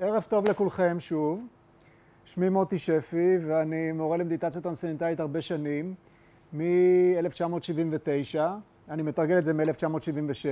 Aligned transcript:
ערב 0.00 0.26
טוב 0.28 0.46
לכולכם 0.46 0.96
שוב. 1.00 1.46
שמי 2.24 2.48
מוטי 2.48 2.78
שפי 2.78 3.38
ואני 3.46 3.92
מורה 3.92 4.16
למדיטציה 4.16 4.60
טרנסצנדנטלית 4.60 5.20
הרבה 5.20 5.40
שנים, 5.40 5.94
מ-1979, 6.52 8.38
אני 8.88 9.02
מתרגל 9.02 9.38
את 9.38 9.44
זה 9.44 9.52
מ-1976, 9.52 10.46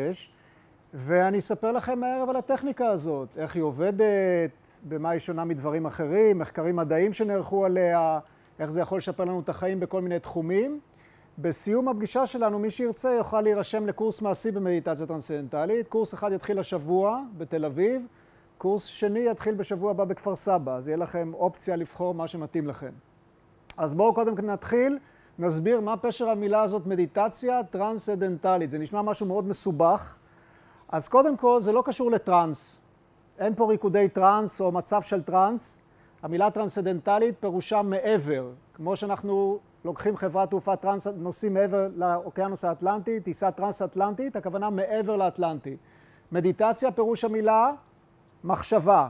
ואני 0.95 1.39
אספר 1.39 1.73
לכם 1.73 2.05
הערב 2.05 2.29
על 2.29 2.37
הטכניקה 2.37 2.89
הזאת, 2.89 3.29
איך 3.37 3.55
היא 3.55 3.63
עובדת, 3.63 4.81
במה 4.89 5.11
היא 5.11 5.21
שונה 5.21 5.45
מדברים 5.45 5.87
אחרים, 5.87 6.39
מחקרים 6.39 6.77
מדעיים 6.77 7.13
שנערכו 7.13 7.65
עליה, 7.65 8.19
איך 8.59 8.71
זה 8.71 8.81
יכול 8.81 8.99
לשפר 8.99 9.25
לנו 9.25 9.41
את 9.41 9.49
החיים 9.49 9.81
בכל 9.81 10.01
מיני 10.01 10.19
תחומים. 10.19 10.81
בסיום 11.39 11.89
הפגישה 11.89 12.27
שלנו, 12.27 12.59
מי 12.59 12.71
שירצה 12.71 13.13
יוכל 13.13 13.41
להירשם 13.41 13.87
לקורס 13.87 14.23
מעשי 14.23 14.51
במדיטציה 14.51 15.07
טרנסצנדנטלית. 15.07 15.89
קורס 15.89 16.15
אחד 16.15 16.33
יתחיל 16.33 16.59
השבוע 16.59 17.23
בתל 17.39 17.65
אביב, 17.65 18.07
קורס 18.59 18.85
שני 18.85 19.21
יתחיל 19.31 19.55
בשבוע 19.55 19.91
הבא 19.91 20.05
בכפר 20.05 20.37
סבא, 20.37 20.77
אז 20.77 20.89
יהיה 20.89 20.97
לכם 20.97 21.35
אופציה 21.35 21.77
לבחור 21.77 22.15
מה 22.15 22.29
שמתאים 22.29 22.67
לכם. 22.67 22.91
אז 23.77 23.95
בואו 23.95 24.15
קודם 24.15 24.51
נתחיל, 24.51 24.99
נסביר 25.39 25.81
מה 25.81 25.97
פשר 25.97 26.31
המילה 26.31 26.63
הזאת 26.63 26.87
מדיטציה 26.87 27.61
טרנסצנדנטלית. 27.71 28.71
זה 28.71 28.79
נשמע 28.79 29.03
משהו 29.03 29.27
מאוד 29.27 29.49
מסובך. 29.49 30.17
אז 30.89 31.09
קודם 31.09 31.37
כל, 31.37 31.61
זה 31.61 31.73
לא 31.73 31.83
קשור 31.87 32.11
לטרנס. 32.11 32.81
אין 33.39 33.55
פה 33.55 33.69
ריקודי 33.69 34.09
טרנס 34.09 34.61
או 34.61 34.73
מצב 34.73 35.03
של 35.03 35.23
טרנס. 35.23 35.81
המילה 36.23 36.51
טרנסצנדנטלית 36.51 37.35
פירושה 37.41 37.83
מעבר. 37.83 38.51
כמו 38.75 38.97
שאנחנו 38.97 39.59
לוקחים 39.85 40.17
חברת 40.17 40.51
תעופה 40.51 40.77
טרנס, 40.77 41.07
נוסעים 41.07 41.55
מעבר 41.55 41.89
לאוקיינוס 41.97 42.65
האטלנטי, 42.65 43.21
טיסה 43.21 43.51
טרנס-אטלנטית, 43.51 44.37
הכוונה 44.37 44.71
מעבר 44.71 45.17
לאטלנטי. 45.17 45.77
מדיטציה, 46.33 46.93
פירוש 46.93 47.25
המילה, 47.25 47.73
מחשבה. 48.47 49.09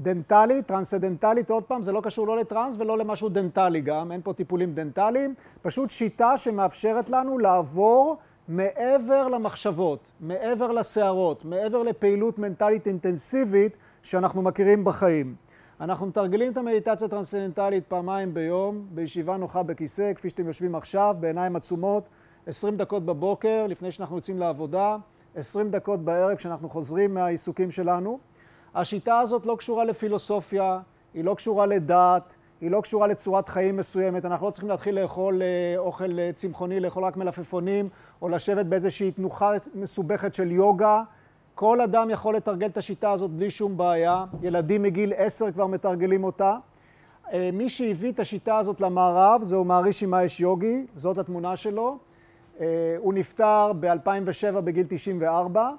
דנטלית, 0.00 0.66
טרנסדנטלית, 0.66 1.50
עוד 1.50 1.62
פעם, 1.62 1.82
זה 1.82 1.92
לא 1.92 2.00
קשור 2.00 2.26
לא 2.26 2.36
לטרנס 2.36 2.74
ולא 2.78 2.98
למשהו 2.98 3.28
דנטלי 3.28 3.80
גם, 3.80 4.12
אין 4.12 4.20
פה 4.24 4.32
טיפולים 4.32 4.74
דנטליים, 4.74 5.34
פשוט 5.62 5.90
שיטה 5.90 6.36
שמאפשרת 6.36 7.08
לנו 7.10 7.38
לעבור 7.38 8.16
מעבר 8.48 9.28
למחשבות, 9.28 10.00
מעבר 10.20 10.72
לסערות, 10.72 11.44
מעבר 11.44 11.82
לפעילות 11.82 12.38
מנטלית 12.38 12.86
אינטנסיבית 12.86 13.76
שאנחנו 14.02 14.42
מכירים 14.42 14.84
בחיים. 14.84 15.34
אנחנו 15.80 16.06
מתרגלים 16.06 16.52
את 16.52 16.56
המדיטציה 16.56 17.06
הטרנסצנדנטלית 17.06 17.84
פעמיים 17.88 18.34
ביום, 18.34 18.86
בישיבה 18.90 19.36
נוחה 19.36 19.62
בכיסא, 19.62 20.12
כפי 20.14 20.30
שאתם 20.30 20.46
יושבים 20.46 20.74
עכשיו, 20.74 21.16
בעיניים 21.20 21.56
עצומות, 21.56 22.08
20 22.46 22.76
דקות 22.76 23.06
בבוקר, 23.06 23.66
לפני 23.68 23.92
שאנחנו 23.92 24.16
יוצאים 24.16 24.38
לעבודה, 24.38 24.96
20 25.34 25.70
דקות 25.70 26.00
בערב 26.04 26.34
כשאנחנו 26.34 26.68
חוזרים 26.68 27.14
מהעיסוקים 27.14 27.70
שלנו. 27.70 28.18
השיטה 28.74 29.18
הזאת 29.18 29.46
לא 29.46 29.56
קשורה 29.58 29.84
לפילוסופיה, 29.84 30.80
היא 31.14 31.24
לא 31.24 31.34
קשורה 31.34 31.66
לדת, 31.66 32.34
היא 32.60 32.70
לא 32.70 32.80
קשורה 32.80 33.06
לצורת 33.06 33.48
חיים 33.48 33.76
מסוימת, 33.76 34.24
אנחנו 34.24 34.46
לא 34.46 34.50
צריכים 34.50 34.70
להתחיל 34.70 35.00
לאכול 35.00 35.42
אה, 35.42 35.74
אוכל 35.78 36.18
אה, 36.18 36.30
צמחוני, 36.34 36.80
לאכול 36.80 37.04
רק 37.04 37.16
מלפפונים, 37.16 37.88
או 38.22 38.28
לשבת 38.28 38.66
באיזושהי 38.66 39.12
תנוחה 39.12 39.52
מסובכת 39.74 40.34
של 40.34 40.50
יוגה. 40.50 41.02
כל 41.54 41.80
אדם 41.80 42.10
יכול 42.10 42.36
לתרגל 42.36 42.66
את 42.66 42.76
השיטה 42.76 43.12
הזאת 43.12 43.30
בלי 43.30 43.50
שום 43.50 43.76
בעיה. 43.76 44.24
ילדים 44.42 44.82
מגיל 44.82 45.12
עשר 45.16 45.52
כבר 45.52 45.66
מתרגלים 45.66 46.24
אותה. 46.24 46.56
אה, 47.32 47.50
מי 47.52 47.68
שהביא 47.68 48.12
את 48.12 48.20
השיטה 48.20 48.58
הזאת 48.58 48.80
למערב 48.80 49.42
זהו 49.42 49.64
מערישי 49.64 50.06
מאש 50.06 50.40
יוגי, 50.40 50.86
זאת 50.94 51.18
התמונה 51.18 51.56
שלו. 51.56 51.98
הוא 52.98 53.14
נפטר 53.14 53.72
ב-2007 53.80 54.60
בגיל 54.60 54.86
94. 54.88 55.70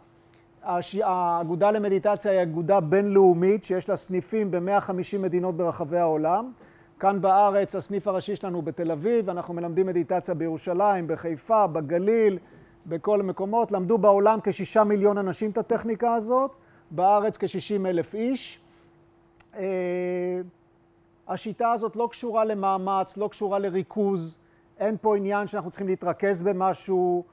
האגודה 0.64 1.72
למדיטציה 1.72 2.32
היא 2.32 2.42
אגודה 2.42 2.80
בינלאומית 2.80 3.64
שיש 3.64 3.90
לה 3.90 3.96
סניפים 3.96 4.52
ב-150 4.52 5.18
מדינות 5.20 5.58
ברחבי 5.58 5.98
העולם. 5.98 6.52
כאן 7.00 7.22
בארץ 7.22 7.76
הסניף 7.76 8.08
הראשי 8.08 8.36
שלנו 8.36 8.62
בתל 8.62 8.92
אביב, 8.92 9.30
אנחנו 9.30 9.54
מלמדים 9.54 9.86
מדיטציה 9.86 10.36
בירושלים, 10.36 11.08
בחיפה, 11.08 11.68
בגליל, 11.68 12.38
בכל 12.86 13.20
המקומות. 13.20 13.72
למדו 13.72 13.98
בעולם 13.98 14.40
כשישה 14.44 14.84
מיליון 14.84 15.18
אנשים 15.18 15.52
את 15.52 15.58
הטכניקה 15.58 16.14
הזאת, 16.14 16.52
בארץ 16.92 17.38
כ-60 17.38 17.88
אלף 17.88 18.16
איש. 18.16 18.60
אה, 19.58 20.42
השיטה 21.28 21.72
הזאת 21.72 21.96
לא 21.96 22.08
קשורה 22.12 22.46
למאמץ, 22.46 23.18
לא 23.18 23.28
קשורה 23.28 23.60
לריכוז, 23.60 24.40
אין 24.80 24.98
פה 25.02 25.18
עניין 25.18 25.48
שאנחנו 25.48 25.70
צריכים 25.70 25.88
להתרכז 25.88 26.44
במשהו, 26.44 27.24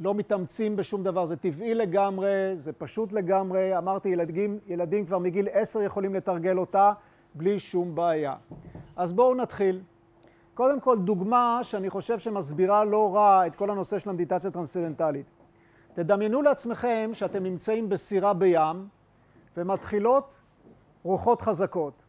לא 0.00 0.14
מתאמצים 0.14 0.76
בשום 0.76 1.02
דבר, 1.02 1.24
זה 1.24 1.36
טבעי 1.36 1.74
לגמרי, 1.74 2.52
זה 2.54 2.72
פשוט 2.72 3.12
לגמרי. 3.12 3.78
אמרתי, 3.78 4.08
ילדים, 4.08 4.58
ילדים 4.66 5.06
כבר 5.06 5.18
מגיל 5.18 5.48
עשר 5.52 5.82
יכולים 5.82 6.14
לתרגל 6.14 6.58
אותה 6.58 6.92
בלי 7.34 7.58
שום 7.58 7.94
בעיה. 7.94 8.34
אז 8.96 9.12
בואו 9.12 9.34
נתחיל. 9.34 9.80
קודם 10.54 10.80
כל, 10.80 10.98
דוגמה 10.98 11.60
שאני 11.62 11.90
חושב 11.90 12.18
שמסבירה 12.18 12.84
לא 12.84 13.14
רע 13.14 13.46
את 13.46 13.54
כל 13.54 13.70
הנושא 13.70 13.98
של 13.98 14.10
המדיטציה 14.10 14.50
הטרנסצנדנטלית. 14.50 15.30
תדמיינו 15.94 16.42
לעצמכם 16.42 17.10
שאתם 17.12 17.42
נמצאים 17.42 17.88
בסירה 17.88 18.34
בים 18.34 18.88
ומתחילות 19.56 20.34
רוחות 21.02 21.42
חזקות. 21.42 22.04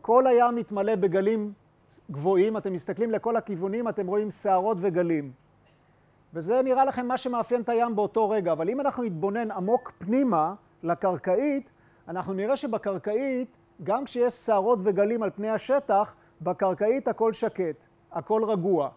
כל 0.00 0.26
הים 0.26 0.56
מתמלא 0.56 0.94
בגלים 0.94 1.52
גבוהים, 2.10 2.56
אתם 2.56 2.72
מסתכלים 2.72 3.10
לכל 3.10 3.36
הכיוונים, 3.36 3.88
אתם 3.88 4.06
רואים 4.06 4.30
שערות 4.30 4.76
וגלים. 4.80 5.41
וזה 6.34 6.62
נראה 6.62 6.84
לכם 6.84 7.06
מה 7.06 7.18
שמאפיין 7.18 7.60
את 7.60 7.68
הים 7.68 7.96
באותו 7.96 8.30
רגע, 8.30 8.52
אבל 8.52 8.68
אם 8.68 8.80
אנחנו 8.80 9.02
נתבונן 9.02 9.50
עמוק 9.50 9.92
פנימה 9.98 10.54
לקרקעית, 10.82 11.70
אנחנו 12.08 12.32
נראה 12.32 12.56
שבקרקעית, 12.56 13.56
גם 13.82 14.04
כשיש 14.04 14.34
שערות 14.34 14.78
וגלים 14.82 15.22
על 15.22 15.30
פני 15.30 15.50
השטח, 15.50 16.14
בקרקעית 16.42 17.08
הכל 17.08 17.32
שקט, 17.32 17.86
הכל 18.12 18.44
רגוע. 18.44 18.88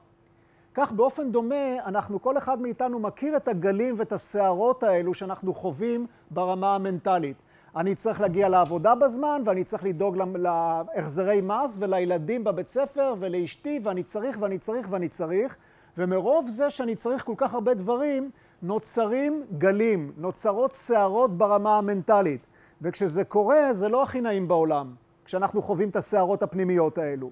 כך 0.74 0.92
באופן 0.92 1.32
דומה, 1.32 1.86
אנחנו, 1.86 2.22
כל 2.22 2.38
אחד 2.38 2.62
מאיתנו 2.62 3.00
מכיר 3.00 3.38
את 3.38 3.48
הגלים 3.48 3.96
ואת 3.98 4.12
הסערות 4.12 4.84
האלו 4.84 5.14
שאנחנו 5.14 5.54
חווים 5.54 6.08
ברמה 6.32 6.76
המנטלית. 6.76 7.38
אני 7.76 7.96
צריך 7.96 8.22
להגיע 8.22 8.50
לעבודה 8.50 8.96
בזמן, 8.96 9.42
ואני 9.46 9.64
צריך 9.64 9.84
לדאוג 9.84 10.18
להחזרי 10.36 11.42
מס 11.42 11.78
ולילדים 11.80 12.44
בבית 12.44 12.68
ספר 12.68 13.14
ולאשתי, 13.20 13.80
ואני 13.84 14.04
צריך 14.04 14.38
ואני 14.40 14.58
צריך 14.58 14.88
ואני 14.90 15.10
צריך. 15.10 15.58
ומרוב 15.98 16.50
זה 16.50 16.70
שאני 16.70 16.96
צריך 16.96 17.24
כל 17.24 17.34
כך 17.38 17.54
הרבה 17.54 17.74
דברים, 17.74 18.32
נוצרים 18.62 19.44
גלים, 19.58 20.12
נוצרות 20.18 20.74
סערות 20.74 21.38
ברמה 21.38 21.78
המנטלית. 21.78 22.42
וכשזה 22.82 23.24
קורה, 23.24 23.74
זה 23.74 23.90
לא 23.90 24.04
הכי 24.04 24.22
נעים 24.22 24.48
בעולם, 24.48 24.94
כשאנחנו 25.26 25.62
חווים 25.62 25.90
את 25.90 25.96
הסערות 25.96 26.44
הפנימיות 26.44 26.98
האלו. 26.98 27.30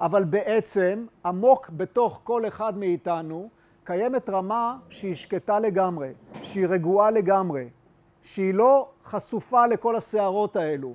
אבל 0.00 0.24
בעצם, 0.24 1.06
עמוק 1.24 1.70
בתוך 1.70 2.20
כל 2.24 2.46
אחד 2.46 2.78
מאיתנו, 2.78 3.48
קיימת 3.84 4.28
רמה 4.28 4.76
שהיא 4.88 5.14
שקטה 5.14 5.58
לגמרי, 5.58 6.12
שהיא 6.42 6.66
רגועה 6.66 7.10
לגמרי, 7.10 7.68
שהיא 8.22 8.54
לא 8.54 8.88
חשופה 9.04 9.66
לכל 9.66 9.96
הסערות 9.96 10.56
האלו. 10.56 10.94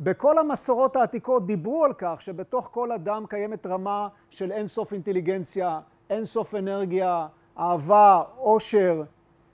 בכל 0.00 0.38
המסורות 0.38 0.96
העתיקות 0.96 1.46
דיברו 1.46 1.84
על 1.84 1.92
כך 1.98 2.20
שבתוך 2.20 2.68
כל 2.72 2.92
אדם 2.92 3.24
קיימת 3.28 3.66
רמה 3.66 4.08
של 4.30 4.52
אינסוף 4.52 4.92
אינטליגנציה, 4.92 5.80
אינסוף 6.14 6.54
אנרגיה, 6.54 7.26
אהבה, 7.58 8.22
עושר, 8.36 9.02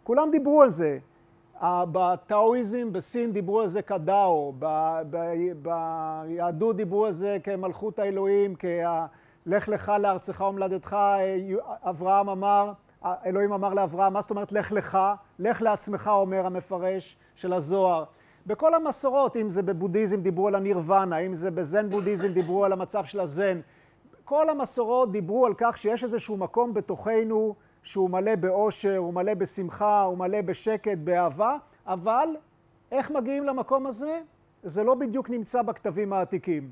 כולם 0.05 0.31
דיברו 0.31 0.63
על 0.63 0.69
זה. 0.69 0.99
בטאואיזם 1.63 2.93
בסין 2.93 3.33
דיברו 3.33 3.61
על 3.61 3.69
זה 3.69 3.83
כדאו, 3.83 4.53
ביהדות 5.63 6.77
דיברו 6.77 7.07
על 7.07 7.13
זה 7.13 7.37
כמלכות 7.43 7.99
האלוהים, 7.99 8.55
כלך 8.55 9.69
לך 9.69 9.93
לארצך 10.01 10.45
ומולדתך, 10.49 10.97
אברהם 11.83 12.29
אמר, 12.29 12.73
אלוהים 13.05 13.53
אמר 13.53 13.75
לאברהם, 13.75 14.13
מה 14.13 14.21
זאת 14.21 14.31
אומרת 14.31 14.53
לך 14.53 14.73
לך? 14.73 14.99
לך 15.39 15.63
לעצמך, 15.63 16.11
אומר 16.13 16.47
המפרש 16.47 17.17
של 17.35 17.53
הזוהר. 17.53 18.05
בכל 18.47 18.75
המסורות, 18.75 19.37
אם 19.37 19.49
זה 19.49 19.63
בבודהיזם 19.63 20.21
דיברו 20.21 20.49
על 20.49 20.55
הנירוונה, 20.55 21.19
אם 21.19 21.35
זה 21.35 21.51
בזן 21.51 21.91
בודהיזם 21.91 22.33
דיברו 22.33 22.65
על 22.65 22.73
המצב 22.73 23.05
של 23.05 23.21
הזן, 23.21 23.61
כל 24.31 24.51
המסורות 24.51 25.13
דיברו 25.13 25.47
על 25.47 25.55
כך 25.57 25.79
שיש 25.79 26.05
איזשהו 26.05 26.37
מקום 26.37 26.75
בתוכנו 26.75 27.55
שהוא 27.83 28.11
מלא 28.11 28.35
באושר, 28.35 28.97
הוא 28.97 29.15
מלא 29.15 29.35
בשמחה, 29.35 30.03
הוא 30.03 30.19
מלא 30.19 30.43
בשקט, 30.43 30.99
באהבה, 30.99 31.57
אבל 31.87 32.29
איך 32.93 33.11
מגיעים 33.11 33.45
למקום 33.45 33.87
הזה? 33.87 34.21
זה 34.63 34.85
לא 34.85 34.95
בדיוק 34.95 35.31
נמצא 35.31 35.63
בכתבים 35.63 36.13
העתיקים. 36.13 36.71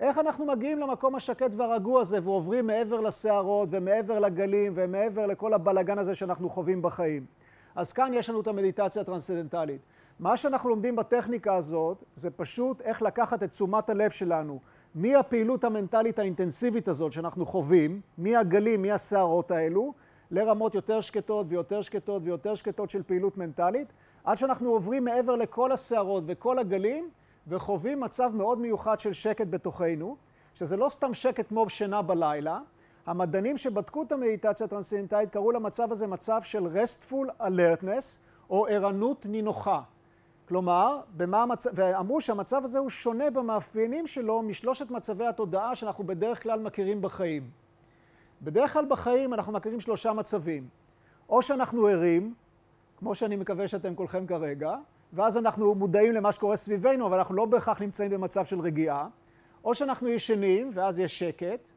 איך 0.00 0.18
אנחנו 0.18 0.46
מגיעים 0.46 0.78
למקום 0.78 1.14
השקט 1.14 1.50
והרגוע 1.56 2.00
הזה 2.00 2.18
ועוברים 2.22 2.66
מעבר 2.66 3.00
לסערות 3.00 3.68
ומעבר 3.72 4.18
לגלים 4.18 4.72
ומעבר 4.74 5.26
לכל 5.26 5.54
הבלגן 5.54 5.98
הזה 5.98 6.14
שאנחנו 6.14 6.50
חווים 6.50 6.82
בחיים? 6.82 7.26
אז 7.74 7.92
כאן 7.92 8.10
יש 8.14 8.30
לנו 8.30 8.40
את 8.40 8.46
המדיטציה 8.46 9.02
הטרנסצנדנטלית. 9.02 9.80
מה 10.20 10.36
שאנחנו 10.36 10.70
לומדים 10.70 10.96
בטכניקה 10.96 11.54
הזאת 11.54 12.04
זה 12.14 12.30
פשוט 12.30 12.80
איך 12.80 13.02
לקחת 13.02 13.42
את 13.42 13.50
תשומת 13.50 13.90
הלב 13.90 14.10
שלנו 14.10 14.60
מהפעילות 14.98 15.64
המנטלית 15.64 16.18
האינטנסיבית 16.18 16.88
הזאת 16.88 17.12
שאנחנו 17.12 17.46
חווים, 17.46 18.00
מהגלים, 18.18 18.82
מהסערות 18.82 19.50
האלו, 19.50 19.94
לרמות 20.30 20.74
יותר 20.74 21.00
שקטות 21.00 21.46
ויותר 21.48 21.82
שקטות 21.82 22.22
ויותר 22.24 22.54
שקטות 22.54 22.90
של 22.90 23.02
פעילות 23.02 23.36
מנטלית, 23.36 23.92
עד 24.24 24.36
שאנחנו 24.36 24.70
עוברים 24.70 25.04
מעבר 25.04 25.36
לכל 25.36 25.72
הסערות 25.72 26.24
וכל 26.26 26.58
הגלים, 26.58 27.10
וחווים 27.48 28.00
מצב 28.00 28.30
מאוד 28.34 28.58
מיוחד 28.58 29.00
של 29.00 29.12
שקט 29.12 29.46
בתוכנו, 29.50 30.16
שזה 30.54 30.76
לא 30.76 30.88
סתם 30.88 31.14
שקט 31.14 31.48
כמו 31.48 31.70
שינה 31.70 32.02
בלילה. 32.02 32.60
המדענים 33.06 33.56
שבדקו 33.56 34.02
את 34.02 34.12
המדיטציה 34.12 34.66
הטרנסצנדנטלית 34.66 35.30
קראו 35.30 35.52
למצב 35.52 35.92
הזה 35.92 36.06
מצב 36.06 36.42
של 36.42 36.66
restful 36.66 37.42
alertness, 37.42 38.18
או 38.50 38.66
ערנות 38.66 39.26
נינוחה. 39.26 39.80
כלומר, 40.48 41.00
המצ... 41.32 41.66
ואמרו 41.74 42.20
שהמצב 42.20 42.64
הזה 42.64 42.78
הוא 42.78 42.90
שונה 42.90 43.30
במאפיינים 43.30 44.06
שלו 44.06 44.42
משלושת 44.42 44.90
מצבי 44.90 45.26
התודעה 45.26 45.74
שאנחנו 45.74 46.04
בדרך 46.04 46.42
כלל 46.42 46.60
מכירים 46.60 47.02
בחיים. 47.02 47.50
בדרך 48.42 48.72
כלל 48.72 48.84
בחיים 48.88 49.34
אנחנו 49.34 49.52
מכירים 49.52 49.80
שלושה 49.80 50.12
מצבים. 50.12 50.68
או 51.28 51.42
שאנחנו 51.42 51.86
ערים, 51.86 52.34
כמו 52.96 53.14
שאני 53.14 53.36
מקווה 53.36 53.68
שאתם 53.68 53.94
כולכם 53.94 54.26
כרגע, 54.26 54.76
ואז 55.12 55.38
אנחנו 55.38 55.74
מודעים 55.74 56.12
למה 56.12 56.32
שקורה 56.32 56.56
סביבנו, 56.56 57.06
אבל 57.06 57.18
אנחנו 57.18 57.34
לא 57.34 57.44
בהכרח 57.44 57.80
נמצאים 57.82 58.10
במצב 58.10 58.44
של 58.44 58.60
רגיעה. 58.60 59.08
או 59.64 59.74
שאנחנו 59.74 60.08
ישנים, 60.08 60.70
ואז 60.72 60.98
יש 60.98 61.18
שקט, 61.18 61.68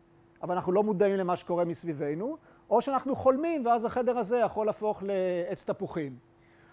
אבל 0.43 0.55
אנחנו 0.55 0.71
לא 0.71 0.83
מודעים 0.83 1.15
למה 1.15 1.35
שקורה 1.35 1.65
מסביבנו, 1.65 2.37
או 2.69 2.81
שאנחנו 2.81 3.15
חולמים, 3.15 3.65
ואז 3.65 3.85
החדר 3.85 4.17
הזה 4.17 4.37
יכול 4.37 4.65
להפוך 4.65 5.03
לעץ 5.05 5.65
תפוחים. 5.65 6.30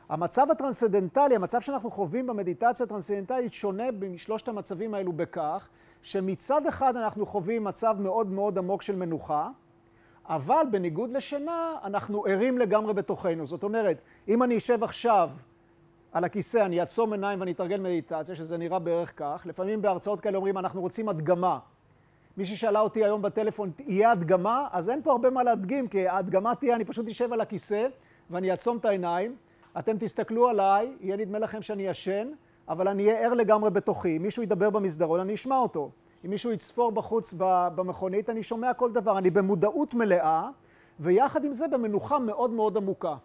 המצב 0.08 0.50
הטרנסצדנטלי, 0.50 1.37
המצב 1.37 1.60
שאנחנו 1.60 1.90
חווים 1.90 2.26
במדיטציה 2.26 2.87
הטרנסצדנטלית, 2.87 3.52
שונה 3.52 3.84
משלושת 3.90 4.49
המצבים 4.49 4.94
האלו 4.94 5.12
בכך, 5.12 5.69
שמצד 6.02 6.66
אחד 6.66 6.96
אנחנו 6.96 7.26
חווים 7.26 7.64
מצב 7.64 7.96
מאוד 8.00 8.31
מאוד 8.31 8.58
עמוק 8.58 8.82
של 8.82 8.96
מנוחה, 8.96 9.49
אבל 10.28 10.66
בניגוד 10.70 11.10
לשינה, 11.10 11.75
אנחנו 11.84 12.25
ערים 12.26 12.58
לגמרי 12.58 12.94
בתוכנו. 12.94 13.46
זאת 13.46 13.62
אומרת, 13.62 14.00
אם 14.28 14.43
אני 14.43 14.56
אשב 14.56 14.84
עכשיו 14.84 15.31
על 16.12 16.25
הכיסא, 16.25 16.58
אני 16.58 16.81
אעצום 16.81 17.12
עיניים 17.12 17.40
ואני 17.40 17.52
אתרגל 17.52 17.81
מדיטציה, 17.81 18.37
שזה 18.37 18.56
נראה 18.56 18.78
בערך 18.78 19.12
כך, 19.16 19.43
לפעמים 19.46 19.82
בהרצאות 19.82 20.20
כאלה 20.20 20.37
אומרים, 20.37 20.58
אנחנו 20.58 20.81
רוצים 20.81 21.08
הדגמה. 21.08 21.58
מישהי 22.37 22.56
שאלה 22.56 22.81
אותי 22.81 23.05
היום 23.05 23.22
בטלפון, 23.22 23.70
יהיה 23.87 24.10
הדגמה? 24.10 24.69
אז 24.72 24.90
אין 24.90 25.02
פה 25.02 25.12
הרבה 25.12 25.31
מה 25.31 25.43
להדגים, 25.43 25.88
כי 25.88 26.08
ההדגמה 26.08 26.55
תהיה, 26.55 26.76
אני 26.76 26.84
פשוט 26.84 27.08
אשב 27.08 27.32
על 27.32 27.40
הכיסא 27.40 27.87
ואני 28.31 28.50
אעצום 28.50 28.76
את 28.76 28.84
העיניים, 28.84 29.37
אתם 29.78 29.96
תסתכלו 29.98 30.48
עליי, 30.48 30.92
יהיה 31.00 31.16
נדמה 31.16 31.38
לכם 31.38 31.62
שאני 31.62 31.82
ישן, 31.82 32.28
אבל 32.69 32.88
אני 32.88 33.06
אהיה 33.06 33.26
ער 33.26 33.34
לגמרי 33.34 33.70
בתוכי. 33.70 34.16
אם 34.16 34.22
מישהו 34.22 34.42
ידבר 34.42 34.70
במסדרון, 34.70 35.20
אני 35.20 35.34
אשמע 35.34 35.56
אותו. 35.58 35.90
אם 36.25 36.30
מישהו 36.30 36.52
יצפור 36.52 36.92
בחוץ 36.92 37.34
במכונית, 37.75 38.30
אני 38.30 38.42
שומע 38.42 38.75
כל 38.75 38.92
דבר. 38.92 39.19
אני 39.19 39.30
במודעות 39.30 39.94
מלאה, 39.94 40.48
ויחד 41.00 41.44
עם 41.44 41.52
זה 41.52 41.69
במנוחה 41.69 42.19
מאוד 42.19 42.50
מאוד 42.50 42.76
עמוקה. 42.76 43.16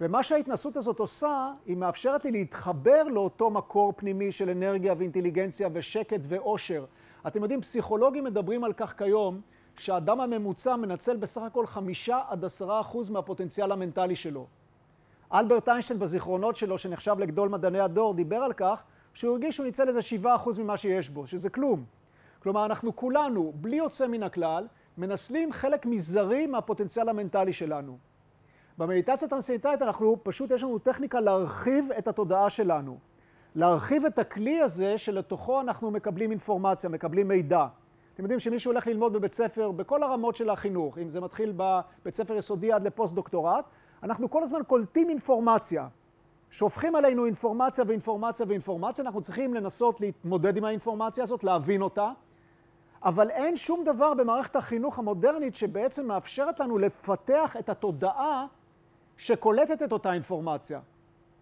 ומה 0.00 0.22
שההתנסות 0.22 0.76
הזאת 0.76 0.98
עושה, 0.98 1.52
היא 1.66 1.76
מאפשרת 1.76 2.24
לי 2.24 2.30
להתחבר 2.30 3.02
לאותו 3.02 3.50
מקור 3.50 3.92
פנימי 3.96 4.32
של 4.32 4.50
אנרגיה 4.50 4.94
ואינטליגנציה 4.96 5.68
ושקט 5.72 6.20
ואושר. 6.22 6.84
אתם 7.26 7.42
יודעים, 7.42 7.60
פסיכולוגים 7.60 8.24
מדברים 8.24 8.64
על 8.64 8.72
כך 8.72 8.98
כיום, 8.98 9.40
שהאדם 9.78 10.20
הממוצע 10.20 10.76
מנצל 10.76 11.16
בסך 11.16 11.42
הכל 11.42 11.66
חמישה 11.66 12.20
עד 12.28 12.44
עשרה 12.44 12.80
אחוז 12.80 13.10
מהפוטנציאל 13.10 13.72
המנטלי 13.72 14.16
שלו. 14.16 14.46
אלברט 15.32 15.68
איינשטיין 15.68 15.98
בזיכרונות 15.98 16.56
שלו, 16.56 16.78
שנחשב 16.78 17.16
לגדול 17.18 17.48
מדעני 17.48 17.80
הדור, 17.80 18.14
דיבר 18.14 18.36
על 18.36 18.52
כך 18.52 18.82
שהוא 19.14 19.32
הרגיש 19.32 19.54
שהוא 19.54 19.66
ניצל 19.66 19.88
איזה 19.88 20.02
שבעה 20.02 20.36
אחוז 20.36 20.58
ממה 20.58 20.76
שיש 20.76 21.10
בו, 21.10 21.26
שזה 21.26 21.50
כלום. 21.50 21.84
כלומר, 22.42 22.64
אנחנו 22.64 22.96
כולנו, 22.96 23.52
בלי 23.54 23.76
יוצא 23.76 24.06
מן 24.06 24.22
הכלל, 24.22 24.66
מנצלים 24.98 25.52
חלק 25.52 25.86
מזערי 25.86 26.46
מהפוטנציאל 26.46 27.08
המנטלי 27.08 27.52
שלנו. 27.52 27.98
במדיטציה 28.78 29.28
טרנסצנדנטלית 29.28 29.82
אנחנו, 29.82 30.16
פשוט 30.22 30.50
יש 30.50 30.62
לנו 30.62 30.78
טכניקה 30.78 31.20
להרחיב 31.20 31.88
את 31.98 32.08
התודעה 32.08 32.50
שלנו. 32.50 32.98
להרחיב 33.54 34.04
את 34.04 34.18
הכלי 34.18 34.60
הזה 34.60 34.98
שלתוכו 34.98 35.60
אנחנו 35.60 35.90
מקבלים 35.90 36.30
אינפורמציה, 36.30 36.90
מקבלים 36.90 37.28
מידע. 37.28 37.66
אתם 38.14 38.22
יודעים 38.22 38.40
שמישהו 38.40 38.72
הולך 38.72 38.86
ללמוד 38.86 39.12
בבית 39.12 39.32
ספר, 39.32 39.70
בכל 39.70 40.02
הרמות 40.02 40.36
של 40.36 40.50
החינוך, 40.50 40.98
אם 40.98 41.08
זה 41.08 41.20
מתחיל 41.20 41.52
בבית 41.56 42.14
ספר 42.14 42.36
יסודי 42.36 42.72
עד 42.72 42.86
לפוסט-דוקטורט, 42.86 43.64
אנחנו 44.06 44.30
כל 44.30 44.42
הזמן 44.42 44.60
קולטים 44.66 45.10
אינפורמציה. 45.10 45.88
שופכים 46.50 46.94
עלינו 46.94 47.26
אינפורמציה 47.26 47.84
ואינפורמציה 47.88 48.46
ואינפורמציה, 48.48 49.04
אנחנו 49.04 49.20
צריכים 49.20 49.54
לנסות 49.54 50.00
להתמודד 50.00 50.56
עם 50.56 50.64
האינפורמציה 50.64 51.24
הזאת, 51.24 51.44
להבין 51.44 51.82
אותה, 51.82 52.10
אבל 53.02 53.30
אין 53.30 53.56
שום 53.56 53.84
דבר 53.84 54.14
במערכת 54.14 54.56
החינוך 54.56 54.98
המודרנית 54.98 55.54
שבעצם 55.54 56.06
מאפשרת 56.06 56.60
לנו 56.60 56.78
לפתח 56.78 57.56
את 57.58 57.68
התודעה 57.68 58.46
שקולטת 59.16 59.82
את 59.82 59.92
אותה 59.92 60.12
אינפורמציה. 60.12 60.80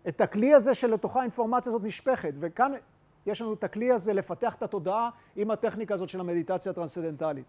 את 0.08 0.20
הכלי 0.20 0.54
הזה 0.54 0.74
שלתוכה 0.74 1.20
האינפורמציה 1.20 1.70
הזאת 1.70 1.82
נשפכת, 1.84 2.32
וכאן 2.38 2.72
יש 3.26 3.42
לנו 3.42 3.52
את 3.52 3.64
הכלי 3.64 3.92
הזה 3.92 4.12
לפתח 4.12 4.54
את 4.54 4.62
התודעה 4.62 5.10
עם 5.36 5.50
הטכניקה 5.50 5.94
הזאת 5.94 6.08
של 6.08 6.20
המדיטציה 6.20 6.72
הטרנסצדנטלית. 6.72 7.46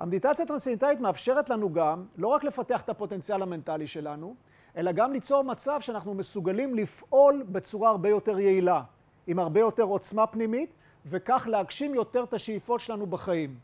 המדיטציה 0.00 0.44
הטרנסצדנטלית 0.44 1.00
מאפשרת 1.00 1.50
לנו 1.50 1.72
גם 1.72 2.04
לא 2.16 2.28
רק 2.28 2.44
לפתח 2.44 2.80
את 2.82 2.88
הפוטנציאל 2.88 3.42
המנטלי 3.42 3.86
שלנו, 3.86 4.34
אלא 4.76 4.92
גם 4.92 5.12
ליצור 5.12 5.44
מצב 5.44 5.80
שאנחנו 5.80 6.14
מסוגלים 6.14 6.74
לפעול 6.74 7.44
בצורה 7.48 7.90
הרבה 7.90 8.08
יותר 8.08 8.38
יעילה, 8.38 8.82
עם 9.26 9.38
הרבה 9.38 9.60
יותר 9.60 9.82
עוצמה 9.82 10.26
פנימית, 10.26 10.74
וכך 11.06 11.48
להגשים 11.50 11.94
יותר 11.94 12.24
את 12.24 12.34
השאיפות 12.34 12.80
שלנו 12.80 13.06
בחיים. 13.06 13.58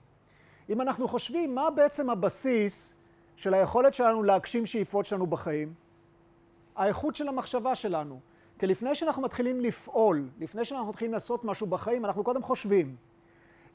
אם 0.68 0.80
אנחנו 0.80 1.08
חושבים 1.08 1.54
מה 1.54 1.70
בעצם 1.70 2.10
הבסיס 2.10 2.94
של 3.36 3.54
היכולת 3.54 3.94
שלנו 3.94 4.22
להגשים 4.22 4.66
שאיפות 4.66 5.06
שלנו 5.06 5.26
בחיים, 5.26 5.74
האיכות 6.76 7.16
של 7.16 7.28
המחשבה 7.28 7.74
שלנו. 7.74 8.20
כי 8.58 8.66
לפני 8.66 8.94
שאנחנו 8.94 9.22
מתחילים 9.22 9.60
לפעול, 9.60 10.28
לפני 10.40 10.64
שאנחנו 10.64 10.88
מתחילים 10.88 11.12
לעשות 11.12 11.44
משהו 11.44 11.66
בחיים, 11.66 12.04
אנחנו 12.04 12.24
קודם 12.24 12.42
חושבים. 12.42 12.96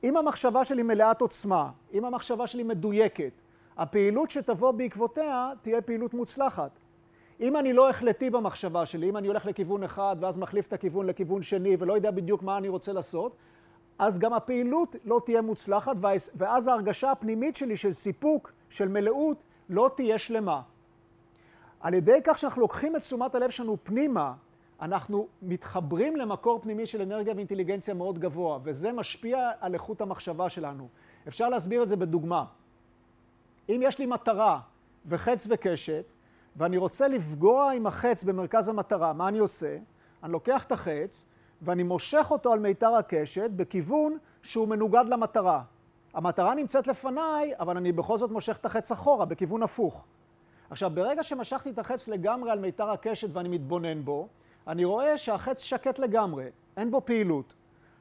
אם 0.03 0.17
המחשבה 0.17 0.65
שלי 0.65 0.83
מלאת 0.83 1.21
עוצמה, 1.21 1.69
אם 1.93 2.05
המחשבה 2.05 2.47
שלי 2.47 2.63
מדויקת, 2.63 3.31
הפעילות 3.77 4.31
שתבוא 4.31 4.71
בעקבותיה 4.71 5.51
תהיה 5.61 5.81
פעילות 5.81 6.13
מוצלחת. 6.13 6.71
אם 7.39 7.57
אני 7.57 7.73
לא 7.73 7.89
החלטי 7.89 8.29
במחשבה 8.29 8.85
שלי, 8.85 9.09
אם 9.09 9.17
אני 9.17 9.27
הולך 9.27 9.45
לכיוון 9.45 9.83
אחד 9.83 10.15
ואז 10.19 10.37
מחליף 10.37 10.67
את 10.67 10.73
הכיוון 10.73 11.05
לכיוון 11.05 11.41
שני 11.41 11.75
ולא 11.79 11.93
יודע 11.93 12.11
בדיוק 12.11 12.43
מה 12.43 12.57
אני 12.57 12.69
רוצה 12.69 12.93
לעשות, 12.93 13.35
אז 13.99 14.19
גם 14.19 14.33
הפעילות 14.33 14.95
לא 15.05 15.21
תהיה 15.25 15.41
מוצלחת 15.41 15.95
ואז 16.35 16.67
ההרגשה 16.67 17.11
הפנימית 17.11 17.55
שלי 17.55 17.77
של 17.77 17.91
סיפוק, 17.91 18.51
של 18.69 18.87
מלאות, 18.87 19.37
לא 19.69 19.91
תהיה 19.95 20.17
שלמה. 20.17 20.61
על 21.79 21.93
ידי 21.93 22.19
כך 22.23 22.37
שאנחנו 22.37 22.61
לוקחים 22.61 22.95
את 22.95 23.01
תשומת 23.01 23.35
הלב 23.35 23.49
שלנו 23.49 23.77
פנימה, 23.83 24.33
אנחנו 24.81 25.27
מתחברים 25.41 26.15
למקור 26.15 26.59
פנימי 26.61 26.85
של 26.85 27.01
אנרגיה 27.01 27.33
ואינטליגנציה 27.35 27.93
מאוד 27.93 28.19
גבוה, 28.19 28.59
וזה 28.63 28.91
משפיע 28.91 29.51
על 29.59 29.73
איכות 29.73 30.01
המחשבה 30.01 30.49
שלנו. 30.49 30.87
אפשר 31.27 31.49
להסביר 31.49 31.83
את 31.83 31.87
זה 31.87 31.95
בדוגמה. 31.95 32.45
אם 33.69 33.81
יש 33.83 33.99
לי 33.99 34.05
מטרה 34.05 34.59
וחץ 35.05 35.47
וקשת, 35.49 36.05
ואני 36.55 36.77
רוצה 36.77 37.07
לפגוע 37.07 37.71
עם 37.71 37.87
החץ 37.87 38.23
במרכז 38.23 38.69
המטרה, 38.69 39.13
מה 39.13 39.27
אני 39.27 39.39
עושה? 39.39 39.77
אני 40.23 40.31
לוקח 40.31 40.65
את 40.65 40.71
החץ 40.71 41.25
ואני 41.61 41.83
מושך 41.83 42.27
אותו 42.31 42.53
על 42.53 42.59
מיתר 42.59 42.95
הקשת 42.95 43.49
בכיוון 43.49 44.17
שהוא 44.43 44.67
מנוגד 44.67 45.05
למטרה. 45.07 45.63
המטרה 46.13 46.55
נמצאת 46.55 46.87
לפניי, 46.87 47.53
אבל 47.59 47.77
אני 47.77 47.91
בכל 47.91 48.17
זאת 48.17 48.31
מושך 48.31 48.57
את 48.57 48.65
החץ 48.65 48.91
אחורה, 48.91 49.25
בכיוון 49.25 49.63
הפוך. 49.63 50.05
עכשיו, 50.69 50.91
ברגע 50.93 51.23
שמשכתי 51.23 51.69
את 51.69 51.79
החץ 51.79 52.07
לגמרי 52.07 52.51
על 52.51 52.59
מיתר 52.59 52.89
הקשת 52.89 53.29
ואני 53.33 53.49
מתבונן 53.49 54.05
בו, 54.05 54.27
אני 54.67 54.85
רואה 54.85 55.17
שהחץ 55.17 55.61
שקט 55.61 55.99
לגמרי, 55.99 56.45
אין 56.77 56.91
בו 56.91 57.01
פעילות, 57.05 57.53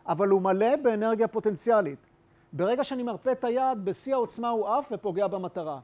אבל 0.07 0.29
הוא 0.29 0.43
מלא 0.43 0.77
באנרגיה 0.77 1.29
פוטנציאלית. 1.29 1.99
ברגע 2.53 2.85
שאני 2.85 3.03
מרפה 3.03 3.33
את 3.33 3.45
היד, 3.45 3.85
בשיא 3.85 4.15
העוצמה 4.15 4.49
הוא 4.49 4.69
עף 4.69 4.93
ופוגע 4.93 5.27
במטרה. 5.27 5.81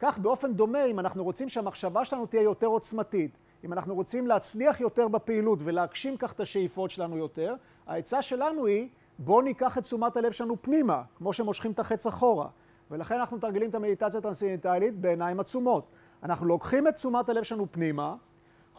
כך 0.00 0.18
באופן 0.18 0.54
דומה, 0.54 0.84
אם 0.84 0.98
אנחנו 0.98 1.24
רוצים 1.24 1.48
שהמחשבה 1.48 2.04
שלנו 2.04 2.26
תהיה 2.26 2.42
יותר 2.42 2.66
עוצמתית, 2.66 3.30
אם 3.64 3.72
אנחנו 3.72 3.94
רוצים 3.94 4.26
להצליח 4.26 4.80
יותר 4.80 5.08
בפעילות 5.08 5.58
ולהגשים 5.62 6.16
כך 6.16 6.32
את 6.32 6.40
השאיפות 6.40 6.90
שלנו 6.90 7.16
יותר, 7.16 7.54
העצה 7.86 8.22
שלנו 8.22 8.66
היא, 8.66 8.88
בואו 9.18 9.40
ניקח 9.40 9.78
את 9.78 9.82
תשומת 9.82 10.16
הלב 10.16 10.32
שלנו 10.32 10.56
פנימה, 10.62 11.02
כמו 11.16 11.32
שמושכים 11.32 11.70
את 11.72 11.78
החץ 11.78 12.06
אחורה. 12.06 12.48
ולכן 12.90 13.14
אנחנו 13.14 13.36
מתרגלים 13.36 13.70
את 13.70 13.74
המדיטציה 13.74 14.18
הטרנסצנדנטלית 14.18 14.98
בעיניים 15.00 15.40
עצומות. 15.40 15.84
אנחנו 16.22 16.46
לוקחים 16.46 16.88
את 16.88 16.94
תשומת 16.94 17.28
הלב 17.28 17.42
שלנו 17.42 17.66
פנימה, 17.70 18.14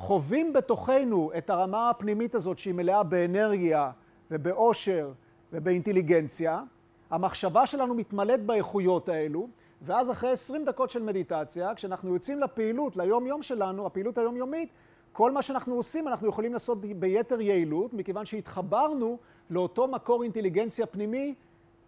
חווים 0.02 0.54
בתוכנו 0.54 1.32
את 1.38 1.50
הרמה 1.50 1.90
הפנימית 1.90 2.36
הזאת 2.36 2.60
שהיא 2.60 2.74
מלאה 2.74 3.04
באנרגיה 3.04 3.92
ובאושר 4.32 5.12
ובאינטליגנציה, 5.54 6.64
המחשבה 7.10 7.66
שלנו 7.66 7.94
מתמלאת 7.94 8.46
באיכויות 8.46 9.10
האלו, 9.10 9.48
ואז 9.82 10.12
אחרי 10.12 10.32
20 10.32 10.66
דקות 10.66 10.90
של 10.90 11.04
מדיטציה, 11.04 11.76
כשאנחנו 11.76 12.14
יוצאים 12.14 12.40
לפעילות, 12.40 12.98
ליום-יום 12.98 13.42
שלנו, 13.42 13.86
הפעילות 13.86 14.18
היומיומית, 14.18 14.70
כל 15.12 15.32
מה 15.32 15.42
שאנחנו 15.42 15.76
עושים 15.76 16.08
אנחנו 16.08 16.28
יכולים 16.28 16.54
לעשות 16.54 16.78
ביתר 16.82 17.42
יעילות, 17.42 17.94
מכיוון 17.94 18.26
שהתחברנו 18.26 19.18
לאותו 19.50 19.88
מקור 19.88 20.24
אינטליגנציה 20.24 20.86
פנימי, 20.86 21.36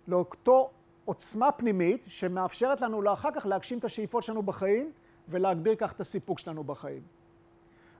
לאותו 0.07 0.69
עוצמה 1.05 1.51
פנימית, 1.51 2.05
שמאפשרת 2.09 2.81
לנו 2.81 3.13
אחר 3.13 3.29
כך 3.31 3.45
להגשים 3.45 3.77
את 3.77 3.85
השאיפות 3.85 4.23
שלנו 4.23 4.43
בחיים, 4.43 4.91
ולהגביר 5.29 5.75
כך 5.75 5.91
את 5.91 5.99
הסיפוק 5.99 6.39
שלנו 6.39 6.63
בחיים. 6.63 7.22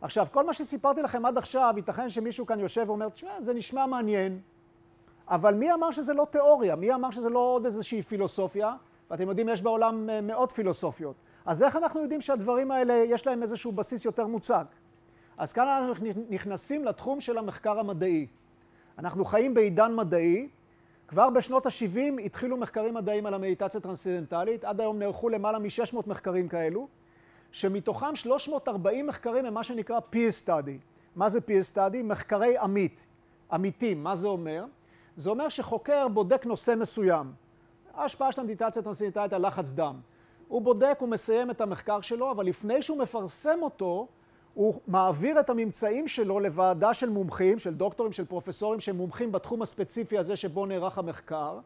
עכשיו, 0.03 0.27
כל 0.31 0.45
מה 0.45 0.53
שסיפרתי 0.53 1.01
לכם 1.01 1.25
עד 1.25 1.37
עכשיו, 1.37 1.73
ייתכן 1.77 2.09
שמישהו 2.09 2.45
כאן 2.45 2.59
יושב 2.59 2.83
ואומר, 2.87 3.09
תשמע, 3.09 3.41
זה 3.41 3.53
נשמע 3.53 3.85
מעניין, 3.85 4.39
אבל 5.27 5.53
מי 5.53 5.73
אמר 5.73 5.91
שזה 5.91 6.13
לא 6.13 6.27
תיאוריה? 6.31 6.75
מי 6.75 6.93
אמר 6.93 7.11
שזה 7.11 7.29
לא 7.29 7.39
עוד 7.39 7.65
איזושהי 7.65 8.01
פילוסופיה? 8.01 8.75
ואתם 9.11 9.29
יודעים, 9.29 9.49
יש 9.49 9.61
בעולם 9.61 10.09
אה, 10.09 10.21
מאות 10.21 10.51
פילוסופיות. 10.51 11.15
אז 11.45 11.63
איך 11.63 11.75
אנחנו 11.75 12.01
יודעים 12.01 12.21
שהדברים 12.21 12.71
האלה, 12.71 12.93
יש 12.93 13.27
להם 13.27 13.41
איזשהו 13.41 13.71
בסיס 13.71 14.05
יותר 14.05 14.27
מוצק? 14.27 14.65
אז 15.37 15.53
כאן 15.53 15.67
אנחנו 15.67 16.05
נכנסים 16.29 16.85
לתחום 16.85 17.21
של 17.21 17.37
המחקר 17.37 17.79
המדעי. 17.79 18.27
אנחנו 18.99 19.25
חיים 19.25 19.53
בעידן 19.53 19.95
מדעי, 19.95 20.49
כבר 21.07 21.29
בשנות 21.29 21.65
ה-70 21.65 22.21
התחילו 22.25 22.57
מחקרים 22.57 22.93
מדעיים 22.93 23.25
על 23.25 23.33
המדיטציה 23.33 23.77
הטרנסצנדנטלית, 23.77 24.65
עד 24.65 24.81
היום 24.81 24.99
נערכו 24.99 25.29
למעלה 25.29 25.59
מ-600 25.59 25.97
מחקרים 26.07 26.47
כאלו, 26.47 26.87
שמתוכם 27.53 28.15
340 28.15 29.07
מחקרים 29.07 29.45
הם 29.45 29.53
מה 29.53 29.63
שנקרא 29.63 29.99
peer 30.13 30.45
study. 30.45 30.77
מה 31.15 31.29
זה 31.29 31.39
peer 31.39 31.75
study? 31.75 31.97
מחקרי 32.03 32.57
עמית, 32.57 33.07
עמיתים. 33.51 34.03
מה 34.03 34.15
זה 34.15 34.27
אומר? 34.27 34.65
זה 35.15 35.29
אומר 35.29 35.49
שחוקר 35.49 36.07
בודק 36.07 36.45
נושא 36.45 36.73
מסוים. 36.79 37.31
ההשפעה 37.93 38.31
של 38.31 38.41
המדיטציה 38.41 38.79
הטרנסצנדנטלית 38.79 39.33
על 39.33 39.47
לחץ 39.47 39.71
דם. 39.71 39.95
הוא 40.47 40.61
בודק, 40.61 40.97
הוא 40.99 41.09
מסיים 41.09 41.51
את 41.51 41.61
המחקר 41.61 42.01
שלו, 42.01 42.31
אבל 42.31 42.45
לפני 42.45 42.81
שהוא 42.81 42.97
מפרסם 42.97 43.57
אותו, 43.61 44.07
הוא 44.53 44.79
מעביר 44.87 45.39
את 45.39 45.49
הממצאים 45.49 46.07
שלו 46.07 46.39
לוועדה 46.39 46.93
של 46.93 47.09
מומחים, 47.09 47.59
של 47.59 47.73
דוקטורים, 47.73 48.11
של 48.11 48.25
פרופסורים, 48.25 48.79
שהם 48.79 48.95
מומחים 48.95 49.31
בתחום 49.31 49.61
הספציפי 49.61 50.17
הזה 50.17 50.35
שבו 50.35 50.65
נערך 50.65 50.97
המחקר. 50.97 51.59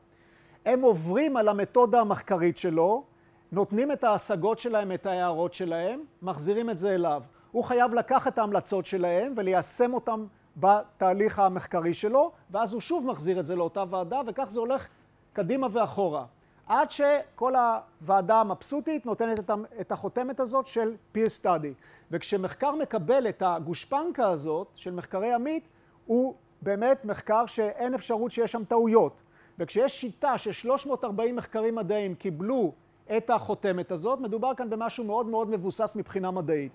הם 0.66 0.82
עוברים 0.82 1.38
על 1.38 1.48
המתודה 1.48 2.02
המחקרית 2.02 2.58
שלו, 2.58 3.04
נותנים 3.52 3.92
את 3.92 4.04
ההשגות 4.04 4.60
שלהם, 4.60 4.92
את 4.92 5.06
ההערות 5.06 5.54
שלהם, 5.54 6.04
מחזירים 6.22 6.70
את 6.70 6.78
זה 6.78 6.96
אליו. 6.96 7.24
הוא 7.52 7.64
חייב 7.64 7.94
לקחת 7.94 8.34
את 8.34 8.38
ההמלצות 8.38 8.86
שלהם 8.86 9.34
וליישם 9.36 9.94
אותם 9.94 10.26
בתהליך 10.58 11.40
המחקרי 11.40 11.94
שלו, 11.94 12.32
ואז 12.52 12.74
הוא 12.74 12.82
שוב 12.82 13.06
מחזיר 13.06 13.40
את 13.40 13.46
זה 13.46 13.56
לאותה 13.56 13.84
ועדה, 13.90 14.22
וכך 14.28 14.46
זה 14.48 14.60
הולך 14.60 14.88
קדימה 15.34 15.68
ואחורה. 15.72 16.26
עד 16.68 16.92
שכל 16.92 17.54
הוועדה 17.56 18.40
המבסוטית 18.40 19.06
נותנת 19.06 19.40
את 19.82 19.92
החותמת 19.92 20.40
הזאת 20.40 20.68
של 20.68 20.96
peer 21.16 21.42
study. 21.42 21.74
וכשמחקר 22.12 22.72
מקבל 22.72 23.28
את 23.28 23.44
הגושפנקה 23.46 24.30
הזאת 24.30 24.68
של 24.76 24.92
מחקרי 24.92 25.34
עמית, 25.34 25.68
הוא 26.06 26.36
באמת 26.62 27.06
מחקר 27.06 27.46
שאין 27.46 27.94
אפשרות 27.94 28.32
שיש 28.32 28.52
שם 28.52 28.64
טעויות. 28.64 29.14
וכשיש 29.60 30.02
שיטה 30.02 30.38
ש-340 30.38 31.32
מחקרים 31.34 31.76
מדעיים 31.76 32.16
קיבלו 32.16 32.74
את 33.18 33.30
החותמת 33.30 33.92
הזאת, 33.92 34.20
מדובר 34.20 34.54
כאן 34.58 34.70
במשהו 34.70 35.04
מאוד 35.04 35.26
מאוד 35.26 35.50
מבוסס 35.50 35.96
מבחינה 35.96 36.32
מדעית. 36.32 36.72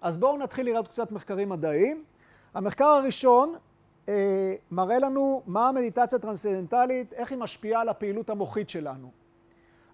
אז 0.00 0.16
בואו 0.16 0.38
נתחיל 0.38 0.66
לראות 0.66 0.88
קצת 0.88 1.12
מחקרים 1.12 1.48
מדעיים. 1.48 2.04
המחקר 2.54 2.84
הראשון 2.84 3.54
אה, 4.08 4.54
מראה 4.70 4.98
לנו 4.98 5.42
מה 5.46 5.68
המדיטציה 5.68 6.18
הטרנסצנדנטלית, 6.18 7.12
איך 7.12 7.30
היא 7.30 7.38
משפיעה 7.38 7.80
על 7.80 7.88
הפעילות 7.88 8.30
המוחית 8.30 8.68
שלנו. 8.68 9.10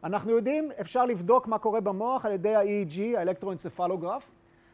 אנחנו 0.05 0.31
יודעים, 0.31 0.71
אפשר 0.81 1.05
לבדוק 1.05 1.47
מה 1.47 1.59
קורה 1.59 1.81
במוח 1.81 2.27
על 2.27 2.33
ידי 2.33 2.55
ה-EEG, 2.55 3.19
האלקטרואנצפלוגרף. 3.19 4.31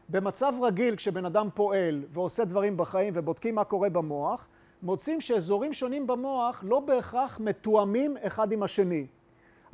במצב 0.09 0.53
רגיל, 0.61 0.95
כשבן 0.95 1.25
אדם 1.25 1.49
פועל 1.53 2.03
ועושה 2.09 2.45
דברים 2.45 2.77
בחיים 2.77 3.13
ובודקים 3.15 3.55
מה 3.55 3.63
קורה 3.63 3.89
במוח, 3.89 4.47
מוצאים 4.83 5.21
שאזורים 5.21 5.73
שונים 5.73 6.07
במוח 6.07 6.63
לא 6.67 6.79
בהכרח 6.79 7.39
מתואמים 7.39 8.17
אחד 8.21 8.51
עם 8.51 8.63
השני. 8.63 9.07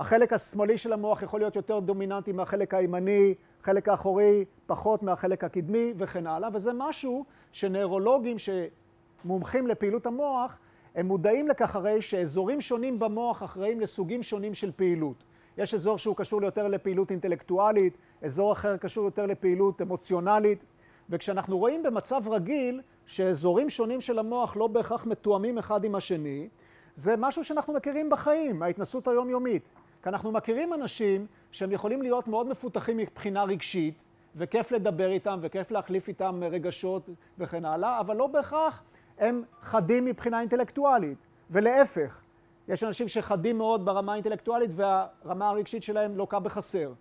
החלק 0.02 0.34
השמאלי 0.34 0.78
של 0.78 0.94
המוח 0.94 1.22
יכול 1.22 1.40
להיות 1.40 1.56
יותר 1.56 1.80
דומיננטי 1.80 2.32
מהחלק 2.32 2.74
הימני, 2.74 3.34
חלק 3.62 3.90
האחורי 3.90 4.46
פחות 4.66 5.04
מהחלק 5.04 5.44
הקדמי 5.44 5.94
וכן 5.98 6.28
הלאה, 6.28 6.50
וזה 6.54 6.72
משהו 6.74 7.26
שנוירולוגים 7.52 8.38
שמומחים 8.40 9.68
לפעילות 9.68 10.06
המוח, 10.06 10.58
הם 10.96 11.06
מודעים 11.06 11.48
לכך 11.48 11.76
הרי 11.76 12.02
שאזורים 12.02 12.62
שונים 12.62 13.00
במוח 13.00 13.44
אחראים 13.44 13.80
לסוגים 13.80 14.24
שונים 14.24 14.54
של 14.54 14.72
פעילות. 14.72 15.24
יש 15.58 15.74
אזור 15.74 15.98
שהוא 15.98 16.16
קשור 16.16 16.44
יותר 16.44 16.68
לפעילות 16.68 17.12
אינטלקטואלית, 17.12 17.98
אזור 18.22 18.52
אחר 18.54 18.78
קשור 18.78 19.06
יותר 19.06 19.26
לפעילות 19.26 19.82
אמוציונלית, 19.82 20.66
וכשאנחנו 21.10 21.58
רואים 21.58 21.84
במצב 21.84 22.22
רגיל 22.28 22.82
שאזורים 23.06 23.70
שונים 23.70 24.02
של 24.02 24.20
המוח 24.20 24.58
לא 24.58 24.68
בהכרח 24.68 25.06
מתואמים 25.06 25.58
אחד 25.58 25.84
עם 25.84 25.96
השני, 25.96 26.50
זה 26.96 27.16
משהו 27.18 27.44
שאנחנו 27.44 27.74
מכירים 27.74 28.10
בחיים, 28.10 28.60
מההתנסות 28.60 29.08
היומיומית. 29.08 29.64
כי 30.04 30.10
אנחנו 30.10 30.32
מכירים 30.32 30.74
אנשים 30.74 31.26
שהם 31.52 31.72
יכולים 31.72 32.02
להיות 32.02 32.28
מאוד 32.28 32.48
מפותחים 32.48 32.98
מבחינה 32.98 33.44
רגשית, 33.44 34.04
וכיף 34.36 34.72
לדבר 34.72 35.12
איתם, 35.12 35.40
וכיף 35.42 35.72
להחליף 35.72 36.08
איתם 36.08 36.42
רגשות 36.52 37.10
וכן 37.38 37.66
הלאה, 37.66 38.00
אבל 38.00 38.16
לא 38.16 38.28
בהכרח 38.28 38.84
הם 39.20 39.44
חדים 39.62 40.06
מבחינה 40.06 40.40
אינטלקטואלית, 40.40 41.18
ולהפך. 41.50 42.22
יש 42.68 42.84
אנשים 42.84 43.08
שחדים 43.08 43.58
מאוד 43.58 43.86
ברמה 43.86 44.12
האינטלקטואלית 44.12 44.72
והרמה 44.74 45.50
הרגשית 45.50 45.84
שלהם 45.84 46.18
לוקה 46.18 46.40
בחסר. 46.40 46.94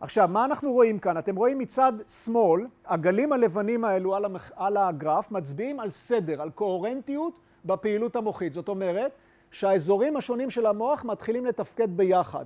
עכשיו, 0.00 0.28
מה 0.28 0.44
אנחנו 0.44 0.72
רואים 0.72 0.98
כאן? 0.98 1.18
אתם 1.18 1.36
רואים 1.36 1.58
מצד 1.58 1.92
שמאל, 2.08 2.66
הגלים 2.86 3.32
הלבנים 3.32 3.84
האלו 3.84 4.14
על, 4.56 4.76
הגרף 4.76 5.30
מצביעים 5.30 5.80
על 5.80 5.90
סדר, 5.90 6.42
על 6.42 6.50
קוהרנטיות 6.50 7.40
בפעילות 7.64 8.16
המוחית. 8.16 8.52
זאת 8.52 8.68
אומרת 8.68 9.12
שהאזורים 9.54 10.16
השונים 10.16 10.50
של 10.50 10.66
המוח 10.66 11.04
מתחילים 11.04 11.46
לתפקד 11.46 11.96
ביחד. 11.96 12.44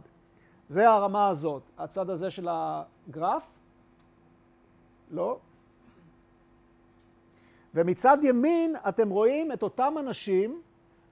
זה 0.69 0.91
הרמה 0.91 1.29
הזאת, 1.29 1.63
הצד 1.79 2.11
הזה 2.11 2.31
של 2.31 2.49
הגרף. 2.51 3.51
לא. 5.11 5.39
ומצד 7.75 8.19
ימין 8.23 8.77
אתם 8.89 9.11
רואים 9.11 9.53
את 9.53 9.63
אותם 9.63 9.95
אנשים 9.99 10.63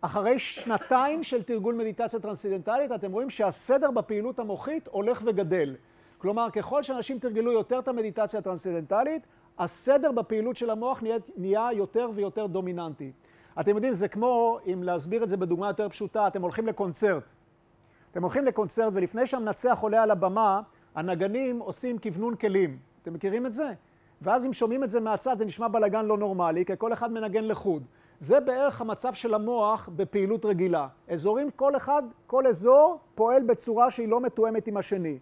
אחרי 0.00 0.38
שנתיים 0.38 1.23
של 1.23 1.43
תרגול 1.43 1.75
מדיטציה 1.75 2.21
טרנסצנדנטלית, 2.21 2.93
אתם 2.93 3.12
רואים 3.12 3.31
שהסדר 3.31 3.91
בפעילות 3.91 4.38
המוחית 4.38 4.88
הולך 4.88 5.23
וגדל. 5.25 5.76
כלומר, 6.19 6.50
ככל 6.50 6.83
שאנשים 6.83 7.19
תרגלו 7.19 7.53
יותר 7.53 7.79
את 7.79 7.88
המדיטציה 7.88 8.41
הטרנסצנדנטלית, 8.41 9.23
הסדר 9.59 10.12
בפעילות 10.12 10.57
של 10.57 10.71
המוח 10.71 11.03
נהיה, 11.03 11.17
נהיה 11.37 11.69
יותר 11.73 12.11
ויותר 12.15 12.47
דומיננטי. 12.47 13.12
אתם 13.61 13.71
יודעים, 13.75 13.95
זה 13.95 14.09
כמו, 14.09 14.59
אם 14.73 14.83
להסביר 14.83 15.23
את 15.23 15.29
זה 15.29 15.37
בדוגמה 15.37 15.69
יותר 15.69 15.89
פשוטה, 15.89 16.27
אתם 16.27 16.43
הולכים 16.43 16.67
לקונצרט. 16.67 17.23
אתם 18.11 18.23
הולכים 18.23 18.45
לקונצרט, 18.45 18.93
ולפני 18.97 19.27
שהמנצח 19.27 19.79
עולה 19.81 20.03
על 20.03 20.11
הבמה, 20.11 20.61
הנגנים 20.95 21.59
עושים 21.59 21.99
כוונון 21.99 22.35
כלים. 22.35 22.79
אתם 23.03 23.15
מכירים 23.15 23.47
את 23.47 23.53
זה? 23.53 23.73
ואז 24.23 24.47
אם 24.47 24.53
שומעים 24.53 24.85
את 24.85 24.91
זה 24.91 25.01
מהצד, 25.01 25.39
זה 25.39 25.45
נשמע 25.45 25.69
בלאגן 25.69 26.07
לא 26.07 26.19
נורמלי, 26.19 26.65
כי 26.65 26.73
כל 26.79 26.93
אחד 26.93 27.13
מנגן 27.13 27.45
לחוד. 27.45 27.83
זה 28.21 28.41
בערך 28.41 28.81
המצב 28.81 29.15
של 29.15 29.35
המוח 29.35 29.89
בפעילות 29.97 30.45
רגילה. 30.45 30.89
אזורים, 31.09 31.51
כל 31.51 31.77
אחד, 31.77 32.03
כל 32.27 32.47
אזור 32.47 33.01
פועל 33.15 33.43
בצורה 33.43 33.91
שהיא 33.91 34.09
לא 34.09 34.21
מתואמת 34.21 34.67
עם 34.67 34.77
השני. 34.77 35.19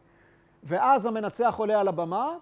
ואז 0.63 1.07
המנצח 1.07 1.55
עולה 1.59 1.81
על 1.81 1.89
הבמה, 1.89 2.37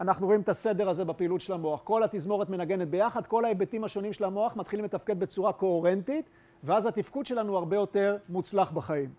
ואנחנו 0.00 0.26
רואים 0.26 0.40
את 0.40 0.48
הסדר 0.48 0.88
הזה 0.88 1.04
בפעילות 1.04 1.40
של 1.40 1.52
המוח. 1.52 1.80
כל 1.84 2.02
התזמורת 2.02 2.48
מנגנת 2.48 2.88
ביחד, 2.88 3.26
כל 3.26 3.44
ההיבטים 3.44 3.84
השונים 3.84 4.12
של 4.12 4.24
המוח 4.24 4.56
מתחילים 4.56 4.84
לתפקד 4.84 5.20
בצורה 5.20 5.52
קוהרנטית, 5.52 6.30
ואז 6.64 6.86
התפקוד 6.86 7.26
שלנו 7.26 7.56
הרבה 7.56 7.76
יותר 7.76 8.16
מוצלח 8.28 8.70
בחיים. 8.70 9.10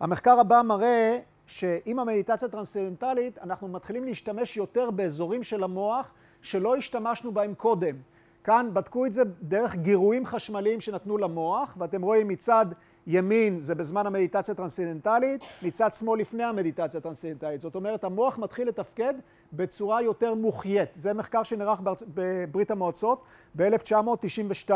המחקר 0.00 0.40
הבא 0.40 0.62
מראה 0.62 1.18
שעם 1.46 1.98
המדיטציה 1.98 2.48
הטרנסצנדנטלית 2.48 3.38
אנחנו 3.38 3.68
מתחילים 3.68 4.04
להשתמש 4.04 4.56
יותר 4.56 4.90
באזורים 4.90 5.42
של 5.42 5.64
המוח 5.64 6.12
שלא 6.42 6.76
השתמשנו 6.76 7.32
בהם 7.32 7.54
קודם. 7.54 7.96
כאן 8.44 8.70
בדקו 8.72 9.06
את 9.06 9.12
זה 9.12 9.22
דרך 9.42 9.76
גירויים 9.76 10.26
חשמליים 10.26 10.80
שנתנו 10.80 11.18
למוח, 11.18 11.76
ואתם 11.78 12.02
רואים 12.02 12.28
מצד 12.28 12.66
ימין 13.06 13.58
זה 13.58 13.74
בזמן 13.74 14.06
המדיטציה 14.06 14.52
הטרנסצנדנטלית, 14.52 15.40
מצד 15.62 15.92
שמאל 15.92 16.20
לפני 16.20 16.44
המדיטציה 16.44 16.98
הטרנסצנדנטלית. 16.98 17.60
זאת 17.60 17.74
אומרת, 17.74 18.04
המוח 18.04 18.38
מתחיל 18.38 18.68
לתפקד 18.68 19.14
בצורה 19.52 20.02
יותר 20.02 20.34
מוחיית. 20.34 20.94
זה 20.94 21.14
מחקר 21.14 21.42
שנערך 21.42 21.80
בארצ... 21.80 22.02
בברית 22.14 22.70
המועצות 22.70 23.22
ב-1992. 23.56 24.70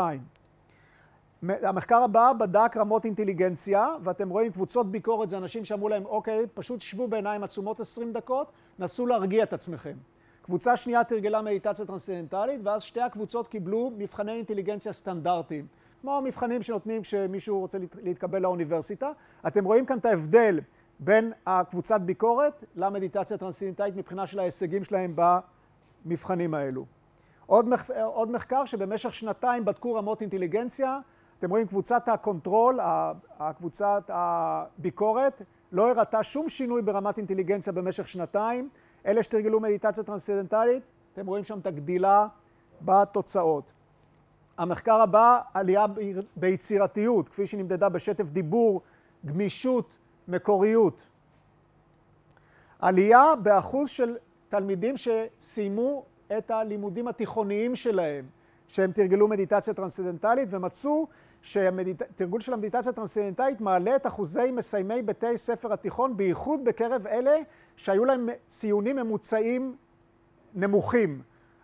המחקר 1.43 2.03
הבא 2.03 2.33
בדק 2.33 2.77
רמות 2.77 3.05
אינטליגנציה, 3.05 3.87
ואתם 4.01 4.29
רואים 4.29 4.51
קבוצות 4.51 4.91
ביקורת, 4.91 5.29
זה 5.29 5.37
אנשים 5.37 5.65
שאמרו 5.65 5.89
להם, 5.89 6.05
אוקיי, 6.05 6.45
פשוט 6.53 6.81
שבו 6.81 7.07
בעיניים 7.07 7.43
עצומות 7.43 7.79
20 7.79 8.13
דקות, 8.13 8.51
נסו 8.79 9.05
להרגיע 9.05 9.43
את 9.43 9.53
עצמכם. 9.53 9.93
קבוצה 10.41 10.77
שנייה 10.77 11.03
תרגלה 11.03 11.41
מדיטציה 11.41 11.85
טרנסצנדנטלית, 11.85 12.61
ואז 12.63 12.83
שתי 12.83 13.01
הקבוצות 13.01 13.47
קיבלו 13.47 13.91
מבחני 13.97 14.31
אינטליגנציה 14.31 14.93
סטנדרטיים. 14.93 15.67
כמו 16.05 16.17
המבחנים 16.17 16.61
שנותנים 16.61 17.01
כשמישהו 17.01 17.59
רוצה 17.59 17.77
להתקבל 18.01 18.41
לאוניברסיטה. 18.41 19.11
אתם 19.47 19.65
רואים 19.65 19.85
כאן 19.85 19.97
את 19.97 20.05
ההבדל 20.05 20.59
בין 20.99 21.33
הקבוצת 21.45 22.01
ביקורת 22.01 22.63
למדיטציה 22.75 23.35
הטרנסצנדנטלית 23.35 23.95
מבחינה 23.95 24.27
של 24.27 24.39
ההישגים 24.39 24.83
שלהם 24.83 25.15
במבחנים 26.05 26.53
האלו. 26.53 26.85
עוד, 27.45 27.69
מח... 27.69 27.89
עוד 27.91 28.31
מחקר 28.31 28.65
שבמשך 28.65 29.13
שנתיים 29.13 29.65
בדקו 29.65 29.93
רמות 29.93 30.21
אינטליגנציה, 30.21 30.99
אתם 31.39 31.49
רואים 31.49 31.67
קבוצת 31.67 32.07
ה 32.07 32.15
control, 32.15 32.79
הקבוצת 33.39 34.03
הביקורת, 34.13 35.41
לא 35.71 35.91
הראתה 35.91 36.23
שום 36.23 36.49
שינוי 36.49 36.81
ברמת 36.81 37.17
אינטליגנציה 37.17 37.73
במשך 37.73 38.07
שנתיים. 38.07 38.69
אלה 39.05 39.23
שתרגלו 39.23 39.59
מדיטציה 39.59 40.03
טרנסצנדנטלית, 40.03 40.83
אתם 41.13 41.27
רואים 41.27 41.43
שם 41.43 41.59
את 41.59 41.67
הגדילה 41.67 42.27
בתוצאות. 42.81 43.71
המחקר 44.57 45.01
הבא, 45.01 45.39
עלייה 45.53 45.85
ביצירתיות, 46.35 47.29
כפי 47.29 47.47
שהיא 47.47 47.61
נמדדה 47.61 47.89
בשטף 47.89 48.29
דיבור, 48.29 48.81
גמישות, 49.25 49.97
מקוריות. 50.27 51.07
עלייה 52.79 53.33
באחוז 53.43 53.89
של 53.89 54.17
תלמידים 54.49 54.95
שסיימו 54.97 56.05
את 56.37 56.51
הלימודים 56.51 57.07
התיכוניים 57.07 57.75
שלהם, 57.75 58.25
שהם 58.67 58.91
תרגלו 58.91 59.27
מדיטציה 59.27 59.73
טרנסצנדנטלית 59.73 60.47
ומצאו 60.51 61.07
שהתרגול 61.41 62.41
של 62.41 62.53
המדיטציה 62.53 62.91
הטרנסצנדנטלית 62.91 63.61
מעלה 63.61 63.95
את 63.95 64.07
אחוזי 64.07 64.51
מסיימי 64.51 65.01
בתי 65.01 65.37
ספר 65.37 65.73
התיכון, 65.73 66.17
בייחוד 66.17 66.65
בקרב 66.65 67.07
אלה 67.07 67.35
שהיו 67.75 68.05
להם 68.05 68.29
ציונים 68.47 68.95
ממוצעים 68.95 69.75
נמוכים. 70.53 71.21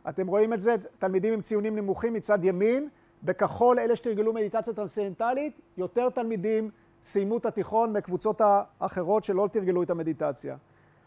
אתם 0.09 0.27
רואים 0.27 0.53
את 0.53 0.59
זה, 0.59 0.75
תלמידים 0.99 1.33
עם 1.33 1.41
ציונים 1.41 1.75
נמוכים 1.75 2.13
מצד 2.13 2.45
ימין, 2.45 2.89
בכחול 3.23 3.79
אלה 3.79 3.95
שתרגלו 3.95 4.33
מדיטציה 4.33 4.73
טרנסצנדנטלית, 4.73 5.59
יותר 5.77 6.09
תלמידים 6.09 6.69
סיימו 7.03 7.37
את 7.37 7.45
התיכון 7.45 7.93
מקבוצות 7.93 8.41
האחרות 8.79 9.23
שלא 9.23 9.49
תרגלו 9.51 9.83
את 9.83 9.89
המדיטציה. 9.89 10.57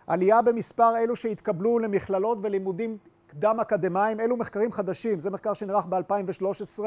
עלייה 0.07 0.43
במספר 0.43 0.97
אלו 0.97 1.17
שהתקבלו 1.17 1.79
למכללות 1.79 2.39
ולימודים 2.43 2.99
קדם 3.27 3.61
אקדמיים, 3.61 4.21
אלו 4.21 4.37
מחקרים 4.37 4.73
חדשים, 4.73 5.19
זה 5.19 5.31
מחקר 5.31 5.53
שנערך 5.53 5.87
ב-2013, 5.87 6.85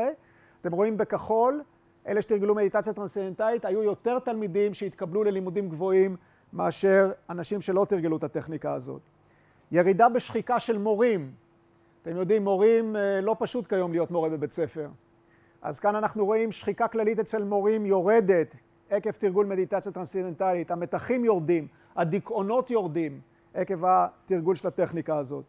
אתם 0.61 0.71
רואים 0.71 0.97
בכחול, 0.97 1.63
אלה 2.07 2.21
שתרגלו 2.21 2.55
מדיטציה 2.55 2.93
טרנסצנדנטלית, 2.93 3.65
היו 3.65 3.83
יותר 3.83 4.19
תלמידים 4.19 4.73
שהתקבלו 4.73 5.23
ללימודים 5.23 5.69
גבוהים 5.69 6.15
מאשר 6.53 7.11
אנשים 7.29 7.61
שלא 7.61 7.85
תרגלו 7.89 8.17
את 8.17 8.23
הטכניקה 8.23 8.73
הזאת. 8.73 9.01
ירידה 9.71 10.09
בשחיקה 10.09 10.59
של 10.59 10.77
מורים, 10.77 11.31
אתם 12.07 12.17
יודעים, 12.17 12.43
מורים, 12.43 12.95
אה, 12.95 13.21
לא 13.21 13.35
פשוט 13.39 13.67
כיום 13.67 13.91
להיות 13.91 14.11
מורה 14.11 14.29
בבית 14.29 14.51
ספר. 14.51 14.89
אז 15.61 15.79
כאן 15.79 15.95
אנחנו 15.95 16.25
רואים 16.25 16.51
שחיקה 16.51 16.87
כללית 16.87 17.19
אצל 17.19 17.43
מורים 17.43 17.85
יורדת 17.85 18.55
עקב 18.89 19.11
תרגול 19.11 19.45
מדיטציה 19.45 19.91
טרנסצנדנטלית, 19.91 20.71
המתחים 20.71 21.25
יורדים, 21.25 21.67
הדיכאונות 21.95 22.71
יורדים 22.71 23.21
עקב 23.53 23.85
התרגול 23.85 24.55
של 24.55 24.67
הטכניקה 24.67 25.17
הזאת. 25.17 25.45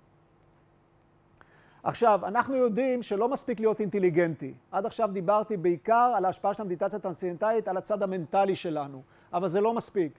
עכשיו, 1.82 2.20
אנחנו 2.26 2.56
יודעים 2.56 3.02
שלא 3.02 3.28
מספיק 3.28 3.60
להיות 3.60 3.80
אינטליגנטי. 3.80 4.54
עד 4.70 4.86
עכשיו 4.86 5.10
דיברתי 5.12 5.56
בעיקר 5.56 6.12
על 6.16 6.24
ההשפעה 6.24 6.54
של 6.54 6.62
המדיטציה 6.62 6.98
הטרנסצנדנטלית 6.98 7.68
על 7.68 7.76
הצד 7.76 8.02
המנטלי 8.02 8.56
שלנו, 8.56 9.02
אבל 9.32 9.48
זה 9.48 9.60
לא 9.60 9.74
מספיק. 9.74 10.12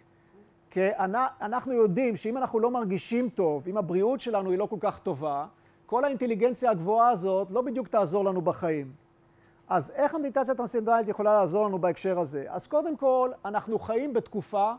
כי 0.72 0.88
אנחנו 1.41 1.74
יודעים 1.74 2.15
שאם 2.15 2.38
אנחנו 2.38 2.60
לא 2.60 2.72
מרגישים 2.72 3.29
טוב, 3.29 3.65
אם 3.67 3.77
הבריאות 3.77 4.19
שלנו 4.19 4.50
היא 4.51 4.60
לא 4.60 4.65
כל 4.65 4.77
כך 4.79 5.00
טובה, 5.00 5.46
כל 5.89 6.03
האינטליגנציה 6.03 6.72
הגבוהה 6.72 7.10
הזאת 7.10 7.48
לא 7.51 7.62
בדיוק 7.62 7.88
תעזור 7.88 8.25
לנו 8.25 8.41
בחיים. 8.41 8.91
אז 9.67 9.91
איך 9.96 10.15
המדיטציה 10.15 10.53
הטרנסצנדנטלית 10.53 11.08
יכולה 11.08 11.34
לעזור 11.34 11.65
לנו 11.65 11.79
בהקשר 11.79 12.19
הזה? 12.19 12.46
אז 12.48 12.67
קודם 12.67 12.98
כל, 12.98 13.31
אנחנו 13.46 13.79
חיים 13.79 14.13
בתקופה 14.13 14.74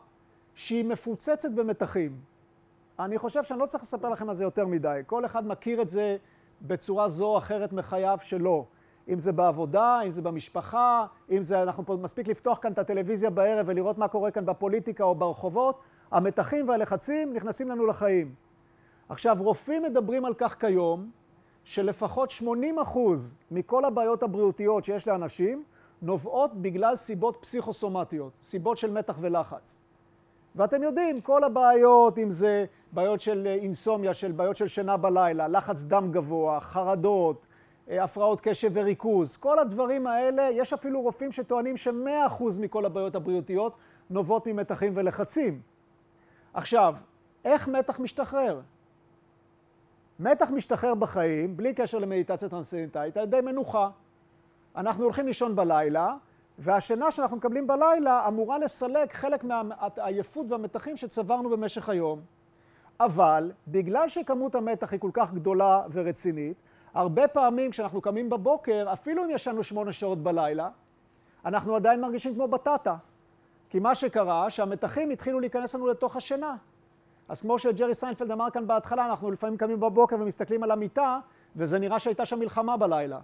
שהיא 0.55 0.85
מפוצצת 0.85 1.51
במתחים. 1.51 2.21
אני 2.99 3.19
חושב 3.19 3.45
שאני 3.45 3.61
לא 3.61 3.67
צריך 3.67 3.83
לספר 3.83 4.09
לכם 4.09 4.29
על 4.29 4.35
זה 4.35 4.45
יותר 4.45 4.67
מדי. 4.67 5.01
כל 5.07 5.25
אחד 5.25 5.47
מכיר 5.47 5.83
את 5.83 5.89
זה 5.89 6.17
בצורה 6.63 7.09
זו 7.09 7.27
או 7.27 7.39
אחרת 7.39 7.73
מחייו 7.73 8.19
שלו. 8.23 8.67
אם 9.09 9.19
זה 9.19 9.33
בעבודה, 9.33 10.01
אם 10.07 10.11
זה 10.11 10.23
במשפחה, 10.23 11.07
אם 11.31 11.43
זה, 11.43 11.63
אנחנו 11.63 11.87
פה 11.87 11.97
מספיק 11.97 12.29
לפתוח 12.29 12.59
כאן 12.63 12.73
את 12.73 12.79
הטלוויזיה 12.79 13.31
בערב 13.31 13.67
ולראות 13.69 13.99
מה 13.99 14.09
קורה 14.09 14.31
כאן 14.31 14.47
בפוליטיקה 14.47 15.05
או 15.05 15.15
ברחובות, 15.15 15.81
המתחים 16.11 16.69
והלחצים 16.69 17.33
נכנסים 17.33 17.69
לנו 17.69 17.87
לחיים. 17.87 18.35
עכשיו, 19.11 19.37
רופאים 19.41 19.83
מדברים 19.83 20.25
על 20.25 20.35
כך 20.35 20.57
כיום, 20.61 21.11
שלפחות 21.65 22.31
80 22.31 22.79
אחוז 22.79 23.35
מכל 23.51 23.85
הבעיות 23.85 24.23
הבריאותיות 24.23 24.85
שיש 24.85 25.09
לאנשים, 25.09 25.65
נובעות 26.03 26.55
בגלל 26.63 26.97
סיבות 26.97 27.37
פסיכוסומטיות, 27.41 28.33
סיבות 28.43 28.79
של 28.79 28.93
מתח 28.93 29.17
ולחץ. 29.21 29.79
ואתם 30.57 30.83
יודעים, 30.83 31.21
כל 31.21 31.45
הבעיות, 31.45 32.19
אם 32.19 32.31
זה 32.31 32.65
בעיות 32.93 33.21
של 33.21 33.47
אינסומיה, 33.47 34.15
של 34.15 34.33
בעיות 34.33 34.57
של 34.57 34.69
שינה 34.69 34.97
בלילה, 34.97 35.49
לחץ 35.49 35.85
דם 35.85 36.13
גבוה, 36.13 36.61
חרדות, 36.61 37.47
אה, 37.91 38.05
הפרעות 38.05 38.41
קשב 38.41 38.71
וריכוז, 38.75 39.37
כל 39.37 39.59
הדברים 39.59 40.07
האלה, 40.07 40.49
יש 40.53 40.73
אפילו 40.73 41.01
רופאים 41.03 41.33
שטוענים 41.33 41.77
ש-100% 41.77 42.45
מכל 42.61 42.85
הבעיות 42.85 43.15
הבריאותיות 43.15 43.77
נובעות 44.11 44.47
ממתחים 44.47 44.93
ולחצים. 44.97 45.61
עכשיו, 46.55 46.95
איך 47.45 47.69
מתח 47.69 48.01
משתחרר? 48.01 48.61
מתח 50.23 50.51
משתחרר 50.51 50.95
בחיים, 50.95 51.57
בלי 51.57 51.75
קשר 51.75 51.99
למדיטציה 51.99 52.49
טרנסצנדנטלית, 52.49 53.17
על 53.17 53.23
ידי 53.23 53.41
מנוחה. 53.41 53.91
אנחנו 54.77 55.05
הולכים 55.05 55.27
לישון 55.27 55.57
בלילה, 55.57 56.15
והשינה 56.59 57.11
שאנחנו 57.11 57.37
מקבלים 57.37 57.67
בלילה 57.67 58.29
אמורה 58.29 58.59
לסלק 58.59 59.15
חלק 59.15 59.45
מהעייפות 59.45 60.47
והמתחים 60.49 60.97
שצברנו 60.97 61.51
במשך 61.51 61.89
היום. 61.89 62.21
אבל 63.01 63.53
בגלל 63.69 64.09
שכמות 64.09 64.55
המתח 64.55 64.93
היא 64.93 65.01
כל 65.01 65.11
כך 65.13 65.33
גדולה 65.33 65.83
ורצינית, 65.93 66.57
הרבה 66.95 67.29
פעמים 67.29 67.71
כשאנחנו 67.71 68.01
קמים 68.01 68.31
בבוקר, 68.31 68.87
אפילו 68.93 69.25
אם 69.25 69.31
ישנו 69.31 69.65
שמונה 69.65 69.93
שעות 69.93 70.23
בלילה, 70.23 70.69
אנחנו 71.45 71.77
עדיין 71.77 72.01
מרגישים 72.01 72.35
כמו 72.35 72.49
בטטה. 72.49 72.97
כי 73.71 73.79
מה 73.79 73.95
שקרה, 73.95 74.51
שהמתחים 74.51 75.11
התחילו 75.11 75.41
להיכנס 75.41 75.75
לנו 75.75 75.87
לתוך 75.87 76.17
השינה. 76.17 76.57
אז 77.31 77.41
כמו 77.41 77.59
שג'רי 77.59 77.95
סיינפלד 77.95 78.31
אמר 78.31 78.51
כאן 78.51 78.67
בהתחלה, 78.67 79.07
אנחנו 79.07 79.31
לפעמים 79.31 79.57
קמים 79.57 79.81
בבוקר 79.81 80.17
ומסתכלים 80.21 80.63
על 80.63 80.71
המיטה, 80.71 81.19
וזה 81.57 81.79
נראה 81.79 81.99
שהייתה 81.99 82.27
שם 82.27 82.39
מלחמה 82.39 82.77
בלילה. 82.77 83.21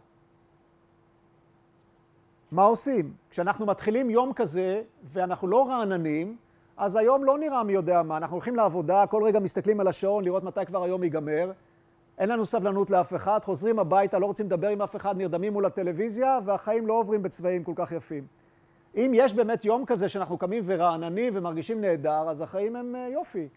מה 2.52 2.64
עושים? 2.64 3.12
כשאנחנו 3.30 3.66
מתחילים 3.66 4.10
יום 4.10 4.32
כזה, 4.32 4.82
ואנחנו 5.04 5.48
לא 5.48 5.68
רעננים, 5.68 6.36
אז 6.76 6.96
היום 6.96 7.24
לא 7.24 7.38
נראה 7.38 7.64
מי 7.64 7.72
יודע 7.72 8.02
מה. 8.02 8.16
אנחנו 8.16 8.36
הולכים 8.36 8.56
לעבודה, 8.56 9.06
כל 9.06 9.22
רגע 9.24 9.38
מסתכלים 9.38 9.80
על 9.80 9.88
השעון, 9.88 10.24
לראות 10.24 10.44
מתי 10.44 10.66
כבר 10.66 10.82
היום 10.82 11.02
ייגמר. 11.02 11.52
אין 12.18 12.28
לנו 12.28 12.44
סבלנות 12.44 12.90
לאף 12.90 13.14
אחד, 13.14 13.38
חוזרים 13.44 13.78
הביתה, 13.78 14.18
לא 14.18 14.26
רוצים 14.26 14.46
לדבר 14.46 14.68
עם 14.68 14.82
אף 14.82 14.96
אחד, 14.96 15.16
נרדמים 15.16 15.52
מול 15.52 15.66
הטלוויזיה, 15.66 16.38
והחיים 16.44 16.86
לא 16.86 16.94
עוברים 16.94 17.22
בצבעים 17.22 17.64
כל 17.64 17.72
כך 17.76 17.92
יפים. 17.92 18.26
אם 18.96 19.12
יש 19.14 19.34
באמת 19.34 19.64
יום 19.64 19.84
כזה 19.86 20.08
שאנחנו 20.08 20.38
קמים 20.38 20.62
ורעננים 20.66 21.32
ומרגישים 21.36 21.80
נהדר, 21.80 22.28
אז 22.28 22.40
החיים 22.40 22.76
הם 22.76 22.96
אה, 22.96 23.08
יופי. 23.08 23.48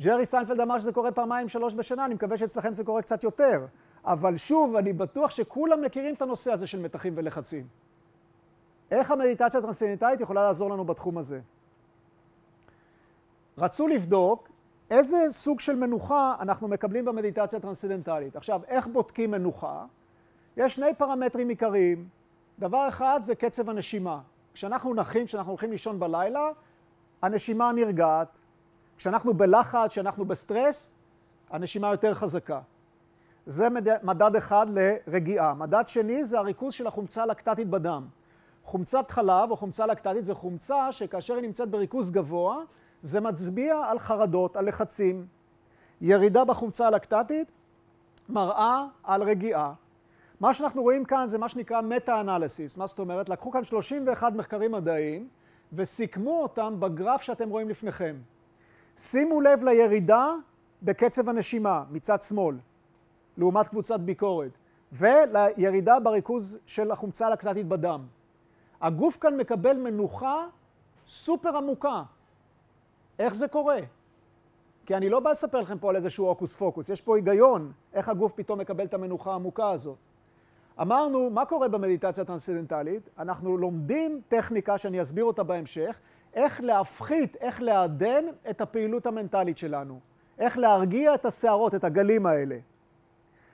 ג'רי 0.00 0.26
סיינפלד 0.26 0.60
אמר 0.60 0.78
שזה 0.78 0.92
קורה 0.92 1.12
פעמיים 1.12 1.48
שלוש 1.48 1.74
בשנה, 1.74 2.04
אני 2.04 2.14
מקווה 2.14 2.36
שאצלכם 2.36 2.72
זה 2.72 2.84
קורה 2.84 3.02
קצת 3.02 3.24
יותר. 3.24 3.66
אבל 4.04 4.36
שוב, 4.36 4.76
אני 4.76 4.92
בטוח 4.92 5.30
שכולם 5.30 5.82
מכירים 5.82 6.14
את 6.14 6.22
הנושא 6.22 6.52
הזה 6.52 6.66
של 6.66 6.82
מתחים 6.82 7.12
ולחצים. 7.16 7.66
איך 8.90 9.10
המדיטציה 9.10 9.60
הטרנסצנדנטלית 9.60 10.20
יכולה 10.20 10.42
לעזור 10.42 10.70
לנו 10.70 10.84
בתחום 10.84 11.18
הזה? 11.18 11.40
רצו 13.58 13.88
לבדוק 13.88 14.48
איזה 14.90 15.16
סוג 15.28 15.60
של 15.60 15.76
מנוחה 15.76 16.36
אנחנו 16.40 16.68
מקבלים 16.68 17.04
במדיטציה 17.04 17.58
הטרנסצנדנטלית. 17.58 18.36
עכשיו, 18.36 18.60
איך 18.68 18.86
בודקים 18.86 19.30
מנוחה? 19.30 19.84
יש 20.56 20.74
שני 20.74 20.94
פרמטרים 20.98 21.48
עיקריים. 21.48 22.08
דבר 22.58 22.88
אחד 22.88 23.18
זה 23.22 23.34
קצב 23.34 23.70
הנשימה. 23.70 24.20
כשאנחנו 24.54 24.94
נחים, 24.94 25.26
כשאנחנו 25.26 25.52
הולכים 25.52 25.70
לישון 25.70 26.00
בלילה, 26.00 26.50
הנשימה 27.22 27.72
נרגעת. 27.72 28.38
כשאנחנו 28.98 29.34
בלחץ, 29.34 29.90
כשאנחנו 29.90 30.24
בסטרס, 30.24 30.94
הנשימה 31.50 31.90
יותר 31.90 32.14
חזקה. 32.14 32.60
זה 33.46 33.68
מדד 34.02 34.36
אחד 34.36 34.66
לרגיעה. 34.70 35.54
מדד 35.54 35.88
שני 35.88 36.24
זה 36.24 36.38
הריכוז 36.38 36.74
של 36.74 36.86
החומצה 36.86 37.22
הלקטטית 37.22 37.68
בדם. 37.68 38.06
חומצת 38.64 39.10
חלב 39.10 39.50
או 39.50 39.56
חומצה 39.56 39.86
לקטטית 39.86 40.24
זה 40.24 40.34
חומצה 40.34 40.92
שכאשר 40.92 41.34
היא 41.34 41.42
נמצאת 41.42 41.68
בריכוז 41.68 42.10
גבוה, 42.10 42.58
זה 43.02 43.20
מצביע 43.20 43.84
על 43.88 43.98
חרדות, 43.98 44.56
על 44.56 44.68
לחצים. 44.68 45.26
ירידה 46.00 46.44
בחומצה 46.44 46.86
הלקטטית 46.86 47.50
מראה 48.28 48.84
על 49.04 49.22
רגיעה. 49.22 49.72
מה 50.40 50.54
שאנחנו 50.54 50.82
רואים 50.82 51.04
כאן 51.04 51.26
זה 51.26 51.38
מה 51.38 51.48
שנקרא 51.48 51.80
מטה-אנליסיס. 51.80 52.76
מה 52.76 52.86
זאת 52.86 52.98
אומרת? 52.98 53.28
לקחו 53.28 53.50
כאן 53.50 53.64
31 53.64 54.32
מחקרים 54.32 54.72
מדעיים 54.72 55.28
וסיכמו 55.72 56.42
אותם 56.42 56.76
בגרף 56.80 57.22
שאתם 57.22 57.48
רואים 57.48 57.68
לפניכם. 57.68 58.16
שימו 58.98 59.40
לב 59.40 59.64
לירידה 59.64 60.34
בקצב 60.82 61.28
הנשימה 61.28 61.84
מצד 61.90 62.22
שמאל, 62.22 62.56
לעומת 63.36 63.68
קבוצת 63.68 64.00
ביקורת, 64.00 64.50
ולירידה 64.92 66.00
בריכוז 66.00 66.58
של 66.66 66.90
החומצה 66.90 67.26
הלקטטית 67.26 67.66
בדם. 67.66 68.06
הגוף 68.80 69.18
כאן 69.20 69.36
מקבל 69.36 69.76
מנוחה 69.76 70.46
סופר 71.08 71.56
עמוקה. 71.56 72.02
איך 73.18 73.34
זה 73.34 73.48
קורה? 73.48 73.78
כי 74.86 74.96
אני 74.96 75.08
לא 75.08 75.20
בא 75.20 75.30
לספר 75.30 75.60
לכם 75.60 75.78
פה 75.78 75.90
על 75.90 75.96
איזשהו 75.96 76.26
הוקוס 76.26 76.54
פוקוס, 76.54 76.88
יש 76.88 77.00
פה 77.00 77.16
היגיון, 77.16 77.72
איך 77.92 78.08
הגוף 78.08 78.32
פתאום 78.32 78.58
מקבל 78.58 78.84
את 78.84 78.94
המנוחה 78.94 79.32
העמוקה 79.32 79.70
הזאת. 79.70 79.96
אמרנו, 80.80 81.30
מה 81.30 81.44
קורה 81.44 81.68
במדיטציה 81.68 82.22
הטרנסצנדנטלית? 82.22 83.08
אנחנו 83.18 83.58
לומדים 83.58 84.20
טכניקה 84.28 84.78
שאני 84.78 85.02
אסביר 85.02 85.24
אותה 85.24 85.42
בהמשך, 85.42 85.98
איך 86.34 86.60
להפחית, 86.60 87.36
איך 87.36 87.62
לעדן 87.62 88.24
את 88.50 88.60
הפעילות 88.60 89.06
המנטלית 89.06 89.58
שלנו. 89.58 90.00
איך 90.38 90.58
להרגיע 90.58 91.14
את 91.14 91.24
הסערות, 91.24 91.74
את 91.74 91.84
הגלים 91.84 92.26
האלה. 92.26 92.56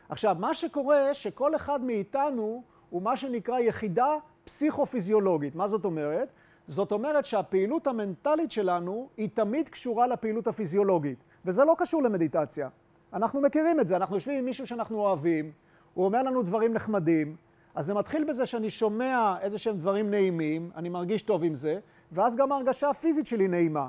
עכשיו, 0.08 0.36
מה 0.38 0.54
שקורה, 0.54 1.14
שכל 1.14 1.56
אחד 1.56 1.84
מאיתנו 1.84 2.62
הוא 2.90 3.02
מה 3.02 3.16
שנקרא 3.16 3.58
יחידה 3.58 4.16
פסיכופיזיולוגית. 4.44 5.54
מה 5.54 5.66
זאת 5.66 5.84
אומרת? 5.84 6.28
זאת 6.66 6.92
אומרת 6.92 7.24
שהפעילות 7.24 7.86
המנטלית 7.86 8.50
שלנו 8.50 9.08
היא 9.16 9.28
תמיד 9.34 9.68
קשורה 9.68 10.06
לפעילות 10.06 10.46
הפיזיולוגית, 10.46 11.18
וזה 11.44 11.64
לא 11.64 11.74
קשור 11.78 12.02
למדיטציה. 12.02 12.68
אנחנו 13.12 13.40
מכירים 13.40 13.80
את 13.80 13.86
זה, 13.86 13.96
אנחנו 13.96 14.14
יושבים 14.16 14.38
עם 14.38 14.44
מישהו 14.44 14.66
שאנחנו 14.66 14.98
אוהבים, 14.98 15.52
הוא 15.94 16.04
אומר 16.04 16.22
לנו 16.22 16.42
דברים 16.42 16.72
נחמדים, 16.72 17.36
אז 17.74 17.86
זה 17.86 17.94
מתחיל 17.94 18.24
בזה 18.24 18.46
שאני 18.46 18.70
שומע 18.70 19.34
איזה 19.40 19.58
שהם 19.58 19.76
דברים 19.76 20.10
נעימים, 20.10 20.70
אני 20.76 20.88
מרגיש 20.88 21.22
טוב 21.22 21.44
עם 21.44 21.54
זה, 21.54 21.78
ואז 22.14 22.36
גם 22.36 22.52
ההרגשה 22.52 22.90
הפיזית 22.90 23.26
שלי 23.26 23.48
נעימה. 23.48 23.88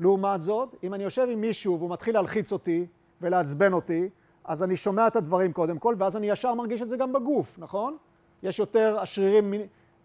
לעומת 0.00 0.40
זאת, 0.40 0.74
אם 0.82 0.94
אני 0.94 1.04
יושב 1.04 1.26
עם 1.30 1.40
מישהו 1.40 1.78
והוא 1.78 1.90
מתחיל 1.90 2.14
להלחיץ 2.14 2.52
אותי 2.52 2.86
ולעצבן 3.20 3.72
אותי, 3.72 4.08
אז 4.44 4.62
אני 4.62 4.76
שומע 4.76 5.06
את 5.06 5.16
הדברים 5.16 5.52
קודם 5.52 5.78
כל, 5.78 5.94
ואז 5.98 6.16
אני 6.16 6.30
ישר 6.30 6.54
מרגיש 6.54 6.82
את 6.82 6.88
זה 6.88 6.96
גם 6.96 7.12
בגוף, 7.12 7.58
נכון? 7.58 7.96
יש 8.42 8.58
יותר, 8.58 8.98
השרירים 9.00 9.54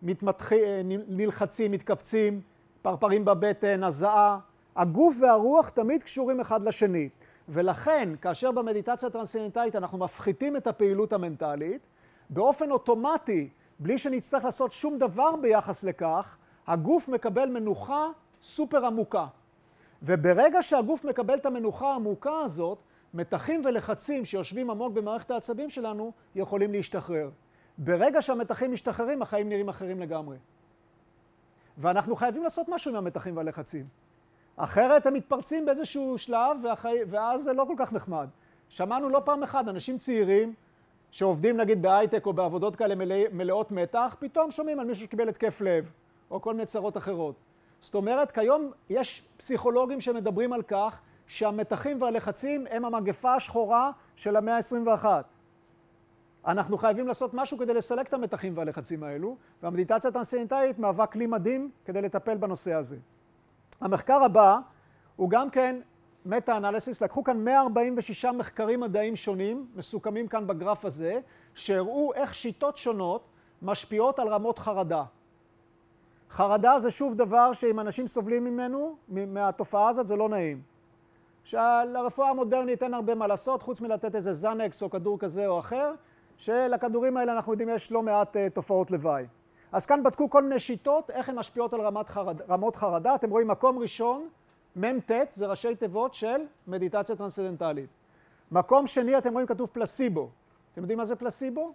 מתמתחים, 0.02 0.60
נלחצים, 1.08 1.72
מתכווצים, 1.72 2.42
פרפרים 2.82 3.26
בבטן, 3.26 3.84
הזעה. 3.84 4.40
הגוף 4.76 5.16
והרוח 5.22 5.70
תמיד 5.70 6.04
קשורים 6.04 6.40
אחד 6.40 6.64
לשני. 6.64 7.10
ולכן, 7.50 8.10
כאשר 8.22 8.52
במדיטציה 8.52 9.10
הטרנסצנדנטלית 9.10 9.76
אנחנו 9.76 9.98
מפחיתים 9.98 10.58
את 10.58 10.68
הפעילות 10.68 11.14
המנטלית, 11.14 11.82
באופן 12.30 12.72
אוטומטי, 12.72 13.50
בלי 13.80 13.98
שנצטרך 13.98 14.46
לעשות 14.46 14.72
שום 14.72 14.98
דבר 14.98 15.36
ביחס 15.36 15.84
לכך, 15.84 16.38
הגוף 16.68 17.10
מקבל 17.10 17.50
מנוחה 17.50 18.08
סופר 18.42 18.86
עמוקה. 18.86 19.26
וברגע 20.04 20.64
שהגוף 20.64 21.06
מקבל 21.06 21.36
את 21.36 21.46
המנוחה 21.46 21.92
העמוקה 21.92 22.40
הזאת, 22.40 22.78
מתחים 23.14 23.62
ולחצים 23.66 24.26
שיושבים 24.26 24.70
עמוק 24.70 24.94
במערכת 24.94 25.32
העצבים 25.32 25.70
שלנו 25.70 26.12
יכולים 26.36 26.72
להשתחרר. 26.72 27.30
ברגע 27.78 28.22
שהמתחים 28.22 28.72
משתחררים, 28.72 29.22
החיים 29.22 29.50
נראים 29.50 29.70
אחרים 29.70 30.00
לגמרי. 30.00 30.38
ואנחנו 31.78 32.16
חייבים 32.16 32.44
לעשות 32.44 32.70
משהו 32.70 32.92
עם 32.92 32.98
המתחים 32.98 33.38
והלחצים. 33.38 33.86
אחרת 34.56 35.06
הם 35.06 35.14
מתפרצים 35.14 35.66
באיזשהו 35.66 36.18
שלב, 36.18 36.58
והחי... 36.64 36.98
ואז 37.08 37.44
זה 37.44 37.54
לא 37.54 37.66
כל 37.68 37.76
כך 37.78 37.94
נחמד. 37.94 38.28
שמענו 38.70 39.10
לא 39.10 39.22
פעם 39.26 39.44
אחת, 39.44 39.68
אנשים 39.68 39.98
צעירים 39.98 40.54
שעובדים 41.12 41.58
נגיד 41.58 41.82
בהייטק 41.82 42.26
או 42.26 42.34
בעבודות 42.34 42.76
כאלה 42.76 42.96
מלא... 42.96 43.16
מלאות 43.32 43.72
מתח, 43.72 44.16
פתאום 44.20 44.52
שומעים 44.52 44.80
על 44.80 44.86
מישהו 44.86 45.04
שקיבל 45.04 45.30
התקף 45.30 45.62
לב, 45.62 45.92
או 46.32 46.42
כל 46.42 46.54
מיני 46.54 46.66
צרות 46.66 46.98
אחרות. 46.98 47.36
זאת 47.82 47.96
אומרת, 47.96 48.32
כיום 48.32 48.72
יש 48.90 49.28
פסיכולוגים 49.38 50.02
שמדברים 50.02 50.54
על 50.54 50.62
כך 50.62 51.02
שהמתחים 51.28 52.02
והלחצים 52.02 52.68
הם 52.70 52.86
המגפה 52.86 53.34
השחורה 53.34 53.92
של 54.16 54.36
המאה 54.36 54.56
ה-21. 54.56 55.06
אנחנו 56.48 56.78
חייבים 56.78 57.08
לעשות 57.08 57.34
משהו 57.34 57.58
כדי 57.58 57.74
לסלק 57.74 58.08
את 58.08 58.14
המתחים 58.14 58.58
והלחצים 58.58 59.04
האלו, 59.04 59.36
והמדיטציה 59.64 60.10
הטרנסצנדנטלית 60.10 60.80
מהווה 60.80 61.06
כלי 61.06 61.26
מדהים 61.28 61.72
כדי 61.86 62.02
לטפל 62.02 62.38
בנושא 62.38 62.74
הזה. 62.74 62.98
המחקר 63.82 64.24
הבא 64.24 64.58
הוא 65.16 65.30
גם 65.30 65.50
כן 65.50 65.80
מטה-אנליסיס, 66.26 67.02
לקחו 67.02 67.24
כאן 67.24 67.44
146 67.44 68.26
מחקרים 68.26 68.80
מדעיים 68.80 69.16
שונים, 69.16 69.68
מסוכמים 69.76 70.28
כאן 70.28 70.48
בגרף 70.48 70.86
הזה, 70.86 71.20
שהראו 71.56 72.14
איך 72.14 72.36
שיטות 72.36 72.78
שונות 72.78 73.30
משפיעות 73.62 74.20
על 74.20 74.28
רמות 74.28 74.60
חרדה. 74.60 75.04
חרדה 76.34 76.80
זה 76.80 76.92
שוב 76.92 77.16
דבר 77.16 77.54
שאם 77.54 77.80
אנשים 77.80 78.08
סובלים 78.08 78.44
ממנו, 78.44 78.96
מהתופעה 79.08 79.90
הזאת, 79.90 80.08
זה 80.08 80.16
לא 80.16 80.30
נעים. 80.30 80.62
שלרפואה 81.44 82.30
המודרנית 82.30 82.84
אין 82.84 82.94
הרבה 82.94 83.16
מה 83.16 83.28
לעשות, 83.28 83.62
חוץ 83.62 83.82
מלתת 83.82 84.16
איזה 84.16 84.34
זנקס 84.34 84.84
או 84.84 84.90
כדור 84.90 85.20
כזה 85.20 85.48
או 85.48 85.60
אחר, 85.60 85.94
שלכדורים 86.38 87.18
האלה 87.18 87.34
אנחנו 87.34 87.54
יודעים 87.54 87.70
יש 87.70 87.92
לא 87.92 88.02
מעט 88.02 88.36
uh, 88.36 88.40
תופעות 88.54 88.92
לוואי. 88.92 89.26
אז 89.72 89.86
כאן 89.86 90.04
בדקו 90.04 90.30
כל 90.30 90.44
מיני 90.44 90.60
שיטות, 90.60 91.10
איך 91.10 91.30
הן 91.30 91.36
משפיעות 91.36 91.74
על 91.74 91.82
רמת 91.82 92.10
חרד, 92.10 92.42
רמות 92.50 92.76
חרדה. 92.76 93.16
אתם 93.16 93.30
רואים 93.30 93.48
מקום 93.48 93.80
ראשון, 93.80 94.28
מ"ט, 94.76 95.12
זה 95.30 95.46
ראשי 95.46 95.76
תיבות 95.76 96.14
של 96.14 96.42
מדיטציה 96.68 97.16
טרנסצנדנטלית. 97.16 97.90
מקום 98.52 98.88
שני, 98.88 99.18
אתם 99.18 99.34
רואים 99.34 99.48
כתוב 99.48 99.70
פלסיבו. 99.74 100.30
אתם 100.74 100.82
יודעים 100.82 100.98
מה 100.98 101.06
זה 101.06 101.16
פלסיבו? 101.16 101.74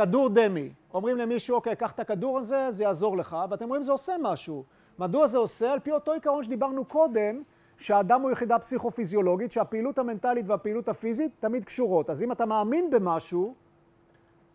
כדור 0.00 0.28
דמי. 0.28 0.72
אומרים 0.94 1.16
למישהו, 1.16 1.56
אוקיי, 1.56 1.76
קח 1.76 1.92
את 1.92 2.00
הכדור 2.00 2.38
הזה, 2.38 2.66
זה 2.70 2.84
יעזור 2.84 3.16
לך, 3.16 3.36
ואתם 3.50 3.68
רואים 3.68 3.82
זה 3.82 3.92
עושה 3.92 4.12
משהו. 4.22 4.64
מדוע 4.98 5.26
זה 5.26 5.38
עושה? 5.38 5.72
על 5.72 5.78
פי 5.78 5.92
אותו 5.92 6.12
עיקרון 6.12 6.42
שדיברנו 6.42 6.84
קודם, 6.84 7.42
שהאדם 7.78 8.22
הוא 8.22 8.30
יחידה 8.30 8.58
פסיכופיזיולוגית, 8.58 9.52
שהפעילות 9.52 9.98
המנטלית 9.98 10.48
והפעילות 10.48 10.88
הפיזית 10.88 11.32
תמיד 11.40 11.64
קשורות. 11.64 12.10
אז 12.10 12.22
אם 12.22 12.32
אתה 12.32 12.46
מאמין 12.46 12.90
במשהו, 12.90 13.54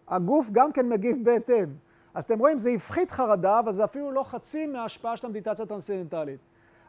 הגוף 0.07 0.49
גם 0.51 0.71
כן 0.71 0.89
מגיב 0.89 1.17
בהתאם. 1.23 1.73
אז 2.13 2.23
אתם 2.23 2.39
רואים, 2.39 2.57
זה 2.57 2.69
הפחית 2.69 3.11
חרדה, 3.11 3.59
אבל 3.59 3.71
זה 3.71 3.83
אפילו 3.83 4.11
לא 4.11 4.23
חצי 4.23 4.65
מההשפעה 4.65 5.17
של 5.17 5.27
המדיטציה 5.27 5.65
הטרנסצנדנטלית. 5.65 6.39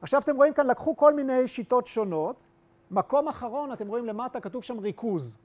עכשיו 0.03 0.21
אתם 0.21 0.37
רואים 0.37 0.53
כאן, 0.53 0.67
לקחו 0.67 0.97
כל 0.97 1.15
מיני 1.15 1.49
שיטות 1.49 1.87
שונות. 1.87 2.45
מקום 2.91 3.29
אחרון, 3.29 3.73
אתם 3.73 3.89
רואים 3.89 4.05
למטה, 4.05 4.41
כתוב 4.41 4.63
שם 4.63 4.79
ריכוז. 4.79 5.39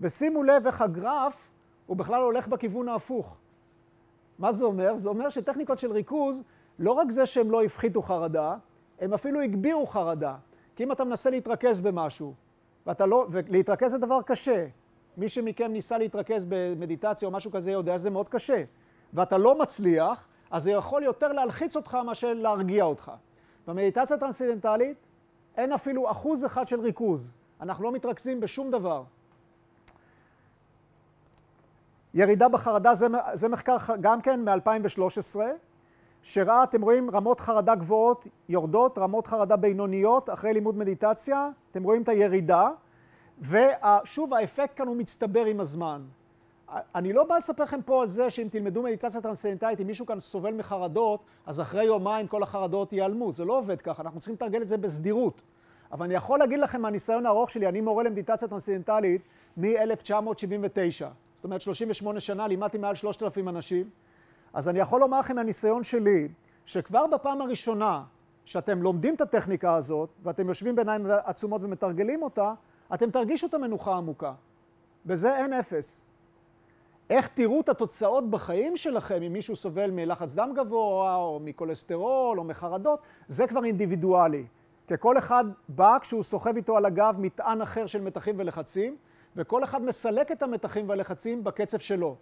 ושימו 0.00 0.42
לב 0.42 0.66
איך 0.66 0.80
הגרף, 0.80 1.50
הוא 1.86 1.96
בכלל 1.96 2.22
הולך 2.22 2.48
בכיוון 2.48 2.88
ההפוך. 2.88 3.36
מה 4.38 4.52
זה 4.52 4.64
אומר? 4.64 4.96
זה 4.96 5.08
אומר 5.08 5.30
שטכניקות 5.30 5.78
של 5.78 5.92
ריכוז, 5.92 6.42
לא 6.78 6.92
רק 6.92 7.10
זה 7.10 7.26
שהם 7.26 7.50
לא 7.50 7.64
הפחיתו 7.64 8.02
חרדה, 8.02 8.56
הם 9.00 9.14
אפילו 9.14 9.40
הגבירו 9.40 9.86
חרדה. 9.86 10.36
כי 10.76 10.84
אם 10.84 10.92
אתה 10.92 11.04
מנסה 11.04 11.30
להתרכז 11.30 11.80
במשהו, 11.80 12.34
ואתה 12.86 13.06
לא, 13.06 13.26
ולהתרכז 13.30 13.90
זה 13.90 13.98
דבר 13.98 14.22
קשה. 14.22 14.66
מי 15.16 15.28
שמכם 15.28 15.72
ניסה 15.72 15.98
להתרכז 15.98 16.46
במדיטציה 16.48 17.28
או 17.28 17.32
משהו 17.32 17.50
כזה 17.50 17.70
יודע 17.70 17.98
שזה 17.98 18.10
מאוד 18.10 18.28
קשה. 18.28 18.64
ואתה 19.12 19.38
לא 19.38 19.58
מצליח, 19.58 20.26
אז 20.50 20.64
זה 20.64 20.70
יכול 20.70 21.02
יותר 21.02 21.32
להלחיץ 21.32 21.76
אותך 21.76 21.98
מאשר 22.06 22.34
להרגיע 22.34 22.84
אותך. 22.84 23.12
במדיטציה 23.66 24.18
טרנסצנדנטלית 24.18 24.96
אין 25.56 25.72
אפילו 25.72 26.10
אחוז 26.10 26.44
אחד 26.44 26.66
של 26.66 26.80
ריכוז. 26.80 27.32
אנחנו 27.60 27.84
לא 27.84 27.92
מתרכזים 27.92 28.40
בשום 28.40 28.70
דבר. 28.70 29.02
ירידה 32.14 32.48
בחרדה 32.48 32.94
זה, 32.94 33.06
זה 33.32 33.48
מחקר 33.48 33.76
גם 34.00 34.20
כן 34.20 34.48
מ-2013. 34.48 35.40
שראה, 36.22 36.64
אתם 36.64 36.82
רואים, 36.82 37.10
רמות 37.10 37.40
חרדה 37.40 37.74
גבוהות 37.74 38.26
יורדות, 38.48 38.98
רמות 38.98 39.26
חרדה 39.26 39.56
בינוניות, 39.56 40.30
אחרי 40.30 40.52
לימוד 40.52 40.78
מדיטציה, 40.78 41.48
אתם 41.70 41.82
רואים 41.82 42.02
את 42.02 42.08
הירידה, 42.08 42.70
ושוב, 43.40 44.34
האפקט 44.34 44.76
כאן 44.76 44.86
הוא 44.86 44.96
מצטבר 44.96 45.44
עם 45.44 45.60
הזמן. 45.60 46.02
אני 46.94 47.12
לא 47.12 47.24
בא 47.24 47.36
לספר 47.36 47.62
לכם 47.62 47.82
פה 47.82 48.02
על 48.02 48.08
זה 48.08 48.30
שאם 48.30 48.48
תלמדו 48.50 48.82
מדיטציה 48.82 49.20
טרנסצנדנטלית, 49.20 49.80
אם 49.80 49.86
מישהו 49.86 50.06
כאן 50.06 50.20
סובל 50.20 50.54
מחרדות, 50.54 51.20
אז 51.46 51.60
אחרי 51.60 51.84
יומיים 51.84 52.26
כל 52.26 52.42
החרדות 52.42 52.92
ייעלמו. 52.92 53.32
זה 53.32 53.44
לא 53.44 53.58
עובד 53.58 53.80
ככה, 53.82 54.02
אנחנו 54.02 54.20
צריכים 54.20 54.34
לתרגל 54.34 54.62
את 54.62 54.68
זה 54.68 54.76
בסדירות. 54.76 55.40
אבל 55.92 56.04
אני 56.04 56.14
יכול 56.14 56.38
להגיד 56.38 56.58
לכם 56.58 56.82
מהניסיון 56.82 57.26
הארוך 57.26 57.50
שלי, 57.50 57.68
אני 57.68 57.80
מורה 57.80 58.04
למדיטציה 58.04 58.48
טרנסצנדנטלית 58.48 59.22
מ-1979. 59.56 61.23
זאת 61.44 61.46
אומרת, 61.46 61.60
38 61.60 62.20
שנה, 62.20 62.48
לימדתי 62.48 62.78
מעל 62.78 62.94
3,000 62.94 63.48
אנשים. 63.48 63.90
אז 64.52 64.68
אני 64.68 64.78
יכול 64.78 65.00
לומר 65.00 65.18
לכם 65.18 65.36
מהניסיון 65.36 65.82
שלי, 65.82 66.28
שכבר 66.64 67.06
בפעם 67.06 67.40
הראשונה 67.40 68.02
שאתם 68.44 68.82
לומדים 68.82 69.14
את 69.14 69.20
הטכניקה 69.20 69.74
הזאת, 69.74 70.08
ואתם 70.22 70.48
יושבים 70.48 70.76
בעיניים 70.76 71.06
עצומות 71.24 71.62
ומתרגלים 71.62 72.22
אותה, 72.22 72.52
אתם 72.94 73.10
תרגישו 73.10 73.46
את 73.46 73.54
המנוחה 73.54 73.94
העמוקה. 73.94 74.32
בזה 75.06 75.36
אין 75.36 75.52
אפס. 75.52 76.04
איך 77.10 77.28
תראו 77.28 77.60
את 77.60 77.68
התוצאות 77.68 78.30
בחיים 78.30 78.76
שלכם, 78.76 79.22
אם 79.22 79.32
מישהו 79.32 79.56
סובל 79.56 79.90
מלחץ 79.90 80.34
דם 80.34 80.52
גבוה, 80.56 81.14
או 81.14 81.40
מכולסטרול, 81.44 82.38
או 82.38 82.44
מחרדות, 82.44 83.00
זה 83.28 83.46
כבר 83.46 83.64
אינדיבידואלי. 83.64 84.46
כי 84.88 84.94
כל 84.98 85.18
אחד 85.18 85.44
בא 85.68 85.98
כשהוא 86.00 86.22
סוחב 86.22 86.56
איתו 86.56 86.76
על 86.76 86.84
הגב 86.84 87.16
מטען 87.18 87.62
אחר 87.62 87.86
של 87.86 88.00
מתחים 88.00 88.34
ולחצים, 88.38 88.96
וכל 89.36 89.64
אחד 89.64 89.82
מסלק 89.82 90.32
את 90.32 90.42
המתחים 90.42 90.88
והלחצים 90.88 91.44
בקצב 91.44 91.78
שלו. 91.78 92.16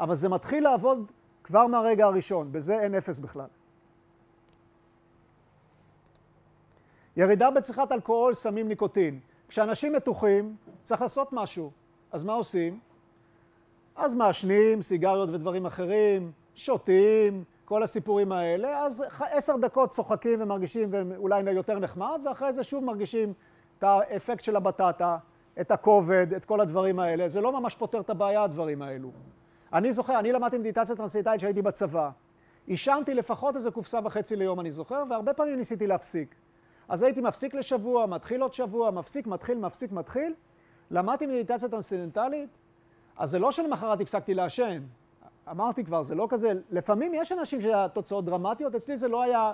אבל 0.00 0.14
זה 0.14 0.28
מתחיל 0.28 0.64
לעבוד 0.64 1.10
כבר 1.44 1.66
מהרגע 1.66 2.06
הראשון, 2.06 2.52
בזה 2.52 2.80
אין 2.80 2.94
אפס 2.94 3.18
בכלל. 3.18 3.46
ירידה 7.16 7.50
בצריכת 7.50 7.92
אלכוהול, 7.92 8.34
סמים, 8.34 8.68
ניקוטין. 8.68 9.20
כשאנשים 9.48 9.92
מתוחים, 9.92 10.56
צריך 10.82 11.02
לעשות 11.02 11.28
משהו. 11.32 11.70
אז 12.12 12.24
מה 12.24 12.32
עושים? 12.32 12.78
אז 13.96 14.14
מעשנים, 14.14 14.82
סיגריות 14.82 15.28
ודברים 15.28 15.66
אחרים, 15.66 16.32
שותים, 16.54 17.44
כל 17.64 17.82
הסיפורים 17.82 18.32
האלה, 18.32 18.84
אז 18.84 19.04
עשר 19.20 19.56
דקות 19.56 19.90
צוחקים 19.90 20.42
ומרגישים 20.42 20.88
ואולי 20.90 21.50
יותר 21.50 21.78
נחמד, 21.78 22.20
ואחרי 22.24 22.52
זה 22.52 22.62
שוב 22.62 22.84
מרגישים 22.84 23.32
את 23.78 23.82
האפקט 23.84 24.44
של 24.44 24.56
הבטטה, 24.56 25.16
את 25.60 25.70
הכובד, 25.70 26.34
את 26.36 26.44
כל 26.44 26.60
הדברים 26.60 26.98
האלה. 26.98 27.28
זה 27.28 27.40
לא 27.40 27.60
ממש 27.60 27.76
פותר 27.76 28.00
את 28.00 28.10
הבעיה, 28.10 28.42
הדברים 28.42 28.82
האלו. 28.82 29.10
אני 29.72 29.92
זוכר, 29.92 30.18
אני 30.18 30.32
למדתי 30.32 30.58
מדיטציה 30.58 30.96
טרנסליטאית 30.96 31.38
כשהייתי 31.38 31.62
בצבא. 31.62 32.10
עישנתי 32.66 33.14
לפחות 33.14 33.56
איזה 33.56 33.70
קופסה 33.70 34.00
וחצי 34.04 34.36
ליום, 34.36 34.60
אני 34.60 34.70
זוכר, 34.70 35.02
והרבה 35.10 35.34
פעמים 35.34 35.56
ניסיתי 35.56 35.86
להפסיק. 35.86 36.34
אז 36.88 37.02
הייתי 37.02 37.20
מפסיק 37.20 37.54
לשבוע, 37.54 38.06
מתחיל 38.06 38.42
עוד 38.42 38.52
שבוע, 38.52 38.90
מפסיק, 38.90 39.26
מתחיל, 39.26 39.58
מפסיק, 39.58 39.92
מתחיל. 39.92 40.34
למדתי 40.90 41.26
מדיטציה 41.26 41.68
טרנסצנדנטלית, 41.68 42.58
אז 43.16 43.30
זה 43.30 43.38
לא 43.38 43.52
שלמחרת 43.52 44.00
הפסקתי 44.00 44.34
לעשן. 44.34 44.82
אמרתי 45.50 45.84
כבר, 45.84 46.02
זה 46.02 46.14
לא 46.14 46.26
כזה, 46.30 46.52
לפעמים 46.70 47.14
יש 47.14 47.32
אנשים 47.32 47.60
שהתוצאות 47.60 48.24
דרמטיות, 48.24 48.74
אצלי 48.74 48.96
זה 48.96 49.08
לא 49.08 49.22
היה 49.22 49.52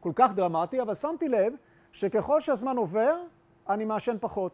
כל 0.00 0.12
כך 0.14 0.32
דרמטי, 0.34 0.82
אבל 0.82 0.94
שמתי 0.94 1.28
לב 1.28 1.52
שככל 1.92 2.40
שהזמן 2.40 2.76
עובר, 2.76 3.16
אני 3.68 3.84
מעשן 3.84 4.16
פחות. 4.20 4.52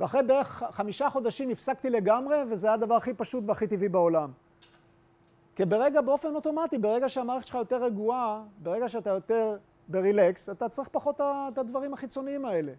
ואחרי 0.00 0.22
בערך 0.22 0.62
חמישה 0.70 1.10
חודשים 1.10 1.50
הפסקתי 1.50 1.90
לגמרי, 1.90 2.36
וזה 2.48 2.66
היה 2.66 2.74
הדבר 2.74 2.94
הכי 2.94 3.14
פשוט 3.14 3.44
והכי 3.46 3.66
טבעי 3.66 3.88
בעולם. 3.88 4.30
כי 5.56 5.64
ברגע, 5.64 6.00
באופן 6.00 6.34
אוטומטי, 6.34 6.78
ברגע 6.78 7.08
שהמערכת 7.08 7.46
שלך 7.46 7.54
יותר 7.54 7.84
רגועה, 7.84 8.42
ברגע 8.62 8.88
שאתה 8.88 9.10
יותר 9.10 9.56
ברילקס, 9.88 10.50
אתה 10.50 10.68
צריך 10.68 10.88
פחות 10.88 11.20
את 11.20 11.58
הדברים 11.58 11.94
החיצוניים 11.94 12.44
האלה. 12.44 12.72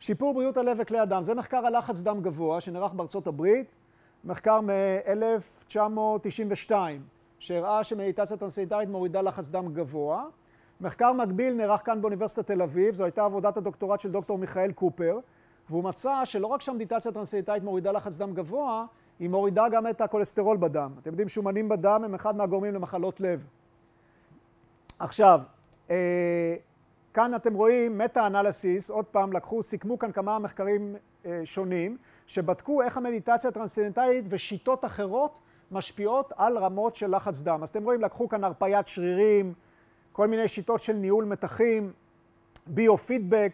שיפור 0.00 0.34
בריאות 0.34 0.56
הלב 0.56 0.76
וכלי 0.80 0.98
הדם, 0.98 1.22
זה 1.22 1.34
מחקר 1.34 1.66
על 1.66 1.78
לחץ 1.78 2.00
דם 2.00 2.22
גבוה 2.22 2.60
שנערך 2.60 2.92
בארצות 2.92 3.26
הברית, 3.26 3.74
מחקר 4.24 4.60
מ-1992, 4.60 6.72
שהראה 7.38 7.84
שמדיטציה 7.84 8.36
טרנסליטרית 8.36 8.88
מורידה 8.88 9.22
לחץ 9.22 9.50
דם 9.50 9.74
גבוה. 9.74 10.24
מחקר 10.82 11.12
מקביל 11.12 11.54
נערך 11.54 11.80
כאן 11.84 12.00
באוניברסיטת 12.00 12.46
תל 12.46 12.62
אביב, 12.62 12.94
זו 12.94 13.04
הייתה 13.04 13.24
עבודת 13.24 13.56
הדוקטורט 13.56 14.00
של 14.00 14.10
דוקטור 14.10 14.38
מיכאל 14.38 14.72
קופר, 14.72 15.18
והוא 15.70 15.84
מצא 15.84 16.24
שלא 16.24 16.46
רק 16.46 16.60
שהמדיטציה 16.60 17.12
טרנסליטרית 17.12 17.62
מורידה 17.62 17.92
לחץ 17.92 18.16
דם 18.16 18.34
גבוה, 18.34 18.84
היא 19.18 19.28
מורידה 19.28 19.68
גם 19.68 19.86
את 19.86 20.00
הכולסטרול 20.00 20.56
בדם. 20.56 20.92
אתם 21.00 21.10
יודעים, 21.10 21.28
שומנים 21.28 21.68
בדם 21.68 22.02
הם 22.04 22.14
אחד 22.14 22.36
מהגורמים 22.36 22.74
למחלות 22.74 23.20
לב. 23.20 23.46
עכשיו, 24.98 25.40
אה, 25.90 26.54
כאן 27.14 27.34
אתם 27.34 27.54
רואים 27.54 27.98
מטה-אנליסיס, 27.98 28.90
עוד 28.90 29.04
פעם, 29.04 29.32
לקחו, 29.32 29.62
סיכמו 29.62 29.98
כאן 29.98 30.12
כמה 30.12 30.38
מחקרים 30.38 30.96
אה, 31.26 31.40
שונים, 31.44 31.96
שבדקו 32.26 32.82
איך 32.82 32.96
המדיטציה 32.96 33.50
הטרנסצנדנטלית 33.50 34.24
ושיטות 34.28 34.84
אחרות 34.84 35.38
משפיעות 35.70 36.32
על 36.36 36.58
רמות 36.58 36.96
של 36.96 37.16
לחץ 37.16 37.42
דם. 37.42 37.62
אז 37.62 37.68
אתם 37.68 37.84
רואים, 37.84 38.00
לקחו 38.00 38.28
כאן 38.28 38.44
הרפיית 38.44 38.86
שרירים, 38.86 39.54
כל 40.12 40.26
מיני 40.26 40.48
שיטות 40.48 40.80
של 40.80 40.92
ניהול 40.92 41.24
מתחים, 41.24 41.92
ביו-פידבק, 42.66 43.52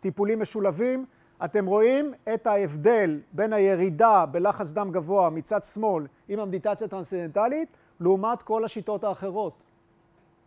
טיפולים 0.00 0.40
משולבים. 0.40 1.04
אתם 1.44 1.66
רואים 1.66 2.14
את 2.34 2.46
ההבדל 2.46 3.20
בין 3.32 3.52
הירידה 3.52 4.26
בלחץ 4.26 4.72
דם 4.72 4.90
גבוה 4.92 5.30
מצד 5.30 5.62
שמאל 5.62 6.06
עם 6.28 6.38
המדיטציה 6.40 6.86
הטרנסצנדנטלית, 6.86 7.68
לעומת 8.00 8.42
כל 8.42 8.64
השיטות 8.64 9.04
האחרות, 9.04 9.62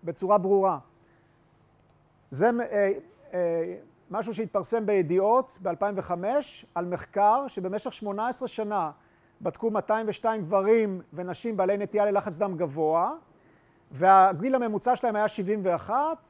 בצורה 0.03 0.37
ברורה. 0.37 0.79
זה 2.29 2.49
אה, 2.59 2.91
אה, 3.33 3.75
משהו 4.11 4.33
שהתפרסם 4.33 4.85
בידיעות 4.85 5.57
ב-2005 5.61 6.11
על 6.75 6.85
מחקר 6.85 7.47
שבמשך 7.47 7.93
18 7.93 8.47
שנה 8.47 8.91
בדקו 9.41 9.71
202 9.71 10.41
גברים 10.41 11.01
ונשים 11.13 11.57
בעלי 11.57 11.77
נטייה 11.77 12.05
ללחץ 12.05 12.37
דם 12.37 12.57
גבוה, 12.57 13.11
והגיל 13.91 14.55
הממוצע 14.55 14.95
שלהם 14.95 15.15
היה 15.15 15.27
71, 15.27 16.29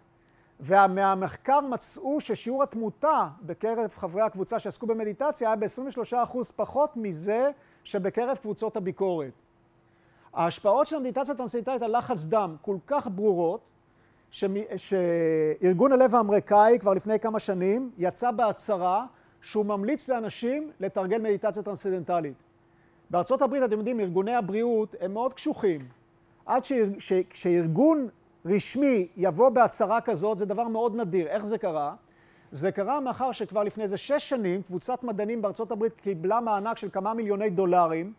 ומהמחקר 0.60 1.60
מצאו 1.62 2.22
ששיעור 2.22 2.64
התמותה 2.64 3.28
בקרב 3.42 3.90
חברי 3.96 4.22
הקבוצה 4.22 4.60
שעסקו 4.60 4.88
במדיטציה 4.88 5.50
היה 5.50 5.56
ב-23% 5.56 6.38
פחות 6.56 6.92
מזה 6.96 7.50
שבקרב 7.84 8.38
קבוצות 8.38 8.78
הביקורת. 8.78 9.32
ההשפעות 10.34 10.88
של 10.88 10.96
המדיטציה 10.96 11.34
הטרנסליטאית 11.34 11.82
על 11.82 11.98
לחץ 11.98 12.26
דם 12.26 12.56
כל 12.62 12.78
כך 12.88 13.08
ברורות, 13.08 13.62
שארגון 14.78 15.92
הלב 15.92 16.16
האמריקאי 16.16 16.78
כבר 16.80 16.94
לפני 16.94 17.20
כמה 17.20 17.40
שנים 17.40 17.92
יצא 17.98 18.32
בהצהרה 18.32 19.06
שהוא 19.42 19.66
ממליץ 19.66 20.10
לאנשים 20.10 20.72
לתרגל 20.80 21.22
מדיטציה 21.22 21.64
טרנסצנדנטלית. 21.64 22.44
בארצות 23.10 23.42
הברית, 23.42 23.64
אתם 23.64 23.78
יודעים, 23.78 24.00
ארגוני 24.00 24.36
הבריאות 24.36 24.96
הם 25.02 25.14
מאוד 25.14 25.34
קשוחים. 25.34 25.97
עד 26.48 26.64
שארגון 27.34 28.08
רשמי 28.46 29.08
יבוא 29.18 29.50
בהצהרה 29.50 30.02
כזאת, 30.02 30.38
זה 30.38 30.46
דבר 30.46 30.68
מאוד 30.68 30.96
נדיר. 30.96 31.28
איך 31.28 31.46
זה 31.46 31.58
קרה? 31.58 31.96
זה 32.52 32.72
קרה 32.72 33.00
מאחר 33.00 33.32
שכבר 33.32 33.64
לפני 33.64 33.84
איזה 33.84 33.98
שש 33.98 34.30
שנים, 34.30 34.62
קבוצת 34.62 35.04
מדענים 35.04 35.42
בארצות 35.42 35.72
הברית 35.72 35.94
קיבלה 35.94 36.40
מענק 36.40 36.78
של 36.78 36.90
כמה 36.90 37.14
מיליוני 37.14 37.50
דולרים 37.50 38.14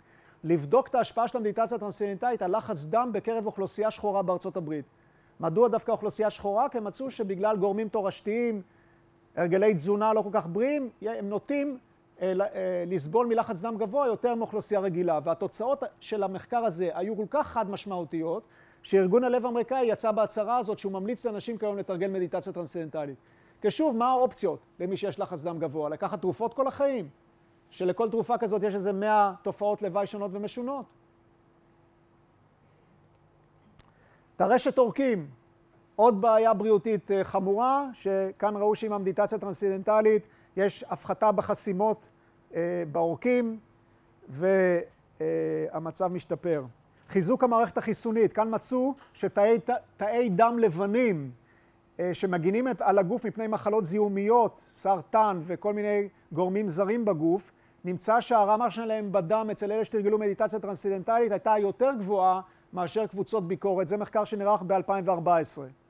לבדוק 0.44 0.88
את 0.88 0.94
ההשפעה 0.94 1.28
של 1.28 1.38
המדיטציה 1.38 1.76
הטרנסצנדנטלית 1.76 2.42
על 2.42 2.56
לחץ 2.56 2.84
דם 2.84 3.10
בקרב 3.12 3.46
אוכלוסייה 3.46 3.90
שחורה 3.90 4.22
בארצות 4.22 4.56
הברית. 4.56 4.84
מדוע 5.40 5.68
דווקא 5.68 5.92
אוכלוסייה 5.92 6.30
שחורה? 6.30 6.68
כי 6.68 6.78
הם 6.78 6.84
מצאו 6.84 7.10
שבגלל 7.10 7.56
גורמים 7.56 7.88
תורשתיים, 7.88 8.62
הרגלי 9.36 9.74
תזונה 9.74 10.12
לא 10.12 10.22
כל 10.22 10.30
כך 10.32 10.46
בריאים, 10.46 10.90
הם 11.02 11.28
נוטים 11.28 11.78
לסבול 12.86 13.26
מלחץ 13.26 13.60
דם 13.60 13.74
גבוה 13.78 14.06
יותר 14.06 14.34
מאוכלוסייה 14.34 14.80
רגילה. 14.80 15.18
והתוצאות 15.22 15.82
של 16.00 16.22
המחקר 16.22 16.56
הזה 16.56 16.90
היו 16.94 17.16
כל 17.16 17.26
כך 17.30 17.46
חד 17.46 17.70
משמעותיות, 17.70 18.42
שארגון 18.82 19.24
הלב 19.24 19.46
האמריקאי 19.46 19.86
יצא 19.86 20.10
בהצהרה 20.10 20.58
הזאת 20.58 20.78
שהוא 20.78 20.92
ממליץ 20.92 21.26
לאנשים 21.26 21.58
כיום 21.58 21.78
לתרגל 21.78 22.08
מדיטציה 22.08 22.52
טרנסצנדנטלית. 22.52 23.16
כי 23.60 23.70
שוב, 23.70 23.96
מה 23.96 24.10
האופציות 24.10 24.58
למי 24.80 24.96
שיש 24.96 25.20
לחץ 25.20 25.42
דם 25.42 25.58
גבוה? 25.58 25.88
לקחת 25.88 26.20
תרופות 26.20 26.54
כל 26.54 26.66
החיים? 26.66 27.08
שלכל 27.70 28.10
תרופה 28.10 28.38
כזאת 28.38 28.62
יש 28.62 28.74
איזה 28.74 28.92
100 28.92 29.32
תופעות 29.42 29.82
לוואי 29.82 30.06
שונות 30.06 30.30
ומשונות. 30.34 30.84
טרשת 34.36 34.78
עורקים, 34.78 35.30
עוד 35.96 36.20
בעיה 36.20 36.54
בריאותית 36.54 37.10
אה, 37.10 37.24
חמורה, 37.24 37.88
שכאן 37.92 38.56
ראו 38.56 38.74
שעם 38.74 38.92
המדיטציה 38.92 39.38
הטרנסצנדנטלית 39.38 40.22
יש 40.58 40.84
הפחתה 40.88 41.32
בחסימות 41.32 42.08
אה, 42.54 42.82
בעורקים 42.92 43.58
והמצב 44.28 46.12
משתפר. 46.12 46.64
חיזוק 47.08 47.44
המערכת 47.44 47.78
החיסונית, 47.78 48.32
כאן 48.32 48.54
מצאו 48.54 48.94
שתאי 49.12 50.28
דם 50.30 50.56
לבנים 50.58 51.30
אה, 52.00 52.14
שמגינים 52.14 52.66
על 52.80 52.98
הגוף 52.98 53.24
מפני 53.24 53.46
מחלות 53.46 53.84
זיהומיות, 53.84 54.62
סרטן 54.68 55.38
וכל 55.40 55.72
מיני 55.72 56.08
גורמים 56.32 56.68
זרים 56.68 57.04
בגוף, 57.04 57.52
נמצא 57.84 58.20
שהרמה 58.20 58.70
שלהם 58.70 59.12
בדם 59.12 59.48
אצל 59.52 59.72
אלה 59.72 59.84
שתרגלו 59.84 60.18
מדיטציה 60.18 60.58
טרנסצנדנטלית 60.58 61.32
הייתה 61.32 61.54
יותר 61.58 61.90
גבוהה 61.98 62.40
מאשר 62.72 63.06
קבוצות 63.06 63.48
ביקורת. 63.48 63.88
זה 63.88 63.96
מחקר 63.96 64.24
שנערך 64.24 64.62
ב-2014. 64.66 65.87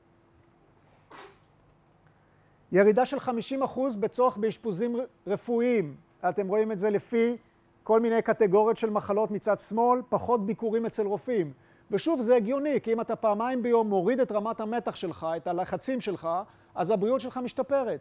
ירידה 2.71 3.05
של 3.05 3.17
50% 3.17 3.97
בצורך 3.99 4.37
באשפוזים 4.37 4.95
רפואיים. 5.27 5.95
אתם 6.29 6.47
רואים 6.47 6.71
את 6.71 6.77
זה 6.77 6.89
לפי 6.89 7.37
כל 7.83 7.99
מיני 7.99 8.21
קטגוריות 8.21 8.77
של 8.77 8.89
מחלות 8.89 9.31
מצד 9.31 9.59
שמאל, 9.59 10.01
פחות 10.09 10.45
ביקורים 10.45 10.85
אצל 10.85 11.05
רופאים. 11.05 11.53
ושוב, 11.91 12.21
זה 12.21 12.35
הגיוני, 12.35 12.81
כי 12.83 12.93
אם 12.93 13.01
אתה 13.01 13.15
פעמיים 13.15 13.63
ביום 13.63 13.89
מוריד 13.89 14.19
את 14.19 14.31
רמת 14.31 14.59
המתח 14.59 14.95
שלך, 14.95 15.27
את 15.37 15.47
הלחצים 15.47 16.01
שלך, 16.01 16.29
אז 16.75 16.91
הבריאות 16.91 17.21
שלך 17.21 17.37
משתפרת. 17.37 17.99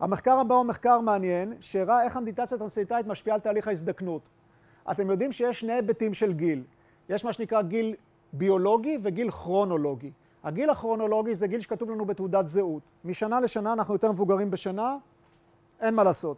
המחקר 0.00 0.38
הבא 0.38 0.54
הוא 0.54 0.64
מחקר 0.64 1.00
מעניין, 1.00 1.54
שהראה 1.60 2.04
איך 2.04 2.16
המדיטציה 2.16 2.56
הטרנסליטאית 2.56 3.06
משפיעה 3.06 3.34
על 3.34 3.40
תהליך 3.40 3.68
ההזדקנות. 3.68 4.22
אתם 4.90 5.10
יודעים 5.10 5.32
שיש 5.32 5.60
שני 5.60 5.72
היבטים 5.72 6.14
של 6.14 6.32
גיל. 6.32 6.62
יש 7.08 7.24
מה 7.24 7.32
שנקרא 7.32 7.62
גיל 7.62 7.94
ביולוגי 8.32 8.98
וגיל 9.02 9.30
כרונולוגי. 9.30 10.10
הגיל 10.44 10.70
הכרונולוגי 10.70 11.34
זה 11.34 11.46
גיל 11.46 11.60
שכתוב 11.60 11.90
לנו 11.90 12.04
בתעודת 12.04 12.46
זהות. 12.46 12.82
משנה 13.04 13.40
לשנה 13.40 13.72
אנחנו 13.72 13.94
יותר 13.94 14.12
מבוגרים 14.12 14.50
בשנה, 14.50 14.96
אין 15.80 15.94
מה 15.94 16.04
לעשות. 16.04 16.36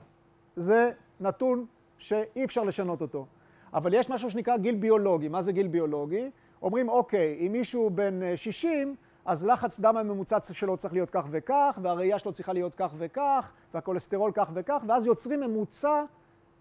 זה 0.56 0.90
נתון 1.20 1.66
שאי 1.98 2.44
אפשר 2.44 2.64
לשנות 2.64 3.00
אותו. 3.00 3.26
אבל 3.74 3.94
יש 3.94 4.10
משהו 4.10 4.30
שנקרא 4.30 4.56
גיל 4.56 4.74
ביולוגי. 4.74 5.28
מה 5.28 5.42
זה 5.42 5.52
גיל 5.52 5.68
ביולוגי? 5.68 6.30
אומרים, 6.62 6.88
אוקיי, 6.88 7.46
אם 7.46 7.52
מישהו 7.52 7.90
בן 7.90 8.20
60, 8.36 8.88
אה, 8.88 8.94
אז 9.24 9.46
לחץ 9.46 9.80
דם 9.80 9.96
הממוצע 9.96 10.38
שלו 10.52 10.76
צריך 10.76 10.94
להיות 10.94 11.10
כך 11.10 11.26
וכך, 11.30 11.78
והראייה 11.82 12.18
שלו 12.18 12.32
צריכה 12.32 12.52
להיות 12.52 12.74
כך 12.74 12.94
וכך, 12.98 13.52
והכולסטרול 13.74 14.32
כך 14.34 14.50
וכך, 14.54 14.82
ואז 14.86 15.06
יוצרים 15.06 15.40
ממוצע 15.40 16.04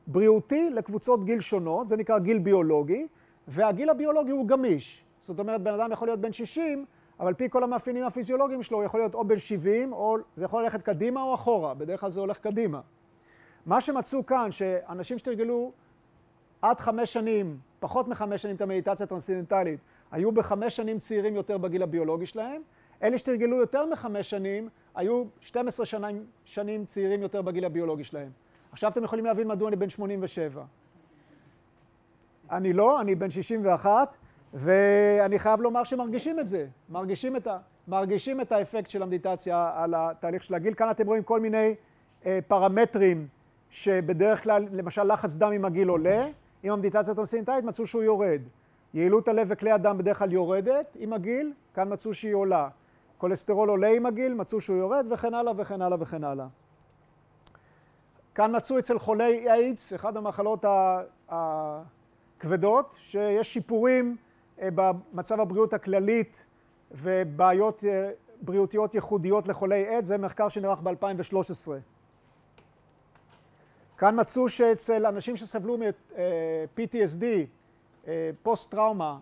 בריאותי 0.08 0.70
לקבוצות 0.70 1.26
גיל 1.26 1.40
שונות, 1.40 1.88
זה 1.88 1.98
נקרא 1.98 2.20
גיל 2.20 2.40
ביולוגי, 2.40 3.08
והגיל 3.48 3.90
הביולוגי 3.90 4.32
הוא 4.32 4.48
גמיש. 4.48 5.04
זאת 5.20 5.40
אומרת, 5.40 5.62
בן 5.62 5.74
אדם 5.74 5.92
יכול 5.92 6.08
להיות 6.08 6.20
בן 6.20 6.34
60, 6.34 6.86
אבל 7.22 7.34
פי 7.34 7.50
כל 7.50 7.64
המאפיינים 7.64 8.04
הפיזיולוגיים 8.04 8.64
שלו 8.64 8.78
הוא 8.78 8.84
יכול 8.84 9.00
להיות 9.00 9.16
או 9.16 9.28
בן 9.28 9.38
70, 9.38 9.94
או 9.94 10.18
זה 10.36 10.46
יכול 10.46 10.64
ללכת 10.64 10.82
קדימה 10.82 11.22
או 11.22 11.36
אחורה, 11.36 11.74
בדרך 11.74 12.00
כלל 12.00 12.10
זה 12.10 12.20
הולך 12.20 12.38
קדימה. 12.38 12.82
מה 13.66 13.82
שמצאו 13.82 14.26
כאן, 14.26 14.52
שאנשים 14.52 15.18
שתרגלו 15.18 15.72
עד 16.62 16.80
חמש 16.80 17.14
שנים, 17.14 17.58
פחות 17.80 18.08
מחמש 18.08 18.42
שנים 18.42 18.56
את 18.56 18.62
המדיטציה 18.62 19.04
הטרנסצנדנטלית, 19.04 19.80
היו 20.12 20.32
בחמש 20.32 20.76
שנים 20.76 21.00
צעירים 21.00 21.36
יותר 21.36 21.58
בגיל 21.58 21.84
הביולוגי 21.84 22.26
שלהם. 22.26 22.62
אלה 23.04 23.18
שתרגלו 23.18 23.58
יותר 23.58 23.86
מחמש 23.86 24.30
שנים, 24.30 24.70
היו 24.96 25.24
12 25.40 25.86
שנים, 25.86 26.26
שנים 26.46 26.86
צעירים 26.86 27.22
יותר 27.22 27.42
בגיל 27.42 27.66
הביולוגי 27.66 28.04
שלהם. 28.04 28.30
עכשיו 28.72 28.92
אתם 28.92 29.04
יכולים 29.04 29.26
להבין 29.26 29.48
מדוע 29.48 29.68
אני 29.68 29.76
בן 29.76 29.90
87. 29.90 30.64
אני 32.52 32.74
לא, 32.74 33.02
אני 33.02 33.16
בן 33.16 33.30
61, 33.30 34.18
ואני 34.54 35.40
חייב 35.40 35.62
לומר 35.62 35.84
שמרגישים 35.84 36.40
את 36.40 36.48
זה, 36.48 36.68
מרגישים 36.90 37.36
את, 37.36 37.48
ה, 37.48 37.58
מרגישים 37.88 38.42
את 38.42 38.52
האפקט 38.52 38.90
של 38.90 39.04
המדיטציה 39.04 39.72
על 39.76 39.94
התהליך 39.98 40.44
של 40.44 40.56
הגיל. 40.56 40.74
כאן 40.74 40.92
אתם 40.92 41.08
רואים 41.08 41.24
כל 41.24 41.40
מיני 41.40 41.76
אה, 42.26 42.40
פרמטרים 42.48 43.28
שבדרך 43.70 44.44
כלל, 44.44 44.68
למשל 44.72 45.14
לחץ 45.14 45.36
דם 45.36 45.52
עם 45.52 45.66
הגיל 45.66 45.88
עולה, 45.88 46.28
עם 46.64 46.74
המדיטציה 46.74 47.14
הטרנסצנדנטלית 47.14 47.66
מצאו 47.66 47.88
שהוא 47.88 48.04
יורד. 48.04 48.42
יעילות 48.94 49.28
הלב 49.28 49.48
וכלי 49.50 49.72
הדם 49.72 49.98
בדרך 49.98 50.20
כלל 50.20 50.34
יורדת 50.34 50.98
עם 51.00 51.14
הגיל, 51.14 51.54
כאן 51.74 51.94
מצאו 51.94 52.14
שהיא 52.14 52.34
עולה. 52.34 52.70
כולסטרול 53.18 53.70
עולה 53.70 53.88
עם 53.88 54.06
הגיל, 54.06 54.34
מצאו 54.34 54.62
שהוא 54.62 54.78
יורד, 54.78 55.06
וכן 55.10 55.34
הלאה 55.34 55.54
וכן 55.58 55.82
הלאה 55.82 55.98
וכן 56.02 56.24
הלאה. 56.24 56.46
כאן 58.36 58.56
מצאו 58.56 58.80
אצל 58.80 59.00
חולי 59.00 59.50
איידס, 59.52 59.94
אחת 59.94 60.16
המחלות 60.16 60.66
הכבדות, 61.30 62.96
שיש 63.00 63.54
שיפורים 63.54 64.18
במצב 64.62 65.40
הבריאות 65.40 65.74
הכללית 65.74 66.46
ובעיות 66.92 67.84
אה, 67.84 68.12
בריאותיות 68.42 68.96
ייחודיות 68.96 69.48
לחולי 69.48 69.88
איידס, 69.90 70.08
זה 70.08 70.18
מחקר 70.18 70.50
שנערך 70.50 70.80
ב-2013. 70.80 71.72
כאן 73.98 74.20
מצאו 74.20 74.50
שאצל 74.50 75.06
אנשים 75.06 75.38
שסבלו 75.38 75.78
מ-PTSD, 75.78 77.24
אה, 78.08 78.30
פוסט-טראומה, 78.44 79.18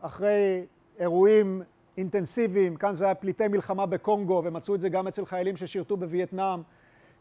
אחרי 0.00 0.66
אירועים 0.98 1.62
אינטנסיביים, 1.96 2.76
כאן 2.76 2.94
זה 2.94 3.04
היה 3.04 3.14
פליטי 3.14 3.48
מלחמה 3.48 3.86
בקונגו, 3.86 4.42
ומצאו 4.44 4.74
את 4.74 4.80
זה 4.80 4.88
גם 4.88 5.08
אצל 5.08 5.24
חיילים 5.24 5.56
ששירתו 5.56 5.96
בווייטנאם, 5.96 6.62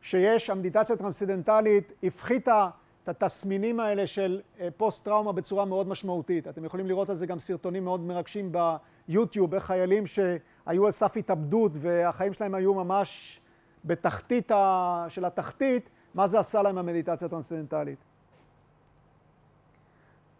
שיש, 0.02 0.50
המדיטציה 0.50 0.96
הטרנסצנדנטלית 0.96 1.93
הפחיתה 2.04 2.69
את 3.03 3.09
התסמינים 3.09 3.79
האלה 3.79 4.07
של 4.07 4.41
אה, 4.59 4.67
פוסט-טראומה 4.77 5.31
בצורה 5.31 5.65
מאוד 5.65 5.87
משמעותית. 5.87 6.47
אתם 6.47 6.65
יכולים 6.65 6.87
לראות 6.87 7.09
על 7.09 7.15
זה 7.15 7.25
גם 7.25 7.39
סרטונים 7.39 7.83
מאוד 7.83 7.99
מרגשים 7.99 8.51
ביוטיוב, 8.51 9.53
איך 9.53 9.63
חיילים 9.63 10.05
שהיו 10.05 10.85
על 10.85 10.91
סף 10.91 11.17
התאבדות 11.17 11.71
והחיים 11.75 12.33
שלהם 12.33 12.55
היו 12.55 12.73
ממש 12.73 13.39
בתחתית 13.85 14.51
ה... 14.51 15.05
של 15.09 15.25
התחתית, 15.25 15.89
מה 16.13 16.27
זה 16.27 16.39
עשה 16.39 16.61
להם 16.61 16.77
המדיטציה 16.77 17.25
הטרנסצנדנטלית. 17.25 17.99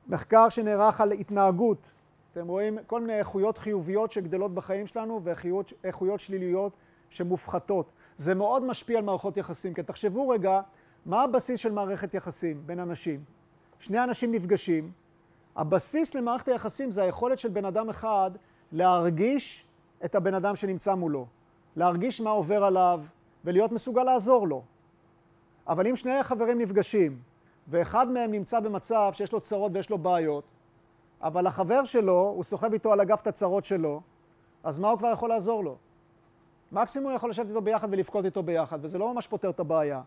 מחקר 0.08 0.50
שנערך 0.50 1.02
על 1.02 1.12
התנהגות, 1.12 1.92
אתם 2.32 2.48
רואים 2.48 2.78
כל 2.88 3.02
מיני 3.02 3.20
איכויות 3.20 3.58
חיוביות 3.58 4.12
שגדלות 4.12 4.54
בחיים 4.54 4.88
שלנו 4.88 5.22
ואיכויות 5.24 6.20
שליליות 6.20 6.74
שמופחתות. 7.10 7.92
זה 8.16 8.36
מאוד 8.36 8.64
משפיע 8.64 8.98
על 8.98 9.04
מערכות 9.04 9.38
יחסים, 9.38 9.74
כי 9.74 9.84
תחשבו 9.84 10.30
רגע, 10.30 10.62
מה 11.06 11.24
הבסיס 11.24 11.60
של 11.60 11.72
מערכת 11.72 12.14
יחסים 12.14 12.62
בין 12.66 12.80
אנשים? 12.80 13.24
שני 13.80 14.04
אנשים 14.04 14.32
נפגשים, 14.32 14.92
הבסיס 15.56 16.16
למערכת 16.16 16.48
היחסים 16.48 16.92
זה 16.92 17.04
היכולת 17.04 17.40
של 17.40 17.50
בן 17.50 17.66
אדם 17.66 17.90
אחד 17.90 18.32
להרגיש 18.72 19.66
את 20.06 20.16
הבן 20.16 20.34
אדם 20.34 20.56
שנמצא 20.56 20.96
מולו, 20.96 21.26
להרגיש 21.76 22.22
מה 22.22 22.30
עובר 22.30 22.64
עליו 22.64 23.02
ולהיות 23.46 23.72
מסוגל 23.72 24.04
לעזור 24.04 24.48
לו. 24.48 24.64
אבל 25.68 25.88
אם 25.88 25.96
שני 25.96 26.24
חברים 26.24 26.60
נפגשים 26.60 27.20
ואחד 27.68 28.08
מהם 28.12 28.32
נמצא 28.32 28.60
במצב 28.60 29.10
שיש 29.14 29.32
לו 29.32 29.42
צרות 29.42 29.72
ויש 29.76 29.90
לו 29.90 29.98
בעיות, 29.98 30.44
אבל 31.22 31.48
החבר 31.48 31.86
שלו, 31.86 32.34
הוא 32.36 32.44
סוחב 32.44 32.74
איתו 32.74 32.94
על 32.94 33.00
הגב 33.00 33.20
את 33.22 33.28
הצרות 33.28 33.64
שלו, 33.64 34.02
אז 34.64 34.80
מה 34.80 34.90
הוא 34.90 34.98
כבר 34.98 35.12
יכול 35.12 35.30
לעזור 35.30 35.64
לו? 35.64 35.78
מקסימום 36.72 37.10
הוא 37.10 37.16
יכול 37.16 37.30
לשבת 37.30 37.50
איתו 37.50 37.62
ביחד 37.62 37.88
ולבכות 37.92 38.26
איתו 38.26 38.44
ביחד, 38.44 38.80
וזה 38.82 38.98
לא 38.98 39.14
ממש 39.14 39.28
פותר 39.28 39.50
את 39.50 39.60
הבעיה. 39.60 40.02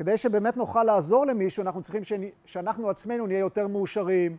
כדי 0.00 0.16
שבאמת 0.16 0.56
נוכל 0.56 0.84
לעזור 0.84 1.26
למישהו, 1.26 1.62
אנחנו 1.62 1.80
צריכים 1.80 2.02
שאנחנו 2.44 2.90
עצמנו 2.90 3.26
נהיה 3.26 3.38
יותר 3.38 3.68
מאושרים, 3.68 4.36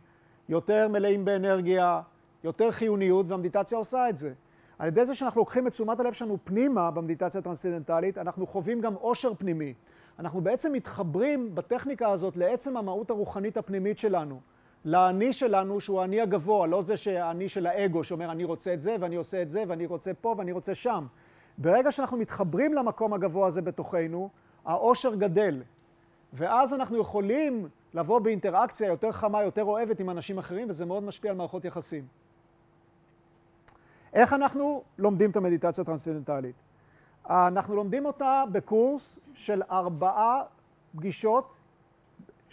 יותר 0.49 0.87
מלאים 0.87 1.25
באנרגיה, 1.25 2.01
יותר 2.43 2.71
חיוניות, 2.71 3.25
והמדיטציה 3.29 3.77
עושה 3.77 4.09
את 4.09 4.17
זה. 4.17 4.33
על 4.79 4.87
ידי 4.87 5.05
זה 5.05 5.15
שאנחנו 5.15 5.41
לוקחים 5.41 5.67
את 5.67 5.71
תשומת 5.71 5.99
הלב 5.99 6.13
שלנו 6.13 6.37
פנימה 6.43 6.91
במדיטציה 6.91 7.39
הטרנסצנדנטלית, 7.39 8.17
אנחנו 8.17 8.47
חווים 8.47 8.81
גם 8.81 8.93
עושר 8.93 9.33
פנימי. 9.33 9.73
אנחנו 10.19 10.41
בעצם 10.41 10.73
מתחברים 10.73 11.55
בטכניקה 11.55 12.09
הזאת 12.09 12.37
לעצם 12.37 12.77
המהות 12.77 13.09
הרוחנית 13.09 13.57
הפנימית 13.57 13.97
שלנו. 13.97 14.39
לאני 14.85 15.33
שלנו, 15.33 15.81
שהוא 15.81 16.01
האני 16.01 16.21
הגבוה, 16.21 16.67
לא 16.67 16.81
זה 16.81 16.97
שהאני 16.97 17.49
של 17.49 17.67
האגו, 17.67 18.03
שאומר 18.03 18.31
אני 18.31 18.43
רוצה 18.43 18.73
את 18.73 18.79
זה 18.79 18.95
ואני 18.99 19.15
עושה 19.15 19.41
את 19.41 19.49
זה 19.49 19.63
ואני 19.67 19.85
רוצה 19.85 20.13
פה 20.13 20.35
ואני 20.37 20.51
רוצה 20.51 20.75
שם. 20.75 21.05
ברגע 21.57 21.91
שאנחנו 21.91 22.17
מתחברים 22.17 22.73
למקום 22.73 23.13
הגבוה 23.13 23.47
הזה 23.47 23.61
בתוכנו, 23.61 24.29
העושר 24.65 25.15
גדל. 25.15 25.63
ואז 26.33 26.73
אנחנו 26.73 26.97
יכולים 26.97 27.67
לבוא 27.93 28.19
באינטראקציה 28.19 28.87
יותר 28.87 29.11
חמה, 29.11 29.43
יותר 29.43 29.63
אוהבת 29.63 29.99
עם 29.99 30.09
אנשים 30.09 30.37
אחרים, 30.37 30.69
וזה 30.69 30.85
מאוד 30.85 31.03
משפיע 31.03 31.31
על 31.31 31.37
מערכות 31.37 31.65
יחסים. 31.65 32.05
איך 34.13 34.33
אנחנו 34.33 34.83
לומדים 34.97 35.31
את 35.31 35.35
המדיטציה 35.35 35.81
הטרנסצנדנטלית? 35.81 36.55
אנחנו 37.29 37.75
לומדים 37.75 38.05
אותה 38.05 38.43
בקורס 38.51 39.19
של 39.33 39.61
ארבעה 39.71 40.41
פגישות, 40.95 41.53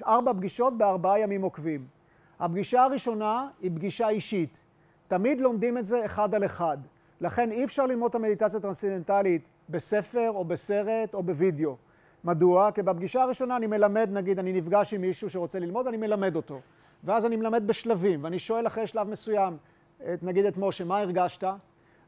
ארבע 0.07 0.33
פגישות 0.33 0.79
בארבעה 0.79 1.21
ימים 1.21 1.43
עוקבים. 1.43 1.87
הפגישה 2.41 2.83
הראשונה 2.83 3.49
היא 3.61 3.71
פגישה 3.75 4.09
אישית. 4.09 4.61
תמיד 5.09 5.41
לומדים 5.41 5.79
את 5.79 5.85
זה 5.85 6.05
אחד 6.05 6.35
על 6.35 6.45
אחד. 6.45 6.79
לכן 7.21 7.51
אי 7.51 7.65
אפשר 7.65 7.87
ללמוד 7.87 8.09
את 8.09 8.15
המדיטציה 8.15 8.59
הטרנסצנדנטלית 8.59 9.43
בספר 9.69 10.31
או 10.35 10.45
בסרט 10.45 11.15
או 11.15 11.23
בווידאו. 11.23 11.77
מדוע? 12.25 12.71
כי 12.73 12.83
בפגישה 12.83 13.23
הראשונה 13.23 13.57
אני 13.57 13.67
מלמד, 13.67 14.09
נגיד, 14.13 14.39
אני 14.39 14.53
נפגש 14.53 14.95
עם 14.95 15.01
מישהו 15.01 15.31
שרוצה 15.31 15.59
ללמוד, 15.59 15.87
אני 15.87 15.97
מלמד 15.97 16.37
אותו. 16.37 16.61
ואז 17.05 17.27
אני 17.27 17.37
מלמד 17.37 17.67
בשלבים, 17.67 18.25
ואני 18.25 18.39
שואל 18.39 18.67
אחרי 18.67 18.87
שלב 18.87 19.09
מסוים, 19.09 19.57
את, 20.15 20.23
נגיד 20.23 20.45
את 20.45 20.57
משה, 20.57 20.85
מה 20.85 20.99
הרגשת? 20.99 21.45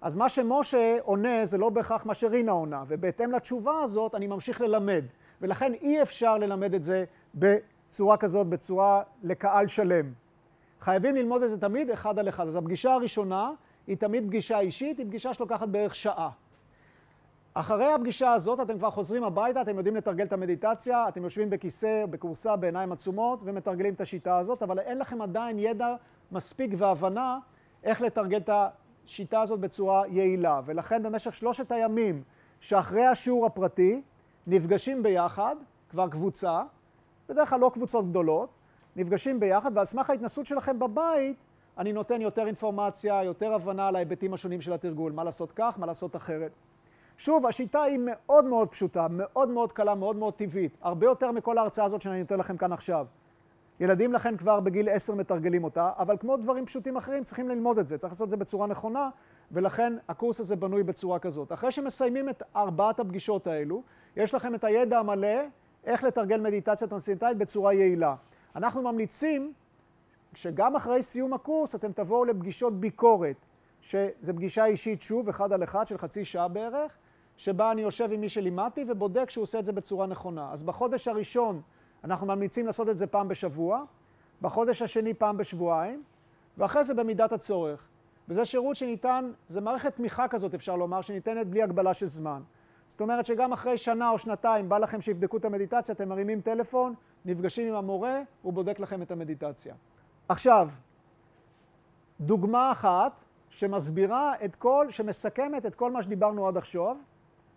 אז 0.01 0.16
מה 0.16 0.29
שמשה 0.29 0.96
עונה 1.03 1.44
זה 1.44 1.59
לא 1.59 1.70
בהכרח 1.70 2.07
מה 2.07 2.14
שרינה 2.14 2.53
עונה, 2.53 2.83
ובהתאם 2.87 3.33
לתשובה 3.33 3.83
הזאת 3.83 4.14
אני 4.14 4.27
ממשיך 4.27 4.61
ללמד. 4.61 5.05
ולכן 5.40 5.73
אי 5.75 6.03
אפשר 6.03 6.38
ללמד 6.38 6.75
את 6.75 6.83
זה 6.83 7.05
בצורה 7.35 8.16
כזאת, 8.16 8.46
בצורה 8.46 9.03
לקהל 9.23 9.66
שלם. 9.66 10.12
חייבים 10.81 11.16
ללמוד 11.16 11.42
את 11.42 11.51
זה 11.51 11.61
תמיד 11.61 11.90
אחד 11.90 12.18
על 12.18 12.29
אחד. 12.29 12.46
אז 12.46 12.57
הפגישה 12.57 12.92
הראשונה 12.92 13.51
היא 13.87 13.96
תמיד 13.96 14.27
פגישה 14.27 14.61
אישית, 14.61 14.99
היא 14.99 15.07
פגישה 15.07 15.35
שלוקחת 15.35 15.68
בערך 15.68 15.94
שעה. 15.94 16.31
אחרי 17.61 17.92
הפגישה 17.92 18.33
הזאת 18.33 18.61
אתם 18.61 18.79
כבר 18.79 18.90
חוזרים 18.90 19.25
הביתה, 19.25 19.62
אתם 19.62 19.77
יודעים 19.77 19.96
לתרגל 19.96 20.25
את 20.25 20.33
המדיטציה, 20.33 21.09
אתם 21.09 21.25
יושבים 21.25 21.51
בכיסא, 21.51 22.07
בכורסה, 22.11 22.57
בעיניים 22.57 22.92
עצומות 22.92 23.40
ומתרגלים 23.44 23.94
את 23.94 24.01
השיטה 24.01 24.38
הזאת, 24.38 24.62
אבל 24.62 24.79
אין 24.79 24.99
לכם 24.99 25.23
עדיין 25.23 25.59
ידע 25.59 25.94
מספיק 26.33 26.70
והבנה 26.77 27.38
איך 27.85 28.01
לתרגל 28.01 28.38
את 28.38 28.51
השיטה 29.07 29.40
הזאת 29.40 29.61
בצורה 29.61 30.03
יעילה. 30.09 30.61
ולכן 30.66 31.03
במשך 31.03 31.35
שלושת 31.35 31.73
הימים 31.73 32.23
שאחרי 32.61 33.07
השיעור 33.07 33.46
הפרטי, 33.46 34.03
נפגשים 34.46 35.03
ביחד, 35.03 35.57
כבר 35.90 36.09
קבוצה, 36.09 36.62
בדרך 37.29 37.51
כלל 37.51 37.61
לא 37.61 37.70
קבוצות 37.75 38.11
גדולות, 38.11 38.51
נפגשים 38.96 39.40
ביחד, 39.40 39.70
ועל 39.75 39.85
סמך 39.85 40.11
ההתנסות 40.11 40.46
שלכם 40.46 40.79
בבית, 40.79 41.37
אני 41.79 41.92
נותן 41.92 42.20
יותר 42.20 42.46
אינפורמציה, 42.46 43.23
יותר 43.25 43.55
הבנה 43.55 43.88
על 43.88 43.96
ההיבטים 43.96 44.35
השונים 44.35 44.61
של 44.61 44.73
התרגול, 44.73 45.12
מה 45.12 45.25
לעשות 45.25 45.53
כך, 45.53 45.79
מה 45.79 45.87
לעשות 45.87 46.16
אחרת. 46.16 46.51
שוב, 47.20 47.46
השיטה 47.46 47.83
היא 47.83 47.98
מאוד 48.02 48.44
מאוד 48.44 48.68
פשוטה, 48.68 49.06
מאוד 49.11 49.48
מאוד 49.48 49.72
קלה, 49.72 49.94
מאוד 49.94 50.16
מאוד 50.16 50.35
טבעית, 50.35 50.76
הרבה 50.83 51.06
יותר 51.06 51.33
מכל 51.33 51.59
ההרצאה 51.59 51.85
הזאת 51.85 52.00
שאני 52.00 52.20
נותן 52.20 52.38
לכם 52.38 52.56
כאן 52.56 52.72
עכשיו. 52.72 53.06
ילדים 53.80 54.12
לכן 54.12 54.37
כבר 54.37 54.61
בגיל 54.61 54.88
עשר 54.88 55.14
מתרגלים 55.14 55.64
אותה, 55.64 55.90
אבל 55.98 56.16
כמו 56.20 56.37
דברים 56.37 56.66
פשוטים 56.66 56.96
אחרים 56.96 57.22
צריכים 57.22 57.48
ללמוד 57.48 57.78
את 57.78 57.87
זה, 57.87 57.98
צריך 57.98 58.12
לעשות 58.12 58.24
את 58.24 58.30
זה 58.30 58.37
בצורה 58.37 58.66
נכונה, 58.66 59.11
ולכן 59.52 59.92
הקורס 60.09 60.40
הזה 60.40 60.56
בנוי 60.56 60.83
בצורה 60.83 61.18
כזאת. 61.18 61.52
אחרי 61.52 61.70
שמסיימים 61.70 62.28
את 62.28 62.42
ארבעת 62.56 63.00
הפגישות 63.00 63.46
האלו, 63.46 63.83
יש 64.16 64.35
לכם 64.35 64.54
את 64.54 64.64
הידע 64.64 64.98
המלא 64.98 65.38
איך 65.85 66.04
לתרגל 66.04 66.40
מדיטציה 66.40 66.88
טרנסצנדנטלית 66.88 67.37
בצורה 67.37 67.72
יעילה. 67.72 68.14
אנחנו 68.56 68.83
ממליצים 68.83 69.52
שגם 70.35 70.76
אחרי 70.76 71.02
סיום 71.02 71.35
הקורס 71.35 71.74
אתם 71.74 71.92
תבואו 71.92 72.24
לפגישות 72.24 72.80
ביקורת, 72.80 73.37
שזה 73.80 74.33
פגישה 74.33 74.64
אישית 74.64 75.00
שוב, 75.00 75.28
אחד 75.28 75.52
על 75.52 75.62
אחד 75.62 75.87
של 75.87 75.98
חצי 75.98 76.24
שעה 76.24 76.48
בערך, 76.48 76.96
שבה 77.40 77.72
אני 77.72 77.83
יושב 77.83 78.12
עם 78.12 78.20
מי 78.20 78.29
שלימדתי 78.29 78.85
ובודק 78.88 79.31
שהוא 79.31 79.42
עושה 79.42 79.59
את 79.59 79.64
זה 79.64 79.72
בצורה 79.72 80.07
נכונה. 80.07 80.53
אז 80.53 80.62
בחודש 80.62 81.09
הראשון 81.09 81.61
אנחנו 82.05 82.26
ממליצים 82.26 82.66
לעשות 82.66 82.88
את 82.88 82.97
זה 82.97 83.07
פעם 83.07 83.28
בשבוע, 83.28 83.82
בחודש 84.43 84.82
השני 84.82 85.14
פעם 85.14 85.36
בשבועיים, 85.36 86.03
ואחרי 86.59 86.84
זה 86.84 86.95
במידת 86.95 87.32
הצורך. 87.32 87.88
וזה 88.28 88.45
שירות 88.45 88.76
שניתן, 88.76 89.32
זה 89.49 89.61
מערכת 89.61 89.97
תמיכה 89.97 90.28
כזאת 90.28 90.55
אפשר 90.55 90.76
לומר, 90.76 91.01
שניתנת 91.01 91.47
בלי 91.47 91.62
הגבלה 91.62 91.95
של 91.95 92.07
זמן. 92.07 92.43
זאת 92.88 93.01
אומרת 93.01 93.24
שגם 93.24 93.53
אחרי 93.53 93.78
שנה 93.78 94.11
או 94.11 94.18
שנתיים 94.18 94.68
בא 94.68 94.78
לכם 94.78 95.01
שיבדקו 95.01 95.36
את 95.36 95.45
המדיטציה, 95.45 95.95
אתם 95.95 96.09
מרימים 96.09 96.41
טלפון, 96.41 96.95
נפגשים 97.24 97.68
עם 97.68 97.74
המורה, 97.74 98.22
הוא 98.43 98.53
בודק 98.53 98.80
לכם 98.80 99.03
את 99.03 99.11
המדיטציה. 99.11 99.74
עכשיו, 100.28 100.68
דוגמה 102.20 102.72
אחת 102.72 103.24
שמסבירה 103.51 104.32
את 104.45 104.57
כל, 104.57 104.86
שמסכמת 104.91 105.66
את 105.66 105.74
כל 105.74 105.91
מה 105.91 106.03
שדיברנו 106.03 106.49
עד 106.49 106.57
עכשיו, 106.57 106.97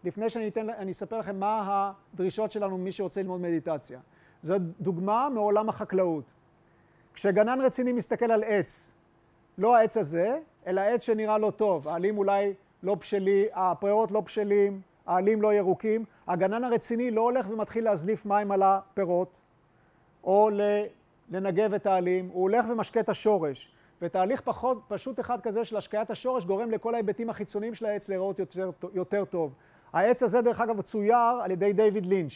לפני 0.04 0.30
שאני 0.30 0.48
אתן, 0.48 0.70
אני 0.70 0.92
אספר 0.92 1.20
לכם 1.20 1.40
מה 1.40 1.94
הדרישות 2.14 2.52
שלנו 2.52 2.78
ממי 2.78 2.92
שרוצה 2.92 3.22
ללמוד 3.22 3.42
מדיטציה. 3.42 4.00
זו 4.42 4.56
דוגמה 4.80 5.30
מעולם 5.34 5.70
החקלאות. 5.70 6.24
כשגנן 7.14 7.62
רציני 7.62 7.94
מסתכל 7.94 8.32
על 8.32 8.44
עץ, 8.44 8.92
לא 9.58 9.76
העץ 9.78 9.98
הזה, 9.98 10.38
אלא 10.68 10.82
עץ 10.82 11.02
שנראה 11.02 11.38
לא 11.38 11.52
טוב, 11.52 11.88
העלים 11.88 12.18
אולי 12.18 12.54
לא 12.84 12.96
בשלים, 12.96 13.46
הפירות 13.54 14.12
לא 14.12 14.22
בשלים, 14.22 14.82
העלים 15.06 15.42
לא 15.42 15.54
ירוקים, 15.54 16.06
הגנן 16.28 16.64
הרציני 16.64 17.12
לא 17.12 17.22
הולך 17.22 17.50
ומתחיל 17.50 17.84
להזליף 17.84 18.26
מים 18.26 18.52
על 18.52 18.64
הפירות, 18.64 19.40
או 20.24 20.50
לנגב 21.30 21.74
את 21.74 21.86
העלים, 21.86 22.30
הוא 22.34 22.42
הולך 22.42 22.66
ומשקה 22.70 23.00
את 23.00 23.10
השורש. 23.10 23.72
ותהליך 24.02 24.42
פחות, 24.42 24.82
פשוט 24.88 25.20
אחד 25.20 25.42
כזה 25.42 25.66
של 25.66 25.78
השקיית 25.78 26.10
השורש 26.10 26.46
גורם 26.46 26.72
לכל 26.72 26.94
ההיבטים 26.94 27.30
החיצוניים 27.30 27.74
של 27.74 27.86
העץ 27.86 28.10
להיראות 28.10 28.40
יותר, 28.40 28.72
יותר 28.94 29.26
טוב. 29.26 29.54
העץ 29.94 30.24
הזה, 30.24 30.42
דרך 30.42 30.62
אגב, 30.62 30.82
צויר 30.82 31.42
על 31.44 31.52
ידי 31.52 31.74
דיוויד 31.74 32.06
לינץ'. 32.06 32.34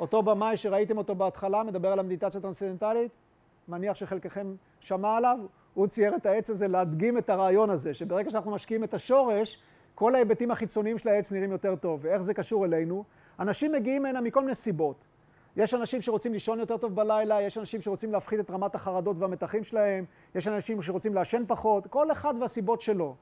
אותו 0.00 0.22
במאי 0.22 0.56
שראיתם 0.56 0.98
אותו 0.98 1.14
בהתחלה, 1.14 1.62
מדבר 1.62 1.92
על 1.92 1.98
המדיטציה 1.98 2.38
הטרנסצנדנטלית, 2.38 3.12
מניח 3.68 3.96
שחלקכם 3.96 4.54
שמע 4.80 5.16
עליו, 5.16 5.38
הוא 5.74 5.86
צייר 5.86 6.16
את 6.16 6.26
העץ 6.26 6.50
הזה 6.50 6.68
להדגים 6.68 7.18
את 7.18 7.30
הרעיון 7.30 7.70
הזה, 7.70 7.94
שברגע 7.94 8.30
שאנחנו 8.30 8.50
משקיעים 8.50 8.84
את 8.84 8.94
השורש, 8.94 9.62
כל 9.94 10.14
ההיבטים 10.14 10.50
החיצוניים 10.50 10.98
של 10.98 11.08
העץ 11.08 11.32
נראים 11.32 11.52
יותר 11.52 11.76
טוב. 11.76 12.00
ואיך 12.02 12.20
זה 12.20 12.34
קשור 12.34 12.64
אלינו? 12.64 13.04
אנשים 13.40 13.72
מגיעים 13.72 14.06
הנה 14.06 14.20
מכל 14.20 14.40
מיני 14.40 14.54
סיבות. 14.54 15.04
יש 15.56 15.74
אנשים 15.74 16.02
שרוצים 16.02 16.32
לישון 16.32 16.60
יותר 16.60 16.76
טוב 16.76 16.94
בלילה, 16.94 17.42
יש 17.42 17.58
אנשים 17.58 17.80
שרוצים 17.80 18.12
להפחית 18.12 18.40
את 18.40 18.50
רמת 18.50 18.74
החרדות 18.74 19.18
והמתחים 19.18 19.62
שלהם, 19.62 20.04
יש 20.34 20.48
אנשים 20.48 20.82
שרוצים 20.82 21.14
לעשן 21.14 21.42
פחות, 21.46 21.86
כל 21.86 22.12
אחד 22.12 22.34
והסיבות 22.40 22.82
שלו. 22.82 23.14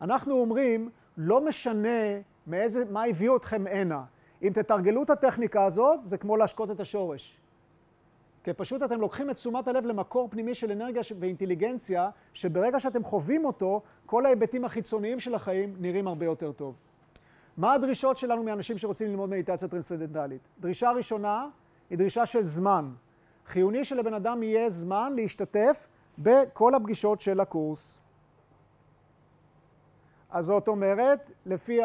אנחנו 0.00 0.40
אומרים, 0.40 0.90
לא 1.16 1.44
משנה 1.44 2.20
מאיזה, 2.46 2.84
מה 2.90 3.04
הביא 3.04 3.30
אתכם 3.36 3.64
הנה. 3.70 4.04
אם 4.42 4.50
תתרגלו 4.54 5.02
את 5.02 5.10
הטכניקה 5.10 5.64
הזאת, 5.64 6.02
זה 6.02 6.18
כמו 6.18 6.36
להשקות 6.36 6.70
את 6.70 6.80
השורש. 6.80 7.40
כי 8.44 8.52
פשוט 8.52 8.82
אתם 8.82 9.00
לוקחים 9.00 9.30
את 9.30 9.36
תשומת 9.36 9.68
הלב 9.68 9.86
למקור 9.86 10.28
פנימי 10.30 10.54
של 10.54 10.72
אנרגיה 10.72 11.02
ואינטליגנציה, 11.20 12.10
שברגע 12.34 12.80
שאתם 12.80 13.04
חווים 13.04 13.44
אותו, 13.44 13.82
כל 14.06 14.26
ההיבטים 14.26 14.64
החיצוניים 14.64 15.20
של 15.20 15.34
החיים 15.34 15.74
נראים 15.78 16.08
הרבה 16.08 16.26
יותר 16.26 16.52
טוב. 16.52 16.74
מה 17.56 17.72
הדרישות 17.72 18.16
שלנו 18.16 18.42
מאנשים 18.42 18.78
שרוצים 18.78 19.08
ללמוד 19.08 19.30
מדיטציה 19.30 19.68
טרנסצנדנטלית? 19.68 20.40
דרישה 20.60 20.90
ראשונה 20.90 21.48
היא 21.90 21.98
דרישה 21.98 22.26
של 22.26 22.42
זמן. 22.42 22.92
חיוני 23.46 23.84
שלבן 23.84 24.14
אדם 24.14 24.42
יהיה 24.42 24.68
זמן 24.68 25.12
להשתתף 25.16 25.86
בכל 26.18 26.74
הפגישות 26.74 27.20
של 27.20 27.40
הקורס. 27.40 28.00
אז 30.30 30.44
זאת 30.44 30.68
אומרת, 30.68 31.30
לפי 31.46 31.80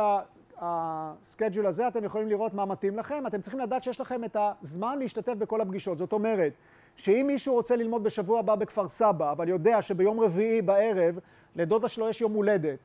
הסקייג'ול 0.62 1.66
הזה 1.66 1.88
אתם 1.88 2.04
יכולים 2.04 2.28
לראות 2.28 2.54
מה 2.54 2.66
מתאים 2.66 2.98
לכם. 2.98 3.24
אתם 3.28 3.42
צריכים 3.42 3.60
לדעת 3.60 3.84
שיש 3.84 4.02
לכם 4.02 4.24
את 4.24 4.38
הזמן 4.40 5.00
להשתתף 5.00 5.34
בכל 5.34 5.62
הפגישות. 5.62 5.98
זאת 5.98 6.14
אומרת, 6.14 6.54
שאם 6.96 7.24
מישהו 7.28 7.54
רוצה 7.54 7.76
ללמוד 7.76 8.04
בשבוע 8.04 8.40
הבא 8.40 8.56
בכפר 8.56 8.88
סבא, 8.88 9.32
אבל 9.32 9.50
יודע 9.50 9.82
שביום 9.82 10.20
רביעי 10.20 10.62
בערב 10.62 11.20
לדודה 11.56 11.88
שלו 11.88 12.10
יש 12.10 12.22
יום 12.22 12.34
הולדת, 12.34 12.80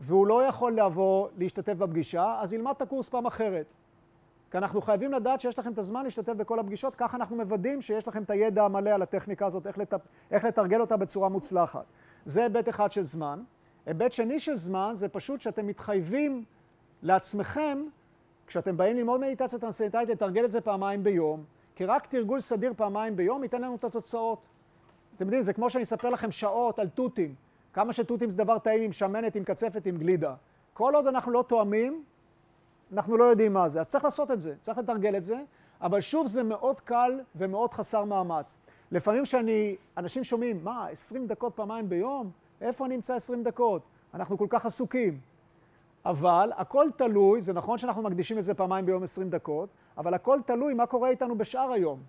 והוא 0.00 0.26
לא 0.26 0.42
יכול 0.42 0.72
לבוא 0.80 1.28
להשתתף 1.38 1.74
בפגישה, 1.74 2.36
אז 2.40 2.52
ילמד 2.52 2.72
את 2.76 2.82
הקורס 2.82 3.08
פעם 3.08 3.26
אחרת. 3.26 3.66
כי 4.50 4.58
אנחנו 4.58 4.80
חייבים 4.80 5.12
לדעת 5.12 5.40
שיש 5.40 5.58
לכם 5.58 5.72
את 5.72 5.78
הזמן 5.78 6.04
להשתתף 6.04 6.32
בכל 6.32 6.58
הפגישות, 6.58 6.96
ככה 6.96 7.16
אנחנו 7.16 7.36
מוודאים 7.36 7.80
שיש 7.80 8.08
לכם 8.08 8.22
את 8.22 8.30
הידע 8.30 8.64
המלא 8.64 8.90
על 8.90 9.02
הטכניקה 9.02 9.46
הזאת, 9.46 9.66
איך, 9.66 9.78
לת... 9.78 9.94
איך 10.30 10.44
לתרגל 10.44 10.80
אותה 10.80 10.96
בצורה 10.96 11.28
מוצלחת. 11.28 11.84
זה 12.24 12.42
היבט 12.42 12.68
אחד 12.68 12.92
של 12.92 13.04
זמן. 13.04 13.42
היבט 13.86 14.12
שני 14.12 14.40
של 14.40 14.56
זמן 14.56 14.90
זה 14.94 15.08
פשוט 15.08 15.40
שאתם 15.40 15.66
מתחייבים 15.66 16.44
לעצמכם, 17.02 17.78
כשאתם 18.46 18.76
באים 18.76 18.96
ללמוד 18.96 19.20
מדיטציה 19.20 19.58
טרנסצנדנטלית, 19.58 20.08
לתרגל 20.08 20.44
את 20.44 20.52
זה 20.52 20.60
פעמיים 20.60 21.04
ביום, 21.04 21.44
כי 21.76 21.84
רק 21.84 22.06
תרגול 22.06 22.40
סדיר 22.40 22.72
פעמיים 22.76 23.16
ביום 23.16 23.42
ייתן 23.42 23.62
לנו 23.62 23.74
את 23.74 23.84
התוצאות. 23.84 24.38
אתם 25.16 25.24
יודעים, 25.24 25.42
זה 25.42 25.52
כמו 25.52 25.70
שאני 25.70 25.84
אספר 25.84 26.10
לכם 26.10 26.30
שעות 26.30 26.78
על 26.78 26.88
תותים. 26.88 27.34
כמה 27.72 27.92
שתותים 27.92 28.30
זה 28.30 28.38
דבר 28.38 28.58
טעים 28.58 28.82
עם 28.82 28.92
שמנת, 28.92 29.34
עם 29.34 29.44
קצפת, 29.44 29.86
עם 29.86 29.96
גלידה. 29.96 30.34
כל 30.72 30.94
עוד 30.94 31.06
אנחנו 31.06 31.32
לא 31.32 31.44
תואמים, 31.48 32.04
אנחנו 32.92 33.16
לא 33.16 33.24
יודעים 33.24 33.52
מה 33.52 33.68
זה. 33.68 33.80
אז 33.80 33.88
צריך 33.88 34.04
לעשות 34.04 34.30
את 34.30 34.40
זה, 34.40 34.54
צריך 34.60 34.78
לתרגל 34.78 35.16
את 35.16 35.24
זה, 35.24 35.42
אבל 35.80 36.00
שוב, 36.00 36.26
זה 36.26 36.42
מאוד 36.42 36.80
קל 36.80 37.20
ומאוד 37.36 37.74
חסר 37.74 38.04
מאמץ. 38.04 38.56
לפעמים 38.90 39.22
כשאני, 39.22 39.76
אנשים 39.96 40.24
שומעים, 40.24 40.64
מה, 40.64 40.88
20 40.88 41.26
דקות 41.26 41.52
פעמיים 41.54 41.88
ביום? 41.88 42.30
איפה 42.60 42.86
אני 42.86 42.94
אמצא 42.94 43.14
20 43.14 43.42
דקות? 43.42 43.82
אנחנו 44.14 44.38
כל 44.38 44.46
כך 44.50 44.66
עסוקים. 44.66 45.20
אבל 46.04 46.50
הכל 46.56 46.86
תלוי, 46.96 47.40
זה 47.40 47.52
נכון 47.52 47.78
שאנחנו 47.78 48.02
מקדישים 48.02 48.38
לזה 48.38 48.54
פעמיים 48.54 48.86
ביום 48.86 49.02
20 49.02 49.30
דקות, 49.30 49.68
אבל 49.98 50.14
הכל 50.14 50.38
תלוי 50.46 50.74
מה 50.74 50.86
קורה 50.86 51.08
איתנו 51.08 51.38
בשאר 51.38 51.72
היום. 51.72 52.00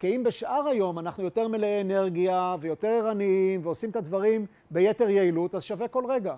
כי 0.00 0.16
אם 0.16 0.22
בשאר 0.24 0.68
היום 0.68 0.98
אנחנו 0.98 1.24
יותר 1.24 1.48
מלאי 1.48 1.80
אנרגיה 1.80 2.56
ויותר 2.60 2.88
ערניים 2.88 3.60
ועושים 3.62 3.90
את 3.90 3.96
הדברים 3.96 4.46
ביתר 4.70 5.10
יעילות, 5.10 5.54
אז 5.54 5.62
שווה 5.62 5.88
כל 5.88 6.04
רגע. 6.08 6.36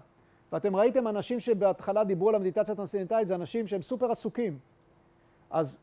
ואתם 0.52 0.76
ראיתם 0.76 1.08
אנשים 1.08 1.40
שבהתחלה 1.40 2.04
דיברו 2.04 2.28
על 2.28 2.34
המדיטציה 2.34 2.72
הטרנסצנדנטלית, 2.72 3.26
זה 3.26 3.34
אנשים 3.34 3.66
שהם 3.66 3.82
סופר 3.82 4.10
עסוקים. 4.10 4.58
אז 5.50 5.78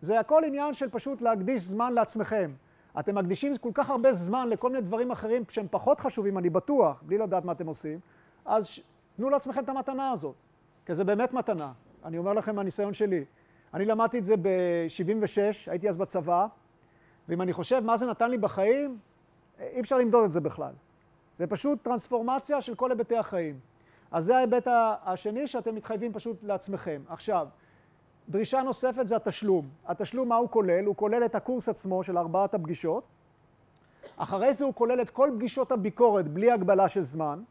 זה 0.00 0.20
הכל 0.20 0.42
עניין 0.46 0.74
של 0.74 0.90
פשוט 0.90 1.22
להקדיש 1.22 1.62
זמן 1.62 1.92
לעצמכם. 1.92 2.50
אתם 2.98 3.14
מקדישים 3.14 3.56
כל 3.56 3.70
כך 3.74 3.90
הרבה 3.90 4.12
זמן 4.12 4.48
לכל 4.48 4.70
מיני 4.70 4.82
דברים 4.82 5.10
אחרים 5.10 5.44
שהם 5.48 5.66
פחות 5.70 6.00
חשובים, 6.00 6.38
אני 6.38 6.50
בטוח, 6.50 7.02
בלי 7.06 7.18
לדעת 7.18 7.44
מה 7.44 7.52
אתם 7.52 7.66
עושים, 7.66 7.98
אז 8.44 8.80
תנו 9.16 9.30
לעצמכם 9.30 9.64
את 9.64 9.68
המתנה 9.68 10.10
הזאת, 10.10 10.34
כי 10.86 10.94
זה 10.94 11.04
באמת 11.04 11.32
מתנה. 11.32 11.72
אני 12.04 12.18
אומר 12.18 12.32
לכם 12.32 12.56
מהניסיון 12.56 12.94
שלי. 12.94 13.24
אני 13.74 13.84
למדתי 13.84 14.18
את 14.18 14.24
זה 14.24 14.36
ב-76, 14.36 15.70
הייתי 15.70 15.88
אז 15.88 15.96
בצבא, 15.96 16.46
ואם 17.28 17.42
אני 17.42 17.52
חושב 17.52 17.80
מה 17.84 17.96
זה 17.96 18.06
נתן 18.06 18.30
לי 18.30 18.38
בחיים, 18.38 18.98
אי 19.60 19.80
אפשר 19.80 19.98
למדוד 19.98 20.24
את 20.24 20.30
זה 20.30 20.40
בכלל. 20.40 20.72
זה 21.34 21.46
פשוט 21.46 21.82
טרנספורמציה 21.82 22.60
של 22.60 22.74
כל 22.74 22.90
היבטי 22.90 23.16
החיים. 23.16 23.58
אז 24.10 24.24
זה 24.24 24.36
ההיבט 24.36 24.66
השני 25.04 25.46
שאתם 25.46 25.74
מתחייבים 25.74 26.12
פשוט 26.12 26.36
לעצמכם. 26.42 27.02
עכשיו, 27.08 27.48
דרישה 28.28 28.62
נוספת 28.62 29.06
זה 29.06 29.16
התשלום. 29.16 29.68
התשלום, 29.86 30.28
מה 30.28 30.36
הוא 30.36 30.48
כולל? 30.48 30.84
הוא 30.84 30.96
כולל 30.96 31.24
את 31.24 31.34
הקורס 31.34 31.68
עצמו 31.68 32.02
של 32.02 32.18
ארבעת 32.18 32.54
הפגישות. 32.54 33.04
אחרי 34.16 34.54
זה 34.54 34.64
הוא 34.64 34.74
כולל 34.74 35.00
את 35.00 35.10
כל 35.10 35.30
פגישות 35.34 35.72
הביקורת 35.72 36.28
בלי 36.28 36.50
הגבלה 36.50 36.88
של 36.88 37.04
זמן. 37.04 37.42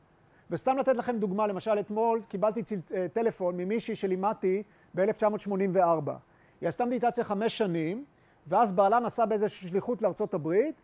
וסתם 0.52 0.78
לתת 0.78 0.96
לכם 0.96 1.18
דוגמה, 1.18 1.48
למשל 1.48 1.80
אתמול 1.80 2.22
קיבלתי 2.28 2.64
צל... 2.64 2.76
אה, 2.96 3.08
טלפון 3.14 3.58
ממישהי 3.58 3.96
שלימדתי 3.96 4.64
ב-1984. 4.96 6.12
היא 6.62 6.70
עשתה 6.70 6.86
מדיטציה 6.86 7.24
חמש 7.24 7.58
שנים, 7.58 8.06
ואז 8.48 8.72
בעלה 8.72 9.00
נסע 9.00 9.26
באיזושהי 9.26 9.68
שליחות 9.68 10.02
לארצות 10.02 10.34
הברית, 10.34 10.76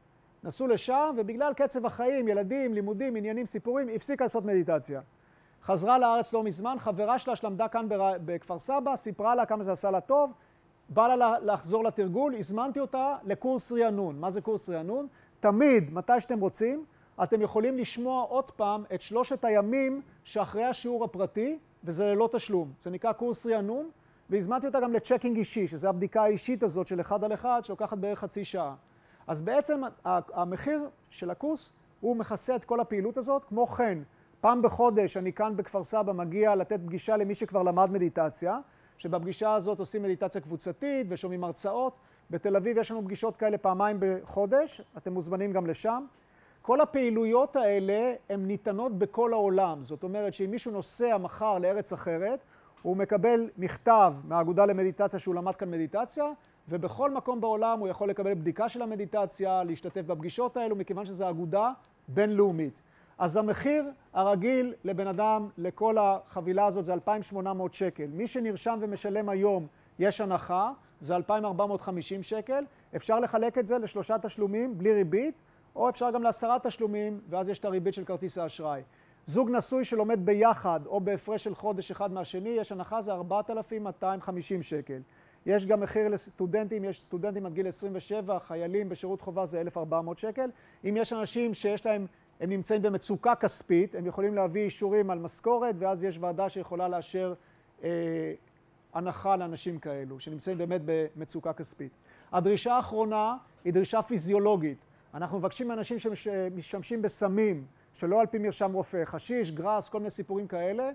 נסעו 0.44 0.68
לשם, 0.68 1.16
ובגלל 1.18 1.54
קצב 1.54 1.86
החיים, 1.86 2.28
ילדים, 2.28 2.74
לימודים, 2.74 3.16
עניינים, 3.16 3.46
סיפורים, 3.46 3.90
הפסיקה 3.96 4.24
לעשות 4.24 4.46
מדיטציה. 4.46 5.02
חזרה 5.64 6.00
לארץ 6.00 6.34
לא 6.34 6.44
מזמן, 6.44 6.76
חברה 6.80 7.20
שלה 7.20 7.36
שלמדה 7.36 7.68
כאן 7.68 7.86
בכפר 8.26 8.60
סבא, 8.60 8.96
סיפרה 8.96 9.36
לה 9.36 9.46
כמה 9.46 9.64
זה 9.64 9.72
עשה 9.72 9.92
לה 9.92 10.02
טוב, 10.02 10.34
בא 10.90 11.16
לה 11.16 11.40
לחזור 11.40 11.84
לתרגול, 11.84 12.36
הזמנתי 12.36 12.80
אותה 12.80 13.16
לקורס 13.24 13.72
רענון. 13.72 14.20
מה 14.20 14.30
זה 14.30 14.42
קורס 14.42 14.70
רענון? 14.70 15.08
תמיד, 15.40 15.94
מתי 15.94 16.20
שאתם 16.20 16.40
רוצים, 16.40 16.86
אתם 17.24 17.42
יכולים 17.42 17.78
לשמוע 17.78 18.24
עוד 18.24 18.52
פעם 18.52 18.84
את 18.94 19.02
שלושת 19.02 19.46
הימים 19.46 20.02
שאחרי 20.24 20.64
השיעור 20.64 21.04
הפרטי, 21.04 21.58
וזה 21.84 22.06
ללא 22.06 22.30
תשלום. 22.32 22.72
זה 22.82 22.90
נקרא 22.90 23.14
קורס 23.14 23.46
רענון, 23.46 23.90
והזמנתי 24.30 24.68
אותה 24.68 24.80
גם 24.80 24.94
לצ'קינג 24.94 25.38
אישי, 25.38 25.68
שזה 25.68 25.90
הבדיקה 25.90 26.24
האישית 26.24 26.64
הזאת 26.64 26.88
של 26.88 27.00
אחד 27.00 27.24
על 27.24 27.34
אחד, 27.34 27.62
שלוקחת 27.64 27.98
בערך 27.98 28.20
חצי 28.20 28.46
שעה. 28.46 28.76
אז 29.28 29.42
בעצם 29.42 29.82
המחיר 30.06 30.90
של 31.10 31.30
הקורס 31.30 31.74
הוא 32.02 32.16
מכסה 32.16 32.56
את 32.56 32.66
כל 32.66 32.80
הפעילות 32.80 33.18
הזאת. 33.18 33.46
כמו 33.46 33.68
כן, 33.68 34.00
פעם 34.42 34.62
בחודש 34.62 35.18
אני 35.18 35.34
כאן 35.34 35.56
בכפר 35.56 35.84
סבא 35.84 36.14
מגיע 36.14 36.56
לתת 36.56 36.80
פגישה 36.86 37.18
למי 37.18 37.36
שכבר 37.36 37.64
למד 37.64 37.92
מדיטציה, 37.92 38.60
שבפגישה 38.98 39.54
הזאת 39.54 39.80
עושים 39.80 40.04
מדיטציה 40.04 40.42
קבוצתית 40.42 41.08
ושומעים 41.10 41.44
הרצאות. 41.44 41.96
בתל 42.30 42.56
אביב 42.56 42.78
יש 42.78 42.92
לנו 42.92 43.04
פגישות 43.04 43.38
כאלה 43.38 43.58
פעמיים 43.58 43.98
בחודש, 44.00 44.82
אתם 44.98 45.14
מוזמנים 45.14 45.52
גם 45.52 45.68
לשם. 45.68 46.06
כל 46.66 46.82
הפעילויות 46.82 47.56
האלה 47.56 48.14
הן 48.30 48.46
ניתנות 48.46 48.98
בכל 48.98 49.34
העולם. 49.34 49.84
זאת 49.84 50.04
אומרת 50.04 50.34
שאם 50.34 50.52
מישהו 50.52 50.72
נוסע 50.72 51.18
מחר 51.18 51.60
לארץ 51.60 51.94
אחרת, 51.94 52.40
הוא 52.82 52.98
מקבל 52.98 53.50
מכתב 53.58 54.16
מהאגודה 54.24 54.66
למדיטציה 54.66 55.20
שהוא 55.20 55.36
למד 55.36 55.56
כאן 55.56 55.72
מדיטציה, 55.72 56.26
ובכל 56.70 57.12
מקום 57.12 57.42
בעולם 57.42 57.80
הוא 57.80 57.88
יכול 57.88 58.10
לקבל 58.10 58.34
בדיקה 58.34 58.70
של 58.70 58.82
המדיטציה, 58.82 59.64
להשתתף 59.64 60.02
בפגישות 60.02 60.58
האלו, 60.58 60.76
מכיוון 60.76 61.06
שזו 61.06 61.30
אגודה 61.30 61.72
בינלאומית. 62.08 62.82
אז 63.18 63.38
המחיר 63.38 63.86
הרגיל 64.14 64.74
לבן 64.84 65.08
אדם, 65.08 65.50
לכל 65.58 65.98
החבילה 66.00 66.66
הזאת, 66.66 66.86
זה 66.86 66.94
2,800 66.94 67.74
שקל. 67.74 68.08
מי 68.14 68.28
שנרשם 68.28 68.78
ומשלם 68.82 69.30
היום, 69.30 69.68
יש 70.00 70.22
הנחה, 70.22 70.72
זה 71.02 71.16
2,450 71.16 72.24
שקל. 72.24 72.64
אפשר 72.96 73.20
לחלק 73.20 73.58
את 73.58 73.68
זה 73.68 73.78
לשלושה 73.78 74.18
תשלומים 74.18 74.78
בלי 74.78 74.94
ריבית, 74.94 75.36
או 75.76 75.90
אפשר 75.90 76.12
גם 76.12 76.24
לעשרה 76.24 76.58
תשלומים, 76.64 77.20
ואז 77.30 77.50
יש 77.50 77.60
את 77.60 77.66
הריבית 77.66 77.94
של 77.94 78.06
כרטיס 78.06 78.38
האשראי. 78.38 78.82
זוג 79.26 79.50
נשוי 79.50 79.86
שלומד 79.86 80.26
ביחד, 80.26 80.80
או 80.86 81.00
בהפרש 81.00 81.44
של 81.44 81.56
חודש 81.56 81.92
אחד 81.92 82.12
מהשני, 82.12 82.50
יש 82.50 82.72
הנחה, 82.72 83.02
זה 83.02 83.12
4,250 83.12 84.62
שקל. 84.62 85.02
יש 85.46 85.66
גם 85.66 85.80
מחיר 85.80 86.08
לסטודנטים, 86.08 86.84
יש 86.84 87.02
סטודנטים 87.02 87.46
עד 87.46 87.54
גיל 87.54 87.68
27, 87.68 88.40
חיילים 88.40 88.90
בשירות 88.90 89.22
חובה 89.22 89.46
זה 89.46 89.62
1,400 89.62 90.18
שקל. 90.18 90.50
אם 90.86 90.98
יש 90.98 91.14
אנשים 91.14 91.54
שיש 91.54 91.86
להם 91.86 92.06
הם 92.40 92.50
נמצאים 92.50 92.82
במצוקה 92.82 93.36
כספית, 93.36 93.96
הם 93.96 94.06
יכולים 94.06 94.34
להביא 94.34 94.64
אישורים 94.64 95.10
על 95.10 95.20
משכורת, 95.20 95.76
ואז 95.80 96.04
יש 96.04 96.18
ועדה 96.22 96.50
שיכולה 96.50 96.88
לאשר 96.88 97.34
אה, 97.84 97.90
הנחה 98.94 99.36
לאנשים 99.36 99.80
כאלו, 99.80 100.20
שנמצאים 100.20 100.58
באמת 100.58 100.82
במצוקה 100.86 101.54
כספית. 101.54 101.92
הדרישה 102.32 102.74
האחרונה 102.74 103.38
היא 103.66 103.74
דרישה 103.74 104.02
פיזיולוגית. 104.02 104.78
אנחנו 105.16 105.38
מבקשים 105.38 105.68
מאנשים 105.68 105.98
שמשתמשים 106.00 107.02
בסמים, 107.02 107.66
שלא 107.94 108.22
על 108.22 108.26
פי 108.26 108.38
מרשם 108.38 108.74
רופא, 108.74 109.06
חשיש, 109.06 109.52
גראס, 109.52 109.90
כל 109.90 109.98
מיני 109.98 110.10
סיפורים 110.10 110.48
כאלה, 110.48 110.90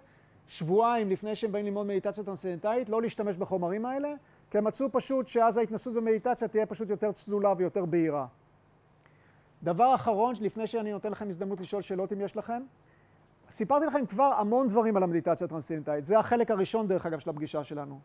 שבועיים 0.48 1.10
לפני 1.10 1.36
שהם 1.36 1.52
באים 1.52 1.64
ללמוד 1.64 1.86
מדיטציה 1.86 2.24
טרנסצנדנטלית, 2.24 2.88
לא 2.88 3.02
להשתמש 3.02 3.36
בחומרים 3.36 3.86
האלה, 3.86 4.14
כי 4.50 4.58
הם 4.58 4.64
מצאו 4.64 4.92
פשוט 4.92 5.26
שאז 5.26 5.58
ההתנסות 5.58 5.94
במדיטציה 5.94 6.48
תהיה 6.48 6.66
פשוט 6.66 6.90
יותר 6.90 7.12
צלולה 7.12 7.52
ויותר 7.56 7.84
בהירה. 7.84 8.26
דבר 9.62 9.94
אחרון, 9.94 10.34
לפני 10.40 10.66
שאני 10.66 10.92
נותן 10.92 11.10
לכם 11.10 11.28
הזדמנות 11.28 11.60
לשאול 11.60 11.82
שאלות 11.82 12.12
אם 12.12 12.20
יש 12.20 12.36
לכם, 12.36 12.62
סיפרתי 13.50 13.86
לכם 13.86 14.06
כבר 14.06 14.34
המון 14.38 14.68
דברים 14.68 14.96
על 14.96 15.02
המדיטציה 15.02 15.44
הטרנסצנדנטלית. 15.44 16.04
זה 16.04 16.18
החלק 16.18 16.50
הראשון, 16.50 16.88
דרך 16.88 17.06
אגב, 17.06 17.18
של 17.18 17.30
הפגישה 17.30 17.64
שלנו. 17.64 18.00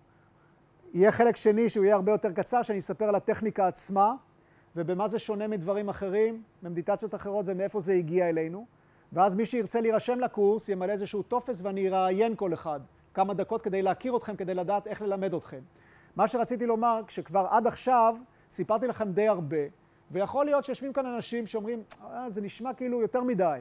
יהיה 0.93 1.11
חלק 1.11 1.36
שני 1.36 1.70
שהוא 1.70 1.86
יהיה 1.86 1.95
הרבה 1.95 2.11
יותר 2.11 2.32
קצר, 2.32 2.61
שאני 2.61 2.80
אספר 2.80 3.05
על 3.05 3.16
הטכניקה 3.16 3.68
עצמה, 3.68 4.13
ובמה 4.76 5.07
זה 5.07 5.19
שונה 5.19 5.47
מדברים 5.47 5.89
אחרים, 5.89 6.43
ממדיטציות 6.63 7.15
אחרות, 7.15 7.45
ומאיפה 7.47 7.80
זה 7.80 7.93
הגיע 7.93 8.30
אלינו. 8.30 8.65
ואז 9.13 9.36
מי 9.36 9.45
שירצה 9.45 9.82
להירשם 9.82 10.19
לקורס 10.19 10.69
ימלא 10.69 10.91
איזשהו 10.91 11.23
טופס 11.23 11.61
ואני 11.63 11.88
אראיין 11.89 12.36
כל 12.36 12.53
אחד 12.53 12.80
כמה 13.13 13.34
דקות 13.34 13.61
כדי 13.61 13.82
להכיר 13.82 14.17
אתכם, 14.17 14.36
כדי 14.36 14.53
לדעת 14.53 14.88
איך 14.88 15.01
ללמד 15.01 15.34
אתכם. 15.34 15.59
מה 16.15 16.28
שרציתי 16.28 16.65
לומר, 16.65 17.01
כשכבר 17.07 17.47
עד 17.49 17.67
עכשיו 17.67 18.15
סיפרתי 18.49 18.88
לכם 18.88 19.11
די 19.11 19.28
הרבה, 19.28 19.57
ויכול 20.11 20.45
להיות 20.45 20.65
שיושבים 20.65 20.93
כאן 20.93 21.05
אנשים 21.05 21.47
שאומרים, 21.47 21.84
אה, 22.03 22.30
זה 22.30 22.41
נשמע 22.41 22.73
כאילו 22.73 23.01
יותר 23.01 23.23
מדי. 23.23 23.59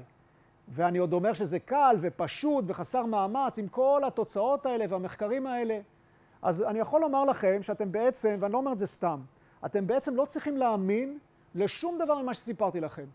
ואני 0.68 0.98
עוד 0.98 1.12
אומר 1.12 1.32
שזה 1.32 1.58
קל 1.58 1.96
ופשוט 2.00 2.64
וחסר 2.68 3.06
מאמץ 3.06 3.58
עם 3.58 3.68
כל 3.68 4.02
התוצאות 4.06 4.66
האלה 4.66 4.84
והמחקרים 4.88 5.46
האלה. 5.46 5.80
אז 6.42 6.62
אני 6.62 6.78
יכול 6.78 7.00
לומר 7.00 7.24
לכם 7.24 7.62
שאתם 7.62 7.92
בעצם, 7.92 8.36
ואני 8.40 8.52
לא 8.52 8.58
אומר 8.58 8.72
את 8.72 8.78
זה 8.78 8.86
סתם, 8.86 9.20
אתם 9.66 9.86
בעצם 9.86 10.16
לא 10.16 10.24
צריכים 10.24 10.56
להאמין 10.56 11.18
לשום 11.54 11.98
דבר 11.98 12.22
ממה 12.22 12.34
שסיפרתי 12.34 12.80
לכם. 12.80 13.06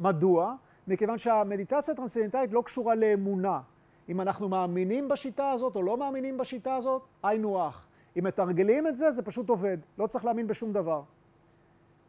מדוע? 0.00 0.54
מכיוון 0.88 1.18
שהמדיטציה 1.18 1.94
הטרנסצנדנטלית 1.94 2.52
לא 2.52 2.62
קשורה 2.62 2.94
לאמונה. 2.94 3.60
אם 4.08 4.20
אנחנו 4.20 4.48
מאמינים 4.48 5.08
בשיטה 5.08 5.50
הזאת 5.50 5.76
או 5.76 5.82
לא 5.82 5.96
מאמינים 5.96 6.38
בשיטה 6.38 6.74
הזאת, 6.76 7.02
היינו 7.22 7.62
הך. 7.62 7.86
אם 8.18 8.24
מתרגלים 8.24 8.86
את 8.86 8.96
זה, 8.96 9.10
זה 9.10 9.22
פשוט 9.22 9.48
עובד. 9.48 9.78
לא 9.98 10.06
צריך 10.06 10.24
להאמין 10.24 10.46
בשום 10.46 10.72
דבר. 10.72 11.02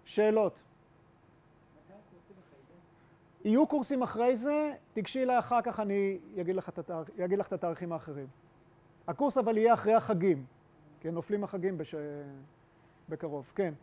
שאלות? 0.05 0.63
יהיו 3.45 3.67
קורסים 3.67 4.03
אחרי 4.03 4.35
זה, 4.35 4.73
תיגשי 4.93 5.23
אליי 5.23 5.39
אחר 5.39 5.61
כך, 5.61 5.79
אני 5.79 6.17
אגיד 6.41 6.55
לך, 6.55 7.47
את 7.47 7.53
התאריכים 7.53 7.93
האחרים. 7.93 8.27
הקורס 9.07 9.37
אבל 9.37 9.57
יהיה 9.57 9.73
אחרי 9.73 9.93
החגים, 9.93 10.45
כן, 10.99 11.13
נופלים 11.13 11.43
החגים 11.43 11.77
בש... 11.77 11.95
בקרוב, 13.09 13.51
כן. 13.55 13.73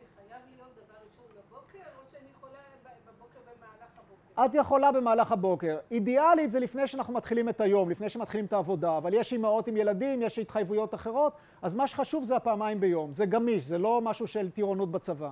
את 4.45 4.55
יכולה 4.55 4.93
במהלך 4.93 5.33
הבוקר. 5.33 5.79
אידיאלית 5.91 6.51
זה 6.51 6.61
לפני 6.61 6.87
שאנחנו 6.87 7.15
מתחילים 7.15 7.49
את 7.49 7.61
היום, 7.61 7.91
לפני 7.91 8.09
שמתחילים 8.09 8.45
את 8.45 8.53
העבודה, 8.53 8.97
אבל 8.97 9.15
יש 9.15 9.33
אימהות 9.33 9.67
עם 9.67 9.77
ילדים, 9.77 10.23
יש 10.23 10.39
התחייבויות 10.39 10.95
אחרות, 10.95 11.33
אז 11.63 11.75
מה 11.75 11.87
שחשוב 11.87 12.25
זה 12.25 12.37
הפעמיים 12.37 12.81
ביום. 12.81 13.13
זה 13.13 13.27
גמיש, 13.27 13.65
זה 13.65 13.79
לא 13.79 14.01
משהו 14.01 14.27
של 14.27 14.51
טירונות 14.51 14.91
בצבא. 14.91 15.31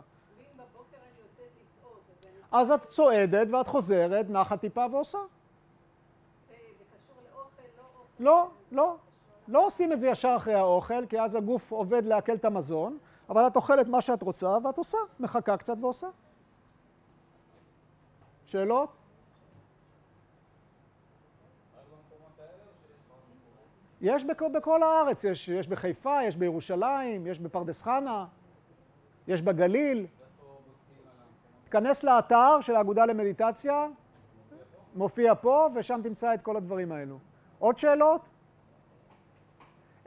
אז 2.53 2.71
את 2.71 2.83
צועדת 2.83 3.47
ואת 3.51 3.67
חוזרת, 3.67 4.31
נחה 4.31 4.57
טיפה 4.57 4.87
ועושה. 4.91 5.19
לא, 8.21 8.49
לא. 8.73 8.97
לא 9.49 9.67
עושים 9.67 9.93
את 9.93 10.01
זה 10.01 10.09
ישר 10.09 10.35
אחרי 10.37 10.55
האוכל, 10.55 11.07
כי 11.07 11.21
אז 11.21 11.35
הגוף 11.35 11.73
עובד 11.73 12.05
לעכל 12.05 12.35
את 12.35 12.45
המזון, 12.45 12.99
אבל 13.31 13.47
את 13.47 13.57
אוכלת 13.57 13.89
מה 13.89 14.01
שאת 14.01 14.23
רוצה 14.23 14.57
ואת 14.65 14.79
עושה, 14.79 14.99
מחכה 15.21 15.57
קצת 15.57 15.77
ועושה. 15.81 16.07
שאלות? 18.47 18.97
יש 24.01 24.25
בכ, 24.25 24.43
בכל 24.43 24.83
הארץ, 24.83 25.25
יש, 25.25 25.49
יש 25.49 25.69
בחיפה, 25.69 26.23
יש 26.23 26.37
בירושלים, 26.37 27.27
יש 27.27 27.41
בפרדס 27.41 27.83
חנה, 27.83 28.27
יש 29.29 29.43
בגליל. 29.43 30.07
תיכנס 31.65 32.05
לאתר 32.05 32.61
של 32.61 32.75
האגודה 32.75 33.07
למדיטציה, 33.07 33.87
מופיע 34.95 35.35
פה, 35.35 35.69
ושם 35.75 36.01
תמצא 36.05 36.35
את 36.35 36.43
כל 36.43 36.57
הדברים 36.57 36.93
האלו. 36.93 37.19
עוד 37.59 37.79
שאלות? 37.79 38.29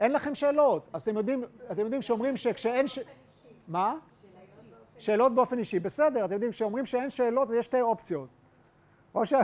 אין 0.04 0.12
לכם 0.12 0.34
שאלות. 0.34 0.88
אז 0.92 1.02
אתם 1.02 1.16
יודעים, 1.16 1.44
אתם 1.72 1.80
יודעים 1.80 2.02
שאומרים 2.02 2.36
שכשאין 2.36 2.88
ש... 2.88 2.98
מה? 3.68 3.94
שאלות 4.98 5.34
באופן 5.34 5.58
אישי. 5.58 5.78
בסדר, 5.78 6.24
אתם 6.24 6.32
יודעים, 6.32 6.52
כשאומרים 6.52 6.86
שאין 6.86 7.10
שאלות, 7.10 7.48
יש 7.54 7.64
שתי 7.64 7.80
אופציות. 7.80 8.28
או, 9.14 9.26
ש... 9.26 9.34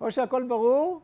או 0.00 0.12
שהכל 0.12 0.42
ברור, 0.48 1.00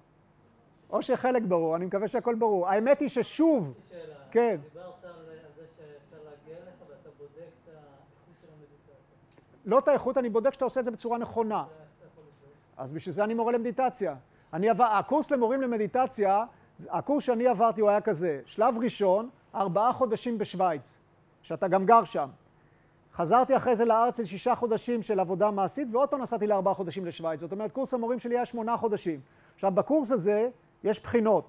או 0.90 1.03
שחלק 1.03 1.42
ברור. 1.42 1.76
אני 1.76 1.86
מקווה 1.86 2.09
שהכל 2.09 2.34
ברור. 2.34 2.68
האמת 2.68 3.01
היא 3.01 3.09
ששוב... 3.09 3.74
שאלה. 3.90 4.14
כן. 4.30 4.57
דיברת 4.72 5.05
על 5.05 5.11
זה 5.57 5.64
שאפשר 5.76 6.24
להגיע 6.24 6.57
אליך 6.62 6.74
ואתה 6.80 7.09
בודק 7.18 7.51
את 7.64 7.68
האיכות 7.68 8.36
של 8.40 8.49
המדיטציה. 8.53 8.94
לא 9.64 9.78
את 9.78 9.88
האיכות, 9.88 10.18
אני 10.18 10.30
בודק 10.30 10.53
שאתה 10.53 10.64
עושה 10.64 10.80
את 10.80 10.84
זה 10.84 10.90
בצורה 10.90 11.18
נכונה. 11.18 11.64
אז 12.76 12.92
בשביל 12.92 13.12
זה 13.12 13.24
אני 13.24 13.34
מורה 13.34 13.53
למדיטציה. 13.53 14.16
אני. 14.53 14.68
הקורס 14.78 15.30
למורים 15.30 15.61
למדיטציה, 15.61 16.44
הקורס 16.91 17.24
שאני 17.24 17.47
עברתי 17.47 17.81
הוא 17.81 17.91
היה 17.91 18.01
כזה, 18.01 18.41
שלב 18.47 18.74
ראשון, 18.83 19.29
ארבעה 19.55 19.93
חודשים 19.93 20.39
בשוויץ, 20.39 20.99
שאתה 21.43 21.68
גם 21.68 21.87
גר 21.87 22.05
שם. 22.05 22.29
חזרתי 23.14 23.57
אחרי 23.57 23.76
זה 23.76 23.85
לארץ 23.85 24.20
לשישה 24.20 24.55
חודשים 24.55 25.03
של 25.03 25.20
עבודה 25.20 25.51
מעשית, 25.51 25.89
ועוד 25.91 26.09
פעם 26.09 26.22
נסעתי 26.22 26.47
לארבעה 26.47 26.74
חודשים 26.74 27.07
לשוויץ. 27.07 27.41
זאת 27.41 27.53
אומרת, 27.53 27.72
קורס 27.72 27.95
המורים 27.95 28.18
שלי 28.18 28.37
היה 28.37 28.45
שמונה 28.45 28.76
חודשים. 28.76 29.20
עכשיו, 29.55 29.72
בקורס 29.74 30.12
הזה 30.12 30.49
יש 30.85 31.03
בחינות. 31.03 31.45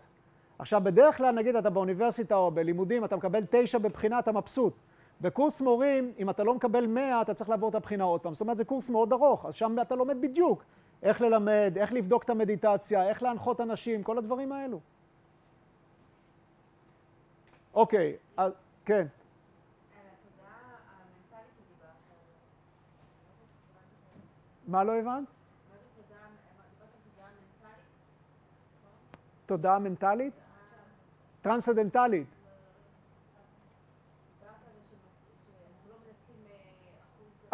עכשיו, 0.60 0.82
בדרך 0.84 1.18
כלל, 1.18 1.32
נגיד, 1.32 1.56
אתה 1.56 1.70
באוניברסיטה 1.70 2.36
או 2.36 2.52
בלימודים, 2.52 3.06
אתה 3.06 3.16
מקבל 3.16 3.44
תשע 3.50 3.78
בבחינה, 3.78 4.20
אתה 4.20 4.32
מבסוט. 4.32 4.74
בקורס 5.22 5.62
מורים, 5.62 6.12
אם 6.20 6.30
אתה 6.30 6.44
לא 6.44 6.54
מקבל 6.54 6.88
מאה, 6.88 7.22
אתה 7.22 7.34
צריך 7.34 7.50
לעבור 7.50 7.70
את 7.70 7.76
הבחינה 7.76 8.04
עוד 8.04 8.22
פעם. 8.22 8.34
זאת 8.34 8.42
אומרת, 8.42 8.58
זה 8.58 8.66
קורס 8.66 8.90
מאוד 8.90 9.14
ארוך, 9.14 9.46
אז 9.46 9.54
שם 9.54 9.76
אתה 9.82 9.96
לומד 9.96 10.22
בדיוק 10.22 10.64
איך 11.04 11.22
ללמד, 11.22 11.74
איך 11.78 11.94
לבדוק 11.94 12.24
את 12.24 12.30
המדיטציה, 12.30 13.10
איך 13.10 13.24
להנחות 13.24 13.62
אנשים, 13.62 14.04
כל 14.04 14.18
הדברים 14.18 14.52
האלו. 14.52 14.80
אוקיי, 17.74 18.18
אז, 18.38 18.52
כן. 18.86 19.08
שדיברת 21.58 21.94
עליה. 22.10 22.24
מה 24.68 24.84
לא 24.84 24.96
הבנת? 25.00 25.28
תודעה, 29.46 29.80
מנטלית? 29.80 30.34
מנצלים 31.46 31.60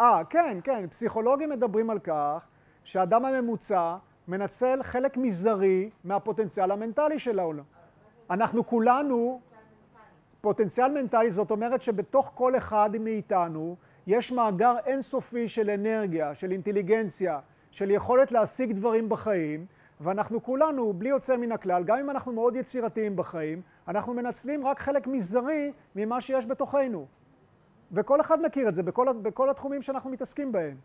אה, 0.00 0.24
כן, 0.24 0.58
כן. 0.64 0.88
פסיכולוגים 0.88 1.50
מדברים 1.50 1.90
על 1.90 1.98
כך 1.98 2.46
שהאדם 2.84 3.24
הממוצע 3.24 3.96
מנצל 4.28 4.82
חלק 4.82 5.16
מזערי 5.16 5.90
מהפוטנציאל 6.04 6.70
המנטלי 6.70 7.18
שלו. 7.18 7.52
אנחנו 8.30 8.66
כולנו, 8.66 9.40
פוטנציאל 10.46 10.92
מנטלי 10.92 11.30
זאת 11.30 11.50
אומרת 11.50 11.82
שבתוך 11.82 12.32
כל 12.34 12.56
אחד 12.56 12.90
מאיתנו 13.00 13.76
יש 14.06 14.32
מאגר 14.32 14.74
אינסופי 14.86 15.48
של 15.48 15.70
אנרגיה, 15.70 16.34
של 16.34 16.52
אינטליגנציה, 16.52 17.38
של 17.70 17.90
יכולת 17.90 18.32
להשיג 18.32 18.72
דברים 18.72 19.08
בחיים, 19.08 19.66
ואנחנו 20.00 20.42
כולנו, 20.42 20.92
בלי 20.92 21.08
יוצא 21.08 21.36
מן 21.36 21.52
הכלל, 21.52 21.84
גם 21.84 21.98
אם 21.98 22.10
אנחנו 22.10 22.32
מאוד 22.32 22.56
יצירתיים 22.56 23.16
בחיים, 23.16 23.60
אנחנו 23.88 24.14
מנצלים 24.14 24.66
רק 24.66 24.80
חלק 24.80 25.06
מזערי 25.06 25.72
ממה 25.96 26.20
שיש 26.20 26.46
בתוכנו. 26.46 27.06
וכל 27.92 28.20
אחד 28.20 28.42
מכיר 28.42 28.68
את 28.68 28.74
זה 28.74 28.82
בכל, 28.82 29.12
בכל 29.22 29.50
התחומים 29.50 29.82
שאנחנו 29.82 30.10
מתעסקים 30.10 30.52
בהם. 30.52 30.76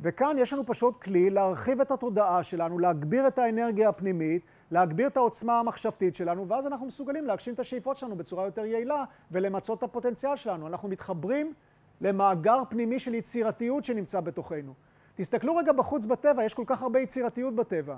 וכאן 0.00 0.36
יש 0.38 0.52
לנו 0.52 0.66
פשוט 0.66 1.02
כלי 1.02 1.30
להרחיב 1.30 1.80
את 1.80 1.90
התודעה 1.90 2.42
שלנו, 2.42 2.78
להגביר 2.78 3.28
את 3.28 3.38
האנרגיה 3.38 3.88
הפנימית, 3.88 4.42
להגביר 4.70 5.06
את 5.06 5.16
העוצמה 5.16 5.60
המחשבתית 5.60 6.14
שלנו, 6.14 6.48
ואז 6.48 6.66
אנחנו 6.66 6.86
מסוגלים 6.86 7.26
להגשים 7.26 7.54
את 7.54 7.60
השאיפות 7.60 7.96
שלנו 7.96 8.16
בצורה 8.16 8.44
יותר 8.44 8.64
יעילה 8.64 9.04
ולמצות 9.30 9.78
את 9.78 9.82
הפוטנציאל 9.82 10.36
שלנו. 10.36 10.66
אנחנו 10.66 10.88
מתחברים 10.88 11.52
למאגר 12.00 12.62
פנימי 12.68 12.98
של 12.98 13.14
יצירתיות 13.14 13.84
שנמצא 13.84 14.20
בתוכנו. 14.20 14.74
תסתכלו 15.14 15.56
רגע 15.56 15.72
בחוץ 15.72 16.04
בטבע, 16.04 16.44
יש 16.44 16.54
כל 16.54 16.64
כך 16.66 16.82
הרבה 16.82 17.00
יצירתיות 17.00 17.54
בטבע. 17.54 17.96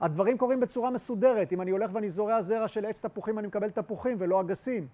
הדברים 0.00 0.38
קורים 0.38 0.60
בצורה 0.60 0.90
מסודרת. 0.90 1.52
אם 1.52 1.62
אני 1.62 1.70
הולך 1.70 1.90
ואני 1.94 2.08
זורע 2.08 2.40
זרע 2.40 2.68
של 2.68 2.86
עץ 2.86 3.02
תפוחים, 3.02 3.38
אני 3.38 3.46
מקבל 3.46 3.70
תפוחים 3.70 4.16
ולא 4.18 4.40
אגסים. 4.40 4.86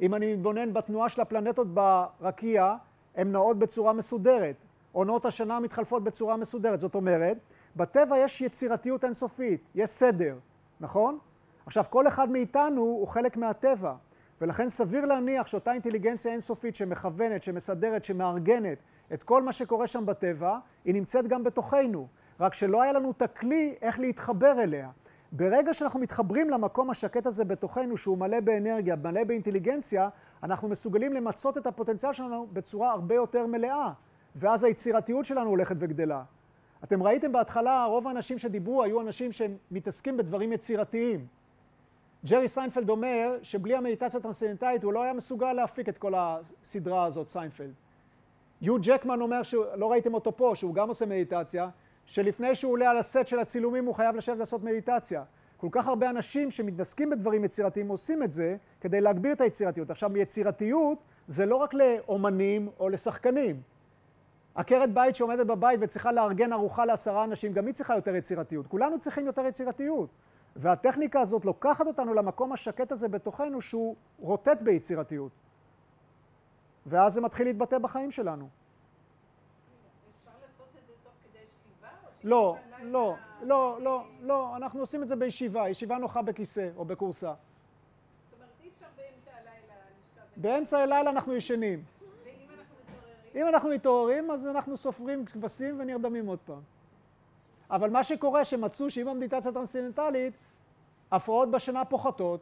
אם 0.00 0.14
אני 0.14 0.34
מתבונן 0.34 0.72
בתנועה 0.72 1.08
של 1.08 1.20
הפלנטות 1.20 1.66
ברקיע, 1.74 2.74
הן 3.16 3.32
נעות 3.32 3.58
בצורה 3.58 3.92
מסודרת. 3.92 4.65
עונות 4.96 5.24
השנה 5.24 5.60
מתחלפות 5.60 6.04
בצורה 6.04 6.36
מסודרת. 6.36 6.80
זאת 6.80 6.94
אומרת, 6.94 7.38
בטבע 7.76 8.18
יש 8.18 8.40
יצירתיות 8.40 9.04
אינסופית, 9.04 9.60
יש 9.74 9.90
סדר, 9.90 10.38
נכון? 10.80 11.18
עכשיו, 11.66 11.84
כל 11.90 12.08
אחד 12.08 12.30
מאיתנו 12.30 12.80
הוא 12.80 13.08
חלק 13.08 13.36
מהטבע, 13.36 13.94
ולכן 14.40 14.68
סביר 14.68 15.04
להניח 15.04 15.46
שאותה 15.46 15.72
אינטליגנציה 15.72 16.32
אינסופית 16.32 16.76
שמכוונת, 16.76 17.42
שמסדרת, 17.42 18.04
שמארגנת 18.04 18.78
את 19.12 19.22
כל 19.22 19.42
מה 19.42 19.52
שקורה 19.52 19.86
שם 19.86 20.06
בטבע, 20.06 20.58
היא 20.84 20.94
נמצאת 20.94 21.26
גם 21.26 21.44
בתוכנו, 21.44 22.06
רק 22.40 22.54
שלא 22.54 22.82
היה 22.82 22.92
לנו 22.92 23.10
את 23.10 23.22
הכלי 23.22 23.74
איך 23.82 23.98
להתחבר 23.98 24.62
אליה. 24.62 24.90
ברגע 25.32 25.74
שאנחנו 25.74 26.00
מתחברים 26.00 26.50
למקום 26.50 26.90
השקט 26.90 27.26
הזה 27.26 27.44
בתוכנו, 27.44 27.96
שהוא 27.96 28.18
מלא 28.18 28.40
באנרגיה, 28.40 28.96
מלא 28.96 29.24
באינטליגנציה, 29.24 30.08
אנחנו 30.42 30.68
מסוגלים 30.68 31.12
למצות 31.12 31.58
את 31.58 31.66
הפוטנציאל 31.66 32.12
שלנו 32.12 32.46
בצורה 32.52 32.90
הרבה 32.90 33.14
יותר 33.14 33.46
מלאה, 33.46 33.92
ואז 34.36 34.64
היצירתיות 34.64 35.24
שלנו 35.24 35.50
הולכת 35.50 35.76
וגדלה. 35.78 36.22
אתם 36.84 37.02
ראיתם 37.02 37.32
בהתחלה, 37.32 37.84
רוב 37.84 38.08
האנשים 38.08 38.38
שדיברו 38.38 38.82
היו 38.82 39.00
אנשים 39.00 39.32
שמתעסקים 39.32 40.16
בדברים 40.16 40.52
יצירתיים. 40.52 41.26
ג'רי 42.30 42.48
סיינפלד 42.48 42.88
אומר 42.88 43.38
שבלי 43.42 43.76
המדיטציה 43.76 44.20
הטרנסצנדנטלית 44.20 44.84
הוא 44.84 44.92
לא 44.92 45.02
היה 45.02 45.12
מסוגל 45.12 45.52
להפיק 45.52 45.88
את 45.88 45.98
כל 45.98 46.12
הסדרה 46.16 47.04
הזאת, 47.04 47.28
סיינפלד. 47.28 47.72
יו 48.62 48.76
ג'קמן 48.80 49.20
אומר, 49.20 49.40
לא 49.74 49.90
ראיתם 49.90 50.14
אותו 50.14 50.36
פה, 50.36 50.52
שהוא 50.54 50.74
גם 50.74 50.88
עושה 50.88 51.06
מדיטציה, 51.06 51.68
שלפני 52.06 52.54
שהוא 52.54 52.72
עולה 52.72 52.90
על 52.90 52.98
הסט 52.98 53.26
של 53.26 53.38
הצילומים 53.38 53.84
הוא 53.84 53.94
חייב 53.94 54.16
לשבת 54.16 54.38
לעשות 54.38 54.64
מדיטציה. 54.64 55.24
כל 55.56 55.68
כך 55.70 55.86
הרבה 55.86 56.10
אנשים 56.10 56.50
שמתעסקים 56.50 57.10
בדברים 57.10 57.44
יצירתיים 57.44 57.88
עושים 57.88 58.22
את 58.22 58.30
זה 58.30 58.56
כדי 58.80 59.00
להגביר 59.00 59.32
את 59.32 59.40
היצירתיות. 59.40 59.90
עכשיו, 59.90 60.16
יצירתיות 60.16 60.98
זה 61.26 61.46
לא 61.46 61.56
רק 61.56 61.74
לאומנים 61.74 62.68
או 62.80 62.88
לשחקנים. 62.88 63.60
עקרת 64.56 64.94
בית 64.94 65.14
שעומדת 65.14 65.46
בבית 65.46 65.80
וצריכה 65.82 66.12
לארגן 66.12 66.52
ארוחה 66.52 66.84
לעשרה 66.84 67.24
אנשים, 67.24 67.52
גם 67.52 67.66
היא 67.66 67.74
צריכה 67.74 67.94
יותר 67.94 68.16
יצירתיות. 68.16 68.66
כולנו 68.66 68.98
צריכים 68.98 69.26
יותר 69.26 69.46
יצירתיות. 69.46 70.10
והטכניקה 70.56 71.20
הזאת 71.20 71.44
לוקחת 71.44 71.86
אותנו 71.86 72.14
למקום 72.14 72.52
השקט 72.52 72.92
הזה 72.92 73.08
בתוכנו 73.08 73.60
שהוא 73.60 73.96
רוטט 74.18 74.58
ביצירתיות. 74.60 75.32
ואז 76.86 77.12
זה 77.12 77.20
מתחיל 77.20 77.46
להתבטא 77.46 77.78
בחיים 77.78 78.10
שלנו. 78.10 78.48
שכיבה? 81.34 81.88
לא, 82.24 82.56
לא, 82.82 83.16
לא, 83.42 83.78
לא, 83.80 84.04
לא, 84.20 84.56
אנחנו 84.56 84.80
עושים 84.80 85.02
את 85.02 85.08
זה 85.08 85.16
בישיבה, 85.16 85.68
ישיבה 85.68 85.98
נוחה 85.98 86.22
בכיסא 86.22 86.68
או 86.76 86.84
בכורסה. 86.84 87.34
זאת 88.30 88.34
אומרת, 88.34 88.48
אי 88.62 88.68
אפשר 88.68 88.86
באמצע 88.96 89.30
הלילה 89.30 89.74
לשכב... 89.90 90.40
באמצע 90.42 90.78
הלילה 90.78 91.10
אנחנו 91.10 91.34
ישנים. 91.34 91.84
אם 93.36 93.48
אנחנו 93.48 93.68
מתעוררים, 93.68 94.30
אז 94.30 94.46
אנחנו 94.46 94.76
סופרים 94.76 95.24
כבשים 95.24 95.80
ונרדמים 95.80 96.26
עוד 96.26 96.38
פעם. 96.44 96.60
אבל 97.70 97.90
מה 97.90 98.04
שקורה, 98.04 98.44
שמצאו 98.44 98.90
שעם 98.90 99.08
המדיטציה 99.08 99.50
הטרנסצנדנטלית, 99.50 100.34
הפרעות 101.12 101.50
בשינה 101.50 101.84
פוחתות. 101.84 102.40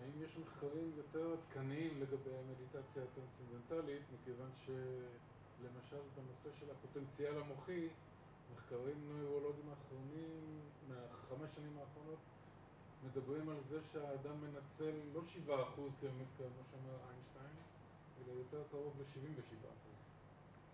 האם 0.00 0.22
יש 0.24 0.36
מחקרים 0.38 0.92
יותר 0.96 1.32
עדכניים 1.32 1.90
לגבי 2.00 2.30
המדיטציה 2.30 3.02
הטרנסצנדנטלית, 3.02 4.02
מכיוון 4.14 4.50
שלמשל 4.56 6.02
בנושא 6.16 6.58
של 6.60 6.66
הפוטנציאל 6.70 7.34
המוחי, 7.38 7.88
מחקרים 8.54 8.96
נוירולוגיים 9.08 9.68
האחרונים, 9.70 10.60
מהחמש 10.88 11.54
שנים 11.54 11.72
האחרונות, 11.80 12.18
מדברים 13.06 13.48
על 13.48 13.56
זה 13.68 13.78
שהאדם 13.92 14.34
מנצל 14.40 14.96
לא 15.14 15.20
שבעה 15.24 15.62
אחוז 15.62 15.92
כמו 16.00 16.08
שאמר 16.38 16.96
איינשטיין, 17.10 17.56
אלא 18.18 18.38
יותר 18.38 18.62
קרוב 18.70 18.92
ל-77 18.98 19.56
אחוז. 19.56 19.88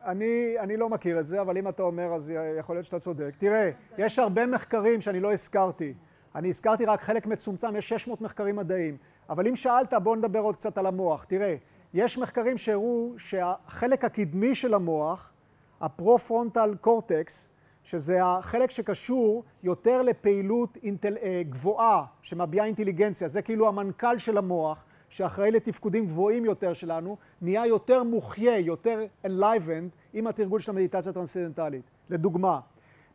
אני, 0.03 0.55
אני 0.59 0.77
לא 0.77 0.89
מכיר 0.89 1.21
את 1.21 1.25
זה, 1.25 1.41
אבל 1.41 1.59
אם 1.59 1.69
אתה 1.69 1.83
אומר, 1.83 2.15
אז 2.15 2.33
יכול 2.59 2.77
להיות 2.77 2.87
שאתה 2.87 2.99
צודק. 2.99 3.35
תראה, 3.39 3.71
יש 3.99 4.19
הרבה 4.19 4.47
מחקרים 4.47 5.01
שאני 5.01 5.21
לא 5.21 5.33
הזכרתי. 5.33 5.95
אני 6.35 6.49
הזכרתי 6.49 6.85
רק 6.85 7.03
חלק 7.03 7.27
מצומצם, 7.27 7.77
יש 7.77 7.89
600 7.89 8.21
מחקרים 8.21 8.57
מדעיים. 8.57 8.97
אבל 9.29 9.47
אם 9.49 9.57
שאלת, 9.57 9.95
בואו 10.03 10.15
נדבר 10.15 10.39
עוד 10.39 10.57
קצת 10.57 10.79
על 10.79 10.87
המוח. 10.87 11.25
תראה, 11.25 11.57
יש 11.95 12.19
מחקרים 12.19 12.59
שהראו 12.59 13.15
שהחלק 13.19 14.05
הקדמי 14.05 14.55
של 14.55 14.75
המוח, 14.75 15.33
הפרו-פרונטל 15.81 16.75
קורטקס, 16.81 17.54
שזה 17.85 18.25
החלק 18.25 18.71
שקשור 18.71 19.45
יותר 19.63 20.03
לפעילות 20.03 20.79
אינטל... 20.83 21.17
גבוהה, 21.49 22.05
שמביעה 22.23 22.67
אינטליגנציה, 22.67 23.29
זה 23.29 23.43
כאילו 23.43 23.69
המנכ"ל 23.69 24.19
של 24.19 24.39
המוח, 24.39 24.85
שאחראי 25.09 25.51
לתפקודים 25.51 26.07
גבוהים 26.07 26.45
יותר 26.45 26.73
שלנו, 26.73 27.17
נהיה 27.41 27.67
יותר 27.67 28.03
מוחיה, 28.03 28.59
יותר 28.59 29.01
enlivened, 29.27 29.91
עם 30.13 30.27
התרגול 30.27 30.61
של 30.61 30.73
המדיטציה 30.73 31.11
הטרנסצנדנטלית. 31.11 31.91
לדוגמה, 32.11 32.61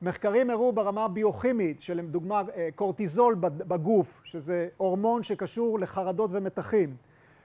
מחקרים 0.01 0.49
הראו 0.49 0.72
ברמה 0.72 1.05
הביוכימית, 1.05 1.82
של 1.82 1.99
דוגמה 1.99 2.41
קורטיזול 2.76 3.36
בגוף, 3.39 4.22
שזה 4.24 4.67
הורמון 4.78 5.24
שקשור 5.24 5.80
לחרדות 5.80 6.30
ומתחים. 6.34 6.95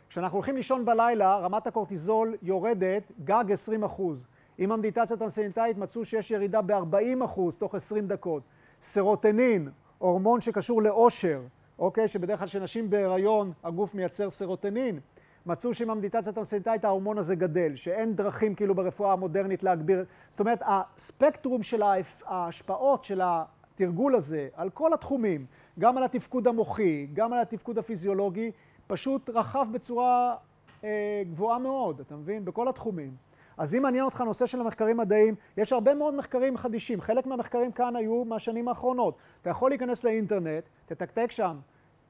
כשאנחנו 0.09 0.39
הולכים 0.39 0.57
לישון 0.57 0.85
בלילה, 0.85 1.37
רמת 1.37 1.67
הקורטיזול 1.67 2.37
יורדת 2.43 3.13
גג 3.25 3.45
20 3.53 3.85
אחוז. 3.85 4.27
עם 4.59 4.73
המדיטציה 4.73 5.17
הטרנסצנדנטלית 5.17 5.79
מצאו 5.79 6.05
שיש 6.05 6.31
ירידה 6.31 6.63
ב-40 6.63 7.25
אחוז 7.25 7.59
תוך 7.59 7.75
20 7.75 8.09
דקות. 8.09 8.43
סרוטונין, 8.81 9.69
הורמון 9.99 10.41
שקשור 10.41 10.83
לאושר, 10.83 11.43
אוקיי? 11.79 12.09
שבדרך 12.09 12.39
כלל 12.39 12.49
כשנשים 12.49 12.91
בהיריון 12.91 13.53
הגוף 13.65 13.95
מייצר 13.95 14.31
סרוטונין. 14.31 15.01
מצאו 15.47 15.75
שעם 15.75 15.91
המדיטציה 15.91 16.33
הטרנסצנדנטלית 16.33 16.85
ההורמון 16.85 17.19
הזה 17.19 17.35
גדל, 17.35 17.77
שאין 17.77 18.17
דרכים 18.17 18.55
כאילו 18.55 18.75
ברפואה 18.75 19.13
המודרנית 19.13 19.63
להגביר. 19.63 20.05
זאת 20.31 20.41
אומרת, 20.41 20.63
הספקטרום 20.65 21.63
של 21.63 21.83
ההשפעות 22.27 23.05
של 23.05 23.21
התרגול 23.25 24.15
הזה 24.15 24.49
על 24.55 24.71
כל 24.71 24.93
התחומים, 24.93 25.47
גם 25.79 25.99
על 25.99 26.05
התפקוד 26.05 26.49
המוחי, 26.49 27.07
גם 27.13 27.33
על 27.33 27.41
התפקוד 27.41 27.79
הפיזיולוגי, 27.79 28.51
פשוט 28.87 29.31
רחב 29.31 29.67
בצורה 29.73 30.37
אה, 30.85 31.23
גבוהה 31.31 31.59
מאוד, 31.59 32.01
אתה 32.01 32.17
מבין? 32.17 32.45
בכל 32.45 32.69
התחומים. 32.69 33.15
אז 33.59 33.75
אם 33.75 33.83
מעניין 33.83 34.05
אותך 34.05 34.21
נושא 34.21 34.47
של 34.47 34.61
המחקרים 34.61 34.97
מדעיים, 34.97 35.35
יש 35.57 35.73
הרבה 35.73 35.95
מאוד 35.95 36.15
מחקרים 36.15 36.57
חדישים. 36.57 37.01
חלק 37.01 37.27
מהמחקרים 37.27 37.73
כאן 37.73 37.97
היו 37.97 38.25
מהשנים 38.25 38.69
האחרונות. 38.69 39.17
אתה 39.43 39.51
יכול 39.51 39.71
להיכנס 39.71 40.05
לאינטרנט, 40.05 40.65
תתקתק 40.87 41.31
שם 41.31 41.57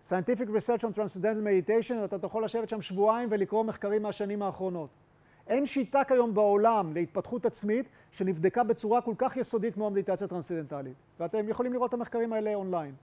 Scientific 0.02 0.48
Research 0.48 0.82
on 0.82 0.96
Transcendental 0.96 1.44
Meditation, 1.46 1.94
ואתה 2.00 2.26
יכול 2.26 2.44
לשבת 2.44 2.68
שם 2.68 2.80
שבועיים 2.80 3.28
ולקרוא 3.32 3.64
מחקרים 3.64 4.02
מהשנים 4.02 4.42
האחרונות. 4.42 4.90
אין 5.46 5.66
שיטה 5.66 6.04
כיום 6.04 6.34
בעולם 6.34 6.92
להתפתחות 6.94 7.46
עצמית 7.46 7.86
שנבדקה 8.10 8.64
בצורה 8.64 9.00
כל 9.00 9.14
כך 9.18 9.36
יסודית 9.36 9.74
כמו 9.74 9.86
המדיטציה 9.86 10.24
הטרנסצנדנטלית. 10.24 10.94
ואתם 11.20 11.48
יכולים 11.48 11.72
לראות 11.72 11.88
את 11.88 11.94
המחקרים 11.94 12.32
האלה 12.32 12.54
אונליין. 12.54 12.94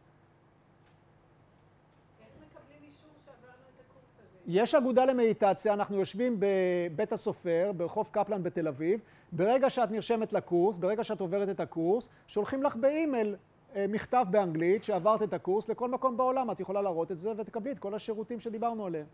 איך 2.22 2.30
מקבלים 2.38 2.84
אישור 2.88 3.10
שעברנו 3.26 3.64
את 3.76 3.80
הקורס 3.86 4.20
הזה? 4.20 4.31
יש 4.48 4.76
אגודה 4.76 5.06
למדיטציה, 5.06 5.74
אנחנו 5.74 5.98
יושבים 6.00 6.38
בבית 6.39 7.12
הסופר, 7.12 7.72
ברחוב 7.78 8.10
קפלן 8.12 8.44
בתל 8.44 8.68
אביב. 8.68 9.00
ברגע 9.32 9.70
שאת 9.70 9.92
נרשמת 9.92 10.34
לקורס, 10.34 10.78
ברגע 10.78 11.04
שאת 11.04 11.20
עוברת 11.20 11.50
את 11.50 11.60
הקורס, 11.60 12.10
שולחים 12.28 12.64
לך 12.64 12.76
באימייל 12.76 13.36
מכתב 13.76 14.26
באנגלית 14.30 14.84
שעברת 14.84 15.24
את 15.24 15.34
הקורס 15.34 15.70
לכל 15.70 15.89
מקום 15.89 16.18
בעולם. 16.18 16.52
את 16.52 16.60
יכולה 16.60 16.82
להראות 16.82 17.12
את 17.12 17.20
זה 17.20 17.32
ותקבלי 17.38 17.72
את 17.72 17.80
כל 17.80 17.94
השירותים 17.94 18.39
שדיברנו 18.39 18.86
עליהם. 18.86 19.06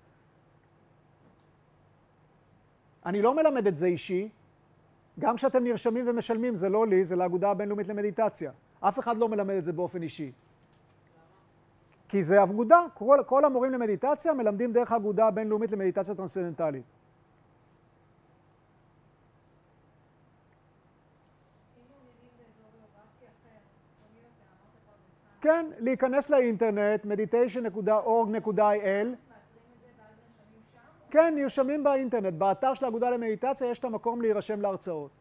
אני 3.05 3.21
לא 3.21 3.35
מלמד 3.35 3.67
את 3.67 3.75
זה 3.75 3.87
אישי. 3.87 4.29
גם 5.19 5.35
כשאתם 5.35 5.63
נרשמים 5.63 6.05
ומשלמים, 6.07 6.55
זה 6.55 6.69
לא 6.69 6.87
לי, 6.87 7.03
זה 7.03 7.15
לאגודה 7.15 7.51
הבינלאומית 7.51 7.87
למדיטציה. 7.87 8.51
אף 8.79 8.99
אחד 8.99 9.17
לא 9.17 9.29
מלמד 9.29 9.55
את 9.55 9.63
זה 9.63 9.73
באופן 9.73 10.03
אישי. 10.03 10.31
כי 12.09 12.23
זה 12.23 12.43
אגודה, 12.43 12.79
כל, 12.93 13.19
כל 13.25 13.45
המורים 13.45 13.71
למדיטציה 13.71 14.33
מלמדים 14.33 14.73
דרך 14.73 14.91
האגודה 14.91 15.27
הבינלאומית 15.27 15.71
למדיטציה 15.71 16.15
טרנסצנדנטלית. 16.15 16.83
כן, 25.41 25.65
להיכנס 25.79 26.29
לאינטרנט, 26.29 27.05
meditation.org.il 27.05 29.07
כן, 31.11 31.33
נרשמים 31.35 31.83
באינטרנט. 31.83 32.33
באתר 32.33 32.73
של 32.73 32.85
האגודה 32.85 33.09
למדיטציה 33.09 33.69
יש 33.69 33.79
את 33.79 33.85
המקום 33.85 34.21
להירשם 34.21 34.61
להרצאות. 34.61 35.16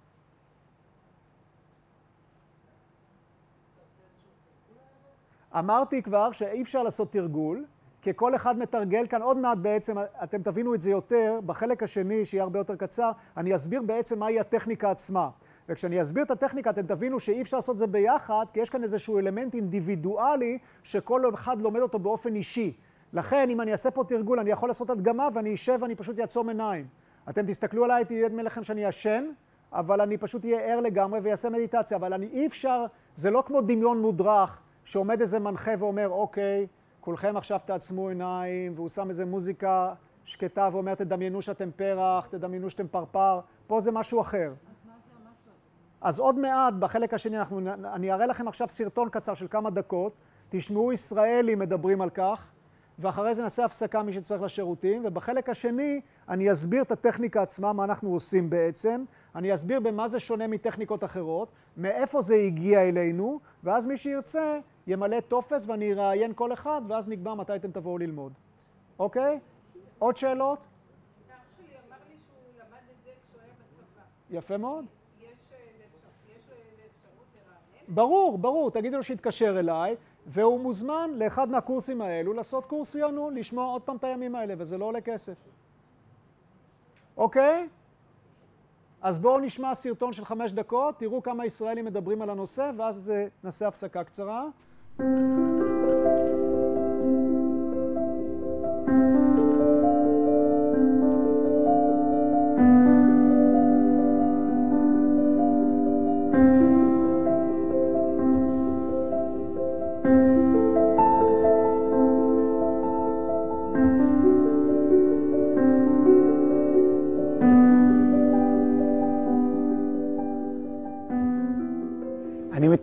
אמרתי 5.59 6.03
כבר 6.03 6.33
שאי 6.33 6.63
אפשר 6.63 6.83
לעשות 6.83 7.13
תרגול, 7.13 7.65
כי 8.03 8.11
כל 8.17 8.35
אחד 8.35 8.59
מתרגל 8.59 9.07
כאן, 9.07 9.23
עוד 9.23 9.37
מעט 9.37 9.59
בעצם, 9.59 9.97
אתם 10.25 10.43
תבינו 10.43 10.75
את 10.75 10.81
זה 10.81 10.91
יותר, 10.91 11.41
בחלק 11.47 11.83
השני, 11.83 12.25
שיהיה 12.25 12.43
הרבה 12.43 12.59
יותר 12.59 12.77
קצר, 12.77 13.11
אני 13.37 13.55
אסביר 13.55 13.83
בעצם 13.83 14.19
מהי 14.19 14.41
הטכניקה 14.41 14.91
עצמה. 14.91 15.29
וכשאני 15.69 16.03
אסביר 16.03 16.25
את 16.25 16.31
הטכניקה, 16.31 16.71
אתם 16.71 16.83
תבינו 16.87 17.21
שאי 17.21 17.43
אפשר 17.43 17.57
לעשות 17.57 17.73
את 17.73 17.79
זה 17.79 17.87
ביחד, 17.87 18.45
כי 18.53 18.61
יש 18.61 18.71
כאן 18.71 18.83
איזשהו 18.83 19.19
אלמנט 19.19 19.55
אינדיבידואלי, 19.55 20.59
שכל 20.83 21.35
אחד 21.35 21.63
לומד 21.63 21.81
אותו 21.81 21.99
באופן 21.99 22.35
אישי. 22.35 22.73
לכן, 23.13 23.51
אם 23.51 23.61
אני 23.61 23.73
אעשה 23.73 23.91
פה 23.91 24.05
תרגול, 24.05 24.41
אני 24.41 24.51
יכול 24.51 24.69
לעשות 24.69 24.91
הדגמה, 24.91 25.29
ואני 25.35 25.55
אשב 25.55 25.79
ואני 25.81 25.95
פשוט 25.95 26.19
אעצום 26.19 26.49
עיניים. 26.49 26.87
אתם 27.29 27.47
תסתכלו 27.47 27.85
עליי, 27.85 28.05
תהיה 28.05 28.29
נדמה 28.29 28.43
לכם 28.43 28.63
שאני 28.63 28.85
ישן, 28.85 29.25
אבל 29.73 30.01
אני 30.01 30.17
פשוט 30.17 30.45
אהיה 30.45 30.61
ער 30.61 30.81
לגמרי 30.81 31.21
ויעשה 31.21 31.51
מדיטציה. 31.51 31.97
אבל 31.97 32.13
אני 32.13 32.27
אי 32.27 32.47
אפשר, 32.47 32.87
זה 33.15 33.31
לא 33.31 33.43
כמו 33.47 33.61
דמיון 33.61 34.01
מודרך, 34.01 34.61
שעומד 34.87 35.20
איזה 35.20 35.39
מנחה 35.39 35.70
ואומר, 35.78 36.09
אוקיי, 36.09 36.66
כולכם 37.01 37.37
עכשיו 37.37 37.61
תעצמו 37.64 38.09
עיניים, 38.09 38.72
והוא 38.74 38.89
שם 38.89 39.09
איזה 39.09 39.24
מוזיקה 39.24 39.95
שקטה 40.24 40.68
ואומר, 40.72 40.95
תדמיינו 40.95 41.43
שאתם 41.43 41.70
פרח, 41.76 42.26
תדמיינו 42.26 42.70
שאתם 42.70 42.89
פרפר, 42.89 43.41
פה 43.66 43.80
זה 43.80 43.93
משהו 43.93 44.20
אחר. 44.20 44.53
אז 46.01 46.20
עוד 46.20 46.39
מעט, 46.39 46.74
בחלק 46.74 47.14
השני, 47.14 47.39
אנחנו, 47.39 47.61
אני 47.95 48.12
אראה 48.12 48.26
לכם 48.26 48.49
עכשיו 48.49 48.68
סרטון 48.68 49.09
קצר 49.09 49.34
של 49.34 49.47
כמה 49.51 49.70
דקות, 49.70 50.12
תשמעו 50.49 50.93
ישראלים 50.93 51.59
מדברים 51.59 52.01
על 52.01 52.11
כך, 52.11 52.47
ואחרי 52.99 53.34
זה 53.34 53.43
נעשה 53.43 53.64
הפסקה 53.64 54.03
מי 54.03 54.12
שצריך 54.12 54.43
לשירותים, 54.43 55.03
ובחלק 55.05 55.49
השני 55.49 56.01
אני 56.28 56.53
אסביר 56.53 56.82
את 56.82 56.93
הטכניקה 56.93 57.43
עצמה, 57.43 57.72
מה 57.72 57.84
אנחנו 57.84 58.11
עושים 58.12 58.51
בעצם, 58.51 59.05
אני 59.34 59.55
אסביר 59.55 59.80
במה 59.80 60.09
זה 60.09 60.20
שונה 60.20 60.47
מטכניקות 60.47 61.05
אחרות, 61.05 61.49
מאיפה 61.76 62.20
זה 62.20 62.34
הגיע 62.34 62.89
אלינו, 62.89 63.41
ואז 63.64 63.87
מי 63.87 63.97
שירצה 63.97 64.59
ימלא 64.87 65.20
טופס 65.20 65.66
ואני 65.68 65.93
אראיין 65.93 66.32
כל 66.34 66.53
אחד, 66.53 66.82
ואז 66.89 67.09
נקבע 67.09 67.34
מתי 67.34 67.57
אתם 67.57 67.70
תבואו 67.70 67.99
ללמוד. 67.99 68.32
אוקיי? 68.99 69.41
עוד 69.99 70.16
שאלות? 70.16 70.66
יפה 74.30 74.57
מאוד. 74.57 74.84
אה, 74.84 75.28
לרענן? 77.18 77.95
ברור, 77.95 78.39
ברור, 78.39 78.70
תגידו 78.70 78.97
לו 78.97 79.03
שיתקשר 79.03 79.59
אליי, 79.59 79.97
והוא 80.26 80.61
מוזמן 80.61 81.11
לאחד 81.14 81.49
מהקורסים 81.49 82.03
האלו 82.03 82.32
לעשות 82.32 82.64
קורס 82.64 82.97
רענון, 82.97 83.34
לשמוע 83.34 83.64
עוד 83.64 83.82
פעם 83.82 83.97
את 83.97 84.05
הימים 84.05 84.34
האלה, 84.34 84.55
וזה 84.59 84.78
לא 84.78 84.84
עולה 84.84 85.01
כסף. 85.01 85.34
אוקיי? 87.16 87.68
אז 89.03 89.18
בואו 89.18 89.41
נשמע 89.41 89.74
סרטון 89.74 90.12
של 90.12 90.24
חמש 90.24 90.53
דקות, 90.53 90.99
תראו 90.99 91.22
כמה 91.22 91.47
ישראלים 91.47 91.84
מדברים 91.84 92.22
על 92.22 92.30
הנושא, 92.30 92.70
ואז 92.76 93.11
אה, 93.11 93.26
נעשה 93.45 93.68
הפסקה 93.68 94.05
קצרה. 94.05 94.49
אני 95.01 95.56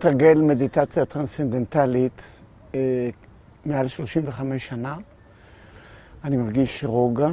מתרגל 0.04 0.40
מדיטציה 0.40 1.04
טרנסצנדנטלית 1.04 2.40
אה, 2.74 3.08
מעל 3.66 3.88
35 3.88 4.68
שנה. 4.68 4.96
אני 6.24 6.36
מרגיש 6.36 6.84
רוגע, 6.84 7.28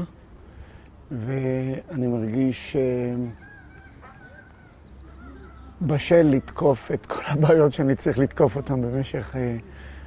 ואני 1.11 2.07
מרגיש 2.07 2.75
אה, 2.75 2.81
בשל 5.81 6.21
לתקוף 6.21 6.91
את 6.91 7.05
כל 7.05 7.21
הבעיות 7.25 7.73
שאני 7.73 7.95
צריך 7.95 8.19
לתקוף 8.19 8.55
אותן 8.55 8.81
במשך 8.81 9.35
אה, 9.35 9.57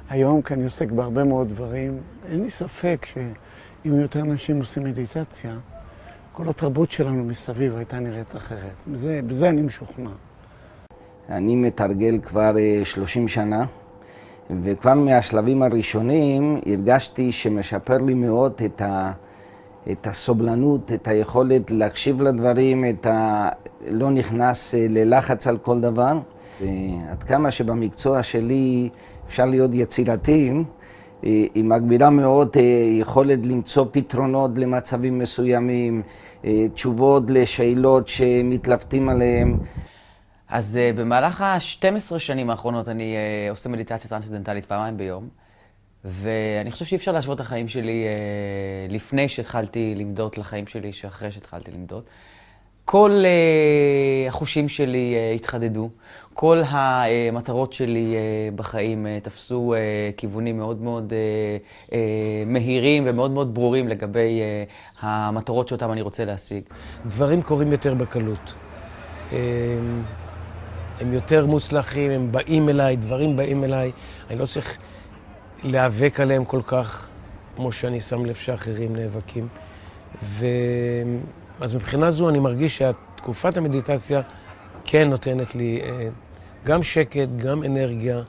היום, 0.09 0.41
כי 0.41 0.53
אני 0.53 0.63
עוסק 0.63 0.91
בהרבה 0.91 1.23
מאוד 1.23 1.49
דברים. 1.49 1.97
אין 2.27 2.43
לי 2.43 2.49
ספק 2.49 3.05
שאם 3.13 3.99
יותר 3.99 4.21
אנשים 4.21 4.59
עושים 4.59 4.83
מדיטציה, 4.83 5.57
כל 6.31 6.49
התרבות 6.49 6.91
שלנו 6.91 7.23
מסביב 7.23 7.75
הייתה 7.75 7.99
נראית 7.99 8.35
אחרת. 8.35 8.75
בזה, 8.87 9.19
בזה 9.27 9.49
אני 9.49 9.61
משוכנע. 9.61 10.11
אני 11.29 11.55
מתרגל 11.55 12.19
כבר 12.23 12.57
אה, 12.57 12.81
30 12.83 13.27
שנה, 13.27 13.65
וכבר 14.63 14.93
מהשלבים 14.93 15.63
הראשונים 15.63 16.59
הרגשתי 16.65 17.31
שמשפר 17.31 17.97
לי 17.97 18.13
מאוד 18.13 18.53
את, 18.65 18.81
ה, 18.81 19.11
את 19.91 20.07
הסובלנות, 20.07 20.91
את 20.91 21.07
היכולת 21.07 21.71
להקשיב 21.71 22.21
לדברים, 22.21 22.85
את 22.89 23.05
ה... 23.05 23.49
לא 23.87 24.09
נכנס 24.09 24.75
אה, 24.75 24.85
ללחץ 24.89 25.47
על 25.47 25.57
כל 25.57 25.79
דבר. 25.79 26.19
ועד 26.61 27.23
כמה 27.23 27.51
שבמקצוע 27.51 28.23
שלי 28.23 28.89
אפשר 29.27 29.45
להיות 29.45 29.71
יצירתיים, 29.73 30.63
אה, 31.25 31.45
היא 31.55 31.63
מגבירה 31.63 32.09
מאוד 32.09 32.49
אה, 32.55 32.61
יכולת 32.99 33.45
למצוא 33.45 33.85
פתרונות 33.91 34.51
למצבים 34.57 35.19
מסוימים, 35.19 36.01
אה, 36.45 36.65
תשובות 36.73 37.23
לשאלות 37.29 38.07
שמתלבטים 38.07 39.09
עליהן. 39.09 39.57
אז 40.55 40.79
uh, 40.81 40.97
במהלך 40.97 41.41
ה-12 41.41 42.19
שנים 42.19 42.49
האחרונות 42.49 42.89
אני 42.89 43.15
uh, 43.15 43.51
עושה 43.51 43.69
מדיטציה 43.69 44.09
טרנסצנדנטלית 44.09 44.65
פעמיים 44.65 44.97
ביום, 44.97 45.29
ואני 46.05 46.71
חושב 46.71 46.85
שאי 46.85 46.97
אפשר 46.97 47.11
להשוות 47.11 47.35
את 47.35 47.45
החיים 47.45 47.67
שלי 47.67 48.05
uh, 48.05 48.93
לפני 48.93 49.29
שהתחלתי 49.29 49.95
למדוד 49.95 50.31
לחיים 50.37 50.67
שלי 50.67 50.93
שאחרי 50.93 51.31
שהתחלתי 51.31 51.71
למדוד. 51.71 52.03
כל 52.85 53.23
uh, 53.23 54.29
החושים 54.29 54.69
שלי 54.69 55.15
uh, 55.15 55.35
התחדדו, 55.35 55.89
כל 56.33 56.61
המטרות 56.67 57.73
שלי 57.73 58.15
uh, 58.15 58.55
בחיים 58.55 59.05
uh, 59.05 59.23
תפסו 59.23 59.73
uh, 59.73 60.17
כיוונים 60.17 60.57
מאוד 60.57 60.81
מאוד 60.81 61.13
uh, 61.13 61.89
uh, 61.89 61.93
מהירים 62.45 63.03
ומאוד 63.05 63.31
מאוד 63.31 63.53
ברורים 63.53 63.87
לגבי 63.87 64.41
uh, 64.41 65.05
המטרות 65.05 65.67
שאותן 65.67 65.89
אני 65.89 66.01
רוצה 66.01 66.25
להשיג. 66.25 66.63
דברים 67.05 67.41
קורים 67.41 67.71
יותר 67.71 67.93
בקלות. 67.93 68.53
הם, 69.31 70.03
הם 70.99 71.13
יותר 71.13 71.45
מוצלחים, 71.45 72.11
הם 72.11 72.31
באים 72.31 72.69
אליי, 72.69 72.95
דברים 72.95 73.35
באים 73.35 73.63
אליי. 73.63 73.91
אני 74.29 74.39
לא 74.39 74.45
צריך 74.45 74.77
להיאבק 75.63 76.19
עליהם 76.19 76.45
כל 76.45 76.61
כך, 76.67 77.07
כמו 77.55 77.71
שאני 77.71 78.01
שם 78.01 78.25
לב 78.25 78.35
שאחרים 78.35 78.95
נאבקים. 78.95 79.47
ו... 80.23 80.45
אז 81.61 81.73
מבחינה 81.73 82.11
זו 82.11 82.29
אני 82.29 82.39
מרגיש 82.39 82.81
שתקופת 82.81 83.57
המדיטציה 83.57 84.21
כן 84.83 85.09
נותנת 85.09 85.55
לי 85.55 85.81
אה, 85.83 86.09
גם 86.65 86.83
שקט, 86.83 87.27
גם 87.35 87.63
אנרגיה, 87.63 88.21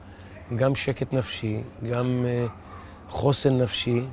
גם 0.54 0.74
שקט 0.74 1.12
נפשי, 1.12 1.60
גם 1.90 2.24
אה, 2.28 2.46
חוסן 3.08 3.58
נפשי. 3.58 4.04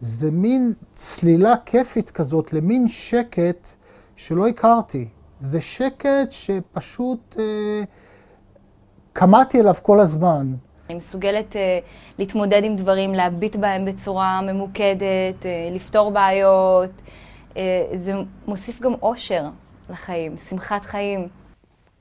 זה 0.00 0.30
מין 0.30 0.72
צלילה 0.92 1.54
כיפית 1.66 2.10
כזאת 2.10 2.52
למין 2.52 2.88
שקט 2.88 3.68
שלא 4.16 4.48
הכרתי. 4.48 5.08
זה 5.40 5.60
שקט 5.60 6.30
שפשוט 6.30 7.36
אה, 7.38 7.84
קמאתי 9.12 9.60
אליו 9.60 9.74
כל 9.82 10.00
הזמן. 10.00 10.54
אני 10.88 10.94
מסוגלת 10.94 11.52
uh, 11.52 11.58
להתמודד 12.18 12.60
עם 12.64 12.76
דברים, 12.76 13.14
להביט 13.14 13.56
בהם 13.56 13.84
בצורה 13.84 14.40
ממוקדת, 14.42 15.42
uh, 15.42 15.74
לפתור 15.74 16.10
בעיות. 16.10 16.90
Uh, 17.52 17.56
זה 17.94 18.12
מוסיף 18.46 18.80
גם 18.80 18.94
אושר 19.02 19.44
לחיים, 19.90 20.36
שמחת 20.36 20.84
חיים. 20.84 21.28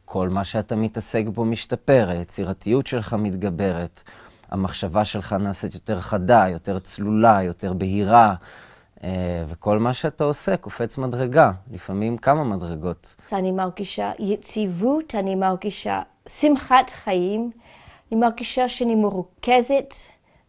כל 0.05 0.29
מה 0.29 0.43
שאתה 0.43 0.75
מתעסק 0.75 1.23
בו 1.33 1.45
משתפר, 1.45 2.07
היצירתיות 2.09 2.87
שלך 2.87 3.13
מתגברת, 3.13 4.03
המחשבה 4.51 5.05
שלך 5.05 5.33
נעשית 5.33 5.73
יותר 5.73 5.99
חדה, 5.99 6.45
יותר 6.49 6.79
צלולה, 6.79 7.43
יותר 7.43 7.73
בהירה, 7.73 8.29
אה, 8.29 8.35
וכל 9.47 9.79
מה 9.79 9.93
שאתה 9.93 10.23
עושה 10.23 10.57
קופץ 10.57 10.97
מדרגה, 10.97 11.51
לפעמים 11.71 12.17
כמה 12.17 12.43
מדרגות. 12.43 13.15
אני 13.33 13.51
מרגישה 13.51 14.11
יציבות, 14.19 15.15
אני 15.15 15.35
מרגישה 15.35 16.01
שמחת 16.27 16.89
חיים, 16.89 17.51
אני 18.11 18.19
מרגישה 18.19 18.67
שאני 18.67 18.95
מרוכזת, 18.95 19.93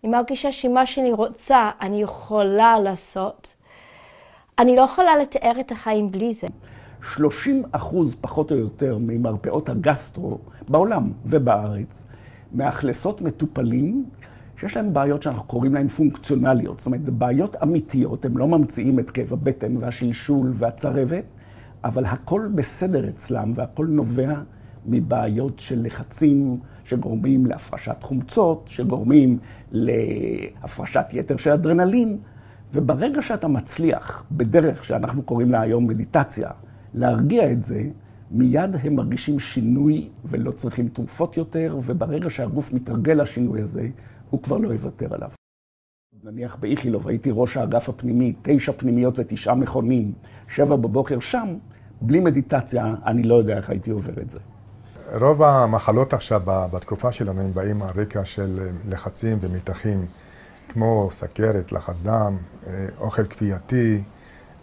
אני 0.05 0.13
מרגישה 0.13 0.53
שמה 0.53 0.87
שאני 0.87 1.13
רוצה 1.13 1.71
אני 1.81 2.03
יכולה 2.03 2.79
לעשות. 2.79 3.55
אני 4.59 4.77
לא 4.77 4.83
יכולה 4.83 5.19
לתאר 5.19 5.61
את 5.61 5.73
החיים 5.73 6.11
בלי 6.11 6.35
זה. 6.35 6.47
30 7.03 7.63
אחוז 7.73 8.17
פחות 8.21 8.53
או 8.53 8.57
יותר 8.57 8.99
ממרפאות 9.01 9.69
הגסטרו 9.69 10.39
בעולם 10.69 11.13
ובארץ 11.25 12.07
מאכלסות 12.53 13.21
מטופלים 13.21 14.05
שיש 14.57 14.77
להם 14.77 14.93
בעיות 14.93 15.23
שאנחנו 15.23 15.45
קוראים 15.45 15.75
להן 15.75 15.89
פונקציונליות. 15.89 16.79
זאת 16.81 16.87
אומרת, 16.87 17.05
זה 17.05 17.13
בעיות 17.13 17.57
אמיתיות, 17.63 18.25
הם 18.25 18.39
לא 18.39 18.49
ממציאים 18.49 18.99
את 18.99 19.11
כאב 19.11 19.33
הבטן 19.33 19.77
והשלשול 19.77 20.53
והצרבת, 20.55 21.25
אבל 21.85 22.05
הכל 22.05 22.49
בסדר 22.55 23.09
אצלם 23.09 23.53
והכל 23.55 23.87
נובע 23.87 24.35
מבעיות 24.87 25.59
של 25.59 25.83
לחצים 25.83 26.59
שגורמים 26.85 27.47
להפרשת 27.47 27.97
חומצות, 28.03 28.69
שגורמים 28.69 29.39
להפרשת 29.73 31.07
יתר 31.13 31.37
של 31.37 31.51
אדרנלין, 31.51 32.19
וברגע 32.73 33.23
שאתה 33.23 33.49
מצליח, 33.49 34.25
בדרך 34.31 34.85
שאנחנו 34.85 35.23
קוראים 35.23 35.53
לה 35.53 35.61
היום 35.61 35.87
מדיטציה, 35.87 36.51
להרגיע 36.95 37.53
את 37.53 37.63
זה, 37.63 37.83
מיד 38.31 38.77
הם 38.83 38.97
מרגישים 38.97 39.39
שינוי 39.39 40.09
ולא 40.25 40.51
צריכים 40.51 40.89
תרופות 40.89 41.37
יותר, 41.37 41.79
וברגע 41.85 42.31
שהגוף 42.31 42.73
מתרגל 42.73 43.23
לשינוי 43.23 43.61
הזה, 43.61 43.89
הוא 44.31 44.43
כבר 44.43 44.59
לא 44.59 44.73
יוותר 44.73 45.15
עליו. 45.15 45.31
נניח 46.23 46.57
באיכילוב, 46.57 47.09
הייתי 47.09 47.31
ראש 47.33 47.57
האגף 47.57 47.89
הפנימי, 47.89 48.35
תשע 48.43 48.73
פנימיות 48.77 49.19
ותשעה 49.19 49.55
מכונים, 49.55 50.13
שבע 50.49 50.77
בבוקר 50.77 51.21
שם, 51.21 51.57
בלי 52.01 52.21
מדיטציה, 52.21 52.95
אני 53.07 53.23
לא 53.23 53.35
יודע 53.35 53.57
איך 53.57 53.71
הייתי 53.71 53.91
עובר 53.91 54.23
את 54.23 54.31
זה. 54.31 54.39
רוב 55.21 55.43
המחלות 55.43 56.13
עכשיו 56.15 56.41
בתקופה 56.45 57.13
שלנו 57.13 57.41
הם 57.41 57.53
באים 57.53 57.83
על 57.83 57.89
רקע 57.97 58.25
של 58.25 58.69
לחצים 58.89 59.39
ומתחים, 59.41 60.07
כמו 60.69 61.09
סכרת, 61.13 61.73
לחץ 61.73 61.99
דם, 61.99 62.37
אה, 62.67 62.87
אוכל 62.99 63.25
כפייתי, 63.25 64.03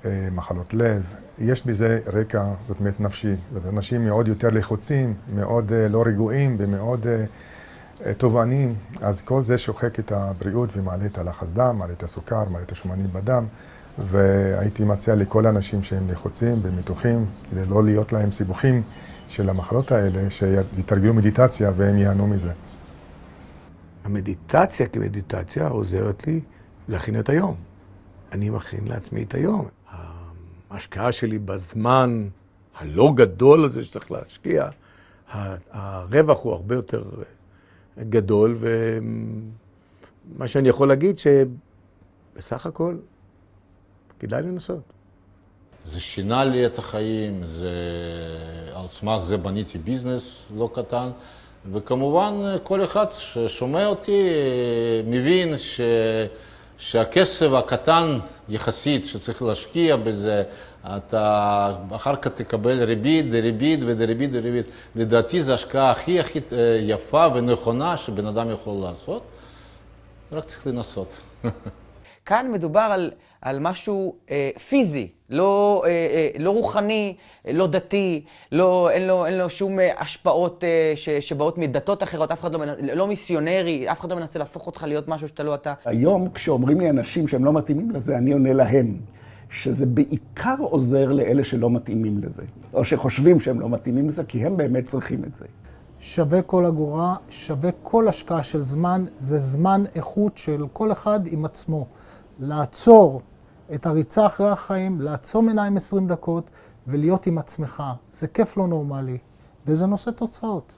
אה, 0.05 0.28
מחלות 0.32 0.74
לב. 0.74 1.03
יש 1.39 1.66
בזה 1.66 1.99
רקע, 2.14 2.43
זאת 2.68 2.80
אומרת, 2.80 2.99
נפשי. 2.99 3.36
זאת 3.36 3.45
אומרת, 3.51 3.74
אנשים 3.74 4.05
מאוד 4.05 4.28
יותר 4.28 4.49
לחוצים, 4.49 5.14
מאוד 5.36 5.72
לא 5.89 6.03
רגועים 6.05 6.55
ומאוד 6.59 7.07
תובעניים, 8.18 8.76
אז 9.01 9.22
כל 9.22 9.43
זה 9.43 9.58
שוחק 9.58 9.99
את 9.99 10.12
הבריאות 10.12 10.70
ומעלה 10.78 11.06
את 11.06 11.18
הלחץ 11.18 11.49
דם, 11.49 11.76
מעלה 11.80 11.93
את 11.93 12.04
הסוכר, 12.04 12.49
מעלה 12.49 12.64
את 12.64 12.72
השומנים 12.72 13.08
בדם. 13.14 13.45
והייתי 13.97 14.84
מציע 14.84 15.16
לכל 15.16 15.45
האנשים 15.45 15.84
שהם 15.84 16.10
לחוצים 16.10 16.60
ומתוחים, 16.62 17.26
כדי 17.51 17.66
לא 17.66 17.84
להיות 17.84 18.14
להם 18.14 18.32
סיבוכים 18.32 18.84
של 19.28 19.49
המחלות 19.49 19.91
האלה, 19.91 20.30
שיתרגלו 20.30 21.14
מדיטציה 21.14 21.72
והם 21.78 21.97
ייהנו 21.97 22.28
מזה. 22.28 22.51
המדיטציה 24.04 24.88
כמדיטציה 24.88 25.68
עוזרת 25.68 26.28
לי 26.28 26.39
להכין 26.88 27.20
את 27.20 27.30
היום. 27.30 27.56
אני 28.32 28.49
מכין 28.49 28.88
לעצמי 28.88 29.24
את 29.24 29.34
היום. 29.34 29.68
ההשקעה 30.70 31.12
שלי 31.12 31.39
בזמן 31.39 32.28
הלא 32.80 33.14
גדול 33.16 33.66
הזה 33.66 33.84
שצריך 33.84 34.12
להשקיע, 34.12 34.70
הרווח 35.72 36.43
הוא 36.43 36.54
הרבה 36.54 36.76
יותר 36.76 37.04
גדול, 37.99 38.57
ומה 38.59 40.47
שאני 40.47 40.69
יכול 40.69 40.87
להגיד 40.87 41.15
שבסך 41.17 42.65
הכל 42.65 42.97
כדאי 44.19 44.41
לנסות. 44.41 44.81
זה 45.85 45.99
שינה 45.99 46.45
לי 46.45 46.65
את 46.65 46.77
החיים, 46.77 47.41
זה... 47.45 47.71
על 48.75 48.87
סמך 48.87 49.23
זה 49.23 49.37
בניתי 49.37 49.77
ביזנס 49.77 50.45
לא 50.57 50.69
קטן, 50.73 51.09
וכמובן 51.71 52.33
כל 52.63 52.83
אחד 52.83 53.05
ששומע 53.11 53.85
אותי 53.85 54.29
מבין 55.07 55.57
ש... 55.57 55.81
שהכסף 56.77 57.51
הקטן 57.51 58.19
יחסית 58.49 59.05
שצריך 59.05 59.41
להשקיע 59.41 59.95
בזה, 59.95 60.43
אתה 60.86 61.75
אחר 61.91 62.15
כך 62.15 62.31
תקבל 62.31 62.84
ריבית, 62.84 63.29
דריבית 63.29 63.79
ודריבית 63.86 64.31
דריבית. 64.31 64.65
לדעתי 64.95 65.43
זו 65.43 65.51
ההשקעה 65.51 65.91
הכי 65.91 66.19
הכי 66.19 66.39
יפה 66.81 67.27
ונכונה 67.36 67.97
שבן 67.97 68.27
אדם 68.27 68.51
יכול 68.51 68.73
לעשות, 68.81 69.23
רק 70.31 70.43
צריך 70.43 70.67
לנסות. 70.67 71.17
כאן 72.25 72.51
מדובר 72.51 72.79
על, 72.79 73.11
על 73.41 73.59
משהו 73.59 74.15
אה, 74.31 74.49
פיזי, 74.67 75.07
לא, 75.29 75.84
אה, 75.86 75.89
אה, 75.89 76.29
לא 76.39 76.51
רוחני, 76.51 77.15
לא 77.47 77.67
דתי, 77.67 78.23
לא, 78.51 78.89
אין, 78.89 79.07
לו, 79.07 79.25
אין 79.25 79.38
לו 79.38 79.49
שום 79.49 79.79
אה, 79.79 80.01
השפעות 80.01 80.63
אה, 80.63 80.93
ש, 80.95 81.09
שבאות 81.09 81.57
מדתות 81.57 82.03
אחרות, 82.03 82.31
אף 82.31 82.39
אחד 82.39 82.53
לא, 82.53 82.59
מנ... 82.59 82.89
לא 82.93 83.07
מיסיונרי, 83.07 83.91
אף 83.91 83.99
אחד 83.99 84.11
לא 84.11 84.15
מנסה 84.17 84.39
להפוך 84.39 84.67
אותך 84.67 84.84
להיות 84.88 85.07
משהו 85.07 85.27
שאתה 85.27 85.43
לא 85.43 85.55
אתה. 85.55 85.73
היום 85.86 86.29
כשאומרים 86.29 86.79
לי 86.79 86.89
אנשים 86.89 87.27
שהם 87.27 87.45
לא 87.45 87.53
מתאימים 87.53 87.91
לזה, 87.91 88.17
אני 88.17 88.34
עונה 88.34 88.53
להם. 88.53 88.97
שזה 89.54 89.86
בעיקר 89.86 90.56
עוזר 90.60 91.12
לאלה 91.12 91.43
שלא 91.43 91.70
מתאימים 91.70 92.20
לזה, 92.24 92.43
או 92.74 92.86
שחושבים 92.86 93.39
שהם 93.39 93.60
לא 93.60 93.70
מתאימים 93.70 94.08
לזה, 94.08 94.24
כי 94.24 94.45
הם 94.45 94.58
באמת 94.58 94.86
צריכים 94.86 95.24
את 95.24 95.34
זה. 95.34 95.45
שווה 95.99 96.41
כל 96.41 96.66
אגורה, 96.66 97.16
שווה 97.30 97.70
כל 97.84 98.08
השקעה 98.08 98.43
של 98.43 98.64
זמן, 98.64 99.06
זה 99.14 99.38
זמן 99.38 99.84
איכות 99.95 100.38
של 100.38 100.66
כל 100.74 100.91
אחד 100.91 101.20
עם 101.26 101.45
עצמו. 101.45 101.86
לעצור 102.39 103.22
את 103.74 103.86
הריצה 103.86 104.26
אחרי 104.26 104.49
החיים, 104.49 105.01
לעצום 105.01 105.47
עיניים 105.47 105.78
20 105.78 106.08
דקות 106.08 106.49
ולהיות 106.88 107.28
עם 107.28 107.38
עצמך. 107.38 107.84
זה 108.12 108.28
כיף 108.28 108.58
לא 108.58 108.68
נורמלי, 108.68 109.18
וזה 109.68 109.86
נושא 109.86 110.12
תוצאות. 110.12 110.76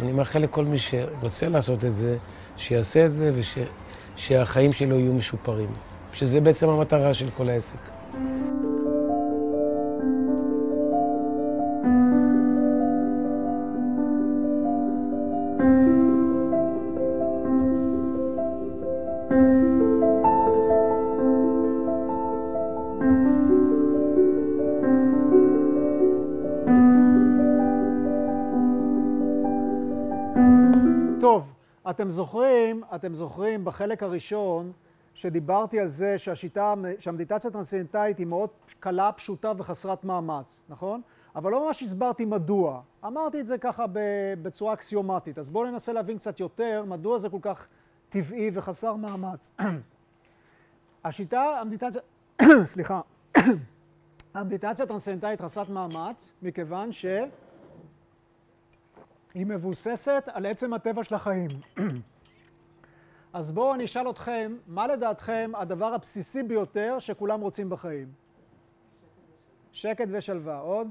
אני 0.00 0.12
מאחל 0.12 0.38
לכל 0.38 0.64
מי 0.64 0.78
שרוצה 0.78 1.48
לעשות 1.48 1.84
את 1.84 1.92
זה, 1.92 2.16
שיעשה 2.56 3.06
את 3.06 3.12
זה 3.12 3.32
ושהחיים 4.16 4.72
שלו 4.72 4.98
יהיו 4.98 5.14
משופרים. 5.14 5.70
שזה 6.12 6.40
בעצם 6.40 6.68
המטרה 6.68 7.14
של 7.14 7.30
כל 7.36 7.48
העסק. 7.48 7.99
אתם 32.00 32.10
זוכרים, 32.10 32.82
אתם 32.94 33.14
זוכרים 33.14 33.64
בחלק 33.64 34.02
הראשון 34.02 34.72
שדיברתי 35.14 35.80
על 35.80 35.86
זה 35.86 36.18
שהשיטה, 36.18 36.74
שהמדיטציה 36.98 37.48
הטרנסצנדנטלית 37.48 38.18
היא 38.18 38.26
מאוד 38.26 38.50
קלה, 38.80 39.12
פשוטה 39.12 39.52
וחסרת 39.56 40.04
מאמץ, 40.04 40.64
נכון? 40.68 41.00
אבל 41.36 41.50
לא 41.50 41.66
ממש 41.66 41.82
הסברתי 41.82 42.24
מדוע. 42.24 42.80
אמרתי 43.06 43.40
את 43.40 43.46
זה 43.46 43.58
ככה 43.58 43.84
בצורה 44.42 44.74
אקסיומטית. 44.74 45.38
אז 45.38 45.48
בואו 45.48 45.70
ננסה 45.70 45.92
להבין 45.92 46.18
קצת 46.18 46.40
יותר 46.40 46.84
מדוע 46.86 47.18
זה 47.18 47.28
כל 47.28 47.38
כך 47.42 47.68
טבעי 48.08 48.50
וחסר 48.54 48.96
מאמץ. 48.96 49.56
השיטה, 51.04 51.42
המדיטציה, 51.60 52.00
סליחה, 52.64 53.00
המדיטציה 54.34 54.84
הטרנסצנדנטלית 54.84 55.40
חסרת 55.40 55.68
מאמץ, 55.68 56.32
מכיוון 56.42 56.92
ש... 56.92 57.06
היא 59.34 59.46
מבוססת 59.46 60.28
על 60.32 60.46
עצם 60.46 60.74
הטבע 60.74 61.04
של 61.04 61.14
החיים. 61.14 61.48
אז 63.32 63.52
בואו 63.52 63.74
אני 63.74 63.84
אשאל 63.84 64.10
אתכם, 64.10 64.56
מה 64.66 64.86
לדעתכם 64.86 65.52
הדבר 65.54 65.94
הבסיסי 65.94 66.42
ביותר 66.42 66.98
שכולם 66.98 67.40
רוצים 67.40 67.70
בחיים? 67.70 68.08
שקט 69.72 70.06
ושלווה. 70.10 70.58
עוד? 70.58 70.88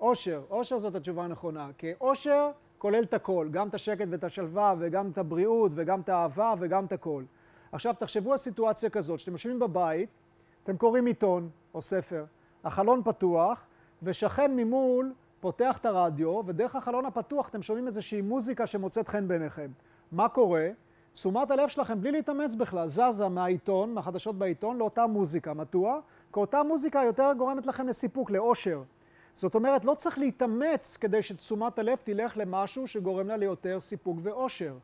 אושר. 0.00 0.42
אושר 0.50 0.78
זאת 0.78 0.94
התשובה 0.94 1.24
הנכונה. 1.24 1.70
כי 1.78 1.92
אושר 2.00 2.50
כולל 2.78 3.02
את 3.02 3.14
הכל, 3.14 3.48
גם 3.50 3.68
את 3.68 3.74
השקט 3.74 4.06
ואת 4.10 4.24
השלווה 4.24 4.74
וגם 4.78 5.10
את 5.10 5.18
הבריאות 5.18 5.72
וגם 5.74 6.00
את 6.00 6.08
האהבה 6.08 6.54
וגם 6.58 6.84
את 6.84 6.92
הכל. 6.92 7.24
עכשיו 7.72 7.94
תחשבו 7.98 8.32
על 8.32 8.38
סיטואציה 8.38 8.90
כזאת, 8.90 9.20
שאתם 9.20 9.32
יושבים 9.32 9.58
בבית, 9.58 10.08
אתם 10.62 10.76
קוראים 10.76 11.06
עיתון 11.06 11.50
או 11.74 11.80
ספר, 11.80 12.24
החלון 12.64 13.02
פתוח 13.04 13.66
ושכן 14.02 14.56
ממול 14.56 15.12
פותח 15.40 15.78
את 15.78 15.86
הרדיו, 15.86 16.42
ודרך 16.46 16.76
החלון 16.76 17.06
הפתוח 17.06 17.48
אתם 17.48 17.62
שומעים 17.62 17.86
איזושהי 17.86 18.20
מוזיקה 18.20 18.66
שמוצאת 18.66 19.08
חן 19.08 19.28
בעיניכם. 19.28 19.70
מה 20.12 20.28
קורה? 20.28 20.68
תשומת 21.12 21.50
הלב 21.50 21.68
שלכם, 21.68 22.00
בלי 22.00 22.10
להתאמץ 22.10 22.54
בכלל, 22.54 22.88
זזה 22.88 23.28
מהעיתון, 23.28 23.94
מהחדשות 23.94 24.38
בעיתון, 24.38 24.78
לאותה 24.78 25.06
מוזיקה. 25.06 25.54
מדוע? 25.54 26.00
כי 26.32 26.40
אותה 26.40 26.62
מוזיקה 26.62 27.02
יותר 27.06 27.32
גורמת 27.38 27.66
לכם 27.66 27.88
לסיפוק, 27.88 28.30
לאושר. 28.30 28.82
זאת 29.34 29.54
אומרת, 29.54 29.84
לא 29.84 29.94
צריך 29.94 30.18
להתאמץ 30.18 30.96
כדי 30.96 31.22
שתשומת 31.22 31.78
הלב 31.78 31.98
תלך 32.04 32.36
למשהו 32.36 32.88
שגורם 32.88 33.28
לה 33.28 33.36
ליותר 33.36 33.80
סיפוק 33.80 34.18
ואושר. 34.22 34.74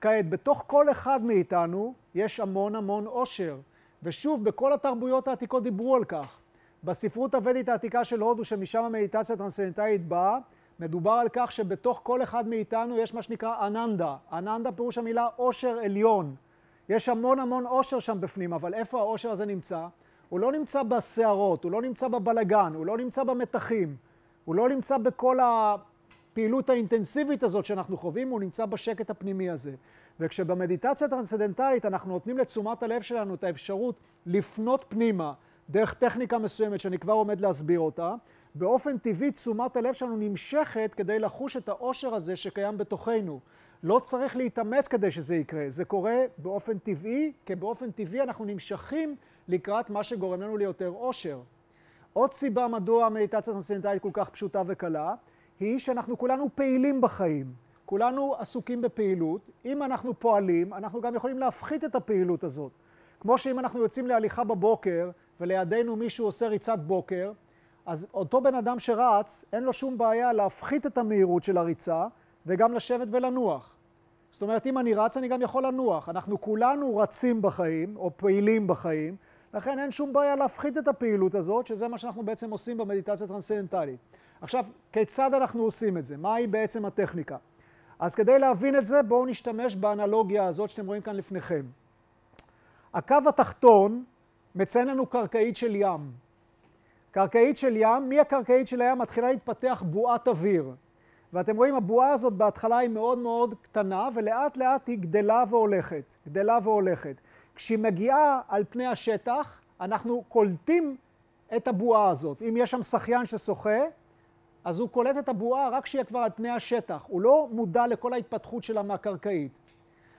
כעת, 0.00 0.30
בתוך 0.30 0.64
כל 0.66 0.90
אחד 0.90 1.24
מאיתנו 1.24 1.94
יש 2.14 2.40
המון 2.40 2.74
המון 2.74 3.06
אושר. 3.06 3.56
ושוב, 4.02 4.44
בכל 4.44 4.72
התרבויות 4.72 5.28
העתיקות 5.28 5.62
דיברו 5.62 5.96
על 5.96 6.04
כך. 6.04 6.38
בספרות 6.84 7.34
הוודית 7.34 7.68
העתיקה 7.68 8.04
של 8.04 8.20
הודו, 8.20 8.44
שמשם 8.44 8.84
המדיטציה 8.84 9.34
הטרנסצנדנטלית 9.34 10.08
באה, 10.08 10.38
מדובר 10.80 11.10
על 11.10 11.28
כך 11.32 11.52
שבתוך 11.52 12.00
כל 12.02 12.22
אחד 12.22 12.48
מאיתנו 12.48 12.98
יש 12.98 13.14
מה 13.14 13.22
שנקרא 13.22 13.66
אננדה. 13.66 14.16
אננדה 14.32 14.72
פירוש 14.72 14.98
המילה 14.98 15.28
עושר 15.36 15.78
עליון. 15.84 16.34
יש 16.88 17.08
המון 17.08 17.38
המון 17.38 17.66
עושר 17.66 17.98
שם 17.98 18.20
בפנים, 18.20 18.52
אבל 18.52 18.74
איפה 18.74 18.98
העושר 19.00 19.30
הזה 19.30 19.46
נמצא? 19.46 19.86
הוא 20.28 20.40
לא 20.40 20.52
נמצא 20.52 20.82
בסערות, 20.82 21.64
הוא 21.64 21.72
לא 21.72 21.82
נמצא 21.82 22.08
בבלגן, 22.08 22.72
הוא 22.74 22.86
לא 22.86 22.98
נמצא 22.98 23.24
במתחים, 23.24 23.96
הוא 24.44 24.54
לא 24.54 24.68
נמצא 24.68 24.98
בכל 24.98 25.38
הפעילות 25.42 26.70
האינטנסיבית 26.70 27.42
הזאת 27.42 27.64
שאנחנו 27.64 27.96
חווים, 27.96 28.28
הוא 28.28 28.40
נמצא 28.40 28.66
בשקט 28.66 29.10
הפנימי 29.10 29.50
הזה. 29.50 29.72
וכשבמדיטציה 30.20 31.06
הטרנסצנדנטלית 31.06 31.84
אנחנו 31.84 32.12
נותנים 32.12 32.38
לתשומת 32.38 32.82
הלב 32.82 33.02
שלנו 33.02 33.34
את 33.34 33.44
האפשרות 33.44 33.94
לפנות 34.26 34.84
פנימה, 34.88 35.32
דרך 35.70 35.94
טכניקה 35.94 36.38
מסוימת 36.38 36.80
שאני 36.80 36.98
כבר 36.98 37.12
עומד 37.12 37.40
להסביר 37.40 37.80
אותה, 37.80 38.14
באופן 38.58 38.98
טבעי 38.98 39.32
תשומת 39.32 39.76
הלב 39.76 39.94
שלנו 39.94 40.16
נמשכת 40.16 40.94
כדי 40.96 41.18
לחוש 41.18 41.56
את 41.56 41.68
העושר 41.68 42.14
הזה 42.14 42.36
שקיים 42.36 42.78
בתוכנו. 42.78 43.40
לא 43.82 43.98
צריך 43.98 44.36
להתאמץ 44.36 44.88
כדי 44.88 45.10
שזה 45.10 45.36
יקרה, 45.36 45.64
זה 45.68 45.84
קורה 45.84 46.16
באופן 46.38 46.78
טבעי, 46.78 47.32
כי 47.46 47.54
באופן 47.54 47.90
טבעי 47.90 48.22
אנחנו 48.22 48.44
נמשכים 48.44 49.16
לקראת 49.48 49.90
מה 49.90 50.02
שגורם 50.02 50.40
לנו 50.40 50.56
ליותר 50.56 50.88
עושר. 50.88 51.40
עוד 52.12 52.32
סיבה 52.32 52.68
מדוע 52.68 53.06
המדיטציה 53.06 53.38
הטרנסצנדנטלית 53.38 54.02
כל 54.02 54.10
כך 54.12 54.30
פשוטה 54.30 54.62
וקלה, 54.66 55.14
היא 55.60 55.78
שאנחנו 55.78 56.18
כולנו 56.18 56.48
פעילים 56.54 57.00
בחיים. 57.00 57.52
כולנו 57.86 58.34
עסוקים 58.38 58.80
בפעילות. 58.80 59.50
אם 59.64 59.82
אנחנו 59.82 60.20
פועלים, 60.20 60.74
אנחנו 60.74 61.00
גם 61.00 61.14
יכולים 61.14 61.38
להפחית 61.38 61.84
את 61.84 61.94
הפעילות 61.94 62.44
הזאת. 62.44 62.72
כמו 63.20 63.38
שאם 63.38 63.58
אנחנו 63.58 63.80
יוצאים 63.80 64.06
להליכה 64.06 64.44
בבוקר 64.44 65.10
ולידינו 65.40 65.96
מישהו 65.96 66.26
עושה 66.26 66.48
ריצת 66.48 66.78
בוקר, 66.78 67.32
אז 67.88 68.06
אותו 68.14 68.40
בן 68.40 68.54
אדם 68.54 68.78
שרץ, 68.78 69.44
אין 69.52 69.64
לו 69.64 69.72
שום 69.72 69.98
בעיה 69.98 70.32
להפחית 70.32 70.86
את 70.86 70.98
המהירות 70.98 71.42
של 71.42 71.58
הריצה 71.58 72.06
וגם 72.46 72.72
לשבת 72.72 73.08
ולנוח. 73.10 73.74
זאת 74.30 74.42
אומרת, 74.42 74.66
אם 74.66 74.78
אני 74.78 74.94
רץ, 74.94 75.16
אני 75.16 75.28
גם 75.28 75.42
יכול 75.42 75.66
לנוח. 75.66 76.08
אנחנו 76.08 76.40
כולנו 76.40 76.96
רצים 76.96 77.42
בחיים, 77.42 77.96
או 77.96 78.10
פעילים 78.16 78.66
בחיים, 78.66 79.16
לכן 79.54 79.78
אין 79.78 79.90
שום 79.90 80.12
בעיה 80.12 80.36
להפחית 80.36 80.78
את 80.78 80.88
הפעילות 80.88 81.34
הזאת, 81.34 81.66
שזה 81.66 81.88
מה 81.88 81.98
שאנחנו 81.98 82.22
בעצם 82.22 82.50
עושים 82.50 82.76
במדיטציה 82.78 83.26
טרנסצנדנטלית. 83.26 84.00
עכשיו, 84.40 84.64
כיצד 84.92 85.34
אנחנו 85.34 85.62
עושים 85.62 85.98
את 85.98 86.04
זה? 86.04 86.16
מהי 86.16 86.46
בעצם 86.46 86.84
הטכניקה? 86.84 87.36
אז 87.98 88.14
כדי 88.14 88.38
להבין 88.38 88.76
את 88.76 88.84
זה, 88.84 89.02
בואו 89.02 89.26
נשתמש 89.26 89.76
באנלוגיה 89.76 90.46
הזאת 90.46 90.70
שאתם 90.70 90.86
רואים 90.86 91.02
כאן 91.02 91.16
לפניכם. 91.16 91.66
הקו 92.94 93.16
התחתון 93.28 94.04
מציין 94.54 94.88
לנו 94.88 95.06
קרקעית 95.06 95.56
של 95.56 95.76
ים. 95.76 96.27
קרקעית 97.10 97.56
של 97.56 97.76
ים, 97.76 98.08
מהקרקעית 98.08 98.68
של 98.68 98.80
הים 98.80 98.98
מתחילה 98.98 99.32
להתפתח 99.32 99.82
בועת 99.86 100.28
אוויר. 100.28 100.72
ואתם 101.32 101.56
רואים, 101.56 101.74
הבועה 101.74 102.10
הזאת 102.10 102.32
בהתחלה 102.32 102.78
היא 102.78 102.88
מאוד 102.88 103.18
מאוד 103.18 103.54
קטנה, 103.62 104.08
ולאט 104.14 104.56
לאט 104.56 104.88
היא 104.88 104.98
גדלה 104.98 105.44
והולכת, 105.48 106.16
גדלה 106.26 106.58
והולכת. 106.62 107.20
כשהיא 107.54 107.78
מגיעה 107.78 108.40
על 108.48 108.64
פני 108.70 108.86
השטח, 108.86 109.60
אנחנו 109.80 110.24
קולטים 110.28 110.96
את 111.56 111.68
הבועה 111.68 112.10
הזאת. 112.10 112.42
אם 112.42 112.54
יש 112.56 112.70
שם 112.70 112.82
שחיין 112.82 113.26
ששוחה, 113.26 113.80
אז 114.64 114.80
הוא 114.80 114.88
קולט 114.88 115.18
את 115.18 115.28
הבועה 115.28 115.68
רק 115.68 115.84
כשהיא 115.84 116.04
כבר 116.04 116.18
על 116.18 116.30
פני 116.34 116.50
השטח. 116.50 117.04
הוא 117.08 117.20
לא 117.20 117.48
מודע 117.50 117.86
לכל 117.86 118.12
ההתפתחות 118.12 118.64
שלה 118.64 118.82
מהקרקעית. 118.82 119.52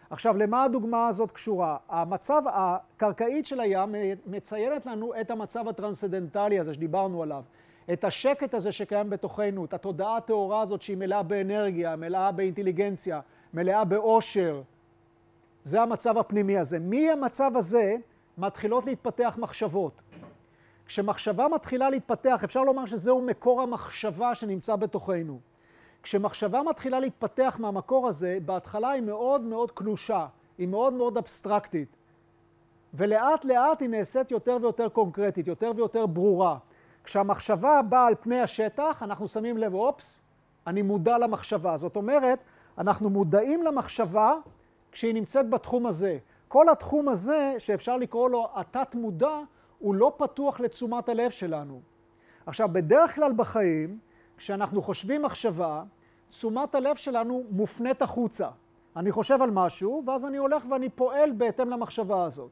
עכשיו, 0.09 0.37
למה 0.37 0.63
הדוגמה 0.63 1.07
הזאת 1.07 1.31
קשורה? 1.31 1.77
המצב, 1.89 2.41
הקרקעית 2.45 3.45
של 3.45 3.59
הים 3.59 3.95
מציינת 4.27 4.85
לנו 4.85 5.13
את 5.21 5.31
המצב 5.31 5.67
הטרנסצדנטלי 5.67 6.59
הזה 6.59 6.73
שדיברנו 6.73 7.23
עליו. 7.23 7.43
את 7.93 8.03
השקט 8.03 8.53
הזה 8.53 8.71
שקיים 8.71 9.09
בתוכנו, 9.09 9.65
את 9.65 9.73
התודעה 9.73 10.17
הטהורה 10.17 10.61
הזאת 10.61 10.81
שהיא 10.81 10.97
מלאה 10.97 11.23
באנרגיה, 11.23 11.95
מלאה 11.95 12.31
באינטליגנציה, 12.31 13.19
מלאה 13.53 13.83
באושר. 13.85 14.61
זה 15.63 15.81
המצב 15.81 16.17
הפנימי 16.17 16.57
הזה. 16.57 16.79
מהמצב 16.79 17.51
הזה 17.55 17.95
מתחילות 18.37 18.85
להתפתח 18.85 19.37
מחשבות. 19.41 20.01
כשמחשבה 20.85 21.47
מתחילה 21.47 21.89
להתפתח, 21.89 22.41
אפשר 22.43 22.63
לומר 22.63 22.85
שזהו 22.85 23.21
מקור 23.21 23.61
המחשבה 23.61 24.35
שנמצא 24.35 24.75
בתוכנו. 24.75 25.39
כשמחשבה 26.03 26.63
מתחילה 26.63 26.99
להתפתח 26.99 27.57
מהמקור 27.59 28.07
הזה, 28.07 28.37
בהתחלה 28.45 28.89
היא 28.89 29.01
מאוד 29.01 29.41
מאוד 29.41 29.71
קלושה, 29.71 30.27
היא 30.57 30.67
מאוד 30.67 30.93
מאוד 30.93 31.17
אבסטרקטית. 31.17 31.95
ולאט 32.93 33.45
לאט 33.45 33.81
היא 33.81 33.89
נעשית 33.89 34.31
יותר 34.31 34.57
ויותר 34.61 34.89
קונקרטית, 34.89 35.47
יותר 35.47 35.71
ויותר 35.75 36.05
ברורה. 36.05 36.57
כשהמחשבה 37.03 37.81
באה 37.89 38.07
על 38.07 38.15
פני 38.19 38.41
השטח, 38.41 39.03
אנחנו 39.03 39.27
שמים 39.27 39.57
לב, 39.57 39.73
אופס, 39.73 40.27
אני 40.67 40.81
מודע 40.81 41.17
למחשבה. 41.17 41.77
זאת 41.77 41.95
אומרת, 41.95 42.43
אנחנו 42.77 43.09
מודעים 43.09 43.63
למחשבה 43.63 44.33
כשהיא 44.91 45.13
נמצאת 45.13 45.49
בתחום 45.49 45.85
הזה. 45.85 46.17
כל 46.47 46.69
התחום 46.69 47.09
הזה, 47.09 47.55
שאפשר 47.57 47.97
לקרוא 47.97 48.29
לו 48.29 48.49
התת-מודע, 48.55 49.39
הוא 49.79 49.95
לא 49.95 50.13
פתוח 50.17 50.59
לתשומת 50.59 51.09
הלב 51.09 51.31
שלנו. 51.31 51.81
עכשיו, 52.45 52.69
בדרך 52.71 53.15
כלל 53.15 53.33
בחיים, 53.33 53.99
כשאנחנו 54.39 54.81
חושבים 54.81 55.21
מחשבה, 55.21 55.83
תשומת 56.29 56.75
הלב 56.75 56.95
שלנו 56.95 57.43
מופנית 57.49 58.01
החוצה. 58.01 58.47
אני 58.95 59.11
חושב 59.11 59.41
על 59.41 59.51
משהו, 59.51 60.03
ואז 60.07 60.25
אני 60.25 60.37
הולך 60.37 60.65
ואני 60.69 60.89
פועל 60.89 61.31
בהתאם 61.31 61.69
למחשבה 61.69 62.23
הזאת. 62.23 62.49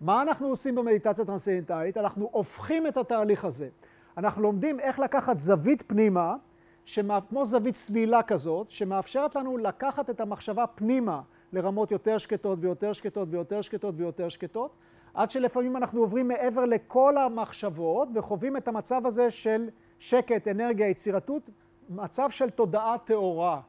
מה 0.00 0.22
אנחנו 0.22 0.48
עושים 0.48 0.74
במדיטציה 0.74 1.24
טרנסצנדנטלית? 1.24 1.96
אנחנו 1.96 2.28
הופכים 2.32 2.86
את 2.86 2.96
התהליך 2.96 3.44
הזה. 3.44 3.68
אנחנו 4.16 4.42
לומדים 4.42 4.80
איך 4.80 4.98
לקחת 4.98 5.36
זווית 5.36 5.82
פנימה, 5.82 6.36
שמה, 6.84 7.20
כמו 7.20 7.44
זווית 7.44 7.76
סלילה 7.76 8.22
כזאת, 8.22 8.70
שמאפשרת 8.70 9.36
לנו 9.36 9.58
לקחת 9.58 10.10
את 10.10 10.20
המחשבה 10.20 10.66
פנימה 10.66 11.20
לרמות 11.52 11.92
יותר 11.92 12.18
שקטות 12.18 12.58
ויותר 12.62 12.92
שקטות 12.92 13.28
ויותר 13.30 13.60
שקטות 13.60 13.94
ויותר 13.98 14.28
שקטות, 14.28 14.70
עד 15.14 15.30
שלפעמים 15.30 15.76
אנחנו 15.76 16.00
עוברים 16.00 16.28
מעבר 16.28 16.64
לכל 16.64 17.16
המחשבות 17.16 18.08
וחווים 18.14 18.56
את 18.56 18.68
המצב 18.68 19.06
הזה 19.06 19.30
של 19.30 19.68
שקט, 19.98 20.48
אנרגיה, 20.48 20.88
יצירתות, 20.88 21.50
מצב 21.88 22.30
של 22.30 22.50
תודעה 22.50 22.96
טהורה. 23.04 23.60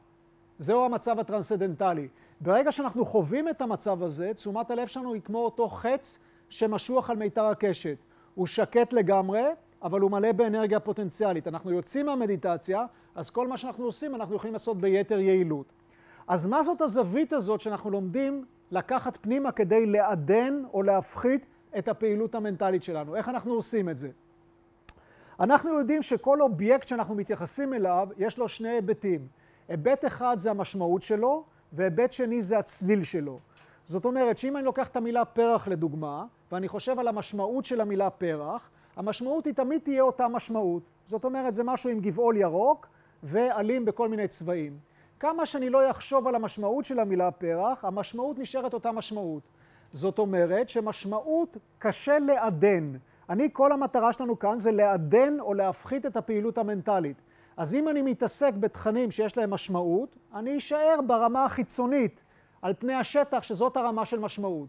זהו 0.58 0.84
המצב 0.84 1.18
הטרנסצדנטלי. 1.18 2.08
ברגע 2.40 2.72
שאנחנו 2.72 3.04
חווים 3.04 3.48
את 3.48 3.62
המצב 3.62 4.02
הזה, 4.02 4.34
תשומת 4.34 4.70
הלב 4.70 4.86
שלנו 4.86 5.14
היא 5.14 5.22
כמו 5.22 5.38
אותו 5.38 5.68
חץ 5.68 6.18
שמשוח 6.48 7.10
על 7.10 7.16
מיתר 7.16 7.44
הקשת. 7.44 7.96
הוא 8.34 8.46
שקט 8.46 8.92
לגמרי, 8.92 9.42
אבל 9.82 10.00
הוא 10.00 10.10
מלא 10.10 10.32
באנרגיה 10.32 10.80
פוטנציאלית. 10.80 11.48
אנחנו 11.48 11.70
יוצאים 11.70 12.06
מהמדיטציה, 12.06 12.86
אז 13.14 13.30
כל 13.30 13.48
מה 13.48 13.56
שאנחנו 13.56 13.84
עושים 13.84 14.14
אנחנו 14.14 14.36
יכולים 14.36 14.52
לעשות 14.52 14.80
ביתר 14.80 15.18
יעילות. 15.18 15.66
אז 16.28 16.46
מה 16.46 16.62
זאת 16.62 16.80
הזווית 16.80 17.32
הזאת 17.32 17.60
שאנחנו 17.60 17.90
לומדים 17.90 18.44
לקחת 18.70 19.18
פנימה 19.20 19.52
כדי 19.52 19.86
לעדן 19.86 20.62
או 20.72 20.82
להפחית 20.82 21.46
את 21.78 21.88
הפעילות 21.88 22.34
המנטלית 22.34 22.82
שלנו? 22.82 23.16
איך 23.16 23.28
אנחנו 23.28 23.54
עושים 23.54 23.88
את 23.88 23.96
זה? 23.96 24.08
אנחנו 25.40 25.78
יודעים 25.78 26.02
שכל 26.02 26.42
אובייקט 26.42 26.88
שאנחנו 26.88 27.14
מתייחסים 27.14 27.74
אליו, 27.74 28.08
יש 28.16 28.38
לו 28.38 28.48
שני 28.48 28.68
היבטים. 28.68 29.26
היבט 29.68 30.04
אחד 30.04 30.38
זה 30.38 30.50
המשמעות 30.50 31.02
שלו, 31.02 31.44
והיבט 31.72 32.12
שני 32.12 32.42
זה 32.42 32.58
הצליל 32.58 33.04
שלו. 33.04 33.38
זאת 33.84 34.04
אומרת 34.04 34.38
שאם 34.38 34.56
אני 34.56 34.64
לוקח 34.64 34.88
את 34.88 34.96
המילה 34.96 35.24
פרח 35.24 35.68
לדוגמה, 35.68 36.24
ואני 36.52 36.68
חושב 36.68 36.98
על 36.98 37.08
המשמעות 37.08 37.64
של 37.64 37.80
המילה 37.80 38.10
פרח, 38.10 38.70
המשמעות 38.96 39.46
היא 39.46 39.54
תמיד 39.54 39.80
תהיה 39.82 40.02
אותה 40.02 40.28
משמעות. 40.28 40.82
זאת 41.04 41.24
אומרת, 41.24 41.52
זה 41.52 41.64
משהו 41.64 41.90
עם 41.90 42.00
גבעול 42.00 42.36
ירוק 42.36 42.88
ועלים 43.22 43.84
בכל 43.84 44.08
מיני 44.08 44.28
צבעים. 44.28 44.78
כמה 45.20 45.46
שאני 45.46 45.70
לא 45.70 45.90
אחשוב 45.90 46.28
על 46.28 46.34
המשמעות 46.34 46.84
של 46.84 47.00
המילה 47.00 47.30
פרח, 47.30 47.84
המשמעות 47.84 48.38
נשארת 48.38 48.74
אותה 48.74 48.92
משמעות. 48.92 49.42
זאת 49.92 50.18
אומרת 50.18 50.68
שמשמעות 50.68 51.56
קשה 51.78 52.18
לעדן. 52.18 52.92
אני, 53.30 53.48
כל 53.52 53.72
המטרה 53.72 54.12
שלנו 54.12 54.38
כאן 54.38 54.58
זה 54.58 54.72
לעדן 54.72 55.40
או 55.40 55.54
להפחית 55.54 56.06
את 56.06 56.16
הפעילות 56.16 56.58
המנטלית. 56.58 57.16
אז 57.56 57.74
אם 57.74 57.88
אני 57.88 58.02
מתעסק 58.02 58.54
בתכנים 58.54 59.10
שיש 59.10 59.38
להם 59.38 59.50
משמעות, 59.50 60.16
אני 60.34 60.58
אשאר 60.58 61.00
ברמה 61.06 61.44
החיצונית, 61.44 62.20
על 62.62 62.74
פני 62.78 62.94
השטח, 62.94 63.42
שזאת 63.42 63.76
הרמה 63.76 64.04
של 64.04 64.18
משמעות. 64.18 64.68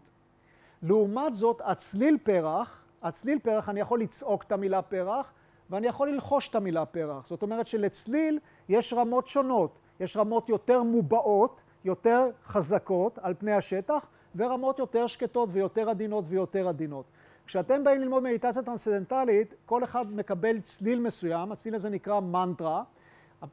לעומת 0.82 1.34
זאת, 1.34 1.60
הצליל 1.64 2.18
פרח, 2.22 2.84
הצליל 3.02 3.38
פרח, 3.38 3.68
אני 3.68 3.80
יכול 3.80 4.00
לצעוק 4.00 4.42
את 4.42 4.52
המילה 4.52 4.82
פרח, 4.82 5.32
ואני 5.70 5.86
יכול 5.86 6.08
ללחוש 6.08 6.48
את 6.48 6.54
המילה 6.54 6.84
פרח. 6.84 7.26
זאת 7.26 7.42
אומרת 7.42 7.66
שלצליל 7.66 8.38
יש 8.68 8.92
רמות 8.92 9.26
שונות. 9.26 9.78
יש 10.00 10.16
רמות 10.16 10.48
יותר 10.48 10.82
מובעות, 10.82 11.60
יותר 11.84 12.30
חזקות 12.44 13.18
על 13.22 13.34
פני 13.38 13.52
השטח, 13.52 14.06
ורמות 14.36 14.78
יותר 14.78 15.06
שקטות 15.06 15.48
ויותר 15.52 15.90
עדינות 15.90 16.24
ויותר 16.28 16.68
עדינות. 16.68 17.04
כשאתם 17.46 17.84
באים 17.84 18.00
ללמוד 18.00 18.22
מדיטציה 18.22 18.62
טרנסצדנטלית, 18.62 19.54
כל 19.66 19.84
אחד 19.84 20.12
מקבל 20.12 20.60
צליל 20.60 21.00
מסוים, 21.00 21.52
הצליל 21.52 21.74
הזה 21.74 21.88
נקרא 21.90 22.20
מנטרה. 22.20 22.82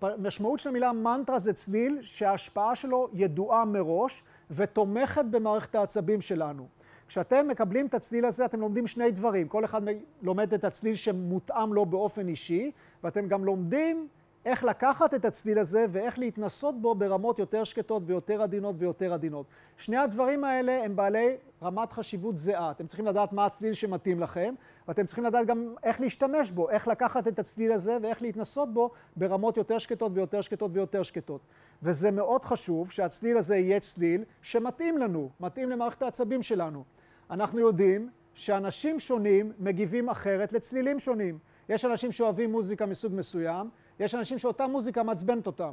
המשמעות 0.01 0.59
של 0.59 0.69
המילה 0.69 0.93
מנטרה 0.93 1.39
זה 1.39 1.53
צליל 1.53 1.99
שההשפעה 2.01 2.75
שלו 2.75 3.09
ידועה 3.13 3.65
מראש 3.65 4.23
ותומכת 4.51 5.25
במערכת 5.25 5.75
העצבים 5.75 6.21
שלנו. 6.21 6.67
כשאתם 7.07 7.47
מקבלים 7.47 7.85
את 7.85 7.93
הצליל 7.93 8.25
הזה, 8.25 8.45
אתם 8.45 8.59
לומדים 8.59 8.87
שני 8.87 9.11
דברים. 9.11 9.47
כל 9.47 9.65
אחד 9.65 9.81
לומד 10.21 10.53
את 10.53 10.63
הצליל 10.63 10.95
שמותאם 10.95 11.73
לו 11.73 11.85
באופן 11.85 12.27
אישי, 12.27 12.71
ואתם 13.03 13.27
גם 13.27 13.45
לומדים 13.45 14.07
איך 14.49 14.63
לקחת 14.63 15.13
את 15.13 15.25
הצליל 15.25 15.59
הזה 15.59 15.85
ואיך 15.89 16.19
להתנסות 16.19 16.81
בו 16.81 16.95
ברמות 16.95 17.39
יותר 17.39 17.63
שקטות 17.63 18.03
ויותר 18.05 18.41
עדינות 18.41 18.75
ויותר 18.77 19.13
עדינות. 19.13 19.45
שני 19.77 19.97
הדברים 19.97 20.43
האלה 20.43 20.83
הם 20.83 20.95
בעלי 20.95 21.35
רמת 21.63 21.91
חשיבות 21.93 22.37
זהה. 22.37 22.71
אתם 22.71 22.85
צריכים 22.85 23.05
לדעת 23.05 23.33
מה 23.33 23.45
הצליל 23.45 23.73
שמתאים 23.73 24.19
לכם, 24.19 24.53
ואתם 24.87 25.05
צריכים 25.05 25.23
לדעת 25.23 25.47
גם 25.47 25.75
איך 25.83 26.01
להשתמש 26.01 26.51
בו, 26.51 26.69
איך 26.69 26.87
לקחת 26.87 27.27
את 27.27 27.39
הצליל 27.39 27.71
הזה 27.71 27.97
ואיך 28.01 28.21
להתנסות 28.21 28.73
בו 28.73 28.91
ברמות 29.15 29.57
יותר 29.57 29.77
שקטות 29.77 30.11
ויותר 30.15 30.41
שקטות 30.41 30.71
ויותר 30.73 31.03
שקטות. 31.03 31.41
וזה 31.83 32.11
מאוד 32.11 32.45
חשוב 32.45 32.91
שהצליל 32.91 33.37
הזה 33.37 33.55
יהיה 33.55 33.79
צליל 33.79 34.23
שמתאים 34.41 34.97
לנו, 34.97 35.29
מתאים 35.39 35.69
למערכת 35.69 36.01
העצבים 36.01 36.43
שלנו. 36.43 36.83
אנחנו 37.31 37.59
יודעים 37.59 38.09
שאנשים 38.33 38.99
שונים 38.99 39.51
מגיבים 39.59 40.09
אחרת 40.09 40.53
לצלילים 40.53 40.99
שונים. 40.99 41.39
יש 41.69 41.85
אנשים 41.85 42.11
שאוהבים 42.11 42.51
מוזיקה 42.51 42.85
מסוג 42.85 43.13
מסוים, 43.15 43.69
יש 43.99 44.15
אנשים 44.15 44.37
שאותה 44.39 44.67
מוזיקה 44.67 45.03
מעצבנת 45.03 45.47
אותם. 45.47 45.71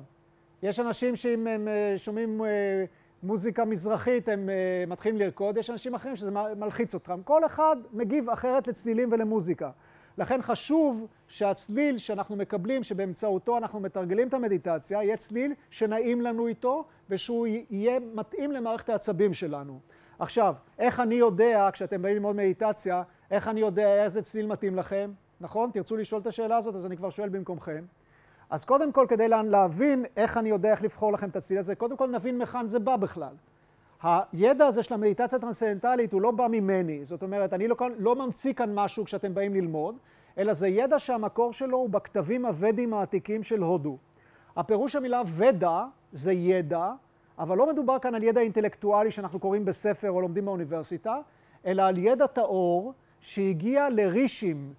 יש 0.62 0.80
אנשים 0.80 1.16
שאם 1.16 1.46
הם 1.46 1.68
אה, 1.68 1.94
שומעים 1.96 2.44
אה, 2.44 2.84
מוזיקה 3.22 3.64
מזרחית 3.64 4.28
הם 4.28 4.50
אה, 4.50 4.84
מתחילים 4.86 5.18
לרקוד, 5.18 5.56
יש 5.56 5.70
אנשים 5.70 5.94
אחרים 5.94 6.16
שזה 6.16 6.30
מלחיץ 6.30 6.94
אותם. 6.94 7.20
כל 7.24 7.46
אחד 7.46 7.76
מגיב 7.92 8.30
אחרת 8.30 8.66
לצלילים 8.66 9.12
ולמוזיקה. 9.12 9.70
לכן 10.18 10.42
חשוב 10.42 11.06
שהצליל 11.28 11.98
שאנחנו 11.98 12.36
מקבלים, 12.36 12.82
שבאמצעותו 12.82 13.58
אנחנו 13.58 13.80
מתרגלים 13.80 14.28
את 14.28 14.34
המדיטציה, 14.34 15.02
יהיה 15.02 15.16
צליל 15.16 15.54
שנעים 15.70 16.20
לנו 16.20 16.46
איתו 16.46 16.84
ושהוא 17.10 17.46
יהיה 17.70 17.98
מתאים 18.14 18.52
למערכת 18.52 18.88
העצבים 18.88 19.34
שלנו. 19.34 19.80
עכשיו, 20.18 20.54
איך 20.78 21.00
אני 21.00 21.14
יודע, 21.14 21.68
כשאתם 21.72 22.02
באים 22.02 22.14
ללמוד 22.14 22.36
מדיטציה, 22.36 23.02
איך 23.30 23.48
אני 23.48 23.60
יודע 23.60 24.04
איזה 24.04 24.22
צליל 24.22 24.46
מתאים 24.46 24.76
לכם? 24.76 25.10
נכון? 25.40 25.70
תרצו 25.70 25.96
לשאול 25.96 26.20
את 26.20 26.26
השאלה 26.26 26.56
הזאת, 26.56 26.74
אז 26.74 26.86
אני 26.86 26.96
כבר 26.96 27.10
שואל 27.10 27.28
במקומכם. 27.28 27.84
אז 28.50 28.64
קודם 28.64 28.92
כל, 28.92 29.06
כדי 29.08 29.28
להבין 29.28 30.04
איך 30.16 30.36
אני 30.36 30.48
יודע 30.48 30.70
איך 30.70 30.82
לבחור 30.82 31.12
לכם 31.12 31.28
את 31.28 31.36
הצליל 31.36 31.58
הזה, 31.58 31.74
קודם 31.74 31.96
כל 31.96 32.08
נבין 32.08 32.38
מכאן 32.38 32.66
זה 32.66 32.78
בא 32.78 32.96
בכלל. 32.96 33.34
הידע 34.02 34.66
הזה 34.66 34.82
של 34.82 34.94
המדיטציה 34.94 35.38
הטרנסצנדנטלית 35.38 36.12
הוא 36.12 36.22
לא 36.22 36.30
בא 36.30 36.46
ממני, 36.50 37.04
זאת 37.04 37.22
אומרת, 37.22 37.52
אני 37.52 37.68
לא, 37.68 37.76
לא 37.98 38.16
ממציא 38.16 38.52
כאן 38.52 38.74
משהו 38.74 39.04
כשאתם 39.04 39.34
באים 39.34 39.54
ללמוד, 39.54 39.96
אלא 40.38 40.52
זה 40.52 40.68
ידע 40.68 40.98
שהמקור 40.98 41.52
שלו 41.52 41.78
הוא 41.78 41.90
בכתבים 41.90 42.46
הוודים 42.46 42.94
העתיקים 42.94 43.42
של 43.42 43.62
הודו. 43.62 43.96
הפירוש 44.56 44.96
המילה 44.96 45.22
ודה 45.36 45.84
זה 46.12 46.32
ידע, 46.32 46.92
אבל 47.38 47.56
לא 47.56 47.72
מדובר 47.72 47.98
כאן 47.98 48.14
על 48.14 48.22
ידע 48.22 48.40
אינטלקטואלי 48.40 49.10
שאנחנו 49.10 49.38
קוראים 49.40 49.64
בספר 49.64 50.10
או 50.10 50.20
לומדים 50.20 50.44
באוניברסיטה, 50.44 51.18
אלא 51.66 51.82
על 51.82 51.98
ידע 51.98 52.26
טהור 52.26 52.92
שהגיע 53.20 53.90
לרישים. 53.90 54.72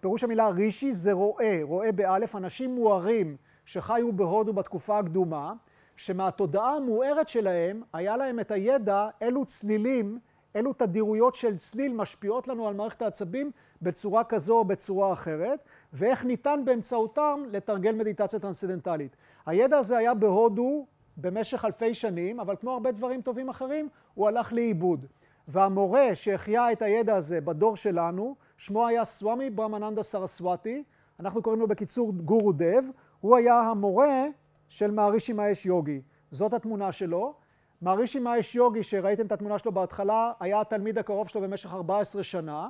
פירוש 0.00 0.24
המילה 0.24 0.48
רישי 0.48 0.92
זה 0.92 1.12
רועה, 1.12 1.58
רועה 1.62 1.92
באלף, 1.92 2.36
אנשים 2.36 2.74
מוארים 2.74 3.36
שחיו 3.64 4.12
בהודו 4.12 4.52
בתקופה 4.52 4.98
הקדומה, 4.98 5.52
שמהתודעה 5.96 6.76
המוארת 6.76 7.28
שלהם 7.28 7.82
היה 7.92 8.16
להם 8.16 8.40
את 8.40 8.50
הידע 8.50 9.08
אילו 9.20 9.44
צלילים, 9.44 10.18
אילו 10.54 10.72
תדירויות 10.72 11.34
של 11.34 11.56
צליל 11.56 11.92
משפיעות 11.92 12.48
לנו 12.48 12.68
על 12.68 12.74
מערכת 12.74 13.02
העצבים 13.02 13.50
בצורה 13.82 14.24
כזו 14.24 14.58
או 14.58 14.64
בצורה 14.64 15.12
אחרת, 15.12 15.64
ואיך 15.92 16.24
ניתן 16.24 16.60
באמצעותם 16.64 17.42
לתרגל 17.50 17.92
מדיטציה 17.92 18.40
טרנסצנדנטלית. 18.40 19.16
הידע 19.46 19.78
הזה 19.78 19.96
היה 19.96 20.14
בהודו 20.14 20.86
במשך 21.16 21.64
אלפי 21.64 21.94
שנים, 21.94 22.40
אבל 22.40 22.56
כמו 22.60 22.70
הרבה 22.72 22.92
דברים 22.92 23.22
טובים 23.22 23.48
אחרים, 23.48 23.88
הוא 24.14 24.28
הלך 24.28 24.52
לאיבוד. 24.52 25.06
והמורה 25.48 26.14
שהחיה 26.14 26.72
את 26.72 26.82
הידע 26.82 27.16
הזה 27.16 27.40
בדור 27.40 27.76
שלנו, 27.76 28.36
שמו 28.60 28.86
היה 28.86 29.04
סוואמי 29.04 29.50
ברמננדה 29.50 30.02
סרסווטי, 30.02 30.84
אנחנו 31.20 31.42
קוראים 31.42 31.60
לו 31.60 31.68
בקיצור 31.68 32.12
גורו 32.12 32.52
דב, 32.52 32.82
הוא 33.20 33.36
היה 33.36 33.60
המורה 33.60 34.24
של 34.68 34.90
מערישי 34.90 35.32
מאש 35.32 35.66
יוגי. 35.66 36.00
זאת 36.30 36.52
התמונה 36.52 36.92
שלו. 36.92 37.34
מערישי 37.82 38.18
מאש 38.18 38.54
יוגי, 38.54 38.82
שראיתם 38.82 39.26
את 39.26 39.32
התמונה 39.32 39.58
שלו 39.58 39.72
בהתחלה, 39.72 40.32
היה 40.40 40.60
התלמיד 40.60 40.98
הקרוב 40.98 41.28
שלו 41.28 41.40
במשך 41.40 41.72
14 41.72 42.22
שנה, 42.22 42.68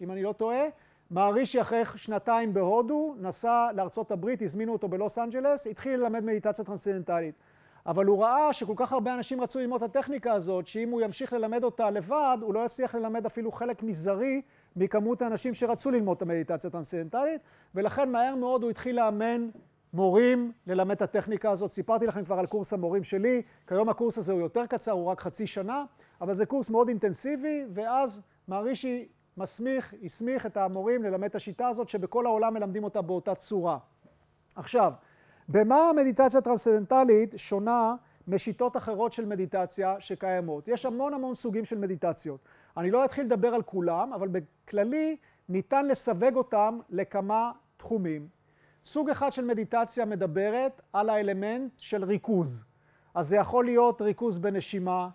אם 0.00 0.10
אני 0.10 0.22
לא 0.22 0.32
טועה, 0.32 0.62
מהרישי 1.10 1.60
אחרי 1.60 1.82
שנתיים 1.96 2.54
בהודו, 2.54 3.14
נסע 3.20 3.68
לארצות 3.74 4.10
הברית, 4.10 4.42
הזמינו 4.42 4.72
אותו 4.72 4.88
בלוס 4.88 5.18
אנג'לס, 5.18 5.66
התחיל 5.66 6.00
ללמד 6.00 6.24
מדיטציה 6.24 6.64
טרנסצנדנטלית. 6.64 7.34
אבל 7.88 8.06
הוא 8.06 8.22
ראה 8.22 8.52
שכל 8.52 8.72
כך 8.76 8.92
הרבה 8.92 9.14
אנשים 9.14 9.40
רצו 9.40 9.58
ללמוד 9.58 9.82
את 9.82 9.96
הטכניקה 9.96 10.32
הזאת, 10.32 10.66
שאם 10.66 10.90
הוא 10.90 11.00
ימשיך 11.00 11.32
ללמד 11.32 11.64
אותה 11.64 11.90
לבד, 11.90 12.38
הוא 12.40 12.54
לא 12.54 12.64
יצליח 12.64 12.94
ללמד 12.94 13.26
אפילו 13.26 13.52
חלק 13.52 13.82
מזערי 13.82 14.42
מכמות 14.76 15.22
האנשים 15.22 15.54
שרצו 15.54 15.90
ללמוד 15.90 16.16
את 16.16 16.22
המדיטציה 16.22 16.68
הטרנסצנדנטלית, 16.68 17.40
ולכן 17.74 18.12
מהר 18.12 18.34
מאוד 18.34 18.62
הוא 18.62 18.70
התחיל 18.70 18.96
לאמן 18.96 19.48
מורים 19.92 20.52
ללמד 20.66 20.96
את 20.96 21.02
הטכניקה 21.02 21.50
הזאת. 21.50 21.70
סיפרתי 21.70 22.06
לכם 22.06 22.24
כבר 22.24 22.38
על 22.38 22.46
קורס 22.46 22.72
המורים 22.72 23.04
שלי, 23.04 23.42
כיום 23.66 23.88
הקורס 23.88 24.18
הזה 24.18 24.32
הוא 24.32 24.40
יותר 24.40 24.66
קצר, 24.66 24.92
הוא 24.92 25.06
רק 25.06 25.20
חצי 25.20 25.46
שנה, 25.46 25.84
אבל 26.20 26.34
זה 26.34 26.46
קורס 26.46 26.70
מאוד 26.70 26.88
אינטנסיבי, 26.88 27.64
ואז 27.68 28.22
מערישי 28.48 29.08
מסמיך, 29.36 29.94
הסמיך 30.04 30.46
את 30.46 30.56
המורים 30.56 31.02
ללמד 31.02 31.28
את 31.28 31.34
השיטה 31.34 31.68
הזאת, 31.68 31.88
שבכל 31.88 32.26
העולם 32.26 32.54
מלמדים 32.54 32.84
אותה 32.84 33.02
באותה 33.02 33.34
צורה. 33.34 33.78
עכשיו, 34.56 34.92
במה 35.48 35.90
המדיטציה 35.90 36.38
הטרנסצנדנטלית 36.38 37.34
שונה 37.36 37.94
משיטות 38.28 38.76
אחרות 38.76 39.12
של 39.12 39.26
מדיטציה 39.26 39.96
שקיימות? 39.98 40.68
יש 40.68 40.86
המון 40.86 41.14
המון 41.14 41.34
סוגים 41.34 41.64
של 41.64 41.78
מדיטציות. 41.78 42.40
אני 42.76 42.90
לא 42.90 43.04
אתחיל 43.04 43.24
לדבר 43.24 43.48
על 43.48 43.62
כולם, 43.62 44.12
אבל 44.12 44.28
בכללי 44.28 45.16
ניתן 45.48 45.86
לסווג 45.86 46.36
אותם 46.36 46.78
לכמה 46.90 47.52
תחומים. 47.76 48.28
סוג 48.84 49.10
אחד 49.10 49.32
של 49.32 49.44
מדיטציה 49.44 50.04
מדברת 50.04 50.80
על 50.92 51.10
האלמנט 51.10 51.72
של 51.76 52.04
ריכוז. 52.04 52.64
אז 53.14 53.28
זה 53.28 53.36
יכול 53.36 53.64
להיות 53.64 54.02
ריכוז 54.02 54.38
בנשימה, 54.38 55.08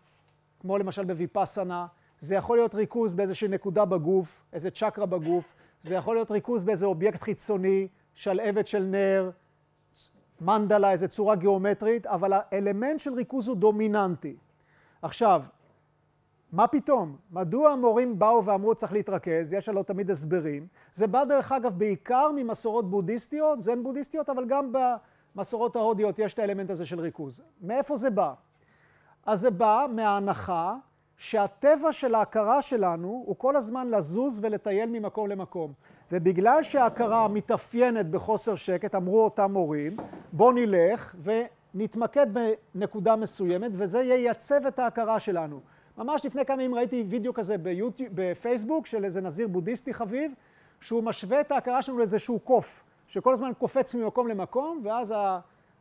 כמו 0.59 0.77
למשל 0.77 1.05
בוויפאסנה, 1.05 1.87
זה 2.19 2.35
יכול 2.35 2.57
להיות 2.57 2.75
ריכוז 2.75 3.13
באיזושהי 3.13 3.47
נקודה 3.47 3.85
בגוף, 3.85 4.43
איזה 4.53 4.71
צ'קרה 4.71 5.05
בגוף, 5.05 5.55
זה 5.81 5.95
יכול 5.95 6.15
להיות 6.15 6.31
ריכוז 6.31 6.63
באיזה 6.63 6.85
אובייקט 6.85 7.21
חיצוני, 7.21 7.87
שלהבת 8.15 8.67
של 8.67 8.83
נר, 8.83 9.29
מנדלה, 10.43 10.91
איזה 10.91 11.07
צורה 11.07 11.35
גיאומטרית, 11.35 12.07
אבל 12.07 12.33
האלמנט 12.33 12.99
של 12.99 13.13
ריכוז 13.13 13.47
הוא 13.47 13.57
דומיננטי. 13.57 14.35
עכשיו, 15.01 15.43
מה 16.51 16.67
פתאום? 16.67 17.17
מדוע 17.31 17.71
המורים 17.71 18.19
באו 18.19 18.45
ואמרו 18.45 18.75
צריך 18.75 18.93
להתרכז? 18.93 19.53
יש 19.53 19.69
לו 19.69 19.83
תמיד 19.83 20.11
הסברים. 20.11 20.67
זה 20.91 21.07
בא 21.07 21.23
דרך 21.23 21.51
אגב 21.51 21.73
בעיקר 21.77 22.31
ממסורות 22.35 22.89
בודהיסטיות, 22.89 23.59
זן 23.59 23.83
בודהיסטיות, 23.83 24.29
אבל 24.29 24.45
גם 24.45 24.71
במסורות 25.35 25.75
ההודיות 25.75 26.19
יש 26.19 26.33
את 26.33 26.39
האלמנט 26.39 26.69
הזה 26.69 26.85
של 26.85 26.99
ריכוז. 26.99 27.41
מאיפה 27.61 27.97
זה 27.97 28.09
בא? 28.09 28.33
אז 29.25 29.39
זה 29.39 29.51
בא 29.51 29.85
מההנחה 29.89 30.75
שהטבע 31.17 31.91
של 31.91 32.15
ההכרה 32.15 32.61
שלנו 32.61 33.23
הוא 33.25 33.35
כל 33.37 33.55
הזמן 33.55 33.89
לזוז 33.89 34.39
ולטייל 34.43 34.89
ממקום 34.89 35.29
למקום. 35.29 35.73
ובגלל 36.15 36.63
שההכרה 36.63 37.27
מתאפיינת 37.27 38.09
בחוסר 38.09 38.55
שקט, 38.55 38.95
אמרו 38.95 39.23
אותם 39.23 39.51
מורים, 39.51 39.97
בואו 40.31 40.51
נלך 40.51 41.15
ונתמקד 41.73 42.27
בנקודה 42.33 43.15
מסוימת 43.15 43.71
וזה 43.73 44.01
ייצב 44.01 44.65
את 44.65 44.79
ההכרה 44.79 45.19
שלנו. 45.19 45.59
ממש 45.97 46.25
לפני 46.25 46.45
כמה 46.45 46.63
ימים 46.63 46.75
ראיתי 46.75 47.03
וידאו 47.07 47.33
כזה 47.33 47.57
ביוטיוב, 47.57 48.09
בפייסבוק 48.15 48.85
של 48.85 49.05
איזה 49.05 49.21
נזיר 49.21 49.47
בודהיסטי 49.47 49.93
חביב, 49.93 50.33
שהוא 50.81 51.03
משווה 51.03 51.41
את 51.41 51.51
ההכרה 51.51 51.81
שלנו 51.81 51.97
לאיזשהו 51.97 52.39
קוף, 52.39 52.83
שכל 53.07 53.33
הזמן 53.33 53.51
קופץ 53.57 53.95
ממקום 53.95 54.27
למקום, 54.27 54.79
ואז 54.83 55.13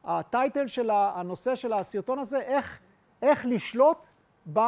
הטייטל 0.05 0.67
של 0.67 0.91
הנושא 0.93 1.55
של 1.55 1.73
הסרטון 1.73 2.19
הזה, 2.19 2.39
איך, 2.41 2.79
איך 3.23 3.47
לשלוט 3.47 4.07
ב... 4.53 4.61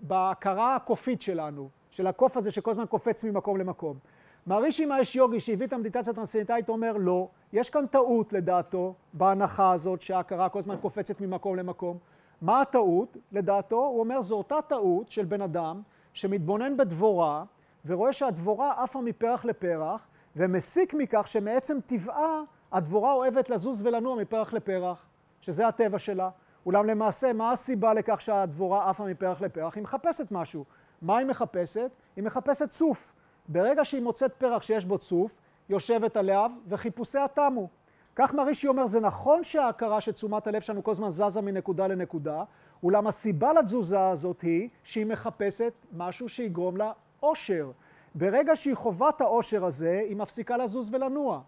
בהכרה 0.00 0.76
הקופית 0.76 1.22
שלנו, 1.22 1.68
של 1.90 2.06
הקוף 2.06 2.36
הזה 2.36 2.50
שכל 2.50 2.70
הזמן 2.70 2.86
קופץ 2.86 3.24
ממקום 3.24 3.56
למקום. 3.56 3.98
מערישי 4.46 4.86
מאש 4.86 5.16
יוגי 5.16 5.40
שהביא 5.40 5.66
את 5.66 5.72
המדיטציה 5.72 6.10
הטרנסצנדנטלית 6.10 6.68
אומר 6.68 6.96
לא, 6.96 7.28
יש 7.52 7.70
כאן 7.70 7.86
טעות 7.86 8.32
לדעתו 8.32 8.94
בהנחה 9.12 9.72
הזאת 9.72 10.00
שההכרה 10.00 10.48
כל 10.48 10.58
הזמן 10.58 10.76
קופצת 10.76 11.20
ממקום 11.20 11.56
למקום. 11.56 11.98
מה 12.42 12.60
הטעות? 12.60 13.16
לדעתו, 13.32 13.76
הוא 13.76 14.00
אומר 14.00 14.22
זו 14.22 14.34
אותה 14.34 14.62
טעות 14.68 15.08
של 15.08 15.24
בן 15.24 15.42
אדם 15.42 15.82
שמתבונן 16.12 16.76
בדבורה 16.76 17.44
ורואה 17.86 18.12
שהדבורה 18.12 18.82
עפה 18.82 19.00
מפרח 19.00 19.44
לפרח 19.44 20.06
ומסיק 20.36 20.94
מכך 20.94 21.28
שמעצם 21.28 21.78
טבעה 21.86 22.42
הדבורה 22.72 23.12
אוהבת 23.12 23.50
לזוז 23.50 23.86
ולנוע 23.86 24.16
מפרח 24.16 24.52
לפרח, 24.52 25.06
שזה 25.40 25.68
הטבע 25.68 25.98
שלה. 25.98 26.30
אולם 26.66 26.86
למעשה, 26.86 27.32
מה 27.32 27.52
הסיבה 27.52 27.94
לכך 27.94 28.20
שהדבורה 28.20 28.90
עפה 28.90 29.04
מפרח 29.04 29.40
לפרח? 29.40 29.74
היא 29.74 29.82
מחפשת 29.82 30.26
משהו. 30.30 30.64
מה 31.02 31.18
היא 31.18 31.26
מחפשת? 31.26 31.90
היא 32.16 32.24
מחפשת 32.24 32.68
צוף. 32.68 33.12
ברגע 33.48 33.84
שהיא 33.84 34.02
מוצאת 34.02 34.32
פרח 34.32 34.62
שיש 34.62 34.84
בו 34.84 34.98
צוף, 34.98 35.34
יושבת 35.68 36.16
עליו 36.16 36.50
וחיפושיה 36.66 37.28
תמו. 37.28 37.68
כך 38.16 38.34
מרישי 38.34 38.68
אומר, 38.68 38.86
זה 38.86 39.00
נכון 39.00 39.44
שההכרה 39.44 40.00
שתשומת 40.00 40.46
הלב 40.46 40.60
שלנו 40.60 40.84
כל 40.84 40.90
הזמן 40.90 41.10
זזה 41.10 41.40
מנקודה 41.40 41.86
לנקודה, 41.86 42.44
אולם 42.82 43.06
הסיבה 43.06 43.52
לתזוזה 43.52 44.08
הזאת 44.08 44.40
היא 44.40 44.68
שהיא 44.84 45.06
מחפשת 45.06 45.72
משהו 45.92 46.28
שיגרום 46.28 46.76
לה 46.76 46.92
אושר. 47.22 47.70
ברגע 48.14 48.56
שהיא 48.56 48.74
חווה 48.74 49.08
את 49.08 49.20
האושר 49.20 49.64
הזה, 49.64 50.02
היא 50.08 50.16
מפסיקה 50.16 50.56
לזוז 50.56 50.94
ולנוע. 50.94 51.40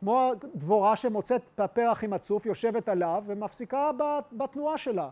כמו 0.00 0.32
דבורה 0.54 0.96
שמוצאת 0.96 1.42
את 1.54 1.60
הפרח 1.60 2.04
עם 2.04 2.12
הצוף, 2.12 2.46
יושבת 2.46 2.88
עליו 2.88 3.24
ומפסיקה 3.26 3.90
בתנועה 4.32 4.78
שלה. 4.78 5.08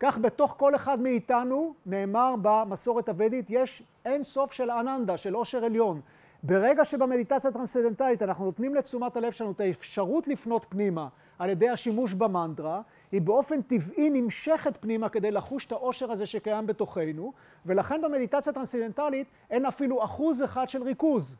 כך 0.00 0.18
בתוך 0.18 0.54
כל 0.58 0.74
אחד 0.74 1.00
מאיתנו, 1.00 1.74
נאמר 1.86 2.34
במסורת 2.42 3.08
הוודית, 3.08 3.46
יש 3.50 3.82
אין 4.04 4.22
סוף 4.22 4.52
של 4.52 4.70
אננדה, 4.70 5.16
של 5.16 5.34
עושר 5.34 5.64
עליון. 5.64 6.00
ברגע 6.42 6.84
שבמדיטציה 6.84 7.50
הטרנסצנדנטלית 7.50 8.22
אנחנו 8.22 8.44
נותנים 8.44 8.74
לתשומת 8.74 9.16
הלב 9.16 9.32
שלנו 9.32 9.50
את 9.50 9.60
האפשרות 9.60 10.28
לפנות 10.28 10.66
פנימה 10.68 11.08
על 11.38 11.50
ידי 11.50 11.68
השימוש 11.68 12.14
במנטרה, 12.14 12.80
היא 13.12 13.22
באופן 13.22 13.62
טבעי 13.62 14.10
נמשכת 14.10 14.76
פנימה 14.80 15.08
כדי 15.08 15.30
לחוש 15.30 15.66
את 15.66 15.72
העושר 15.72 16.12
הזה 16.12 16.26
שקיים 16.26 16.66
בתוכנו, 16.66 17.32
ולכן 17.66 18.00
במדיטציה 18.02 18.50
הטרנסצנדנטלית 18.50 19.26
אין 19.50 19.66
אפילו 19.66 20.04
אחוז 20.04 20.42
אחד 20.42 20.68
של 20.68 20.82
ריכוז. 20.82 21.36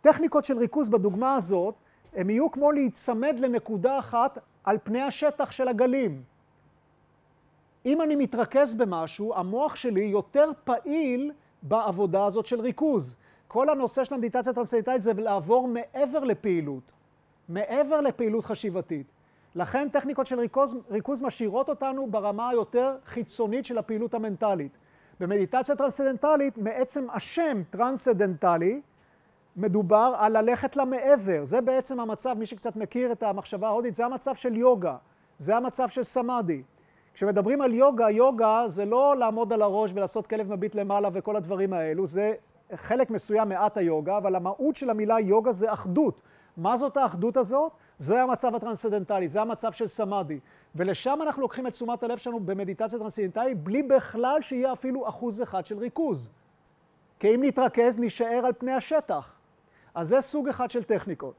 טכניקות 0.00 0.44
של 0.44 0.58
ריכוז 0.58 0.88
בדוגמה 0.88 1.34
הזאת 1.34 1.74
הם 2.14 2.30
יהיו 2.30 2.50
כמו 2.50 2.72
להיצמד 2.72 3.36
לנקודה 3.38 3.98
אחת 3.98 4.38
על 4.64 4.78
פני 4.84 5.02
השטח 5.02 5.50
של 5.50 5.68
הגלים. 5.68 6.22
אם 7.86 8.02
אני 8.02 8.16
מתרכז 8.16 8.74
במשהו, 8.74 9.34
המוח 9.34 9.76
שלי 9.76 10.04
יותר 10.04 10.50
פעיל 10.64 11.32
בעבודה 11.62 12.26
הזאת 12.26 12.46
של 12.46 12.60
ריכוז. 12.60 13.16
כל 13.48 13.70
הנושא 13.70 14.04
של 14.04 14.14
המדיטציה 14.14 14.52
הטרנסצנדנטלית 14.52 15.02
זה 15.02 15.12
לעבור 15.12 15.68
מעבר 15.68 16.24
לפעילות, 16.24 16.92
מעבר 17.48 18.00
לפעילות 18.00 18.44
חשיבתית. 18.44 19.06
לכן 19.54 19.88
טכניקות 19.88 20.26
של 20.26 20.38
ריכוז, 20.38 20.76
ריכוז 20.90 21.22
משאירות 21.22 21.68
אותנו 21.68 22.06
ברמה 22.10 22.48
היותר 22.48 22.96
חיצונית 23.06 23.64
של 23.64 23.78
הפעילות 23.78 24.14
המנטלית. 24.14 24.72
במדיטציה 25.20 25.76
טרנסצנדנטלית, 25.76 26.58
מעצם 26.58 27.06
השם 27.12 27.62
טרנסצנדנטלי, 27.70 28.80
מדובר 29.56 30.14
על 30.18 30.42
ללכת 30.42 30.76
למעבר. 30.76 31.44
זה 31.44 31.60
בעצם 31.60 32.00
המצב, 32.00 32.34
מי 32.38 32.46
שקצת 32.46 32.76
מכיר 32.76 33.12
את 33.12 33.22
המחשבה 33.22 33.66
ההודית, 33.68 33.94
זה 33.94 34.06
המצב 34.06 34.34
של 34.34 34.56
יוגה, 34.56 34.96
זה 35.38 35.56
המצב 35.56 35.88
של 35.88 36.02
סמאדי. 36.02 36.62
כשמדברים 37.16 37.62
על 37.62 37.74
יוגה, 37.74 38.10
יוגה 38.10 38.62
זה 38.66 38.84
לא 38.84 39.16
לעמוד 39.16 39.52
על 39.52 39.62
הראש 39.62 39.90
ולעשות 39.94 40.26
כלב 40.26 40.52
מביט 40.52 40.74
למעלה 40.74 41.08
וכל 41.12 41.36
הדברים 41.36 41.72
האלו, 41.72 42.06
זה 42.06 42.34
חלק 42.74 43.10
מסוים 43.10 43.48
מתורת 43.48 43.76
היוגה, 43.76 44.16
אבל 44.16 44.36
המהות 44.36 44.76
של 44.76 44.90
המילה 44.90 45.20
יוגה 45.20 45.52
זה 45.52 45.72
אחדות. 45.72 46.20
מה 46.56 46.76
זאת 46.76 46.96
האחדות 46.96 47.36
הזאת? 47.36 47.72
זה 47.98 48.22
המצב 48.22 48.54
הטרנסצנדנטלי, 48.54 49.28
זה 49.28 49.40
המצב 49.40 49.72
של 49.72 49.86
סמאדי. 49.86 50.40
ולשם 50.74 51.18
אנחנו 51.22 51.42
לוקחים 51.42 51.66
את 51.66 51.72
תשומת 51.72 52.02
הלב 52.02 52.18
שלנו 52.18 52.40
במדיטציה 52.40 52.98
טרנסצנדנטלית, 52.98 53.58
בלי 53.58 53.82
בכלל 53.82 54.40
שיהיה 54.40 54.72
אפילו 54.72 55.08
אחוז 55.08 55.42
אחד 55.42 55.66
של 55.66 55.78
ריכוז. 55.78 56.30
כי 57.18 57.34
אם 57.34 57.44
נתרכז, 57.44 57.98
נישאר 57.98 58.42
על 58.46 58.52
פני 58.58 58.72
השטח. 58.72 59.32
אז 59.94 60.08
זה 60.08 60.20
סוג 60.20 60.48
אחד 60.48 60.70
של 60.70 60.82
טכניקות. 60.82 61.34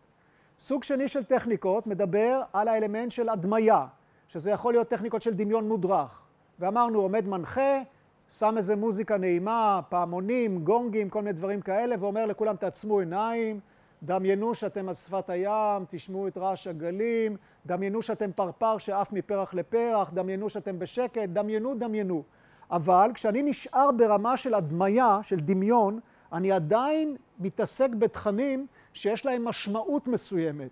סוג 0.60 0.84
שני 0.84 1.08
של 1.08 1.24
טכניקות 1.24 1.88
מדבר 1.88 2.41
על 2.54 2.68
האלמנט 2.68 3.12
של 3.12 3.30
הדמיה, 3.30 3.86
שזה 4.28 4.52
יכול 4.52 4.74
להיות 4.74 4.88
טכניקות 4.88 5.22
של 5.22 5.34
דמיון 5.34 5.68
מודרך. 5.68 6.22
ואמרנו, 6.60 6.99
עומד 6.99 7.28
מנחה, 7.28 7.82
שם 8.30 8.54
איזה 8.58 8.76
מוזיקה 8.76 9.18
נעימה, 9.18 9.82
פעמונים, 9.90 10.64
גונגים, 10.64 11.10
כל 11.10 11.22
מיני 11.22 11.34
דברים 11.34 11.62
כאלה, 11.62 11.95
ואומר 11.99 12.26
לכולם, 12.26 12.56
תעצמו 12.56 12.99
עיניים, 12.99 13.60
דמיינו 14.04 14.56
שאתם 14.56 14.90
על 14.90 14.94
שפת 14.94 15.30
הים, 15.30 15.86
תשמעו 15.90 16.28
את 16.28 16.38
רעש 16.38 16.68
הגלים, 16.68 17.38
דמיינו 17.66 18.02
שאתם 18.02 18.32
פרפר 18.32 18.78
שעף 18.78 19.12
מפרח 19.12 19.54
לפרח, 19.54 20.12
דמיינו 20.14 20.49
שאתם 20.49 20.80
בשקט, 20.80 21.30
דמיינו, 21.30 21.76
דמיינו. 21.76 22.24
אבל 22.72 23.12
כשאני 23.14 23.44
נשאר 23.44 23.91
ברמה 23.91 24.38
של 24.38 24.54
הדמיה, 24.54 25.20
של 25.24 25.36
דמיון, 25.36 25.99
אני 26.34 26.52
עדיין 26.52 27.16
מתעסק 27.40 27.90
בתכנים 27.90 28.68
שיש 28.94 29.26
להם 29.26 29.45
משמעות 29.45 30.08
מסוימת. 30.08 30.70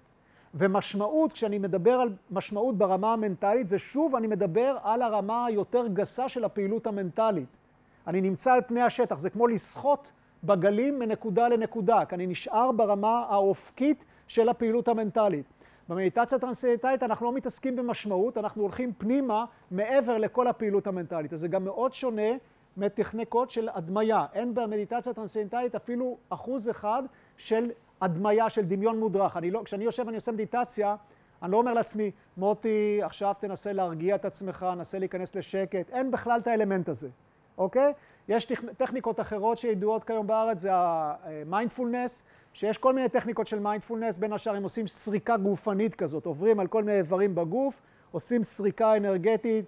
ומשמעות, 0.55 1.33
כשאני 1.33 1.57
מדבר 1.57 1.91
על 1.91 2.09
משמעות 2.31 2.77
ברמה 2.77 3.13
המנטלית, 3.13 3.67
זה 3.67 3.79
שוב, 3.79 4.15
אני 4.15 4.27
מדבר 4.27 4.77
על 4.83 5.01
הרמה 5.01 5.45
היותר 5.45 5.87
גסה 5.87 6.29
של 6.29 6.43
הפעילות 6.43 6.87
המנטלית. 6.87 7.57
אני 8.07 8.21
נמצא 8.21 8.53
על 8.53 8.61
פני 8.67 8.81
השטח, 8.81 9.17
זה 9.17 9.29
כמו 9.29 9.47
לשחות 9.47 10.11
בגלים 10.43 10.99
מנקודה 10.99 11.47
לנקודה, 11.47 12.05
כי 12.05 12.15
אני 12.15 12.27
נשאר 12.27 12.71
ברמה 12.71 13.25
האופקית 13.29 14.05
של 14.27 14.49
הפעילות 14.49 14.87
המנטלית. 14.87 15.45
במדיטציה 15.89 16.35
הטרנסצנדנטלית 16.37 17.03
אנחנו 17.03 17.25
לא 17.25 17.33
מתעסקים 17.33 17.75
במשמעות, 17.75 18.37
אנחנו 18.37 18.61
הולכים 18.61 18.91
פנימה 18.97 19.45
מעבר 19.71 20.17
לכל 20.17 20.47
הפעילות 20.47 20.87
המנטלית. 20.87 21.33
אז 21.33 21.39
זה 21.39 21.47
גם 21.47 21.63
מאוד 21.65 21.93
שונה 21.93 22.31
מטכניקות 22.77 23.49
של 23.49 23.69
הדמיה. 23.73 24.25
אין 24.33 24.53
במדיטציה 24.53 25.11
הטרנסצנדנטלית 25.11 25.75
אפילו 25.75 26.17
אחוז 26.29 26.69
אחד 26.69 27.03
של 27.37 27.71
הדמיה, 28.01 28.49
של 28.49 28.61
דמיון 28.61 28.99
מודרך. 28.99 29.37
לא, 29.51 29.61
כשאני 29.65 29.83
יושב 29.83 30.03
ואני 30.05 30.15
עושה 30.15 30.31
מדיטציה, 30.31 30.95
אני 31.43 31.51
לא 31.51 31.57
אומר 31.57 31.73
לעצמי, 31.73 32.11
מוטי, 32.37 32.99
עכשיו 33.03 33.35
תנסה 33.39 33.73
להרגיע 33.73 34.15
את 34.15 34.25
עצמך, 34.25 34.65
נסה 34.77 34.99
להיכנס 34.99 35.35
לשקט. 35.35 35.89
אין 35.89 36.11
בכלל 36.11 36.39
את 36.39 36.47
האלמנט 36.47 36.89
הזה, 36.89 37.09
אוקיי? 37.57 37.93
יש 38.27 38.51
טכניקות 38.77 39.19
אחרות 39.19 39.57
שידועות 39.57 40.03
כיום 40.03 40.27
בארץ, 40.27 40.57
זה 40.57 40.69
המיינדפולנס, 40.73 42.23
שיש 42.53 42.77
כל 42.77 42.93
מיני 42.93 43.09
טכניקות 43.09 43.47
של 43.47 43.59
מיינדפולנס, 43.59 44.17
בין 44.17 44.33
השאר 44.33 44.55
הם 44.55 44.63
עושים 44.63 44.87
סריקה 44.87 45.37
גופנית 45.37 45.95
כזאת, 45.95 46.25
עוברים 46.25 46.59
על 46.59 46.67
כל 46.67 46.83
מיני 46.83 46.97
איברים 46.97 47.35
בגוף, 47.35 47.81
עושים 48.11 48.43
סריקה 48.43 48.97
אנרגטית 48.97 49.65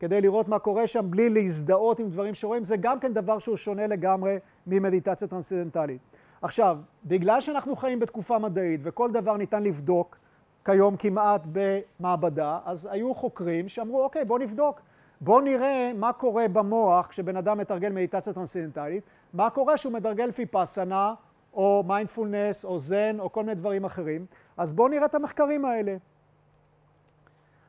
כדי 0.00 0.20
לראות 0.20 0.48
מה 0.48 0.58
קורה 0.58 0.86
שם 0.86 1.10
בלי 1.10 1.30
להזדהות 1.30 1.98
עם 1.98 2.08
דברים 2.10 2.34
שרואים, 2.34 2.64
זה 2.64 2.76
גם 2.76 3.00
כן 3.00 3.12
דבר 3.12 3.38
שהוא 3.38 3.56
שונה 3.56 3.86
לגמרי 3.86 4.38
ממדיטציה 4.66 5.28
טרנסצנדנטלית. 5.28 6.00
עכשיו, 6.44 6.78
בגלל 7.04 7.40
שאנחנו 7.40 7.76
חיים 7.76 8.00
בתקופה 8.00 8.38
מדעית 8.38 8.80
וכל 8.82 9.10
דבר 9.10 9.36
ניתן 9.36 9.62
לבדוק 9.62 10.16
כיום 10.64 10.96
כמעט 10.96 11.42
במעבדה, 11.52 12.58
אז 12.64 12.88
היו 12.90 13.14
חוקרים 13.14 13.68
שאמרו, 13.68 14.04
אוקיי, 14.04 14.24
בואו 14.24 14.38
נבדוק. 14.38 14.80
בואו 15.20 15.40
נראה 15.40 15.92
מה 15.94 16.12
קורה 16.12 16.48
במוח 16.48 17.06
כשבן 17.06 17.36
אדם 17.36 17.58
מתרגל 17.58 17.88
מדיטציה 17.88 18.32
טרנסצנדנטלית, 18.32 19.04
מה 19.32 19.50
קורה 19.50 19.76
שהוא 19.76 19.92
מתרגל 19.92 20.32
ויפאסנה, 20.32 21.14
או 21.54 21.84
מיינדפולנס, 21.86 22.64
או 22.64 22.78
זן, 22.78 23.16
או 23.20 23.32
כל 23.32 23.40
מיני 23.40 23.54
דברים 23.54 23.84
אחרים. 23.84 24.26
אז 24.56 24.72
בואו 24.72 24.88
נראה 24.88 25.04
את 25.04 25.14
המחקרים 25.14 25.64
האלה. 25.64 25.96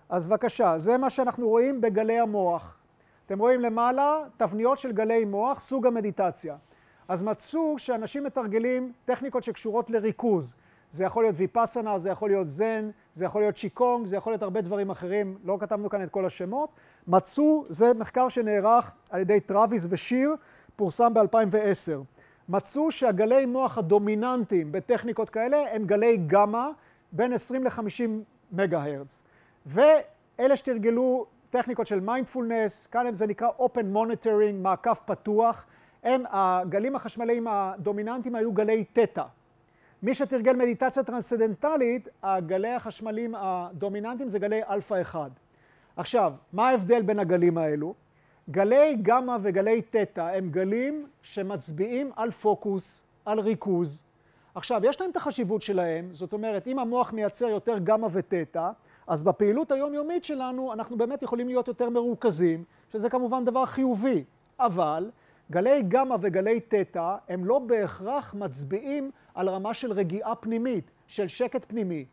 אז 0.10 0.28
בבקשה, 0.28 0.78
זה 0.78 0.98
מה 0.98 1.10
שאנחנו 1.10 1.48
רואים 1.48 1.82
בגלי 1.82 2.20
המוח. 2.20 2.78
אתם 3.26 3.40
רואים 3.40 3.62
למעלה 3.62 4.24
תבניות 4.38 4.78
של 4.78 4.92
גלי 4.92 5.26
מוח, 5.26 5.60
סוג 5.60 5.88
המדיטציה. 5.88 6.56
אז 7.08 7.24
מצאו 7.24 7.80
שאנשים 7.80 8.24
מתרגלים 8.24 8.92
טכניקות 9.06 9.44
שקשורות 9.44 9.90
לריכוז. 9.90 10.56
זה 10.92 11.04
יכול 11.04 11.24
להיות 11.24 11.36
ויפאסנה, 11.38 11.98
זה 11.98 12.10
יכול 12.10 12.30
להיות 12.30 12.48
זן, 12.48 12.90
זה 13.14 13.26
יכול 13.26 13.42
להיות 13.42 13.58
שיקונג, 13.58 14.06
זה 14.06 14.18
יכול 14.18 14.34
להיות 14.34 14.44
הרבה 14.44 14.62
דברים 14.62 14.90
אחרים, 14.90 15.38
לא 15.44 15.58
כתבנו 15.60 15.90
כאן 15.90 16.04
את 16.04 16.10
כל 16.10 16.26
השמות. 16.26 16.70
מצאו, 17.08 17.66
זה 17.70 17.94
מחקר 17.94 18.30
שנערך 18.30 18.94
על 19.12 19.22
ידי 19.22 19.40
טראביס 19.40 19.88
ושיר, 19.90 20.36
פורסם 20.76 21.14
ב-2010. 21.14 22.04
מצאו 22.50 22.92
שהגלי 22.92 23.46
מוח 23.46 23.78
הדומיננטיים 23.78 24.72
בטכניקות 24.72 25.30
כאלה 25.30 25.58
הם 25.72 25.86
גלי 25.86 26.18
גמא 26.28 26.68
בין 27.12 27.34
20 27.34 27.64
ל-50 27.64 28.10
מגה 28.52 28.84
הרץ. 28.84 29.24
ואלה 29.66 30.58
שתרגלו 30.58 31.26
טכניקות 31.50 31.88
של 31.88 32.00
מיינדפולנס, 32.00 32.88
כאן 32.88 33.14
זה 33.14 33.28
נקרא 33.28 33.48
Open 33.60 33.96
Monitoring, 33.96 34.56
מעקב 34.62 34.94
פתוח, 35.06 35.66
הם 36.06 36.24
הגלים 36.30 36.96
החשמליים 36.96 37.48
הדומיננטיים 37.48 38.36
היו 38.36 38.52
גלי 38.52 38.84
תטא. 38.94 39.24
מי 40.04 40.14
שתרגל 40.14 40.54
מדיטציה 40.54 41.04
טרנסצנדנטלית, 41.04 42.08
הגלי 42.24 42.74
החשמליים 42.74 43.36
הדומיננטיים 43.38 44.30
זה 44.30 44.40
גלי 44.40 44.62
אלפא 44.70 45.02
1. 45.02 45.32
עכשיו, 45.98 46.34
מה 46.54 46.70
ההבדל 46.70 47.02
בין 47.02 47.20
הגלים 47.20 47.58
האלו? 47.58 47.94
גלי 48.50 48.98
גמא 49.02 49.38
וגלי 49.42 49.82
תטא 49.82 50.22
הם 50.22 50.50
גלים 50.50 51.08
שמצביעים 51.22 52.12
על 52.16 52.32
פוקוס, 52.32 53.04
על 53.26 53.40
ריכוז. 53.40 54.04
עכשיו, 54.56 54.82
יש 54.86 55.02
להם 55.02 55.10
את 55.12 55.16
החשיבות 55.16 55.62
שלהם, 55.62 56.10
זאת 56.12 56.34
אומרת, 56.34 56.68
אם 56.68 56.80
המוח 56.80 57.14
מייצר 57.14 57.48
יותר 57.48 57.78
גמא 57.84 58.08
ותטא, 58.12 58.70
אז 59.08 59.24
בפעילות 59.24 59.72
היומיומית 59.72 60.24
שלנו 60.24 60.74
אנחנו 60.74 60.98
באמת 60.98 61.22
יכולים 61.24 61.48
להיות 61.48 61.68
יותר 61.68 61.90
מרוכזים, 61.90 62.64
שזה 62.92 63.10
כמובן 63.10 63.46
דבר 63.46 63.66
חיובי, 63.66 64.24
אבל 64.60 65.10
גלי 65.52 65.84
גמא 65.88 66.16
וגלי 66.20 66.60
תטא 66.60 67.16
הם 67.30 67.46
לא 67.46 67.60
בהכרח 67.60 68.34
מצביעים 68.34 69.12
על 69.36 69.50
רמה 69.50 69.74
של 69.74 69.92
רגיעה 69.92 70.36
פנימית, 70.36 70.92
של 71.08 71.28
שקט 71.28 71.66
פנימי. 71.68 72.06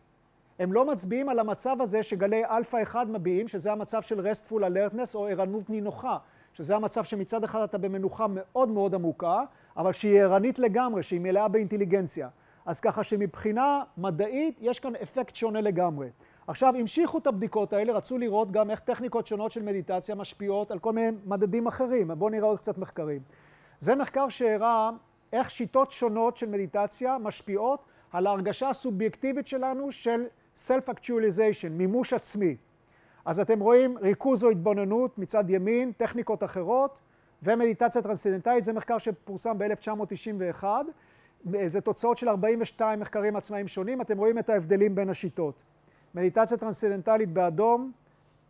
הם 0.58 0.72
לא 0.72 0.84
מצביעים 0.84 1.28
על 1.28 1.38
המצב 1.38 1.76
הזה 1.80 2.02
שגלי 2.02 2.44
אלפא 2.44 2.82
1 2.82 3.06
מביעים, 3.06 3.48
שזה 3.48 3.72
המצב 3.72 4.02
של 4.02 4.26
restful 4.26 4.52
alertness 4.52 5.14
או 5.14 5.26
ערנות 5.26 5.70
נינוחה, 5.70 6.18
שזה 6.52 6.76
המצב 6.76 7.04
שמצד 7.04 7.44
אחד 7.44 7.62
אתה 7.62 7.78
במנוחה 7.78 8.26
מאוד 8.28 8.68
מאוד 8.68 8.94
עמוקה, 8.94 9.42
אבל 9.76 9.92
שהיא 9.92 10.20
ערנית 10.20 10.58
לגמרי, 10.58 11.02
שהיא 11.02 11.20
מלאה 11.20 11.48
באינטליגנציה. 11.48 12.28
אז 12.66 12.80
ככה 12.80 13.04
שמבחינה 13.04 13.82
מדעית 13.98 14.58
יש 14.62 14.78
כאן 14.78 14.96
אפקט 14.96 15.34
שונה 15.34 15.60
לגמרי. 15.60 16.08
עכשיו, 16.46 16.74
המשיכו 16.76 17.18
את 17.18 17.26
הבדיקות 17.26 17.72
האלה, 17.72 17.92
רצו 17.92 18.18
לראות 18.18 18.50
גם 18.50 18.70
איך 18.70 18.80
טכניקות 18.80 19.26
שונות 19.26 19.52
של 19.52 19.62
מדיטציה 19.62 20.14
משפיעות 20.14 20.70
על 20.70 20.78
כל 20.78 20.92
מיני 20.92 21.16
מדדים 21.26 21.66
אחרים. 21.66 22.10
בואו 22.18 22.30
נראה 22.30 22.48
עוד 22.48 22.58
קצת 22.58 22.78
מחקרים. 22.78 23.22
זה 23.78 23.94
מחקר 23.94 24.28
שהראה 24.28 24.90
איך 25.32 25.50
שיטות 25.50 25.90
שונות 25.90 26.36
של 26.36 26.48
מדיטציה 26.48 27.18
משפיעות 27.18 27.84
על 28.12 28.26
ההרגשה 28.26 28.68
הסובייקטיבית 28.68 29.46
שלנו 29.46 29.92
של 29.92 30.24
Self-Actualization, 30.56 31.68
מימוש 31.70 32.12
עצמי. 32.12 32.56
אז 33.24 33.40
אתם 33.40 33.60
רואים 33.60 33.98
ריכוז 33.98 34.44
או 34.44 34.50
התבוננות 34.50 35.18
מצד 35.18 35.50
ימין, 35.50 35.92
טכניקות 35.92 36.44
אחרות, 36.44 37.00
ומדיטציה 37.42 38.02
טרנסצנדנטלית, 38.02 38.64
זה 38.64 38.72
מחקר 38.72 38.98
שפורסם 38.98 39.58
ב-1991. 39.58 40.64
זה 41.66 41.80
תוצאות 41.80 42.18
של 42.18 42.28
42 42.28 43.00
מחקרים 43.00 43.36
עצמאיים 43.36 43.68
שונים, 43.68 44.00
אתם 44.00 44.18
רואים 44.18 44.38
את 44.38 44.50
ההבדלים 44.50 44.94
בין 44.94 45.08
השיטות. 45.08 45.54
מדיטציה 46.14 46.58
טרנסצנדנטלית 46.58 47.28
באדום, 47.28 47.92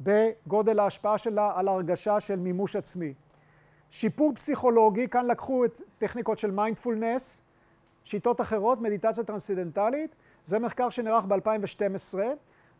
בגודל 0.01 0.79
ההשפעה 0.79 1.19
שלה 1.19 1.53
על 1.55 1.69
הרגשה 1.69 2.21
של 2.21 2.37
מימוש 2.37 2.77
עצמי. 2.77 3.15
שיפור 3.91 4.33
פסיכולוגי, 4.35 5.09
כאן 5.09 5.27
לקחו 5.27 5.65
את 5.65 5.81
טכניקות 5.99 6.39
של 6.39 6.51
מיינדפולנס, 6.51 7.43
שיטות 8.05 8.41
אחרות, 8.41 8.81
מדיטציה 8.81 9.25
טרנסצנדנטלית, 9.25 10.15
זה 10.45 10.59
מחקר 10.59 10.91
שנערך 10.91 11.25
ב-2012, 11.25 12.19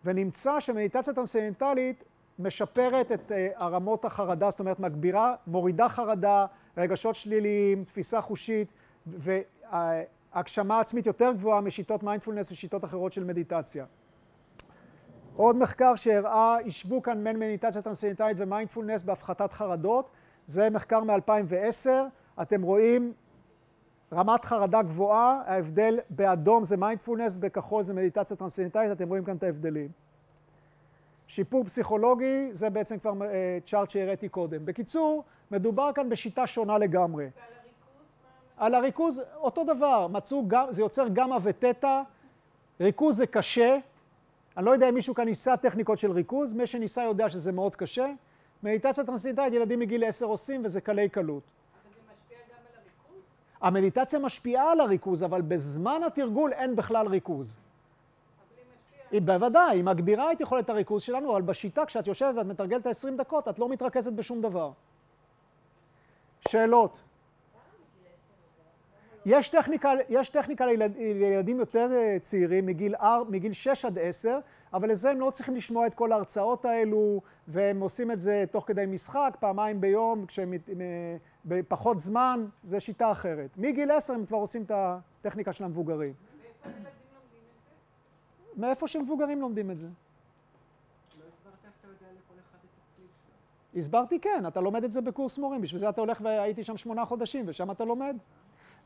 ונמצא 0.05 0.61
שמדיטציה 0.61 1.15
טרנסצנדנטלית 1.15 2.05
משפרת 2.39 3.13
את 3.13 3.33
אה, 3.33 3.49
הרמות 3.57 4.05
החרדה, 4.05 4.51
זאת 4.51 4.61
אומרת 4.61 4.81
מגבירה, 4.81 5.35
מורידה 5.47 5.89
חרדה, 5.89 6.47
רגשות 6.77 7.15
שליליים, 7.15 7.85
תפיסה 7.85 8.21
חושית, 8.21 8.69
והגשמה 9.07 10.81
עצמית 10.81 11.07
יותר 11.07 11.33
גבוהה 11.33 11.61
משיטות 11.61 12.03
מיינדפולנס 12.03 12.53
ושיטות 12.53 12.85
אחרות 12.85 13.13
של 13.13 13.25
מדיטציה. 13.25 13.85
עוד 15.37 15.57
מחקר 15.57 15.95
שהראה, 15.97 16.57
השוו 16.67 17.03
כאן 17.03 17.25
בין 17.25 17.39
מדיטציה 17.39 17.83
טרנסצנדנטלית 17.83 18.37
ומיינדפולנס 18.41 19.03
בהפחתת 19.03 19.53
חרדות, 19.53 20.11
זה 20.47 20.71
מחקר 20.71 21.01
מ-2010, 21.01 21.91
אתם 22.43 22.63
רואים 22.63 23.13
רמת 24.13 24.45
חרדה 24.45 24.83
גבוהה, 24.83 25.43
ההבדל 25.47 25.99
באדום 26.11 26.65
זה 26.65 26.77
מיינדפולנס, 26.77 27.37
בכחול 27.37 27.83
זה 27.83 27.95
מדיטציה 27.95 28.37
טרנסצנדנטלית, 28.37 28.93
אתם 28.93 29.09
רואים 29.09 29.25
כאן 29.25 29.37
את 29.37 29.43
ההבדלים. 29.43 29.89
שיפור 31.27 31.65
פסיכולוגי, 31.65 32.49
זה 32.53 32.71
בעצם 32.71 32.99
כבר 32.99 33.13
צ'ארט 33.67 33.91
שהראיתי 33.91 34.29
קודם. 34.29 34.67
בקיצור, 34.67 35.25
מדובר 35.51 35.91
כאן 35.95 36.09
בשיטה 36.09 36.47
שונה 36.47 36.79
לגמרי. 36.79 37.25
ועל 37.25 37.35
הריכוז? 37.55 38.57
על 38.57 38.75
הריכוז, 38.75 39.21
אותו 39.37 39.65
דבר, 39.65 40.07
מצאו, 40.07 40.45
זה 40.71 40.83
יוצר 40.83 41.09
גמא 41.13 41.39
ותטא, 41.43 42.03
ריכוז 42.81 43.17
זה 43.17 43.27
קשה, 43.27 43.79
אני 44.57 44.67
לא 44.67 44.71
יודע 44.71 44.89
אם 44.89 44.95
מישהו 44.95 45.15
כאן 45.15 45.25
ניסה 45.25 45.57
טכניקות 45.57 45.99
של 45.99 46.13
ריכוז, 46.13 46.53
מי 46.53 46.67
שניסה 46.67 47.03
יודע 47.03 47.29
שזה 47.29 47.53
מאוד 47.53 47.77
קשה. 47.77 48.07
מדיטציה 48.63 49.05
טרנסצנדנטלית, 49.05 49.53
ילדים 49.53 49.79
מגיל 49.79 50.05
10 50.05 50.27
עושים 50.27 50.65
וזה 50.65 50.81
קלי 50.81 51.09
קלות. 51.09 51.43
המדיטציה 53.61 54.19
משפיעה 54.19 54.73
על 54.73 54.81
הריכוז, 54.81 55.25
אבל 55.25 55.43
בזמן 55.43 56.01
התרגול 56.07 56.53
אין 56.53 56.77
בכלל 56.77 57.07
ריכוז. 57.07 57.59
היא 59.11 59.23
בוודאי, 59.23 59.77
היא 59.77 59.85
מגבירה 59.85 60.33
את 60.33 60.41
יכולת 60.41 60.71
הריכוז 60.71 61.03
שלנו, 61.03 61.33
אבל 61.33 61.43
בשיטה, 61.43 61.87
כשאת 61.87 62.07
יושבת 62.07 62.35
ואת 62.37 62.47
מתרגלת 62.47 62.87
20 62.87 63.17
דקות, 63.17 63.49
את 63.49 63.59
לא 63.59 63.69
מתרכזת 63.69 64.13
בשום 64.13 64.41
דבר. 64.41 64.71
שאלות? 66.49 67.01
יש 69.27 69.49
טכניקה, 69.49 69.93
יש 70.09 70.29
טכניקה 70.29 70.67
לילד, 70.67 70.97
לילדים 70.97 71.59
יותר 71.59 71.89
צעירים, 72.21 72.67
מגיל, 72.67 72.95
מגיל 73.29 73.53
6 73.53 73.85
עד 73.85 73.99
10, 73.99 74.39
אבל 74.73 74.91
לזה 74.91 75.11
הם 75.11 75.21
לא 75.21 75.31
צריכים 75.31 75.55
לשמוע 75.55 75.87
את 75.87 75.95
כל 75.95 76.13
ההרצאות 76.13 76.65
האלו, 76.65 77.21
והם 77.49 77.81
עושים 77.81 78.11
את 78.11 78.19
זה 78.21 78.45
תוך 78.51 78.65
כדי 78.67 78.87
משחק, 78.87 79.37
פעמיים 79.41 79.81
ביום, 79.81 80.27
כשהם 80.27 80.55
בפחות 81.45 81.99
זמן, 81.99 82.47
זה 82.63 82.81
שיטה 82.81 83.13
אחרת. 83.13 83.51
מגיל 83.57 83.91
10 83.91 84.15
הם 84.15 84.27
כבר 84.27 84.39
עושים 84.39 84.63
את 84.63 84.71
הטכניקה 84.75 85.53
של 85.53 85.65
המבוגרים. 85.65 86.13
מאיפה 88.57 88.89
שמבוגרים 88.89 89.41
לומדים 89.41 89.71
את 89.71 89.79
זה? 89.79 89.87
לא. 89.87 91.25
הסברתי 93.77 94.21
כן, 94.21 94.45
אתה 94.49 94.61
לומד 94.61 94.85
את 94.85 94.93
זה 94.93 95.01
בקורס 95.01 95.39
מורים, 95.39 95.61
בשביל 95.61 95.81
זה 95.81 95.89
אתה 95.89 96.01
הולך 96.01 96.21
והייתי 96.25 96.65
שם 96.65 96.77
שמונה 96.77 97.05
חודשים, 97.05 97.45
ושם 97.49 97.71
אתה 97.71 97.85
לומד. 97.85 98.17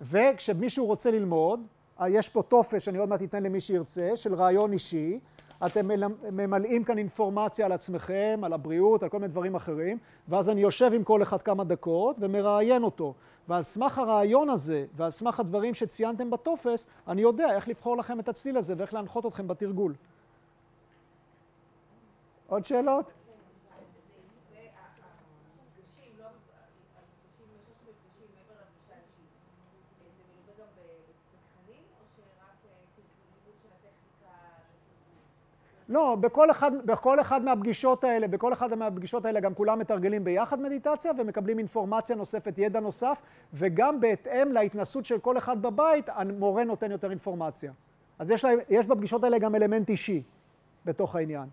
וכשמישהו 0.01 0.87
רוצה 0.87 1.11
ללמוד, 1.11 1.61
יש 2.09 2.29
פה 2.29 2.43
טופס 2.43 2.83
שאני 2.83 2.99
עוד 2.99 3.09
מעט 3.09 3.23
אתן 3.23 3.43
למי 3.43 3.61
שירצה, 3.61 4.17
של 4.17 4.35
רעיון 4.35 4.73
אישי, 4.73 5.21
אתם 5.67 5.89
ממלאים 6.33 6.85
כאן 6.85 6.99
אינפורמציה 6.99 7.67
על 7.67 7.73
עצמכם, 7.73 8.41
על 8.43 8.53
הבריאות, 8.53 9.03
על 9.03 9.09
כל 9.09 9.19
מיני 9.19 9.29
דברים 9.29 9.55
אחרים, 9.55 9.99
ואז 10.29 10.51
אני 10.51 10.61
יושב 10.61 10.91
עם 10.95 11.05
כל 11.05 11.23
אחד 11.23 11.43
כמה 11.43 11.65
דקות 11.65 12.17
ומראיין 12.21 12.83
אותו. 12.83 13.15
ועל 13.49 13.63
סמך 13.63 13.99
הרעיון 13.99 14.51
הזה, 14.51 14.85
ועל 14.97 15.11
סמך 15.11 15.41
הדברים 15.41 15.75
שציינתם 15.75 16.31
בטופס, 16.31 16.87
אני 17.09 17.23
יודע 17.23 17.55
איך 17.55 17.69
לבחור 17.69 17.97
לכם 17.97 18.21
את 18.21 18.29
הצליל 18.29 18.57
הזה 18.57 18.75
ואיך 18.77 18.95
להנחות 18.95 19.27
אתכם 19.27 19.49
בתרגול. 19.49 19.95
עוד 22.47 22.65
שאלות? 22.65 23.13
לא, 35.89 36.17
בכל 36.21 36.51
אחד, 36.51 36.87
בכל 36.87 37.21
אחד 37.21 37.45
מהפגישות 37.45 38.05
האלה, 38.05 38.29
בכל 38.29 38.53
אחד 38.53 38.75
מהפגישות 38.75 39.27
האלה 39.27 39.41
גם 39.41 39.55
כולם 39.55 39.79
מתרגלים 39.79 40.25
ביחד 40.25 40.61
מדיטציה 40.61 41.13
ומקבלים 41.19 41.59
אינפורמציה 41.59 42.17
נוספת, 42.17 42.59
ידע 42.59 42.81
נוסף, 42.81 43.23
וגם 43.53 44.01
בהתאם 44.01 44.53
להתנסות 44.53 45.05
של 45.05 45.19
כל 45.19 45.39
אחד 45.39 45.63
בבית, 45.63 46.09
המורה 46.09 46.65
נותן 46.65 46.91
יותר 46.91 47.11
אינפורמציה. 47.11 47.73
אז 48.19 48.31
יש, 48.31 48.45
לה, 48.45 48.51
יש 48.69 48.87
בפגישות 48.87 49.25
האלה 49.25 49.39
גם 49.39 49.55
אלמנט 49.55 49.91
אישי 49.91 50.23
בתוך 50.85 51.17
העניין. 51.17 51.49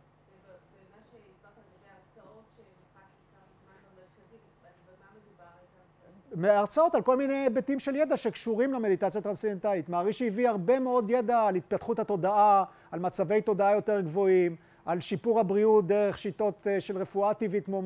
מהרצאות 6.35 6.95
על 6.95 7.01
כל 7.01 7.17
מיני 7.17 7.33
היבטים 7.33 7.79
של 7.79 7.95
ידע 7.95 8.17
שקשורים 8.17 8.73
למדיטציה 8.73 9.21
טרנסצנדנטלית. 9.21 9.89
מערישי 9.89 10.27
הביא 10.27 10.49
הרבה 10.49 10.79
מאוד 10.79 11.09
ידע 11.09 11.39
על 11.39 11.55
התפתחות 11.55 11.99
התודעה, 11.99 12.63
על 12.91 12.99
מצבי 12.99 13.41
תודעה 13.41 13.71
יותר 13.71 14.01
גבוהים, 14.01 14.55
על 14.85 14.99
שיפור 14.99 15.39
הבריאות 15.39 15.87
דרך 15.87 16.17
שיטות 16.17 16.67
של 16.79 16.97
רפואה 16.97 17.33
טבעית 17.33 17.65
כמו 17.65 17.81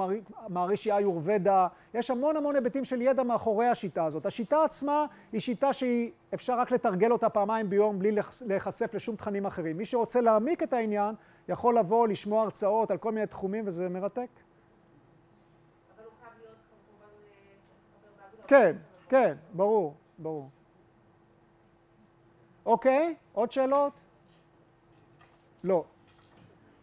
מערישי 0.50 0.92
איורבדה. 0.92 1.68
יש 1.94 2.12
המון 2.12 2.38
המון 2.38 2.56
היבטים 2.56 2.86
של 2.86 3.02
ידע 3.02 3.24
מאחורי 3.24 3.68
השיטה 3.68 4.06
הזאת. 4.06 4.26
השיטה 4.26 4.64
עצמה 4.64 5.06
היא 5.32 5.42
שיטה 5.42 5.74
שאפשר 5.74 6.60
רק 6.60 6.72
לתרגל 6.72 7.12
אותה 7.12 7.30
פעמיים 7.30 7.70
ביום 7.70 8.00
בלי 8.00 8.12
להיחשף 8.48 8.94
לשום 8.94 9.16
תכנים 9.16 9.46
אחרים. 9.46 9.78
מי 9.78 9.86
שרוצה 9.86 10.22
להעמיק 10.22 10.64
את 10.64 10.74
העניין 10.74 11.16
יכול 11.50 11.78
לבוא, 11.78 12.08
לשמוע 12.08 12.44
הרצאות 12.44 12.92
על 12.92 12.98
כל 12.98 13.12
מיני 13.12 13.28
תחומים 13.28 13.68
וזה 13.68 13.90
מרתק. 13.90 14.30
כן, 18.48 18.76
כן, 19.10 19.34
ברור, 19.54 19.94
ברור. 20.18 20.50
אוקיי, 22.66 23.16
עוד 23.34 23.52
שאלות? 23.52 23.94
לא. 25.64 25.84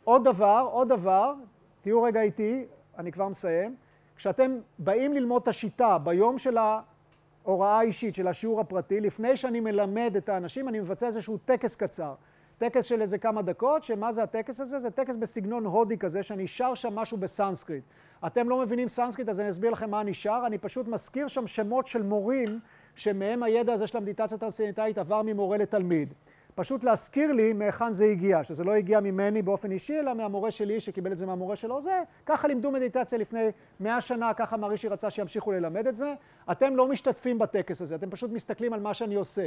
עוד 0.05 0.25
דבר, 0.25 0.69
עוד 0.73 0.89
דבר, 0.89 1.35
תהיו 1.81 2.03
רגע 2.03 2.21
איתי, 2.21 2.65
אני 2.99 3.13
כבר 3.13 3.29
מסיים. 3.29 3.77
כשאתם 4.17 4.59
באים 4.79 5.13
ללמוד 5.13 5.43
את 5.43 5.49
השיטה 5.49 5.99
ביום 5.99 6.39
של 6.39 6.57
ההוראה 6.59 7.79
האישית, 7.79 8.15
של 8.15 8.29
השיעור 8.29 8.61
הפרטי, 8.61 9.01
לפני 9.01 9.37
שאני 9.37 9.61
מלמד 9.61 10.15
את 10.17 10.29
האנשים, 10.29 10.69
אני 10.69 10.81
מבצע 10.81 11.07
איזשהו 11.07 11.39
טקס 11.39 11.77
קצר. 11.77 12.15
טקס 12.59 12.85
של 12.85 13.01
איזה 13.01 13.19
כמה 13.19 13.43
דקות, 13.43 13.83
שמה 13.83 14.13
זה 14.13 14.23
הטקס 14.23 14.61
הזה? 14.61 14.81
זה 14.81 14.91
טקס 14.91 15.17
בסגנון 15.17 15.65
הודי 15.65 15.99
כזה, 15.99 16.23
שאני 16.23 16.47
שר 16.47 16.75
שם 16.75 16.95
משהו 16.95 17.17
בסנסקריט. 17.17 17.85
אתם 18.27 18.49
לא 18.49 18.61
מבינים 18.61 18.89
סנסקריט, 18.89 19.29
אז 19.29 19.41
אני 19.41 19.51
אסביר 19.51 19.71
לכם 19.71 19.91
מה 19.91 20.01
אני 20.01 20.15
שר. 20.15 20.43
אני 20.47 20.59
פשוט 20.59 20.89
מזכיר 20.89 21.29
שם 21.29 21.47
שמות 21.47 21.87
של 21.87 22.03
מורים, 22.03 22.61
שמהם 22.95 23.43
הידע 23.43 23.73
הזה 23.73 23.87
של 23.87 23.99
המדיטציה 23.99 24.37
הטרנסצנדנטלית 24.37 24.99
עבר 24.99 25.23
ממורה 25.23 25.57
לתלמיד. 25.57 26.15
פשוט 26.55 26.85
להזכיר 26.85 27.33
לי 27.33 27.53
מהיכן 27.53 27.93
זה 27.93 28.05
הגיע, 28.05 28.45
שזה 28.45 28.65
לא 28.65 28.73
הגיע 28.73 29.01
ממני 29.01 29.43
באופן 29.43 29.73
אישי, 29.73 29.99
אלא 29.99 30.15
מהמורה 30.15 30.51
שלי 30.51 30.81
שקיבל 30.81 31.13
את 31.13 31.17
זה 31.17 31.27
מהמורה 31.27 31.57
שלו. 31.57 31.81
זה, 31.81 32.03
ככה 32.27 32.49
לימדו 32.49 32.71
מדיטציה 32.71 33.19
לפני 33.19 33.49
מאה 33.81 34.01
שנה, 34.01 34.35
ככה 34.35 34.57
מרישי 34.57 34.89
רצה 34.89 35.11
שימשיכו 35.11 35.53
ללמד 35.53 35.87
את 35.87 35.97
זה. 35.97 36.15
אתם 36.51 36.77
לא 36.77 36.89
משתתפים 36.89 37.39
בטקס 37.39 37.83
הזה, 37.83 37.95
אתם 37.95 38.11
פשוט 38.11 38.31
מסתכלים 38.31 38.73
על 38.73 38.81
מה 38.81 38.95
שאני 38.95 39.15
עושה. 39.15 39.47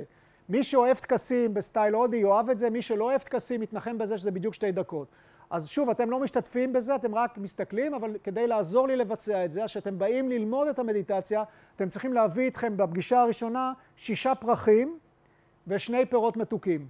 מי 0.49 0.63
שאוהב 0.63 0.97
טקסים 0.97 1.53
בסטייל 1.53 1.93
הודי 1.93 2.17
יאהב 2.17 2.49
את 2.49 2.57
זה, 2.57 2.69
מי 2.69 2.81
שלא 2.81 3.03
אוהב 3.03 3.21
טקסים 3.21 3.63
יתנחם 3.63 3.97
בזה 3.97 4.17
שזה 4.17 4.31
בדיוק 4.31 4.53
שתי 4.53 4.71
דקות. 4.71 5.07
אז 5.49 5.67
שוב, 5.67 5.89
אתם 5.89 6.09
לא 6.09 6.19
משתתפים 6.19 6.73
בזה, 6.73 6.95
אתם 6.95 7.15
רק 7.15 7.37
מסתכלים, 7.37 7.93
אבל 7.93 8.15
כדי 8.23 8.47
לעזור 8.47 8.87
לי 8.87 8.95
לבצע 8.95 9.45
את 9.45 9.51
זה, 9.51 9.63
כשאתם 9.65 9.99
באים 9.99 10.29
ללמוד 10.29 10.67
את 10.67 10.79
המדיטציה, 10.79 11.43
אתם 11.75 11.89
צריכים 11.89 12.13
להביא 12.13 12.45
איתכם 12.45 12.77
בפגישה 12.77 13.21
הראשונה 13.21 13.73
שישה 13.97 14.35
פרחים 14.35 14.99
ושני 15.67 16.05
פירות 16.05 16.37
מתוקים. 16.37 16.87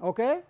אוקיי? 0.00 0.40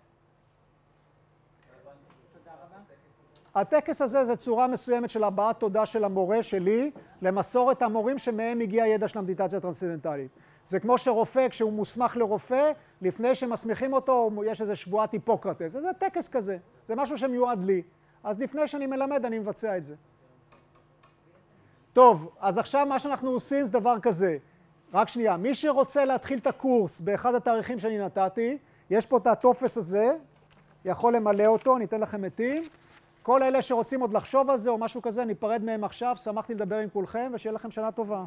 הטקס 3.55 4.01
הזה 4.01 4.25
זה 4.25 4.35
צורה 4.35 4.67
מסוימת 4.67 5.09
של 5.09 5.23
הבעת 5.23 5.59
תודה 5.59 5.85
של 5.85 6.03
המורה 6.03 6.43
שלי 6.43 6.91
למסורת 7.21 7.81
המורים 7.81 8.17
שמהם 8.17 8.59
הגיע 8.59 8.83
הידע 8.83 9.07
של 9.07 9.19
המדיטציה 9.19 9.57
הטרנסצנדנטלית. 9.57 10.31
זה 10.65 10.79
כמו 10.79 10.97
שרופא, 10.97 11.49
כשהוא 11.49 11.73
מוסמך 11.73 12.17
לרופא, 12.17 12.71
לפני 13.01 13.35
שמסמיכים 13.35 13.93
אותו, 13.93 14.29
יש 14.45 14.61
איזה 14.61 14.75
שבועת 14.75 15.11
היפוקרטס. 15.11 15.71
זה 15.71 15.89
טקס 15.99 16.27
כזה, 16.27 16.57
זה 16.85 16.95
משהו 16.95 17.17
שמיועד 17.17 17.63
לי. 17.63 17.81
אז 18.23 18.39
לפני 18.39 18.67
שאני 18.67 18.87
מלמד, 18.87 19.25
אני 19.25 19.39
מבצע 19.39 19.77
את 19.77 19.83
זה. 19.83 19.95
טוב, 21.93 22.29
אז 22.39 22.57
עכשיו 22.57 22.85
מה 22.85 22.99
שאנחנו 22.99 23.29
עושים 23.29 23.65
זה 23.65 23.73
דבר 23.73 23.99
כזה. 23.99 24.37
רק 24.93 25.07
שנייה, 25.07 25.37
מי 25.37 25.55
שרוצה 25.55 26.05
להתחיל 26.05 26.39
את 26.39 26.47
הקורס 26.47 26.99
באחד 26.99 27.35
התאריכים 27.35 27.79
שאני 27.79 27.97
נתתי, 27.99 28.57
יש 28.89 29.05
פה 29.05 29.17
את 29.17 29.27
הטופס 29.27 29.77
הזה, 29.77 30.17
יכול 30.85 31.15
למלא 31.15 31.45
אותו, 31.45 31.77
אני 31.77 31.85
אתן 31.85 32.01
לכם 32.01 32.23
עטים. 32.23 32.63
כל 33.23 33.43
אלה 33.43 33.61
שרוצים 33.61 34.01
עוד 34.01 34.13
לחשוב 34.13 34.49
על 34.49 34.57
זה 34.57 34.69
או 34.69 34.77
משהו 34.77 35.01
כזה, 35.01 35.25
ניפרד 35.25 35.63
מהם 35.63 35.83
עכשיו. 35.83 36.15
שמחתי 36.23 36.53
לדבר 36.53 36.77
עם 36.77 36.89
כולכם 36.89 37.31
ושיהיה 37.33 37.53
לכם 37.53 37.71
שנה 37.71 37.91
טובה. 37.91 38.23